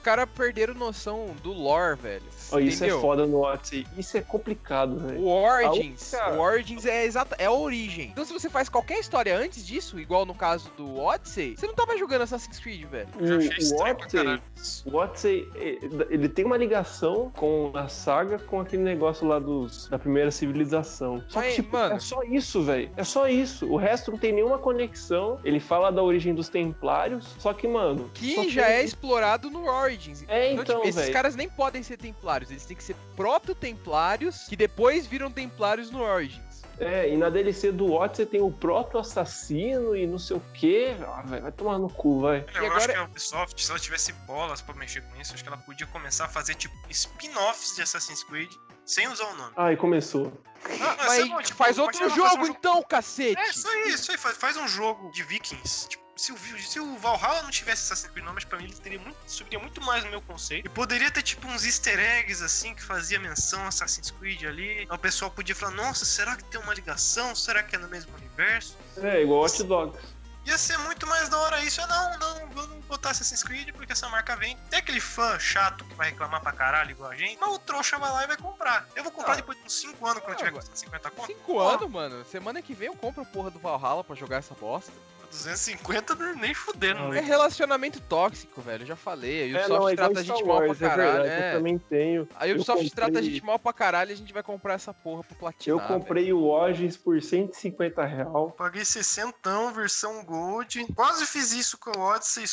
Caras 0.03 0.27
perderam 0.35 0.73
noção 0.75 1.27
do 1.41 1.51
lore, 1.51 1.97
velho. 1.97 2.23
Ó, 2.51 2.59
isso 2.59 2.77
entendeu? 2.77 2.97
é 2.97 3.01
foda 3.01 3.25
no 3.25 3.41
Odyssey. 3.41 3.87
Isso 3.97 4.17
é 4.17 4.21
complicado, 4.21 4.99
velho. 4.99 5.19
O 5.21 5.27
Origins, 5.27 6.13
única- 6.13 6.31
o 6.33 6.39
Origins 6.39 6.85
é 6.85 7.05
exata, 7.05 7.35
é 7.39 7.45
a 7.45 7.51
origem. 7.51 8.09
Então 8.11 8.23
se 8.25 8.31
você 8.33 8.49
faz 8.49 8.69
qualquer 8.69 8.99
história 8.99 9.35
antes 9.35 9.65
disso, 9.65 9.99
igual 9.99 10.25
no 10.25 10.35
caso 10.35 10.69
do 10.77 10.99
Odyssey, 10.99 11.55
você 11.57 11.65
não 11.65 11.73
tava 11.73 11.97
jogando 11.97 12.21
Assassin's 12.23 12.59
Creed, 12.59 12.83
velho. 12.85 13.07
Eu 13.19 13.27
já 13.27 13.37
achei 13.37 13.49
O, 13.49 13.53
o 13.53 13.57
estranho 13.63 13.95
pra 13.95 14.05
Odyssey, 14.05 14.83
o 14.91 14.95
Odyssey, 14.95 15.49
eh, 15.55 15.77
ele 16.09 16.29
tem 16.29 16.45
uma 16.45 16.57
ligação 16.57 17.31
com 17.35 17.71
a 17.73 17.87
saga, 17.87 18.37
com 18.39 18.59
aquele 18.59 18.83
negócio 18.83 19.25
lá 19.25 19.39
dos, 19.39 19.87
da 19.87 19.97
primeira 19.97 20.29
civilização. 20.31 21.23
Só 21.29 21.39
Mas, 21.39 21.55
que, 21.55 21.61
tipo, 21.63 21.75
mano- 21.77 21.95
é 21.95 21.99
só 21.99 22.21
isso, 22.23 22.61
velho. 22.63 22.91
É 22.97 23.03
só 23.03 23.27
isso. 23.27 23.65
O 23.67 23.77
resto 23.77 24.11
não 24.11 24.17
tem 24.19 24.31
nenhuma 24.33 24.57
conexão. 24.57 25.39
Ele 25.43 25.59
fala 25.59 25.91
da 25.91 26.03
origem 26.03 26.33
dos 26.35 26.49
templários, 26.49 27.35
só 27.39 27.53
que, 27.53 27.67
mano... 27.67 28.09
Que 28.13 28.49
já 28.49 28.65
tem- 28.65 28.73
é 28.75 28.83
explorado 28.83 29.49
no 29.49 29.65
Origins. 29.65 29.92
É, 30.27 30.51
então, 30.53 30.63
tipo, 30.81 30.87
esses 30.87 31.09
caras 31.09 31.35
nem 31.35 31.49
podem 31.49 31.81
ser 31.83 31.97
templários, 31.97 32.49
eles 32.51 32.65
têm 32.65 32.75
que 32.77 32.83
ser 32.83 32.95
proto-templários, 33.15 34.43
que 34.47 34.55
depois 34.55 35.05
viram 35.07 35.31
templários 35.31 35.89
no 35.91 36.01
Origins. 36.01 36.63
É, 36.79 37.07
e 37.07 37.15
na 37.15 37.29
DLC 37.29 37.71
do 37.71 37.91
Odyssey 37.93 38.25
tem 38.25 38.41
o 38.41 38.51
proto-assassino 38.51 39.95
e 39.95 40.07
não 40.07 40.17
sei 40.17 40.37
o 40.37 40.41
quê. 40.53 40.95
Ah, 41.07 41.21
velho, 41.21 41.41
vai 41.43 41.51
tomar 41.51 41.77
no 41.77 41.87
cu, 41.89 42.21
vai. 42.21 42.39
Eu 42.39 42.63
E 42.63 42.65
acho 42.65 42.65
agora- 42.65 42.93
que 42.93 42.99
a 42.99 43.03
Ubisoft, 43.03 43.63
se 43.63 43.69
ela 43.69 43.79
tivesse 43.79 44.11
bolas 44.25 44.61
pra 44.61 44.73
mexer 44.75 45.01
com 45.01 45.15
isso, 45.21 45.33
acho 45.33 45.43
que 45.43 45.49
ela 45.49 45.57
podia 45.57 45.85
começar 45.87 46.25
a 46.25 46.29
fazer, 46.29 46.55
tipo, 46.55 46.73
spin-offs 46.89 47.75
de 47.75 47.83
Assassin's 47.83 48.23
Creed 48.23 48.51
sem 48.85 49.07
usar 49.07 49.25
o 49.25 49.35
nome. 49.35 49.53
Ah, 49.55 49.71
e 49.71 49.77
começou. 49.77 50.33
Ah, 50.81 50.95
Mas 50.97 51.19
é 51.19 51.25
bom, 51.25 51.41
tipo, 51.41 51.57
faz 51.57 51.77
mas 51.77 51.85
outro 51.85 52.09
jogo 52.09 52.43
um 52.43 52.47
então, 52.47 52.81
cacete! 52.83 53.37
É, 53.39 53.49
isso 53.49 53.67
aí, 53.67 53.89
isso 53.89 54.11
aí. 54.11 54.17
Faz, 54.17 54.37
faz 54.37 54.57
um 54.57 54.67
jogo 54.67 55.11
de 55.11 55.21
Vikings. 55.23 55.89
Tipo, 55.89 56.02
se 56.15 56.31
o, 56.31 56.37
se 56.37 56.79
o 56.79 56.97
Valhalla 56.97 57.41
não 57.43 57.49
tivesse 57.51 57.83
Assassin's 57.83 58.11
Creed 58.11 58.25
não, 58.25 58.33
mas 58.33 58.43
pra 58.43 58.57
mim 58.57 58.65
ele 58.65 58.73
teria 58.75 58.99
muito, 58.99 59.17
subiria 59.27 59.59
muito 59.59 59.81
mais 59.81 60.03
no 60.03 60.09
meu 60.11 60.21
conceito. 60.21 60.65
E 60.65 60.69
poderia 60.69 61.09
ter, 61.11 61.21
tipo, 61.23 61.47
uns 61.47 61.65
easter 61.65 61.99
eggs, 61.99 62.43
assim, 62.43 62.73
que 62.75 62.83
fazia 62.83 63.19
menção 63.19 63.61
a 63.63 63.67
Assassin's 63.67 64.11
Creed 64.11 64.43
ali. 64.43 64.87
O 64.91 64.97
pessoal 64.97 65.31
podia 65.31 65.55
falar, 65.55 65.71
nossa, 65.73 66.05
será 66.05 66.35
que 66.35 66.43
tem 66.45 66.59
uma 66.61 66.73
ligação? 66.73 67.33
Será 67.35 67.63
que 67.63 67.75
é 67.75 67.79
no 67.79 67.87
mesmo 67.87 68.15
universo? 68.15 68.77
É, 68.97 69.21
igual 69.23 69.41
Hot 69.43 69.63
Dogs. 69.63 69.99
Ia 70.45 70.57
ser 70.57 70.77
muito 70.79 71.07
mais 71.07 71.29
da 71.29 71.37
hora 71.39 71.63
isso. 71.63 71.79
É, 71.79 71.87
não, 71.87 72.17
não, 72.19 72.49
vamos 72.49 72.85
botar 72.85 73.11
Assassin's 73.11 73.41
Creed 73.43 73.71
porque 73.71 73.93
essa 73.93 74.09
marca 74.09 74.35
vem. 74.35 74.57
Tem 74.69 74.79
aquele 74.79 74.99
fã 74.99 75.39
chato 75.39 75.85
que 75.85 75.95
vai 75.95 76.09
reclamar 76.09 76.41
pra 76.41 76.51
caralho 76.51 76.91
igual 76.91 77.09
a 77.11 77.15
gente, 77.15 77.37
mas 77.39 77.49
o 77.49 77.59
trouxa 77.59 77.97
vai 77.97 78.11
lá 78.11 78.23
e 78.25 78.27
vai 78.27 78.35
comprar. 78.35 78.85
Eu 78.93 79.03
vou 79.03 79.11
comprar 79.13 79.33
Ah. 79.33 79.35
depois 79.37 79.57
de 79.57 79.63
uns 79.63 79.73
5 79.79 80.05
anos 80.05 80.21
quando 80.21 80.33
Ah, 80.33 80.37
tiver 80.37 80.51
mas- 80.51 80.59
custando 80.67 80.77
50 80.79 81.11
conto. 81.11 81.27
Cinco 81.27 81.59
anos, 81.59 81.89
mano. 81.89 82.25
Semana 82.25 82.61
que 82.61 82.73
vem 82.75 82.87
eu 82.89 82.95
compro 82.95 83.21
a 83.21 83.25
porra 83.25 83.49
do 83.51 83.57
Valhalla 83.59 84.03
pra 84.03 84.15
jogar 84.17 84.37
essa 84.39 84.53
bosta. 84.53 84.91
250 85.33 86.15
nem 86.35 86.53
fudendo, 86.53 86.99
É 87.07 87.09
né? 87.09 87.19
relacionamento 87.21 87.99
tóxico, 88.01 88.61
velho. 88.61 88.83
Eu 88.83 88.87
já 88.87 88.95
falei. 88.95 89.43
A 89.55 89.59
É, 89.59 89.65
Ubisoft 89.65 89.69
não, 89.69 89.89
é 89.89 89.93
igual 89.93 89.95
trata 89.95 90.19
a 90.19 90.23
gente 90.23 90.43
mal 90.45 90.57
Wars, 90.57 90.77
pra 90.77 90.87
é 90.87 90.89
caralho. 90.89 91.11
verdade. 91.13 91.41
Eu 91.41 91.47
é. 91.47 91.51
também 91.53 91.77
tenho. 91.77 92.29
A 92.35 92.45
Ubisoft 92.45 92.89
trata 92.91 93.11
a 93.11 93.13
comprei- 93.15 93.31
gente 93.33 93.43
mal 93.45 93.59
pra 93.59 93.73
caralho 93.73 94.11
e 94.11 94.13
a 94.13 94.17
gente 94.17 94.33
vai 94.33 94.43
comprar 94.43 94.73
essa 94.75 94.93
porra 94.93 95.23
pra 95.23 95.35
platinar. 95.37 95.77
Eu 95.79 95.87
comprei 95.87 96.31
o 96.33 96.43
Origins 96.45 96.95
por 96.97 97.21
150 97.21 98.03
real. 98.05 98.51
Paguei 98.51 98.85
60, 98.85 99.71
versão 99.71 100.23
Gold. 100.23 100.85
Quase 100.95 101.25
fiz 101.25 101.51
isso 101.51 101.77
com 101.77 101.91
o 101.97 102.01
Odyssey, 102.01 102.45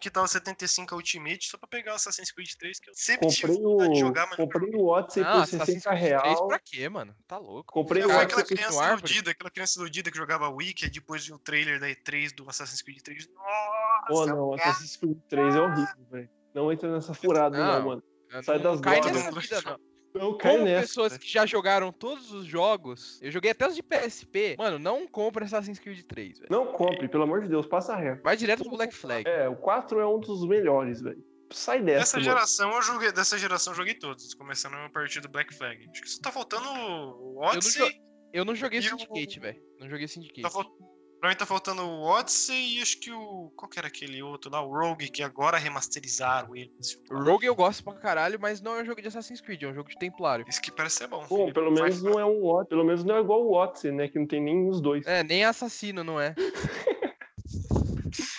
que 0.00 0.10
tava 0.10 0.26
75 0.28 0.94
a 0.94 0.96
Ultimate, 0.96 1.48
só 1.48 1.58
pra 1.58 1.68
pegar 1.68 1.92
o 1.92 1.96
Assassin's 1.96 2.30
Creed 2.30 2.50
3, 2.58 2.78
que 2.78 2.90
eu 2.90 2.94
sempre 2.94 3.28
tive 3.28 3.48
Comprei 3.52 3.64
vontade 3.64 3.92
de 3.94 4.02
o, 4.02 4.06
jogar, 4.06 4.26
mas 4.26 4.36
comprei 4.36 4.74
o 4.74 4.86
Odyssey 4.86 5.22
Ah, 5.22 5.26
por 5.32 5.36
Assassin's 5.42 5.64
60 5.82 5.88
Creed 5.96 6.00
3 6.20 6.22
real. 6.34 6.48
pra 6.48 6.58
quê, 6.58 6.88
mano? 6.88 7.14
Tá 7.26 7.38
louco. 7.38 7.72
Comprei 7.72 8.04
o 8.04 8.08
Cara, 8.08 8.22
aquela 8.22 8.40
Odyssey 8.40 8.56
criança 8.56 8.88
iludida, 8.92 9.30
aquela 9.30 9.50
criança 9.50 9.78
iludida 9.80 10.10
que 10.10 10.16
jogava 10.16 10.48
Wiki 10.48 10.88
depois 10.90 11.24
de 11.24 11.32
um 11.32 11.38
trailer 11.38 11.80
da 11.80 11.88
E3 11.88 12.11
do 12.34 12.48
Assassin's 12.48 12.82
Creed 12.82 13.00
3. 13.02 13.26
Pô, 13.26 14.20
Nossa, 14.20 14.34
não, 14.34 14.54
Assassin's 14.54 14.96
Creed 14.96 15.18
3 15.28 15.54
é 15.54 15.60
horrível, 15.60 16.06
velho. 16.10 16.30
Não 16.54 16.70
entra 16.72 16.92
nessa 16.92 17.14
furada, 17.14 17.56
não, 17.56 17.78
Não, 17.80 17.86
mano. 17.86 18.02
Eu 18.30 18.42
Sai 18.42 18.56
não 18.58 18.62
das 18.72 18.80
cai 18.80 19.00
drogas. 19.00 19.24
nessa 19.24 19.40
vida, 19.40 19.62
não. 19.70 19.78
Não 20.14 20.36
cai 20.36 20.52
Como 20.52 20.64
nessa. 20.64 20.80
pessoas 20.82 21.16
que 21.16 21.26
já 21.26 21.46
jogaram 21.46 21.90
todos 21.90 22.32
os 22.32 22.44
jogos, 22.44 23.18
eu 23.22 23.30
joguei 23.30 23.50
até 23.52 23.66
os 23.66 23.74
de 23.74 23.82
PSP, 23.82 24.56
mano, 24.58 24.78
não 24.78 25.06
compra 25.08 25.44
Assassin's 25.46 25.78
Creed 25.78 26.02
3, 26.06 26.38
velho. 26.40 26.48
Não 26.50 26.66
compre, 26.66 27.08
pelo 27.08 27.22
amor 27.24 27.40
de 27.42 27.48
Deus, 27.48 27.66
passa 27.66 27.96
reto. 27.96 28.22
Vai 28.22 28.36
direto 28.36 28.62
pro 28.64 28.76
Black 28.76 28.94
Flag. 28.94 29.26
É, 29.28 29.48
o 29.48 29.56
4 29.56 29.98
é 30.00 30.06
um 30.06 30.20
dos 30.20 30.46
melhores, 30.46 31.00
velho. 31.00 31.24
Sai 31.50 31.82
dessa, 31.82 31.98
Dessa 32.00 32.16
mano. 32.18 32.24
geração 32.30 32.70
eu 32.72 32.82
joguei, 32.82 33.12
dessa 33.12 33.36
geração 33.38 33.72
eu 33.72 33.76
joguei 33.76 33.94
todos, 33.94 34.32
começando 34.34 34.74
a 34.74 34.88
partir 34.90 35.20
do 35.20 35.28
Black 35.28 35.54
Flag. 35.54 35.86
Acho 35.90 36.00
que 36.02 36.08
só 36.10 36.20
tá 36.22 36.30
faltando 36.32 36.66
o 36.68 37.38
Odyssey. 37.42 37.90
Eu 38.32 38.44
não 38.46 38.54
joguei 38.54 38.80
E 38.80 38.86
o- 38.86 38.88
Syndicate, 38.98 39.38
velho. 39.40 39.62
Não 39.78 39.88
joguei 39.88 40.08
Syndicate. 40.08 40.40
Tá 40.42 40.48
fal- 40.50 40.64
Pra 41.22 41.30
mim 41.30 41.36
tá 41.36 41.46
faltando 41.46 41.82
o 41.82 42.02
Odyssey 42.02 42.78
e 42.78 42.82
acho 42.82 42.98
que 42.98 43.12
o. 43.12 43.52
Qual 43.54 43.68
que 43.68 43.78
era 43.78 43.86
aquele 43.86 44.20
outro 44.20 44.50
lá? 44.50 44.60
O 44.60 44.76
Rogue, 44.76 45.08
que 45.08 45.22
agora 45.22 45.56
remasterizaram 45.56 46.56
ele. 46.56 46.72
O 47.08 47.22
Rogue 47.22 47.46
eu 47.46 47.54
gosto 47.54 47.84
pra 47.84 47.92
caralho, 47.92 48.40
mas 48.40 48.60
não 48.60 48.76
é 48.76 48.82
um 48.82 48.84
jogo 48.84 49.00
de 49.00 49.06
Assassin's 49.06 49.40
Creed, 49.40 49.62
é 49.62 49.68
um 49.68 49.74
jogo 49.74 49.88
de 49.88 49.96
Templário. 49.96 50.44
Isso 50.48 50.60
que 50.60 50.72
parece 50.72 50.96
ser 50.96 51.06
bom. 51.06 51.24
Bom, 51.28 51.52
pelo 51.52 51.70
menos 51.70 52.02
não 52.02 52.18
é 52.18 52.24
um 52.24 52.44
Odyssey. 52.44 52.70
Pelo 52.70 52.84
menos 52.84 53.04
não 53.04 53.14
é 53.14 53.20
igual 53.20 53.40
o 53.40 53.52
Odyssey, 53.52 53.92
né? 53.92 54.08
Que 54.08 54.18
não 54.18 54.26
tem 54.26 54.42
nem 54.42 54.68
os 54.68 54.80
dois. 54.80 55.06
É, 55.06 55.22
nem 55.22 55.44
assassino, 55.44 56.02
não 56.02 56.20
é? 56.20 56.34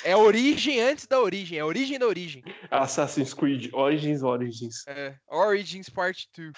É 0.04 0.12
a 0.12 0.18
origem 0.18 0.82
antes 0.82 1.08
da 1.08 1.22
origem, 1.22 1.58
é 1.58 1.62
a 1.62 1.66
origem 1.66 1.98
da 1.98 2.06
origem. 2.06 2.44
Assassin's 2.70 3.34
Creed 3.34 3.74
Origins 3.74 4.22
Origins. 4.22 4.86
É, 4.86 5.16
Origins 5.30 5.88
Part 5.88 6.28
2. 6.36 6.52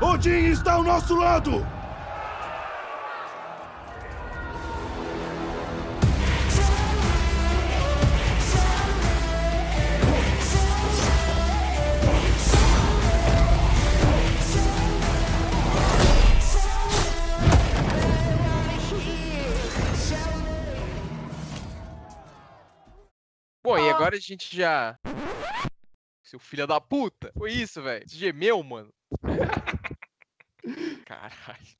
Odin 0.00 0.50
está 0.50 0.74
ao 0.74 0.82
nosso 0.82 1.16
lado! 1.16 1.64
Bom, 23.64 23.78
e 23.78 23.90
agora 23.90 24.16
a 24.16 24.20
gente 24.20 24.54
já. 24.54 24.96
Seu 26.26 26.40
filho 26.40 26.66
da 26.66 26.80
puta! 26.80 27.32
Foi 27.38 27.52
isso, 27.52 27.80
velho. 27.80 28.04
Você 28.04 28.16
gemeu, 28.16 28.60
mano. 28.60 28.92
Caralho. 31.06 31.76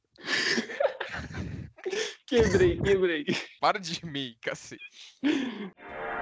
Quebrei, 2.28 2.80
quebrei. 2.80 3.24
Para 3.60 3.80
de 3.80 3.94
gemer, 3.94 4.36
cacete. 4.40 5.18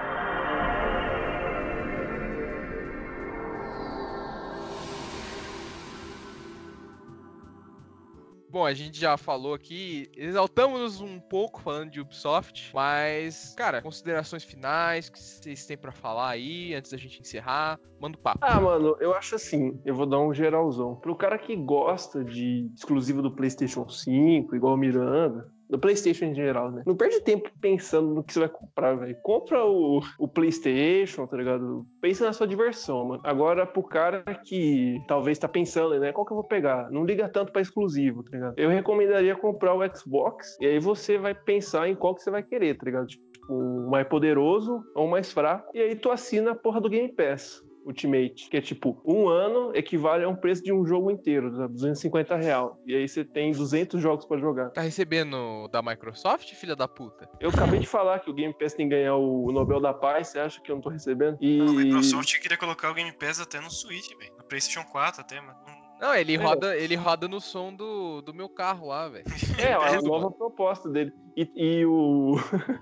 Bom, 8.54 8.64
a 8.64 8.72
gente 8.72 9.00
já 9.00 9.16
falou 9.16 9.52
aqui, 9.52 10.08
exaltamos 10.16 11.00
um 11.00 11.18
pouco 11.18 11.60
falando 11.60 11.90
de 11.90 12.00
Ubisoft, 12.00 12.70
mas, 12.72 13.52
cara, 13.56 13.82
considerações 13.82 14.44
finais 14.44 15.08
que 15.08 15.18
vocês 15.18 15.66
têm 15.66 15.76
pra 15.76 15.90
falar 15.90 16.28
aí 16.28 16.72
antes 16.72 16.92
da 16.92 16.96
gente 16.96 17.20
encerrar, 17.20 17.80
manda 18.00 18.16
o 18.16 18.20
papo. 18.20 18.38
Ah, 18.42 18.60
mano, 18.60 18.96
eu 19.00 19.12
acho 19.12 19.34
assim, 19.34 19.76
eu 19.84 19.92
vou 19.92 20.06
dar 20.06 20.20
um 20.20 20.32
geralzão. 20.32 20.94
Pro 20.94 21.16
cara 21.16 21.36
que 21.36 21.56
gosta 21.56 22.24
de 22.24 22.70
exclusivo 22.72 23.20
do 23.20 23.34
PlayStation 23.34 23.88
5, 23.88 24.54
igual 24.54 24.74
o 24.74 24.78
Miranda, 24.78 25.52
do 25.68 25.78
PlayStation 25.78 26.26
em 26.26 26.34
geral, 26.34 26.70
né? 26.70 26.82
Não 26.86 26.96
perde 26.96 27.20
tempo 27.20 27.50
pensando 27.60 28.14
no 28.14 28.22
que 28.22 28.32
você 28.32 28.40
vai 28.40 28.48
comprar, 28.48 28.94
velho. 28.94 29.16
Compra 29.22 29.64
o, 29.64 30.00
o 30.18 30.28
PlayStation, 30.28 31.26
tá 31.26 31.36
ligado? 31.36 31.86
Pensa 32.00 32.24
na 32.24 32.32
sua 32.32 32.46
diversão, 32.46 33.04
mano. 33.04 33.20
Agora, 33.24 33.66
pro 33.66 33.82
cara 33.82 34.22
que 34.44 34.98
talvez 35.08 35.38
tá 35.38 35.48
pensando, 35.48 35.98
né? 35.98 36.12
Qual 36.12 36.26
que 36.26 36.32
eu 36.32 36.36
vou 36.36 36.44
pegar? 36.44 36.90
Não 36.90 37.04
liga 37.04 37.28
tanto 37.28 37.52
pra 37.52 37.62
exclusivo, 37.62 38.22
tá 38.22 38.30
ligado? 38.32 38.54
Eu 38.58 38.70
recomendaria 38.70 39.34
comprar 39.36 39.74
o 39.74 39.96
Xbox 39.96 40.56
e 40.60 40.66
aí 40.66 40.78
você 40.78 41.18
vai 41.18 41.34
pensar 41.34 41.88
em 41.88 41.94
qual 41.94 42.14
que 42.14 42.22
você 42.22 42.30
vai 42.30 42.42
querer, 42.42 42.76
tá 42.76 42.84
ligado? 42.84 43.06
Tipo, 43.06 43.24
o 43.48 43.90
mais 43.90 44.06
poderoso 44.06 44.82
ou 44.94 45.06
o 45.06 45.10
mais 45.10 45.32
fraco. 45.32 45.70
E 45.74 45.80
aí 45.80 45.94
tu 45.94 46.10
assina 46.10 46.52
a 46.52 46.54
porra 46.54 46.80
do 46.80 46.88
Game 46.88 47.12
Pass. 47.12 47.62
Ultimate, 47.84 48.48
que 48.48 48.56
é 48.56 48.60
tipo, 48.60 49.00
um 49.04 49.28
ano 49.28 49.72
equivale 49.74 50.24
a 50.24 50.28
um 50.28 50.36
preço 50.36 50.62
de 50.62 50.72
um 50.72 50.86
jogo 50.86 51.10
inteiro, 51.10 51.56
tá? 51.56 51.66
250 51.66 52.36
real. 52.36 52.80
E 52.86 52.94
aí 52.94 53.08
você 53.08 53.24
tem 53.24 53.52
200 53.52 54.00
jogos 54.00 54.24
pra 54.24 54.38
jogar. 54.38 54.70
Tá 54.70 54.80
recebendo 54.80 55.68
da 55.68 55.82
Microsoft, 55.82 56.52
filha 56.54 56.74
da 56.74 56.88
puta? 56.88 57.28
Eu 57.40 57.50
acabei 57.50 57.80
de 57.80 57.86
falar 57.86 58.20
que 58.20 58.30
o 58.30 58.34
Game 58.34 58.54
Pass 58.54 58.74
tem 58.74 58.88
que 58.88 58.94
ganhar 58.94 59.16
o 59.16 59.50
Nobel 59.52 59.80
da 59.80 59.92
Paz, 59.92 60.28
você 60.28 60.38
acha 60.38 60.60
que 60.60 60.70
eu 60.70 60.76
não 60.76 60.82
tô 60.82 60.88
recebendo? 60.88 61.36
E... 61.40 61.60
A 61.60 61.64
Microsoft 61.64 62.40
queria 62.40 62.56
colocar 62.56 62.90
o 62.90 62.94
Game 62.94 63.12
Pass 63.12 63.40
até 63.40 63.60
no 63.60 63.70
Switch, 63.70 64.08
velho. 64.18 64.32
No 64.38 64.44
PlayStation 64.44 64.84
4 64.90 65.20
até, 65.20 65.40
mas 65.40 65.56
não. 65.66 65.84
Não, 66.00 66.14
ele 66.14 66.34
É. 66.34 66.36
roda, 66.36 66.76
ele 66.76 66.96
roda 66.96 67.28
no 67.28 67.40
som 67.40 67.72
do, 67.72 68.20
do 68.20 68.34
meu 68.34 68.48
carro 68.48 68.88
lá, 68.88 69.08
velho. 69.08 69.24
É, 69.58 69.72
a 69.98 70.02
nova 70.02 70.30
proposta 70.30 70.88
dele. 70.88 71.12
E, 71.36 71.50
e 71.54 71.86
o. 71.86 72.36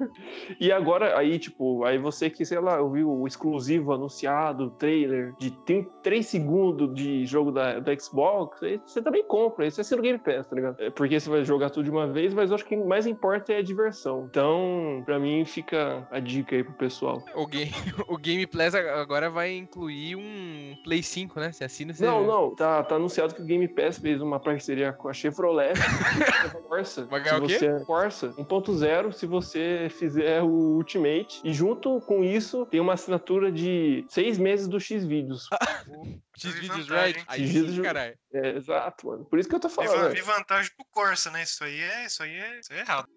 e 0.60 0.70
agora, 0.70 1.18
aí, 1.18 1.38
tipo, 1.38 1.84
aí 1.84 1.98
você 1.98 2.28
que, 2.28 2.44
sei 2.44 2.60
lá, 2.60 2.80
ouviu 2.80 3.10
o 3.10 3.26
exclusivo 3.26 3.92
anunciado, 3.92 4.70
trailer 4.70 5.34
de 5.38 5.50
3 6.02 6.26
segundos 6.26 6.94
de 6.94 7.24
jogo 7.24 7.50
da, 7.50 7.78
da 7.78 7.98
Xbox, 7.98 8.62
aí 8.62 8.80
você 8.84 9.00
também 9.00 9.24
compra. 9.24 9.66
Isso 9.66 9.80
é 9.80 9.84
ser 9.84 9.98
o 9.98 10.02
Game 10.02 10.18
Pass, 10.18 10.46
tá 10.46 10.56
ligado? 10.56 10.80
É 10.80 10.90
porque 10.90 11.18
você 11.18 11.30
vai 11.30 11.44
jogar 11.44 11.70
tudo 11.70 11.84
de 11.84 11.90
uma 11.90 12.06
vez, 12.06 12.34
mas 12.34 12.50
eu 12.50 12.56
acho 12.56 12.66
que 12.66 12.76
o 12.76 12.82
que 12.82 12.86
mais 12.86 13.06
importa 13.06 13.52
é 13.52 13.58
a 13.58 13.62
diversão. 13.62 14.26
Então, 14.30 15.02
pra 15.04 15.18
mim, 15.18 15.44
fica 15.44 16.06
a 16.10 16.20
dica 16.20 16.54
aí 16.54 16.62
pro 16.62 16.74
pessoal. 16.74 17.22
O 17.34 17.46
Game, 17.46 17.72
o 18.06 18.18
Game 18.18 18.46
Pass 18.46 18.74
agora 18.74 19.30
vai 19.30 19.56
incluir 19.56 20.16
um 20.16 20.76
Play 20.84 21.02
5, 21.02 21.40
né? 21.40 21.52
Você 21.52 21.64
assina, 21.64 21.94
você... 21.94 22.04
Não, 22.04 22.26
não, 22.26 22.54
tá, 22.54 22.82
tá 22.82 22.96
anunciado 22.96 23.34
que 23.34 23.42
o 23.42 23.44
Game 23.44 23.66
Pass 23.68 23.98
fez 23.98 24.20
uma 24.20 24.38
parceria 24.38 24.92
com 24.92 25.08
a 25.08 25.12
Chevrolet. 25.12 25.72
Corsa. 26.68 27.06
Vai 27.12 27.22
ganhar 27.22 27.42
o 27.42 27.46
quê? 27.46 27.58
Corsa 27.86 28.34
1.0 28.44 29.12
se 29.12 29.26
você 29.26 29.88
fizer 29.90 30.42
o 30.42 30.48
Ultimate. 30.76 31.40
E 31.44 31.52
junto 31.52 32.00
com 32.02 32.22
isso, 32.24 32.66
tem 32.66 32.80
uma 32.80 32.94
assinatura 32.94 33.50
de 33.50 34.04
seis 34.08 34.38
meses 34.38 34.68
do 34.68 34.78
X-Vídeos. 34.80 35.48
X-Videos 36.36 36.86
vantagem. 36.88 37.24
Right? 37.30 37.72
Sim, 37.72 37.82
caralho. 37.82 38.18
É, 38.34 38.56
exato, 38.56 39.06
mano. 39.06 39.24
Por 39.24 39.38
isso 39.38 39.48
que 39.48 39.54
eu 39.54 39.60
tô 39.60 39.68
falando. 39.68 39.96
va- 39.96 40.08
né? 40.08 40.14
vi 40.14 40.22
vantagem 40.22 40.70
pro 40.76 40.86
Corsa, 40.90 41.30
né? 41.30 41.42
Isso 41.42 41.62
aí 41.64 41.80
é, 41.80 42.06
isso 42.06 42.22
aí 42.22 42.34
é, 42.34 42.60
isso 42.60 42.72
aí 42.72 42.78
é 42.78 42.82
errado. 42.82 43.08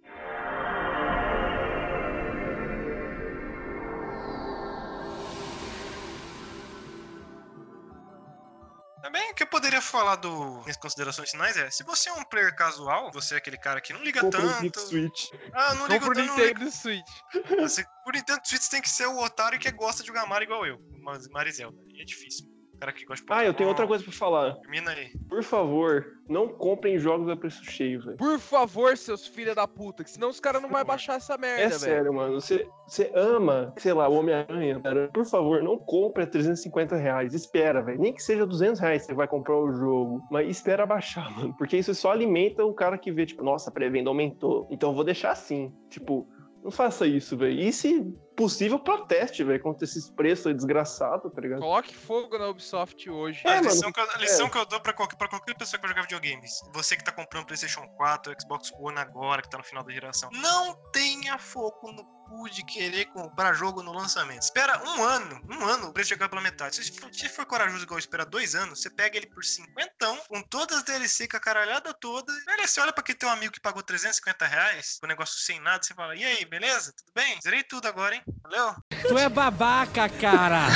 Também 9.05 9.29
o 9.29 9.35
que 9.35 9.43
eu 9.43 9.47
poderia 9.47 9.81
falar 9.81 10.15
do 10.15 10.61
minhas 10.61 10.77
considerações 10.77 11.29
finais 11.29 11.55
é, 11.55 11.69
se 11.69 11.83
você 11.83 12.09
é 12.09 12.13
um 12.13 12.23
player 12.23 12.55
casual, 12.55 13.11
você 13.11 13.35
é 13.35 13.37
aquele 13.37 13.55
cara 13.55 13.79
que 13.79 13.93
não 13.93 14.01
liga 14.01 14.19
Compra 14.19 14.39
o 14.39 14.41
tanto. 14.49 14.63
Nintendo 14.63 14.87
Switch. 14.87 15.29
Ah, 15.53 15.75
não 15.75 15.85
liga 15.85 15.99
tanto, 16.07 16.17
não 16.17 16.37
liga 16.37 16.47
Nintendo 16.47 16.71
Switch. 16.71 17.11
Você, 17.59 17.85
por 18.03 18.15
Nintendo 18.15 18.41
Switch 18.43 18.67
tem 18.67 18.81
que 18.81 18.89
ser 18.89 19.05
o 19.05 19.19
otário 19.19 19.59
que 19.59 19.71
gosta 19.73 20.01
de 20.01 20.07
jogar 20.07 20.25
Mario 20.25 20.47
igual 20.47 20.65
eu. 20.65 20.79
Mas 21.03 21.27
Marizelda. 21.27 21.77
E 21.89 22.01
é 22.01 22.03
difícil. 22.03 22.47
Cara 22.79 22.91
que 22.93 23.05
gosta 23.05 23.25
de 23.25 23.31
Ah, 23.31 23.45
eu 23.45 23.53
tenho 23.53 23.53
Pokémon, 23.53 23.69
outra 23.69 23.87
coisa 23.87 24.03
pra 24.03 24.13
falar. 24.13 24.55
Termina 24.55 24.91
aí. 24.91 25.09
Por 25.29 25.43
favor, 25.43 26.05
não 26.27 26.47
comprem 26.49 26.97
jogos 26.97 27.29
a 27.29 27.35
preço 27.35 27.63
cheio, 27.63 28.01
velho. 28.03 28.17
Por 28.17 28.37
favor, 28.39 28.95
seus 28.97 29.25
filha 29.27 29.55
da 29.55 29.67
puta, 29.67 30.03
que 30.03 30.09
senão 30.09 30.29
os 30.29 30.39
caras 30.39 30.61
não 30.61 30.69
vão 30.69 30.83
baixar 30.83 31.15
essa 31.15 31.33
É 31.35 31.37
merda, 31.37 31.69
velho. 31.69 31.79
sério, 31.79 32.13
mano. 32.13 32.33
Você, 32.39 32.67
você 32.87 33.11
ama, 33.15 33.73
sei 33.77 33.93
lá, 33.93 34.07
o 34.09 34.13
Homem-Aranha, 34.15 34.79
cara. 34.81 35.09
Por 35.13 35.25
favor, 35.25 35.63
não 35.63 35.77
compre 35.77 36.23
a 36.23 36.27
350 36.27 36.95
reais. 36.95 37.33
Espera, 37.33 37.81
velho. 37.81 37.99
Nem 37.99 38.13
que 38.13 38.21
seja 38.21 38.45
200 38.45 38.79
reais 38.79 39.03
você 39.03 39.13
vai 39.13 39.27
comprar 39.27 39.55
o 39.57 39.71
jogo. 39.73 40.21
Mas 40.29 40.49
espera 40.49 40.85
baixar, 40.85 41.29
mano. 41.35 41.53
Porque 41.57 41.77
isso 41.77 41.93
só 41.95 42.11
alimenta 42.11 42.65
o 42.65 42.73
cara 42.73 42.97
que 42.97 43.11
vê, 43.11 43.25
tipo, 43.25 43.43
nossa, 43.43 43.69
a 43.69 43.73
pré-venda 43.73 44.09
aumentou. 44.09 44.67
Então 44.69 44.89
eu 44.89 44.95
vou 44.95 45.03
deixar 45.03 45.31
assim. 45.31 45.73
Tipo, 45.89 46.27
não 46.63 46.71
faça 46.71 47.07
isso, 47.07 47.37
velho. 47.37 47.59
E 47.59 47.71
se 47.71 48.13
possível, 48.35 48.79
proteste, 48.79 49.43
velho, 49.43 49.61
contra 49.61 49.85
esses 49.85 50.09
preços 50.09 50.47
aí 50.47 50.53
desgraçados, 50.53 51.31
tá 51.33 51.41
ligado? 51.41 51.59
Coloque 51.59 51.95
fogo 51.95 52.37
na 52.37 52.47
Ubisoft 52.49 53.09
hoje. 53.09 53.41
É, 53.45 53.51
a 53.51 53.55
mano, 53.55 53.69
lição, 53.69 53.91
que, 53.91 53.99
eu, 53.99 54.11
a 54.11 54.17
lição 54.17 54.47
é. 54.47 54.49
que 54.49 54.57
eu 54.57 54.65
dou 54.65 54.79
pra 54.79 54.93
qualquer, 54.93 55.15
pra 55.15 55.27
qualquer 55.27 55.55
pessoa 55.55 55.79
que 55.79 55.87
vai 55.87 55.95
jogar 55.95 56.03
videogames, 56.03 56.61
você 56.73 56.95
que 56.95 57.03
tá 57.03 57.11
comprando 57.11 57.45
PlayStation 57.45 57.87
4, 57.95 58.33
Xbox 58.41 58.71
One 58.77 58.99
agora, 58.99 59.41
que 59.41 59.49
tá 59.49 59.57
no 59.57 59.63
final 59.63 59.83
da 59.83 59.91
geração, 59.91 60.29
não 60.31 60.75
tenha 60.91 61.37
foco 61.37 61.91
no 61.91 62.03
cu 62.25 62.49
de 62.49 62.63
querer 62.63 63.05
comprar 63.05 63.53
jogo 63.53 63.81
no 63.81 63.93
lançamento. 63.93 64.41
Espera 64.41 64.81
um 64.83 65.03
ano, 65.03 65.41
um 65.49 65.65
ano, 65.65 65.89
o 65.89 65.93
preço 65.93 66.09
chegar 66.09 66.29
pela 66.29 66.41
metade. 66.41 66.75
Se 66.75 66.91
for, 66.99 67.13
se 67.13 67.29
for 67.29 67.45
corajoso 67.45 67.83
igual 67.83 67.99
esperar 67.99 68.25
dois 68.25 68.55
anos, 68.55 68.81
você 68.81 68.89
pega 68.89 69.17
ele 69.17 69.27
por 69.27 69.43
cinquentão, 69.43 70.17
com 70.27 70.41
todas 70.41 70.77
as 70.77 70.83
DLC, 70.83 71.27
com 71.27 71.37
a 71.37 71.39
caralhada 71.39 71.93
toda. 71.93 72.31
Aí 72.47 72.67
você 72.67 72.81
olha 72.81 72.91
pra 72.91 73.01
aquele 73.01 73.17
teu 73.17 73.29
amigo 73.29 73.53
que 73.53 73.59
pagou 73.59 73.83
350 73.83 74.45
reais, 74.45 74.99
o 75.03 75.07
negócio 75.07 75.39
sem 75.39 75.59
nada, 75.59 75.83
você 75.83 75.93
fala, 75.93 76.15
e 76.15 76.25
aí, 76.25 76.45
beleza? 76.45 76.93
Tudo 76.93 77.11
bem? 77.13 77.39
Zerei 77.41 77.63
tudo 77.63 77.87
agora, 77.87 78.15
hein? 78.15 78.23
Valeu? 78.43 78.75
Tu 79.07 79.17
é 79.17 79.29
babaca, 79.29 80.09
cara! 80.09 80.67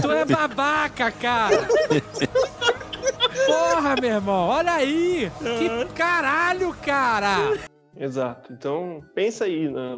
tu 0.00 0.10
é 0.10 0.24
babaca, 0.24 1.10
cara! 1.12 1.68
Porra, 3.46 3.94
meu 4.00 4.10
irmão, 4.10 4.48
olha 4.48 4.72
aí! 4.72 5.30
Que 5.38 5.92
caralho, 5.94 6.74
cara! 6.82 7.36
Exato. 7.96 8.52
Então, 8.52 9.00
pensa 9.14 9.44
aí, 9.44 9.68
né? 9.68 9.96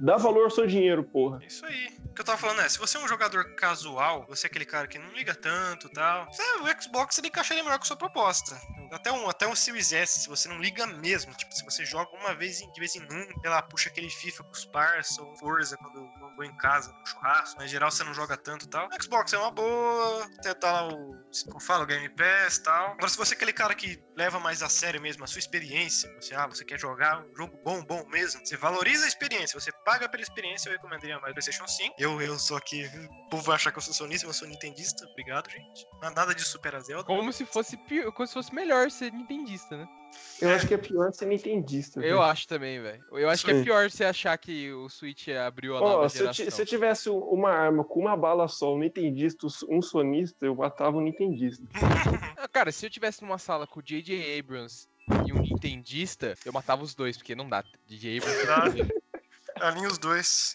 Dá 0.00 0.16
valor 0.16 0.44
ao 0.44 0.50
seu 0.50 0.66
dinheiro, 0.66 1.04
porra. 1.04 1.38
Isso 1.46 1.64
aí. 1.64 1.96
O 2.04 2.14
que 2.14 2.20
eu 2.20 2.24
tava 2.24 2.38
falando 2.38 2.60
é, 2.60 2.68
se 2.68 2.78
você 2.78 2.96
é 2.96 3.00
um 3.00 3.08
jogador 3.08 3.54
casual, 3.54 4.24
você 4.28 4.46
é 4.46 4.48
aquele 4.48 4.64
cara 4.64 4.88
que 4.88 4.98
não 4.98 5.12
liga 5.12 5.34
tanto 5.34 5.86
e 5.86 5.92
tal, 5.92 6.26
você, 6.26 6.42
o 6.42 6.82
Xbox 6.82 7.18
ele 7.18 7.28
encaixaria 7.28 7.62
melhor 7.62 7.78
com 7.78 7.84
a 7.84 7.86
sua 7.86 7.96
proposta. 7.96 8.56
Até 8.90 9.12
um, 9.12 9.28
até 9.28 9.46
um 9.46 9.54
Series 9.54 9.92
S, 9.92 10.20
se 10.20 10.28
você 10.28 10.48
não 10.48 10.58
liga 10.58 10.86
mesmo, 10.86 11.32
tipo, 11.34 11.54
se 11.54 11.64
você 11.64 11.84
joga 11.84 12.14
uma 12.16 12.34
vez 12.34 12.60
em, 12.60 12.70
de 12.70 12.80
vez 12.80 12.94
em 12.94 13.00
nunca, 13.00 13.34
sei 13.40 13.50
lá, 13.50 13.62
puxa 13.62 13.88
aquele 13.88 14.10
FIFA 14.10 14.44
com 14.44 14.52
os 14.52 14.64
parça 14.64 15.22
ou 15.22 15.36
Forza 15.36 15.76
quando 15.76 16.08
em 16.44 16.56
casa, 16.56 16.92
no 16.92 17.06
churrasco, 17.06 17.56
mas 17.58 17.66
em 17.66 17.70
geral 17.70 17.90
você 17.90 18.04
não 18.04 18.14
joga 18.14 18.36
tanto 18.36 18.64
e 18.64 18.68
tal. 18.68 18.88
Xbox 19.00 19.32
é 19.32 19.38
uma 19.38 19.50
boa, 19.50 20.28
tentar 20.42 20.72
lá 20.72 20.88
o, 20.88 21.16
como 21.46 21.60
fala, 21.60 21.84
o 21.84 21.86
Game 21.86 22.08
Pass 22.10 22.56
e 22.56 22.62
tal. 22.62 22.92
Agora, 22.92 23.08
se 23.08 23.16
você 23.16 23.34
é 23.34 23.36
aquele 23.36 23.52
cara 23.52 23.74
que 23.74 24.02
leva 24.16 24.38
mais 24.40 24.62
a 24.62 24.68
sério 24.68 25.00
mesmo 25.00 25.24
a 25.24 25.26
sua 25.26 25.38
experiência, 25.38 26.12
você, 26.20 26.34
ah, 26.34 26.46
você 26.46 26.64
quer 26.64 26.78
jogar 26.78 27.22
um 27.22 27.36
jogo 27.36 27.58
bom, 27.64 27.84
bom 27.84 28.04
mesmo, 28.08 28.44
você 28.44 28.56
valoriza 28.56 29.04
a 29.04 29.08
experiência, 29.08 29.58
você 29.58 29.70
paga 29.84 30.08
pela 30.08 30.22
experiência, 30.22 30.68
eu 30.68 30.72
recomendaria 30.72 31.18
mais 31.20 31.32
PlayStation 31.32 31.66
5. 31.66 31.94
Eu, 31.98 32.20
eu 32.20 32.38
sou 32.38 32.56
aqui, 32.56 32.86
o 32.86 33.28
povo 33.28 33.42
vai 33.42 33.56
achar 33.56 33.72
que 33.72 33.78
eu 33.78 33.82
sou 33.82 33.94
sonista, 33.94 34.26
eu 34.26 34.32
sou 34.32 34.48
nintendista, 34.48 35.04
obrigado, 35.06 35.50
gente. 35.50 35.86
Nada 36.00 36.34
de 36.34 36.42
Super 36.42 36.80
Zelda. 36.80 37.04
Como 37.04 37.32
se 37.32 37.44
fosse 37.44 37.76
pior, 37.76 38.12
como 38.12 38.26
se 38.26 38.34
fosse 38.34 38.54
melhor 38.54 38.90
ser 38.90 39.12
nintendista, 39.12 39.76
né? 39.76 39.86
Eu 40.40 40.50
acho 40.50 40.66
que 40.66 40.74
é 40.74 40.78
pior 40.78 41.12
ser 41.12 41.26
nintendista. 41.26 41.98
Eu 42.00 42.18
velho. 42.18 42.22
acho 42.22 42.46
também, 42.46 42.80
velho. 42.80 43.02
Eu 43.12 43.28
acho 43.28 43.44
que 43.44 43.50
é 43.50 43.54
Sim. 43.54 43.64
pior 43.64 43.90
você 43.90 44.04
achar 44.04 44.36
que 44.36 44.70
o 44.72 44.88
Switch 44.88 45.28
abriu 45.28 45.76
a 45.76 45.80
nova 45.80 46.08
se, 46.08 46.22
eu, 46.22 46.32
se 46.34 46.60
eu 46.60 46.66
tivesse 46.66 47.08
uma 47.08 47.50
arma 47.50 47.84
com 47.84 48.00
uma 48.00 48.16
bala 48.16 48.46
só, 48.46 48.74
um 48.74 48.78
nintendista, 48.78 49.46
um 49.68 49.80
sonista, 49.80 50.44
eu 50.44 50.54
matava 50.54 50.96
um 50.98 51.02
nintendista. 51.02 51.64
Ah, 52.38 52.46
Cara, 52.48 52.70
se 52.70 52.84
eu 52.84 52.90
tivesse 52.90 53.22
numa 53.22 53.38
sala 53.38 53.66
com 53.66 53.80
o 53.80 53.82
J.J. 53.82 54.38
Abrams 54.38 54.86
e 55.26 55.32
um 55.32 55.40
nintendista, 55.40 56.34
eu 56.44 56.52
matava 56.52 56.82
os 56.82 56.94
dois, 56.94 57.16
porque 57.16 57.34
não 57.34 57.48
dá. 57.48 57.64
J.J. 57.86 58.18
Abrams. 58.18 58.92
Alinha 59.58 59.88
os 59.88 59.96
dois. 59.96 60.54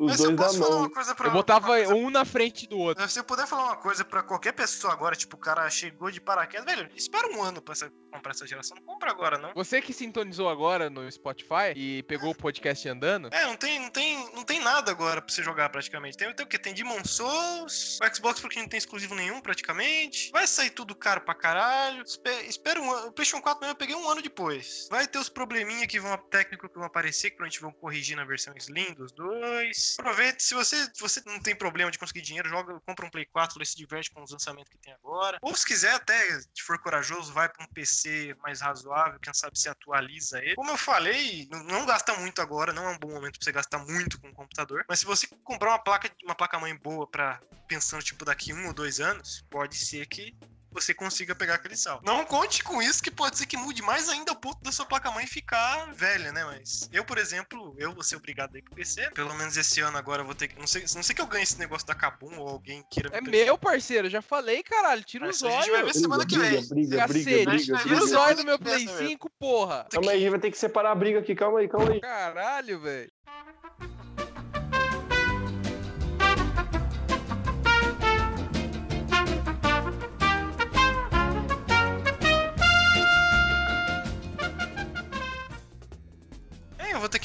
Os 0.00 0.12
Mas 0.12 0.20
eu 0.20 0.26
dois 0.32 0.36
da 0.38 0.44
posso 0.46 0.58
falar 0.58 0.70
mão. 0.70 0.78
uma 0.80 0.90
coisa 0.90 1.14
pra 1.14 1.26
Eu 1.28 1.32
botava 1.32 1.66
coisa- 1.66 1.94
um 1.94 2.08
na 2.10 2.24
frente 2.24 2.66
do 2.66 2.78
outro. 2.78 3.06
Se 3.08 3.18
eu 3.20 3.24
puder 3.24 3.46
falar 3.46 3.64
uma 3.64 3.76
coisa 3.76 4.02
pra 4.04 4.22
qualquer 4.22 4.52
pessoa 4.52 4.92
agora, 4.94 5.14
tipo, 5.14 5.36
o 5.36 5.38
cara 5.38 5.68
chegou 5.68 6.10
de 6.10 6.20
paraquedas, 6.20 6.64
velho, 6.64 6.90
espera 6.96 7.28
um 7.28 7.42
ano 7.42 7.60
pra 7.60 7.72
essa- 7.72 7.92
comprar 8.10 8.30
essa 8.32 8.46
geração. 8.46 8.76
Não 8.78 8.82
compra 8.84 9.10
agora, 9.10 9.36
não. 9.38 9.52
Você 9.54 9.80
que 9.82 9.92
sintonizou 9.92 10.48
agora 10.48 10.88
no 10.88 11.10
Spotify 11.12 11.74
e 11.76 12.02
pegou 12.04 12.30
o 12.30 12.34
podcast 12.34 12.88
andando, 12.88 13.28
É, 13.32 13.44
não 13.46 13.56
tem, 13.56 13.78
não 13.78 13.90
tem, 13.90 14.16
não 14.34 14.42
tem 14.42 14.58
nada 14.60 14.90
agora 14.90 15.20
pra 15.20 15.32
você 15.32 15.42
jogar 15.42 15.68
praticamente. 15.68 16.16
Tem, 16.16 16.32
tem 16.34 16.46
o 16.46 16.48
quê? 16.48 16.58
Tem 16.58 16.72
Demon 16.74 17.04
Souls, 17.04 17.98
o 18.02 18.14
Xbox 18.14 18.40
porque 18.40 18.58
não 18.58 18.68
tem 18.68 18.78
exclusivo 18.78 19.14
nenhum 19.14 19.40
praticamente. 19.40 20.30
Vai 20.32 20.46
sair 20.46 20.70
tudo 20.70 20.94
caro 20.94 21.20
pra 21.20 21.34
caralho. 21.34 22.02
Espe- 22.02 22.30
Espera 22.48 22.80
um 22.80 22.90
ano. 22.90 23.08
O 23.08 23.12
PlayStation 23.12 23.42
4 23.42 23.60
mesmo 23.60 23.72
eu 23.72 23.76
peguei 23.76 23.94
um 23.94 24.08
ano 24.08 24.22
depois. 24.22 24.88
Vai 24.90 25.06
ter 25.06 25.18
os 25.18 25.28
probleminha 25.28 25.86
que 25.86 26.00
vão 26.00 26.16
técnico 26.30 26.68
que 26.68 26.74
vão 26.76 26.84
aparecer, 26.86 27.30
que 27.30 27.36
provavelmente 27.36 27.60
vão 27.60 27.72
corrigir 27.72 28.16
na 28.16 28.24
versão 28.24 28.54
Slim 28.56 28.94
dos 28.94 29.12
dois. 29.12 29.89
Aproveite. 29.98 30.42
Se 30.42 30.54
você, 30.54 30.90
você 30.98 31.22
não 31.26 31.40
tem 31.40 31.54
problema 31.54 31.90
de 31.90 31.98
conseguir 31.98 32.22
dinheiro, 32.22 32.48
joga, 32.48 32.78
compra 32.80 33.06
um 33.06 33.10
Play 33.10 33.26
4 33.26 33.62
e 33.62 33.66
se 33.66 33.76
diverte 33.76 34.10
com 34.10 34.22
os 34.22 34.30
lançamentos 34.30 34.70
que 34.70 34.78
tem 34.78 34.92
agora. 34.94 35.38
Ou 35.42 35.54
se 35.54 35.66
quiser, 35.66 35.94
até, 35.94 36.40
se 36.40 36.62
for 36.62 36.78
corajoso, 36.78 37.32
vai 37.32 37.48
pra 37.48 37.64
um 37.64 37.68
PC 37.72 38.34
mais 38.42 38.60
razoável, 38.60 39.18
quem 39.20 39.32
sabe 39.32 39.58
se 39.58 39.68
atualiza 39.68 40.38
ele. 40.38 40.54
Como 40.54 40.70
eu 40.70 40.76
falei, 40.76 41.48
não, 41.50 41.86
gasta 41.86 42.14
muito 42.14 42.40
agora, 42.40 42.72
não 42.72 42.84
é 42.88 42.90
um 42.90 42.98
bom 42.98 43.10
momento 43.10 43.38
pra 43.38 43.44
você 43.44 43.52
gastar 43.52 43.78
muito 43.78 44.20
com 44.20 44.28
o 44.28 44.34
computador. 44.34 44.84
Mas 44.88 45.00
se 45.00 45.06
você 45.06 45.26
comprar 45.44 45.70
uma 45.70 45.78
placa, 45.78 46.10
uma 46.24 46.34
placa-mãe 46.34 46.76
boa 46.76 47.06
pra 47.06 47.40
pensando, 47.66 48.02
tipo, 48.02 48.24
daqui 48.24 48.52
um 48.52 48.66
ou 48.66 48.74
dois 48.74 49.00
anos, 49.00 49.44
pode 49.48 49.76
ser 49.76 50.06
que 50.06 50.34
você 50.72 50.94
consiga 50.94 51.34
pegar 51.34 51.54
aquele 51.54 51.76
sal. 51.76 52.00
Não 52.04 52.24
conte 52.24 52.62
com 52.62 52.80
isso, 52.82 53.02
que 53.02 53.10
pode 53.10 53.38
ser 53.38 53.46
que 53.46 53.56
mude 53.56 53.82
mais 53.82 54.08
ainda 54.08 54.32
o 54.32 54.36
ponto 54.36 54.62
da 54.62 54.72
sua 54.72 54.86
placa-mãe 54.86 55.26
ficar 55.26 55.92
velha, 55.92 56.32
né? 56.32 56.44
Mas 56.44 56.88
eu, 56.92 57.04
por 57.04 57.18
exemplo, 57.18 57.74
eu 57.78 57.92
vou 57.92 58.02
ser 58.02 58.16
obrigado 58.16 58.54
a 58.54 58.58
ir 58.58 58.62
pro 58.62 58.74
PC. 58.74 59.10
Pelo 59.10 59.34
menos 59.34 59.56
esse 59.56 59.80
ano 59.80 59.96
agora 59.98 60.22
eu 60.22 60.26
vou 60.26 60.34
ter 60.34 60.48
que. 60.48 60.58
Não 60.58 60.66
sei, 60.66 60.84
não 60.94 61.02
sei 61.02 61.14
que 61.14 61.20
eu 61.20 61.26
ganhe 61.26 61.42
esse 61.44 61.58
negócio 61.58 61.86
da 61.86 61.94
Kabum 61.94 62.38
ou 62.38 62.48
alguém 62.48 62.84
queira. 62.90 63.10
É 63.12 63.20
meu, 63.20 63.58
parceiro, 63.58 64.08
já 64.08 64.22
falei, 64.22 64.62
caralho. 64.62 65.02
Tira 65.04 65.28
os 65.28 65.42
Mas 65.42 65.52
a 65.52 65.56
gente 65.56 65.70
vai 65.70 65.80
ver 65.80 65.84
olhos. 65.88 65.96
semana 65.96 66.26
que 66.26 66.38
vem. 66.38 66.66
briga, 66.68 67.06
briga, 67.08 67.78
tira 67.78 68.04
os 68.04 68.12
olhos 68.12 68.38
do 68.38 68.44
meu 68.44 68.54
Essa 68.54 68.64
Play 68.64 68.86
mesmo. 68.86 69.08
5, 69.08 69.30
porra. 69.38 69.86
Calma 69.90 70.10
aí, 70.12 70.18
a 70.18 70.20
gente 70.20 70.30
vai 70.30 70.40
ter 70.40 70.50
que 70.50 70.58
separar 70.58 70.92
a 70.92 70.94
briga 70.94 71.18
aqui. 71.20 71.34
Calma 71.34 71.60
aí, 71.60 71.68
calma 71.68 71.92
aí. 71.92 72.00
Caralho, 72.00 72.80
velho. 72.80 73.10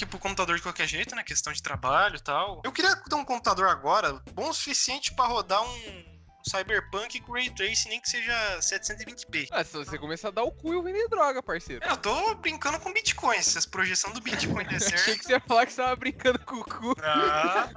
Ir 0.02 0.06
pro 0.08 0.20
computador 0.20 0.56
de 0.58 0.62
qualquer 0.62 0.88
jeito, 0.88 1.16
né? 1.16 1.24
Questão 1.24 1.52
de 1.54 1.62
trabalho 1.62 2.16
e 2.18 2.20
tal. 2.22 2.62
Eu 2.66 2.72
queria 2.72 2.96
ter 2.96 3.16
um 3.16 3.24
computador 3.26 3.68
agora 3.70 4.22
bom 4.34 4.50
o 4.50 4.54
suficiente 4.54 5.14
pra 5.16 5.26
rodar 5.26 5.64
um 5.64 6.16
Cyberpunk 6.48 7.20
com 7.22 7.32
Ray 7.34 7.50
Tracing, 7.50 7.90
nem 7.90 8.00
que 8.00 8.08
seja 8.08 8.60
720p. 8.60 9.48
Ah, 9.50 9.64
se 9.64 9.74
você 9.76 9.98
começar 9.98 10.28
a 10.28 10.32
dar 10.32 10.44
o 10.44 10.52
cu, 10.52 10.74
eu 10.74 10.84
vender 10.84 11.08
droga, 11.10 11.42
parceiro. 11.42 11.84
É, 11.84 11.90
eu 11.90 11.98
tô 11.98 12.36
brincando 12.36 12.80
com 12.80 12.94
Bitcoin. 12.94 13.42
Se 13.42 13.58
as 13.58 13.66
projeções 13.66 14.14
do 14.14 14.22
Bitcoin 14.22 14.64
der 14.66 14.76
Achei 14.78 14.96
certo. 14.98 15.18
que 15.20 15.26
você 15.26 15.32
ia 15.32 15.40
falar 15.40 15.66
que 15.66 15.74
você 15.74 15.82
tava 15.82 15.96
brincando 15.96 16.38
com 16.40 16.58
o 16.58 16.64
cu. 16.64 16.94
Ah, 17.02 17.68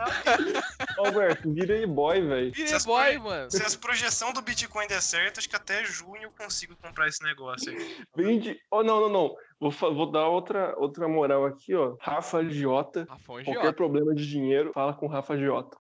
Alberto, 0.99 1.51
vira 1.53 1.75
aí 1.77 1.87
boy, 1.87 2.21
velho. 2.21 2.53
Virei 2.53 2.79
boy, 2.81 3.03
proje- 3.05 3.19
mano. 3.19 3.51
se 3.51 3.63
as 3.63 3.75
projeções 3.75 4.35
do 4.35 4.43
Bitcoin 4.43 4.87
der 4.87 5.01
certo, 5.01 5.39
acho 5.39 5.49
que 5.49 5.57
até 5.57 5.83
junho 5.85 6.25
eu 6.25 6.31
consigo 6.33 6.77
comprar 6.77 7.09
esse 7.09 7.23
negócio 7.23 7.71
aí. 7.73 8.05
Vende. 8.15 8.61
Oh, 8.71 8.83
não, 8.83 9.01
não, 9.01 9.09
não. 9.09 9.37
Vou, 9.61 9.71
vou 9.71 10.11
dar 10.11 10.29
outra, 10.29 10.75
outra 10.79 11.09
moral 11.09 11.45
aqui, 11.45 11.75
ó. 11.75 11.97
Rafa 12.01 12.49
Giota. 12.49 13.07
Qualquer 13.27 13.53
Giota. 13.53 13.73
problema 13.73 14.15
de 14.15 14.27
dinheiro, 14.27 14.73
fala 14.73 14.95
com 14.95 15.07
o 15.07 15.09
Rafa 15.09 15.37
Giota. 15.37 15.77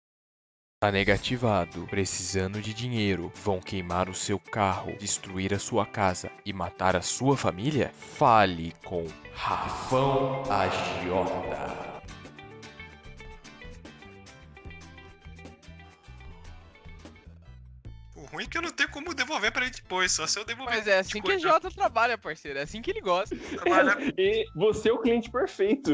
Tá 0.80 0.92
negativado. 0.92 1.88
Precisando 1.88 2.62
de 2.62 2.74
dinheiro. 2.74 3.32
Vão 3.36 3.60
queimar 3.62 4.10
o 4.10 4.14
seu 4.14 4.38
carro, 4.38 4.96
destruir 4.98 5.54
a 5.54 5.60
sua 5.60 5.86
casa 5.86 6.30
e 6.46 6.52
matar 6.52 6.96
a 6.96 7.02
sua 7.02 7.38
família? 7.38 7.90
Fale 7.94 8.74
com 8.84 9.06
Rafão 9.34 10.44
Agiota. 10.52 11.93
Ruim 18.34 18.48
que 18.48 18.58
eu 18.58 18.62
não 18.62 18.72
tenho 18.72 18.90
como 18.90 19.14
devolver 19.14 19.52
pra 19.52 19.64
ele 19.64 19.72
depois, 19.72 20.12
só 20.12 20.26
se 20.26 20.40
eu 20.40 20.44
devolver. 20.44 20.76
Mas 20.76 20.88
é 20.88 21.00
assim 21.00 21.22
que 21.22 21.32
a 21.32 21.38
Jota 21.38 21.70
trabalha, 21.70 22.18
parceiro. 22.18 22.60
É 22.60 22.64
assim 22.64 22.82
que 22.82 22.90
ele 22.90 23.02
gosta. 23.02 23.36
Trabalhar 23.36 23.98
E 24.18 24.46
você 24.56 24.90
é 24.90 24.94
o 24.94 24.98
cliente 24.98 25.30
perfeito. 25.30 25.92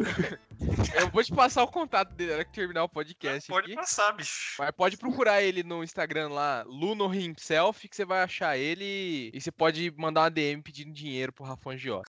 Eu 0.96 1.10
vou 1.10 1.24
te 1.24 1.34
passar 1.34 1.64
o 1.64 1.68
contato 1.68 2.14
dele 2.14 2.32
na 2.32 2.36
hora 2.38 2.46
que 2.46 2.52
terminar 2.52 2.84
o 2.84 2.90
podcast 2.90 3.48
Pode 3.48 3.68
aqui. 3.68 3.76
passar, 3.76 4.12
bicho. 4.14 4.56
Mas 4.60 4.72
pode 4.72 4.98
procurar 4.98 5.42
ele 5.42 5.64
no 5.64 5.84
Instagram 5.84 6.30
lá, 6.30 6.64
Luno 6.66 7.14
Himself, 7.14 7.88
que 7.88 7.96
você 7.96 8.06
vai 8.06 8.22
achar 8.24 8.58
ele 8.58 9.32
e 9.34 9.40
você 9.40 9.52
pode 9.52 9.94
mandar 9.98 10.22
uma 10.22 10.32
DM 10.32 10.62
pedindo 10.62 10.92
dinheiro 10.92 11.32
pro 11.32 11.46
Rafão 11.46 11.78
Giota. 11.78 12.10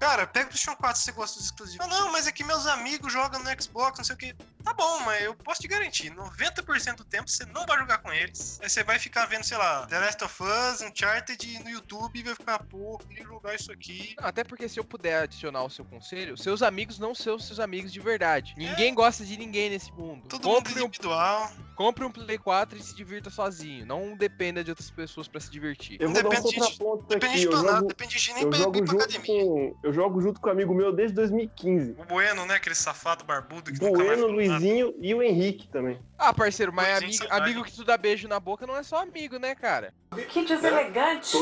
Cara, 0.00 0.26
pega 0.26 0.46
o 0.46 0.48
PlayStation 0.50 0.76
4 0.76 0.98
se 0.98 1.04
você 1.06 1.12
gosta 1.12 1.36
dos 1.38 1.46
exclusivos. 1.46 1.84
Ah, 1.84 1.88
não, 1.88 2.12
mas 2.12 2.26
é 2.26 2.32
que 2.32 2.44
meus 2.44 2.66
amigos 2.66 3.12
jogam 3.12 3.42
no 3.42 3.62
Xbox, 3.62 3.98
não 3.98 4.04
sei 4.04 4.14
o 4.14 4.18
que. 4.18 4.34
Tá 4.64 4.72
bom, 4.74 5.00
mas 5.00 5.22
eu 5.24 5.34
posso 5.34 5.60
te 5.60 5.68
garantir, 5.68 6.10
90% 6.14 6.96
do 6.96 7.04
tempo 7.04 7.28
você 7.30 7.44
não 7.46 7.64
vai 7.66 7.78
jogar 7.78 7.98
com 7.98 8.12
eles. 8.12 8.58
Aí 8.62 8.68
você 8.68 8.84
vai 8.84 8.98
ficar 8.98 9.26
vendo, 9.26 9.42
sei 9.44 9.56
lá, 9.56 9.86
The 9.86 9.98
Last 9.98 10.24
of 10.24 10.42
Us, 10.42 10.82
Uncharted 10.82 11.62
no 11.64 11.70
YouTube 11.70 12.18
e 12.18 12.22
vai 12.22 12.34
ficar, 12.34 12.58
pô, 12.64 12.98
queria 13.08 13.24
jogar 13.24 13.54
isso 13.54 13.72
aqui. 13.72 14.14
Até 14.18 14.44
porque 14.44 14.68
se 14.68 14.78
eu 14.78 14.84
puder 14.84 15.22
adicionar 15.22 15.62
o 15.64 15.70
seu 15.70 15.84
conselho, 15.84 16.36
seus 16.36 16.62
amigos 16.62 16.98
não 16.98 17.14
são 17.14 17.38
seus 17.38 17.58
amigos 17.58 17.92
de 17.92 18.00
verdade. 18.00 18.54
Ninguém 18.56 18.92
gosta 18.94 19.24
de 19.24 19.36
ninguém 19.36 19.70
nesse 19.70 19.90
mundo. 19.92 20.26
Todo 20.28 20.46
mundo 20.46 20.56
compre, 20.56 20.82
um, 20.82 20.86
individual. 20.86 21.50
compre 21.76 22.04
um 22.04 22.10
Play 22.10 22.38
4 22.38 22.78
e 22.78 22.82
se 22.82 22.94
divirta 22.94 23.30
sozinho. 23.30 23.86
Não 23.86 24.16
dependa 24.16 24.62
de 24.62 24.70
outras 24.70 24.90
pessoas 24.90 25.26
pra 25.28 25.40
se 25.40 25.50
divertir. 25.50 25.96
Eu 26.00 26.12
dar 26.12 26.20
um 26.20 26.22
depende 26.30 26.50
de- 26.50 26.78
Depende 27.08 27.36
de 27.40 27.46
Eu 27.46 27.62
nada, 27.62 27.86
depende 27.86 28.18
de 28.18 28.32
nem 28.34 28.42
eu 28.42 28.50
pra 28.50 28.58
jogo 28.58 28.84
pra 28.84 28.94
academia. 28.94 29.22
com. 29.44 29.76
Eu 29.88 29.92
jogo 29.94 30.20
junto 30.20 30.38
com 30.38 30.50
um 30.50 30.52
amigo 30.52 30.74
meu 30.74 30.92
desde 30.92 31.14
2015. 31.14 31.92
O 31.98 32.04
Bueno, 32.04 32.44
né? 32.44 32.56
Aquele 32.56 32.74
safado 32.74 33.24
barbudo 33.24 33.72
que 33.72 33.78
Bueno, 33.78 33.96
nada. 33.96 34.26
Luizinho 34.26 34.94
e 34.98 35.14
o 35.14 35.22
Henrique 35.22 35.66
também. 35.66 35.98
Ah, 36.18 36.34
parceiro, 36.34 36.70
mas 36.70 37.02
amigo, 37.02 37.24
amigo 37.30 37.64
que 37.64 37.72
tu 37.74 37.84
dá 37.86 37.96
beijo 37.96 38.28
na 38.28 38.38
boca 38.38 38.66
não 38.66 38.76
é 38.76 38.82
só 38.82 39.00
amigo, 39.00 39.38
né, 39.38 39.54
cara? 39.54 39.94
Que 40.28 40.44
deselegante. 40.44 41.38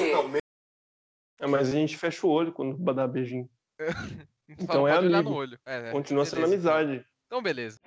É, 1.41 1.47
mas 1.49 1.69
a 1.71 1.73
gente 1.73 1.97
fecha 1.97 2.25
o 2.25 2.31
olho 2.31 2.53
quando 2.53 2.79
dá 2.95 3.07
beijinho. 3.07 3.51
Então, 4.49 4.65
Então 4.65 4.89
é 4.89 4.93
amigo. 4.93 5.31
no 5.31 5.35
olho. 5.35 5.59
É, 5.67 5.83
né? 5.83 5.91
Continua 5.91 6.25
sendo 6.25 6.43
Beleza, 6.43 6.57
então. 6.69 6.73
amizade. 6.77 7.07
Então, 7.27 7.43
beleza. 7.43 7.81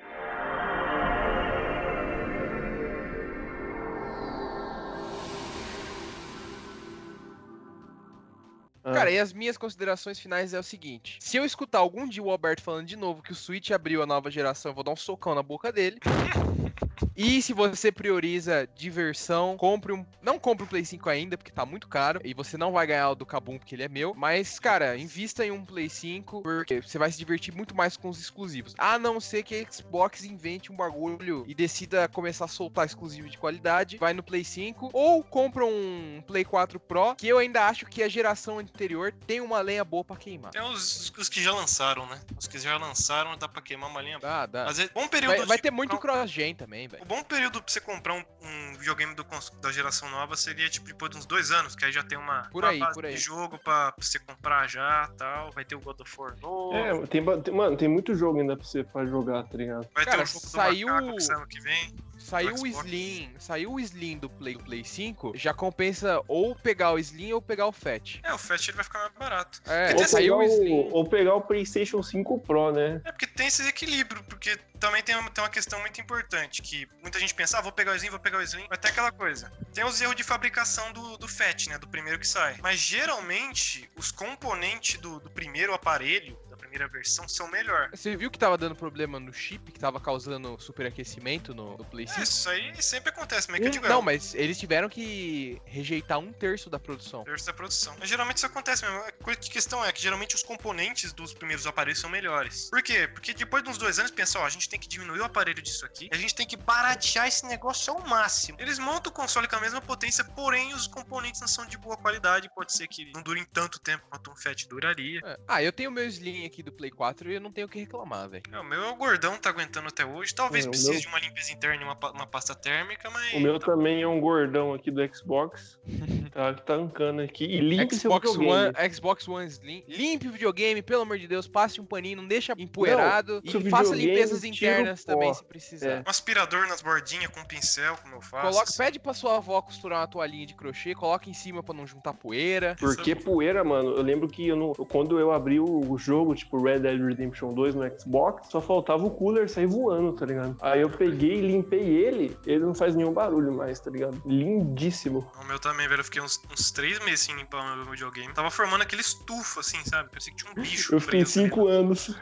Cara, 8.93 9.11
e 9.11 9.19
as 9.19 9.33
minhas 9.33 9.57
considerações 9.57 10.19
finais 10.19 10.53
é 10.53 10.59
o 10.59 10.63
seguinte: 10.63 11.17
se 11.19 11.37
eu 11.37 11.45
escutar 11.45 11.79
algum 11.79 12.07
dia 12.07 12.23
o 12.23 12.29
Alberto 12.29 12.61
falando 12.61 12.85
de 12.85 12.95
novo 12.95 13.21
que 13.21 13.31
o 13.31 13.35
Switch 13.35 13.71
abriu 13.71 14.01
a 14.01 14.05
nova 14.05 14.29
geração, 14.29 14.71
eu 14.71 14.75
vou 14.75 14.83
dar 14.83 14.91
um 14.91 14.95
socão 14.95 15.35
na 15.35 15.43
boca 15.43 15.71
dele. 15.71 15.99
E 17.21 17.41
se 17.41 17.51
você 17.51 17.91
prioriza 17.91 18.65
diversão, 18.73 19.57
compre 19.57 19.91
um. 19.91 20.05
Não 20.21 20.39
compre 20.39 20.63
o 20.63 20.67
Play 20.67 20.85
5 20.85 21.09
ainda, 21.09 21.37
porque 21.37 21.51
tá 21.51 21.65
muito 21.65 21.87
caro. 21.87 22.21
E 22.23 22.33
você 22.33 22.57
não 22.57 22.71
vai 22.71 22.87
ganhar 22.87 23.09
o 23.09 23.15
do 23.15 23.25
Kabum, 23.25 23.57
porque 23.57 23.75
ele 23.75 23.83
é 23.83 23.89
meu. 23.89 24.13
Mas, 24.15 24.57
cara, 24.57 24.97
invista 24.97 25.45
em 25.45 25.51
um 25.51 25.65
Play 25.65 25.89
5, 25.89 26.41
porque 26.41 26.81
você 26.81 26.97
vai 26.97 27.11
se 27.11 27.17
divertir 27.17 27.53
muito 27.53 27.75
mais 27.75 27.97
com 27.97 28.07
os 28.07 28.19
exclusivos. 28.21 28.73
A 28.77 28.97
não 28.97 29.19
ser 29.19 29.43
que 29.43 29.53
a 29.53 29.71
Xbox 29.71 30.23
invente 30.23 30.71
um 30.71 30.77
bagulho 30.77 31.43
e 31.45 31.53
decida 31.53 32.07
começar 32.07 32.45
a 32.45 32.47
soltar 32.47 32.85
exclusivo 32.85 33.29
de 33.29 33.37
qualidade. 33.37 33.97
Vai 33.97 34.13
no 34.13 34.23
Play 34.23 34.45
5. 34.45 34.91
Ou 34.93 35.21
compra 35.21 35.65
um 35.65 36.23
Play 36.25 36.45
4 36.45 36.79
Pro, 36.79 37.15
que 37.15 37.27
eu 37.27 37.37
ainda 37.37 37.67
acho 37.67 37.85
que 37.85 38.01
a 38.01 38.07
geração 38.07 38.61
anterior 38.79 39.11
tem 39.27 39.41
uma 39.41 39.59
lenha 39.59 39.83
boa 39.83 40.03
pra 40.05 40.15
queimar. 40.15 40.51
Tem 40.51 40.61
os, 40.61 41.11
os 41.17 41.27
que 41.29 41.43
já 41.43 41.51
lançaram, 41.53 42.05
né? 42.07 42.19
Os 42.37 42.47
que 42.47 42.57
já 42.57 42.77
lançaram 42.77 43.37
dá 43.37 43.47
pra 43.47 43.61
queimar 43.61 43.89
uma 43.89 44.01
linha. 44.01 44.19
Dá, 44.19 44.45
dá. 44.45 44.65
Às 44.65 44.77
vezes, 44.77 44.91
bom 44.93 45.07
período 45.07 45.37
Vai, 45.37 45.45
vai 45.45 45.57
ter 45.57 45.69
muito 45.71 45.95
comprar 45.95 46.13
um- 46.13 46.15
cross-gen 46.17 46.55
também, 46.55 46.87
velho. 46.87 47.03
O 47.03 47.05
bom 47.05 47.21
período 47.23 47.61
pra 47.61 47.71
você 47.71 47.81
comprar 47.81 48.13
um, 48.13 48.23
um 48.41 48.77
videogame 48.77 49.13
do 49.15 49.25
da 49.61 49.71
geração 49.71 50.09
nova 50.09 50.35
seria, 50.35 50.69
tipo, 50.69 50.87
depois 50.87 51.11
de 51.11 51.17
uns 51.17 51.25
dois 51.25 51.51
anos, 51.51 51.75
que 51.75 51.83
aí 51.85 51.91
já 51.91 52.03
tem 52.03 52.17
uma, 52.17 52.43
Por 52.51 52.63
uma 52.63 52.71
aí, 52.71 52.79
base 52.79 52.93
por 52.93 53.05
aí. 53.05 53.13
de 53.13 53.19
jogo 53.19 53.57
pra, 53.59 53.91
pra 53.91 54.03
você 54.05 54.17
comprar 54.19 54.67
já 54.67 55.09
tal. 55.17 55.51
Vai 55.51 55.65
ter 55.65 55.75
o 55.75 55.79
God 55.81 55.99
of 55.99 56.15
War 56.17 56.35
novo. 56.39 56.75
É, 56.77 57.05
tem, 57.07 57.23
tem- 57.41 57.53
mano, 57.53 57.75
tem 57.77 57.87
muito 57.87 58.15
jogo 58.15 58.39
ainda 58.39 58.55
pra 58.55 58.65
você 58.65 58.83
pra 58.83 59.05
jogar, 59.05 59.43
tá 59.43 59.57
ligado? 59.57 59.87
vai 59.93 60.05
cara, 60.05 60.17
ter 60.17 60.23
o 60.23 60.27
jogo 60.27 60.47
saiu- 60.47 60.87
do 60.87 60.93
macaco 60.93 61.15
que 61.17 61.23
sai 61.23 61.35
ano 61.35 61.47
que 61.47 61.59
vem. 61.59 61.95
Saiu 62.29 62.53
o. 62.53 62.67
Slim, 62.67 63.33
saiu 63.39 63.73
o 63.73 63.79
Slim 63.79 64.17
do 64.17 64.29
Play, 64.29 64.53
do 64.53 64.63
Play 64.63 64.83
5, 64.83 65.33
já 65.35 65.53
compensa 65.53 66.21
ou 66.27 66.55
pegar 66.55 66.91
o 66.91 66.99
Slim 66.99 67.33
ou 67.33 67.41
pegar 67.41 67.65
o 67.65 67.71
Fat. 67.71 68.19
É, 68.23 68.33
o 68.33 68.37
Fat 68.37 68.67
ele 68.67 68.75
vai 68.75 68.83
ficar 68.83 68.99
mais 68.99 69.13
barato. 69.13 69.61
É, 69.65 69.89
Ou 69.91 69.95
tem, 69.95 70.07
saiu 70.07 70.37
pegar, 70.37 70.49
o 70.49 70.53
Slim. 70.53 70.73
o, 70.73 70.93
ou 70.93 71.05
pegar 71.05 71.35
o 71.35 71.41
PlayStation 71.41 72.03
5 72.03 72.39
Pro, 72.41 72.71
né? 72.71 73.01
é 73.03 73.11
porque 73.11 73.25
tem 73.25 73.47
esse 73.47 73.67
equilíbrio, 73.67 74.23
porque 74.23 74.57
também 74.79 75.01
tem 75.01 75.15
uma, 75.15 75.29
tem 75.29 75.43
uma 75.43 75.49
questão 75.49 75.79
muito 75.79 75.99
importante, 75.99 76.61
que 76.61 76.87
muita 77.01 77.19
gente 77.19 77.33
pensa, 77.33 77.57
ah, 77.57 77.61
vou 77.61 77.71
pegar 77.71 77.91
o 77.93 77.95
Slim, 77.95 78.09
vou 78.09 78.19
pegar 78.19 78.37
o 78.37 78.41
Slim, 78.41 78.67
vai 78.67 78.77
ter 78.77 78.89
aquela 78.89 79.11
coisa. 79.11 79.51
Tem 79.73 79.83
os 79.83 79.99
erros 79.99 80.15
de 80.15 80.23
fabricação 80.23 80.91
do, 80.93 81.17
do 81.17 81.27
Fat, 81.27 81.67
né, 81.67 81.77
do 81.77 81.87
primeiro 81.87 82.19
que 82.19 82.27
sai. 82.27 82.55
Mas 82.61 82.79
geralmente, 82.79 83.89
os 83.95 84.11
componentes 84.11 84.99
do, 84.99 85.19
do 85.19 85.29
primeiro 85.29 85.73
aparelho, 85.73 86.37
primeira 86.69 86.87
versão 86.87 87.27
ser 87.27 87.43
o 87.43 87.47
melhor. 87.47 87.89
Você 87.91 88.15
viu 88.15 88.29
que 88.29 88.37
tava 88.37 88.57
dando 88.57 88.75
problema 88.75 89.19
no 89.19 89.33
chip, 89.33 89.71
que 89.71 89.79
tava 89.79 89.99
causando 89.99 90.59
superaquecimão 90.59 91.29
no, 91.49 91.77
no 91.77 91.85
Play 91.85 92.07
5? 92.07 92.19
É, 92.19 92.23
isso 92.23 92.49
aí 92.49 92.81
sempre 92.81 93.09
acontece, 93.09 93.49
mas 93.49 93.59
é 93.59 93.61
que 93.61 93.67
eu 93.67 93.71
digo, 93.71 93.87
Não, 93.87 93.99
é 93.99 94.03
mas 94.03 94.33
eles 94.35 94.57
tiveram 94.57 94.87
que 94.87 95.61
rejeitar 95.65 96.19
um 96.19 96.31
terço 96.31 96.69
da 96.69 96.79
produção. 96.79 97.21
o 97.21 97.25
terço 97.25 97.45
da 97.45 97.53
produção. 97.53 97.95
Mas 97.99 98.07
geralmente 98.07 98.37
isso 98.37 98.45
acontece 98.45 98.85
mesmo. 98.85 98.99
A 98.99 99.35
questão 99.35 99.83
é 99.83 99.91
que 99.91 100.01
geralmente 100.01 100.35
os 100.35 100.43
componentes 100.43 101.11
dos 101.13 101.33
primeiros 101.33 101.65
aparelhos 101.65 101.99
são 101.99 102.09
melhores. 102.09 102.69
Por 102.69 102.81
quê? 102.81 103.07
Porque 103.07 103.33
depois 103.33 103.63
de 103.63 103.69
uns 103.69 103.77
dois 103.77 103.99
anos, 103.99 104.11
pensa, 104.11 104.39
ó, 104.39 104.45
a 104.45 104.49
gente 104.49 104.69
tem 104.69 104.79
que 104.79 104.87
diminuir 104.87 105.19
o 105.19 105.25
aparelho 105.25 105.61
disso 105.61 105.85
aqui, 105.85 106.09
a 106.11 106.17
gente 106.17 106.35
tem 106.35 106.45
que 106.45 106.55
baratear 106.55 107.27
esse 107.27 107.45
negócio 107.45 107.93
ao 107.93 108.05
máximo. 108.07 108.57
Eles 108.61 108.79
montam 108.79 109.11
o 109.11 109.15
console 109.15 109.47
com 109.47 109.55
a 109.55 109.61
mesma 109.61 109.81
potência, 109.81 110.23
porém 110.23 110.73
os 110.73 110.87
componentes 110.87 111.41
não 111.41 111.47
são 111.47 111.65
de 111.65 111.77
boa 111.77 111.97
qualidade, 111.97 112.49
pode 112.53 112.73
ser 112.73 112.87
que 112.87 113.11
não 113.13 113.21
durem 113.21 113.43
tanto 113.45 113.79
tempo 113.79 114.05
quanto 114.09 114.31
um 114.31 114.35
Fat 114.35 114.67
duraria. 114.67 115.21
É. 115.23 115.39
Ah, 115.47 115.63
eu 115.63 115.71
tenho 115.71 115.91
meu 115.91 116.05
Slim 116.07 116.45
aqui 116.45 116.58
do 116.63 116.71
Play 116.71 116.91
4 116.91 117.31
e 117.31 117.35
eu 117.35 117.41
não 117.41 117.51
tenho 117.51 117.67
o 117.67 117.69
que 117.69 117.79
reclamar, 117.79 118.29
velho. 118.29 118.43
O 118.59 118.63
meu 118.63 118.83
é 118.83 118.89
o 118.91 118.95
gordão, 118.95 119.37
tá 119.37 119.49
aguentando 119.49 119.87
até 119.87 120.05
hoje. 120.05 120.33
Talvez 120.33 120.65
É, 120.65 120.69
precise 120.69 120.91
meu- 120.91 120.99
de 121.01 121.07
uma 121.07 121.19
limpeza 121.19 121.51
interna 121.51 121.81
e 121.81 121.85
uma, 121.85 121.97
uma 122.11 122.27
pasta 122.27 122.53
térmica, 122.55 123.09
mas. 123.09 123.33
O 123.33 123.39
meu 123.39 123.59
também 123.59 124.01
é 124.01 124.07
um 124.07 124.19
gordão 124.19 124.73
aqui 124.73 124.91
do 124.91 125.01
Xbox. 125.15 125.79
Tá 126.29 126.53
tancando 126.53 127.21
aqui. 127.21 127.43
E 127.43 127.59
limpe 127.59 127.95
Xbox 127.95 128.31
videogame. 128.31 128.73
One, 128.77 128.93
Xbox 128.93 129.27
One 129.27 129.47
Slim. 129.47 129.83
Limpe 129.87 130.27
o 130.27 130.31
videogame, 130.31 130.81
pelo 130.81 131.01
amor 131.01 131.17
de 131.17 131.27
Deus, 131.27 131.47
passe 131.47 131.81
um 131.81 131.85
paninho, 131.85 132.17
não 132.17 132.27
deixa 132.27 132.53
empoeirado. 132.55 133.41
Não, 133.43 133.61
e 133.61 133.69
faça 133.69 133.95
limpezas 133.95 134.43
internas 134.43 135.03
também, 135.03 135.33
se 135.33 135.43
precisar. 135.43 135.89
É. 135.89 135.99
Um 135.99 136.09
aspirador 136.09 136.67
nas 136.67 136.81
bordinhas 136.81 137.27
com 137.31 137.43
pincel, 137.43 137.97
como 138.03 138.15
eu 138.15 138.21
faço. 138.21 138.47
Coloca, 138.47 138.63
assim. 138.69 138.77
pede 138.77 138.99
pra 138.99 139.13
sua 139.13 139.37
avó 139.37 139.59
costurar 139.61 140.01
uma 140.01 140.07
toalhinha 140.07 140.45
de 140.45 140.53
crochê, 140.53 140.93
coloca 140.93 141.29
em 141.29 141.33
cima 141.33 141.63
pra 141.63 141.73
não 141.73 141.85
juntar 141.87 142.13
poeira. 142.13 142.75
Porque 142.79 143.15
poeira, 143.15 143.63
mano, 143.63 143.95
eu 143.95 144.03
lembro 144.03 144.27
que 144.27 144.47
eu 144.47 144.55
não- 144.55 144.73
quando 144.73 145.19
eu 145.19 145.31
abri 145.31 145.59
o, 145.59 145.91
o 145.91 145.97
jogo, 145.97 146.35
tipo 146.35 146.48
Red 146.57 146.79
Dead 146.79 146.99
Redemption 146.99 147.53
2 147.53 147.75
no 147.75 147.99
Xbox, 147.99 148.47
só 148.49 148.59
faltava 148.61 149.05
o 149.05 149.11
cooler 149.11 149.47
sair 149.49 149.67
voando, 149.67 150.13
tá 150.13 150.25
ligado? 150.25 150.55
Aí 150.61 150.81
eu 150.81 150.89
peguei 150.89 151.37
e 151.37 151.41
limpei 151.41 151.79
ele, 151.81 152.35
ele 152.45 152.65
não 152.65 152.73
faz 152.73 152.95
nenhum 152.95 153.13
barulho 153.13 153.51
mais, 153.53 153.79
tá 153.79 153.91
ligado? 153.91 154.21
Lindíssimo. 154.25 155.29
O 155.41 155.45
meu 155.45 155.59
também, 155.59 155.87
velho. 155.87 155.99
Eu 155.99 156.03
fiquei 156.05 156.21
uns, 156.21 156.41
uns 156.51 156.71
três 156.71 156.97
meses 157.05 157.21
sem 157.21 157.35
limpar 157.35 157.61
o 157.61 157.75
meu 157.77 157.85
videogame. 157.91 158.33
Tava 158.33 158.49
formando 158.49 158.81
aquele 158.81 159.01
estufo, 159.01 159.59
assim, 159.59 159.77
sabe? 159.85 160.09
Parecia 160.09 160.33
que 160.33 160.39
tinha 160.43 160.51
um 160.51 160.55
bicho 160.61 160.95
Eu 160.95 160.99
fiquei 160.99 161.19
preso. 161.19 161.31
cinco 161.33 161.67
anos. 161.67 162.15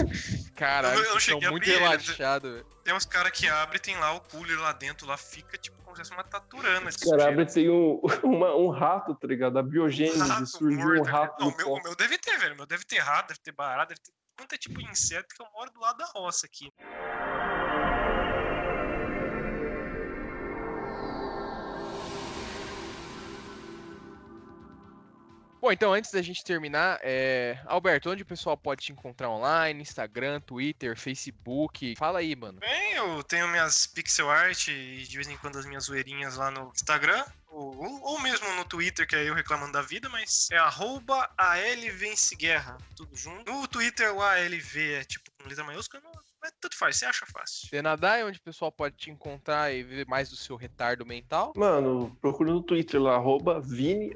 Caralho, 0.54 0.98
Eu- 1.00 1.04
eu 1.14 1.20
cheguei 1.20 1.50
muito 1.50 1.62
abrir 1.64 1.70
ele, 1.72 1.80
né? 1.80 1.88
relaxados, 1.90 2.50
velho. 2.52 2.66
Tem 2.84 2.94
uns 2.94 3.04
caras 3.06 3.32
que 3.32 3.48
abrem, 3.48 3.80
tem 3.80 3.96
lá 3.96 4.12
o 4.14 4.20
cooler 4.20 4.58
lá 4.60 4.72
dentro, 4.72 5.06
lá 5.06 5.16
fica 5.16 5.56
tipo 5.58 5.76
como 5.94 6.04
se 6.04 6.10
fosse 6.10 6.12
uma 6.12 6.24
taturana. 6.24 6.90
de 6.90 6.98
Cara, 6.98 7.28
abre 7.28 7.46
tem 7.46 7.70
um, 7.70 8.00
uma- 8.24 8.54
um 8.56 8.68
rato, 8.68 9.14
tá 9.14 9.26
ligado? 9.26 9.58
A 9.58 9.62
biogênese, 9.62 10.18
Rato 10.18 10.46
surgiu 10.46 10.80
um 10.80 10.96
morto, 10.96 11.04
rato 11.10 11.44
Não, 11.44 11.56
meu, 11.56 11.72
o 11.72 11.82
meu 11.82 11.96
deve 11.96 12.18
ter, 12.18 12.36
velho. 12.38 12.54
O 12.54 12.56
meu 12.58 12.66
deve 12.66 12.84
ter 12.84 12.98
rato, 12.98 13.28
deve 13.28 13.40
ter 13.40 13.52
barato, 13.52 13.90
deve 13.90 14.00
ter. 14.00 14.12
Quanto 14.36 14.52
é 14.54 14.58
tipo 14.58 14.76
de 14.78 14.90
inseto 14.90 15.32
que 15.34 15.40
eu 15.40 15.46
moro 15.52 15.70
do 15.70 15.80
lado 15.80 15.96
da 15.98 16.06
roça 16.06 16.46
aqui. 16.46 16.68
Bom, 25.64 25.72
então 25.72 25.94
antes 25.94 26.10
da 26.10 26.20
gente 26.20 26.44
terminar, 26.44 27.00
é... 27.02 27.58
Alberto, 27.64 28.10
onde 28.10 28.22
o 28.22 28.26
pessoal 28.26 28.54
pode 28.54 28.84
te 28.84 28.92
encontrar 28.92 29.30
online? 29.30 29.80
Instagram, 29.80 30.38
Twitter, 30.38 30.94
Facebook? 30.94 31.96
Fala 31.96 32.18
aí, 32.18 32.36
mano. 32.36 32.60
Bem, 32.60 32.92
eu 32.92 33.22
tenho 33.22 33.48
minhas 33.48 33.86
pixel 33.86 34.28
art 34.28 34.68
e 34.68 35.04
de 35.04 35.16
vez 35.16 35.26
em 35.26 35.38
quando 35.38 35.58
as 35.58 35.64
minhas 35.64 35.84
zoeirinhas 35.84 36.36
lá 36.36 36.50
no 36.50 36.70
Instagram. 36.74 37.24
Ou, 37.48 38.02
ou- 38.02 38.20
mesmo 38.20 38.46
no 38.56 38.64
Twitter, 38.66 39.06
que 39.06 39.16
é 39.16 39.26
eu 39.26 39.32
reclamando 39.32 39.72
da 39.72 39.80
vida, 39.80 40.06
mas 40.10 40.48
é 40.52 40.58
arroba 40.58 41.30
ALVenceguerra, 41.38 42.76
tudo 42.94 43.16
junto. 43.16 43.50
No 43.50 43.66
Twitter 43.66 44.14
o 44.14 44.20
ALV 44.20 44.76
é 44.76 45.04
tipo 45.04 45.30
com 45.40 45.48
letra 45.48 45.64
maiúscula, 45.64 46.02
não, 46.02 46.12
mas 46.44 46.52
tanto 46.60 46.76
faz, 46.76 46.96
você 46.96 47.06
acha 47.06 47.24
fácil. 47.24 47.70
Denadai, 47.70 48.22
onde 48.22 48.38
o 48.38 48.42
pessoal 48.42 48.70
pode 48.70 48.96
te 48.96 49.10
encontrar 49.10 49.72
e 49.72 49.82
ver 49.82 50.06
mais 50.06 50.28
do 50.28 50.36
seu 50.36 50.56
retardo 50.56 51.06
mental? 51.06 51.54
Mano, 51.56 52.14
procura 52.20 52.52
no 52.52 52.62
Twitter 52.62 53.00
lá, 53.00 53.14
arroba 53.14 53.60
Vini 53.60 54.12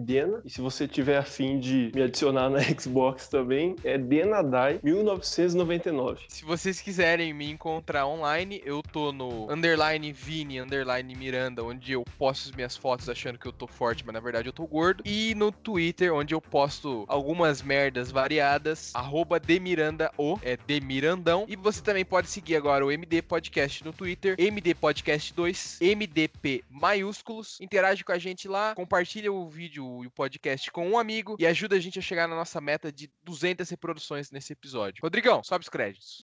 Dena. 0.00 0.40
E 0.42 0.48
se 0.48 0.62
você 0.62 0.88
tiver 0.88 1.18
afim 1.18 1.60
de 1.60 1.92
me 1.94 2.02
adicionar 2.02 2.48
na 2.48 2.60
Xbox 2.80 3.28
também, 3.28 3.76
é 3.84 3.98
Denadai 3.98 4.80
1999. 4.82 6.24
Se 6.28 6.46
vocês 6.46 6.80
quiserem 6.80 7.34
me 7.34 7.50
encontrar 7.50 8.06
online, 8.06 8.62
eu 8.64 8.82
tô 8.82 9.12
no 9.12 9.52
underline 9.52 10.10
Vini, 10.14 10.58
underline 10.58 11.14
Miranda, 11.14 11.62
onde 11.62 11.92
eu 11.92 12.04
posto 12.16 12.48
as 12.48 12.56
minhas 12.56 12.74
fotos 12.74 13.10
achando 13.10 13.38
que 13.38 13.46
eu 13.46 13.52
tô 13.52 13.66
forte, 13.66 14.02
mas 14.06 14.14
na 14.14 14.20
verdade 14.20 14.48
eu 14.48 14.52
tô 14.52 14.66
gordo. 14.66 15.02
E 15.04 15.34
no 15.34 15.52
Twitter, 15.52 16.14
onde 16.14 16.34
eu 16.34 16.40
posto 16.40 17.04
algumas 17.06 17.60
merdas 17.60 18.10
variadas, 18.10 18.92
arroba 18.94 19.38
Demirandao, 19.38 20.40
é 20.42 20.56
Demirandão. 20.56 21.44
E 21.46 21.65
você 21.66 21.82
também 21.82 22.04
pode 22.04 22.28
seguir 22.28 22.54
agora 22.54 22.86
o 22.86 22.92
MD 22.92 23.20
Podcast 23.22 23.84
no 23.84 23.92
Twitter, 23.92 24.36
MD 24.38 24.72
Podcast 24.72 25.34
2, 25.34 25.80
MDP 25.80 26.62
maiúsculos. 26.70 27.60
Interage 27.60 28.04
com 28.04 28.12
a 28.12 28.18
gente 28.18 28.46
lá, 28.46 28.72
compartilha 28.76 29.32
o 29.32 29.48
vídeo 29.48 30.04
e 30.04 30.06
o 30.06 30.10
podcast 30.12 30.70
com 30.70 30.88
um 30.88 30.96
amigo 30.96 31.34
e 31.40 31.44
ajuda 31.44 31.74
a 31.74 31.80
gente 31.80 31.98
a 31.98 32.02
chegar 32.02 32.28
na 32.28 32.36
nossa 32.36 32.60
meta 32.60 32.92
de 32.92 33.10
200 33.24 33.68
reproduções 33.68 34.30
nesse 34.30 34.52
episódio. 34.52 35.00
Rodrigão, 35.02 35.42
sobe 35.42 35.64
os 35.64 35.68
créditos. 35.68 36.24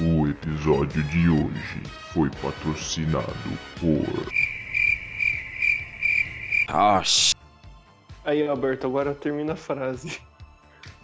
O 0.00 0.26
episódio 0.26 1.02
de 1.04 1.28
hoje 1.28 1.82
foi 2.14 2.30
patrocinado 2.40 3.58
por. 3.78 4.32
Oxi. 6.74 7.41
Aí, 8.24 8.46
Alberto, 8.46 8.86
agora 8.86 9.14
termina 9.14 9.52
a 9.54 9.56
frase. 9.56 10.20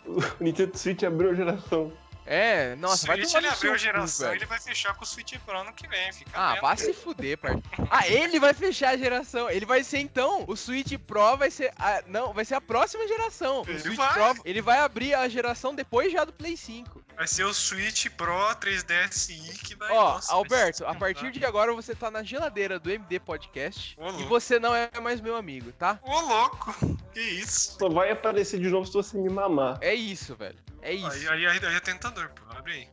O 0.08 0.22
Nintendo 0.42 0.74
Switch 0.78 1.02
abriu 1.02 1.32
a 1.32 1.34
geração. 1.34 1.92
É, 2.24 2.74
nossa, 2.76 3.06
vai 3.06 3.16
Switch 3.18 3.28
tomar 3.28 3.40
ele 3.40 3.46
no 3.48 3.52
abriu 3.52 3.60
seu 3.60 3.70
a 3.70 3.72
cu, 3.74 3.78
geração, 3.78 4.28
velho. 4.28 4.38
ele 4.38 4.46
vai 4.46 4.58
fechar 4.58 4.94
com 4.94 5.02
o 5.04 5.06
Switch 5.06 5.34
Pro 5.44 5.58
ano 5.58 5.70
que 5.74 5.86
vem, 5.86 6.10
fica 6.14 6.30
Ah, 6.32 6.52
vendo. 6.54 6.60
vai 6.62 6.76
se 6.78 6.92
fuder, 6.94 7.36
parceiro. 7.36 7.62
Ah, 7.90 8.08
ele 8.08 8.40
vai 8.40 8.54
fechar 8.54 8.90
a 8.90 8.96
geração. 8.96 9.50
Ele 9.50 9.66
vai 9.66 9.84
ser 9.84 9.98
então, 9.98 10.44
o 10.48 10.56
Switch 10.56 10.94
Pro 11.06 11.36
vai 11.36 11.50
ser 11.50 11.72
a, 11.78 12.02
não, 12.06 12.32
vai 12.32 12.46
ser 12.46 12.54
a 12.54 12.60
próxima 12.62 13.06
geração. 13.06 13.60
O 13.62 13.68
Ele 13.68 13.78
Switch 13.80 13.96
vai. 13.98 14.12
Pro, 14.14 14.42
ele 14.46 14.62
vai 14.62 14.78
abrir 14.78 15.12
a 15.12 15.28
geração 15.28 15.74
depois 15.74 16.10
já 16.10 16.24
do 16.24 16.32
Play 16.32 16.56
5. 16.56 17.02
Vai 17.18 17.26
ser 17.26 17.42
o 17.42 17.52
Switch 17.52 18.06
Pro 18.10 18.32
3DSi 18.60 19.60
que 19.64 19.74
vai... 19.74 19.90
Ó, 19.90 20.12
nossa, 20.14 20.32
Alberto, 20.32 20.86
a 20.86 20.94
partir 20.94 21.32
de 21.32 21.44
agora 21.44 21.74
você 21.74 21.92
tá 21.92 22.12
na 22.12 22.22
geladeira 22.22 22.78
do 22.78 22.88
MD 22.88 23.18
Podcast 23.18 23.96
Ô, 23.98 24.08
e 24.20 24.24
você 24.26 24.60
não 24.60 24.72
é 24.72 24.88
mais 25.02 25.20
meu 25.20 25.34
amigo, 25.34 25.72
tá? 25.72 25.98
Ô, 26.04 26.20
louco! 26.20 26.96
Que 27.12 27.20
isso? 27.20 27.76
Só 27.76 27.88
vai 27.88 28.12
aparecer 28.12 28.60
de 28.60 28.68
novo 28.68 28.86
se 28.86 28.92
você 28.92 29.18
me 29.18 29.28
mamar. 29.28 29.78
É 29.80 29.92
isso, 29.92 30.36
velho. 30.36 30.56
É 30.80 30.94
isso. 30.94 31.10
Aí, 31.10 31.28
aí, 31.28 31.46
aí, 31.48 31.66
aí 31.66 31.74
é 31.74 31.80
tentador, 31.80 32.28
pô. 32.28 32.56
Abre 32.56 32.72
aí. 32.72 32.88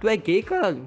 Tu 0.00 0.08
é 0.08 0.16
gay, 0.16 0.42
caralho? 0.42 0.84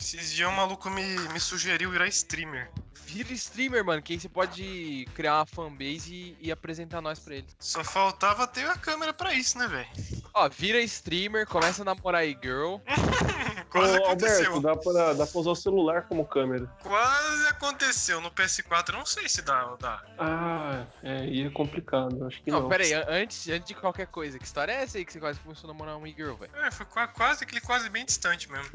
Esses 0.00 0.32
dias 0.32 0.50
um 0.50 0.56
maluco 0.56 0.90
me, 0.90 1.04
me 1.28 1.38
sugeriu 1.38 1.92
virar 1.92 2.08
streamer. 2.08 2.72
Vira 3.08 3.32
streamer, 3.32 3.82
mano, 3.82 4.02
que 4.02 4.12
aí 4.12 4.20
você 4.20 4.28
pode 4.28 5.08
criar 5.14 5.38
uma 5.38 5.46
fanbase 5.46 6.14
e, 6.14 6.36
e 6.42 6.52
apresentar 6.52 7.00
nós 7.00 7.18
pra 7.18 7.36
ele. 7.36 7.46
Só 7.58 7.82
faltava 7.82 8.46
ter 8.46 8.68
a 8.68 8.76
câmera 8.76 9.14
pra 9.14 9.32
isso, 9.32 9.56
né, 9.56 9.66
velho? 9.66 9.88
Ó, 10.34 10.46
vira 10.50 10.78
streamer, 10.82 11.46
começa 11.46 11.80
a 11.80 11.84
namorar 11.86 12.20
aí 12.20 12.36
girl. 12.42 12.76
Quase 13.70 13.98
Ô, 13.98 14.04
aconteceu. 14.04 14.54
Alberto, 14.54 14.60
dá 14.60 14.76
pra, 14.92 15.12
dá 15.14 15.26
pra 15.26 15.40
usar 15.40 15.50
o 15.50 15.54
celular 15.54 16.02
como 16.08 16.24
câmera. 16.26 16.66
Quase 16.82 17.46
aconteceu. 17.48 18.20
No 18.20 18.30
PS4 18.30 18.88
eu 18.90 18.94
não 18.98 19.04
sei 19.06 19.28
se 19.28 19.42
dá 19.42 19.66
ou 19.66 19.76
dá. 19.76 20.02
Ah, 20.18 20.84
é, 21.02 21.18
aí 21.18 21.46
é 21.46 21.50
complicado, 21.50 22.26
acho 22.26 22.42
que 22.42 22.50
não. 22.50 22.62
Não, 22.62 22.68
pera 22.68 22.82
aí, 22.84 22.94
an- 22.94 23.04
antes, 23.08 23.46
antes 23.48 23.68
de 23.68 23.74
qualquer 23.74 24.06
coisa, 24.06 24.38
que 24.38 24.44
história 24.46 24.72
é 24.72 24.82
essa 24.82 24.96
aí 24.96 25.04
que 25.04 25.12
você 25.12 25.20
quase 25.20 25.38
começou 25.40 25.68
a 25.68 25.72
namorar 25.72 25.96
uma 25.98 26.08
girl, 26.08 26.34
velho? 26.34 26.50
É, 26.56 26.70
foi 26.70 26.86
qua- 26.86 27.08
quase 27.08 27.44
aquele 27.44 27.60
quase 27.60 27.88
bem 27.90 28.04
distante 28.06 28.50
mesmo. 28.50 28.70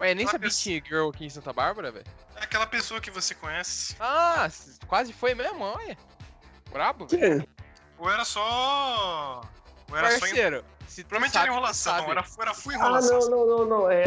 Ué, 0.00 0.14
nem 0.14 0.26
sabia 0.26 0.48
que 0.48 0.56
tinha 0.56 0.82
girl 0.84 1.08
aqui 1.10 1.24
em 1.24 1.30
Santa 1.30 1.52
Bárbara, 1.52 1.92
velho. 1.92 2.06
É 2.36 2.42
aquela 2.42 2.66
pessoa 2.66 3.00
que 3.00 3.10
você 3.10 3.34
conhece. 3.36 3.94
Ah, 4.00 4.48
quase 4.88 5.12
foi 5.12 5.34
mesmo, 5.34 5.62
olha. 5.62 5.96
Brabo, 6.72 7.06
velho. 7.06 7.46
Ou 7.98 8.10
era 8.10 8.24
só. 8.24 9.42
Ou 9.88 9.96
era 9.96 10.10
só. 10.10 10.16
em- 10.16 10.20
Parceiro, 10.20 10.64
se 10.88 11.04
Provavelmente 11.04 11.32
sabe, 11.34 11.44
era 11.46 11.52
enrolação. 11.52 11.92
sabe. 11.94 12.10
Era, 12.10 12.24
era 12.40 12.54
full 12.54 12.72
Ah, 12.72 12.74
enrolação. 12.76 13.20
não, 13.20 13.28
não, 13.30 13.46
não, 13.46 13.64
não. 13.66 13.90
É. 13.90 14.02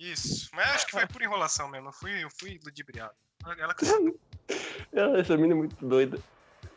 Isso. 0.00 0.48
Mas 0.54 0.68
acho 0.70 0.86
que 0.86 0.92
foi 0.92 1.06
por 1.06 1.22
enrolação 1.22 1.68
mesmo. 1.68 1.88
Eu 1.88 1.92
fui, 1.92 2.24
eu 2.24 2.30
fui 2.38 2.60
ludibriado. 2.64 3.12
Ela 3.58 3.74
Ela- 4.92 5.18
Essa 5.20 5.36
mina 5.36 5.52
é 5.54 5.56
muito 5.56 5.76
doida. 5.84 6.18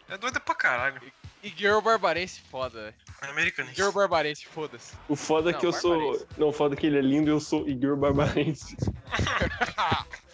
é 0.09 0.17
doida 0.17 0.39
pra 0.39 0.55
caralho. 0.55 1.01
E 1.43 1.49
girl 1.49 1.79
barbarense 1.79 2.41
foda, 2.51 2.81
velho. 2.83 2.95
É 3.21 3.27
americanista. 3.29 3.75
Girl 3.75 3.91
barbarense, 3.91 4.45
foda-se. 4.45 4.93
O 5.07 5.15
foda 5.15 5.49
é 5.49 5.53
que 5.53 5.65
eu 5.65 5.73
sou. 5.73 5.97
barbarense. 5.97 6.27
Não, 6.37 6.49
o 6.49 6.53
foda 6.53 6.75
é 6.75 6.77
que 6.77 6.85
ele 6.85 6.97
é 6.97 7.01
lindo 7.01 7.29
e 7.29 7.33
eu 7.33 7.39
sou 7.39 7.67
Igor 7.67 7.95
Barbarense. 7.97 8.75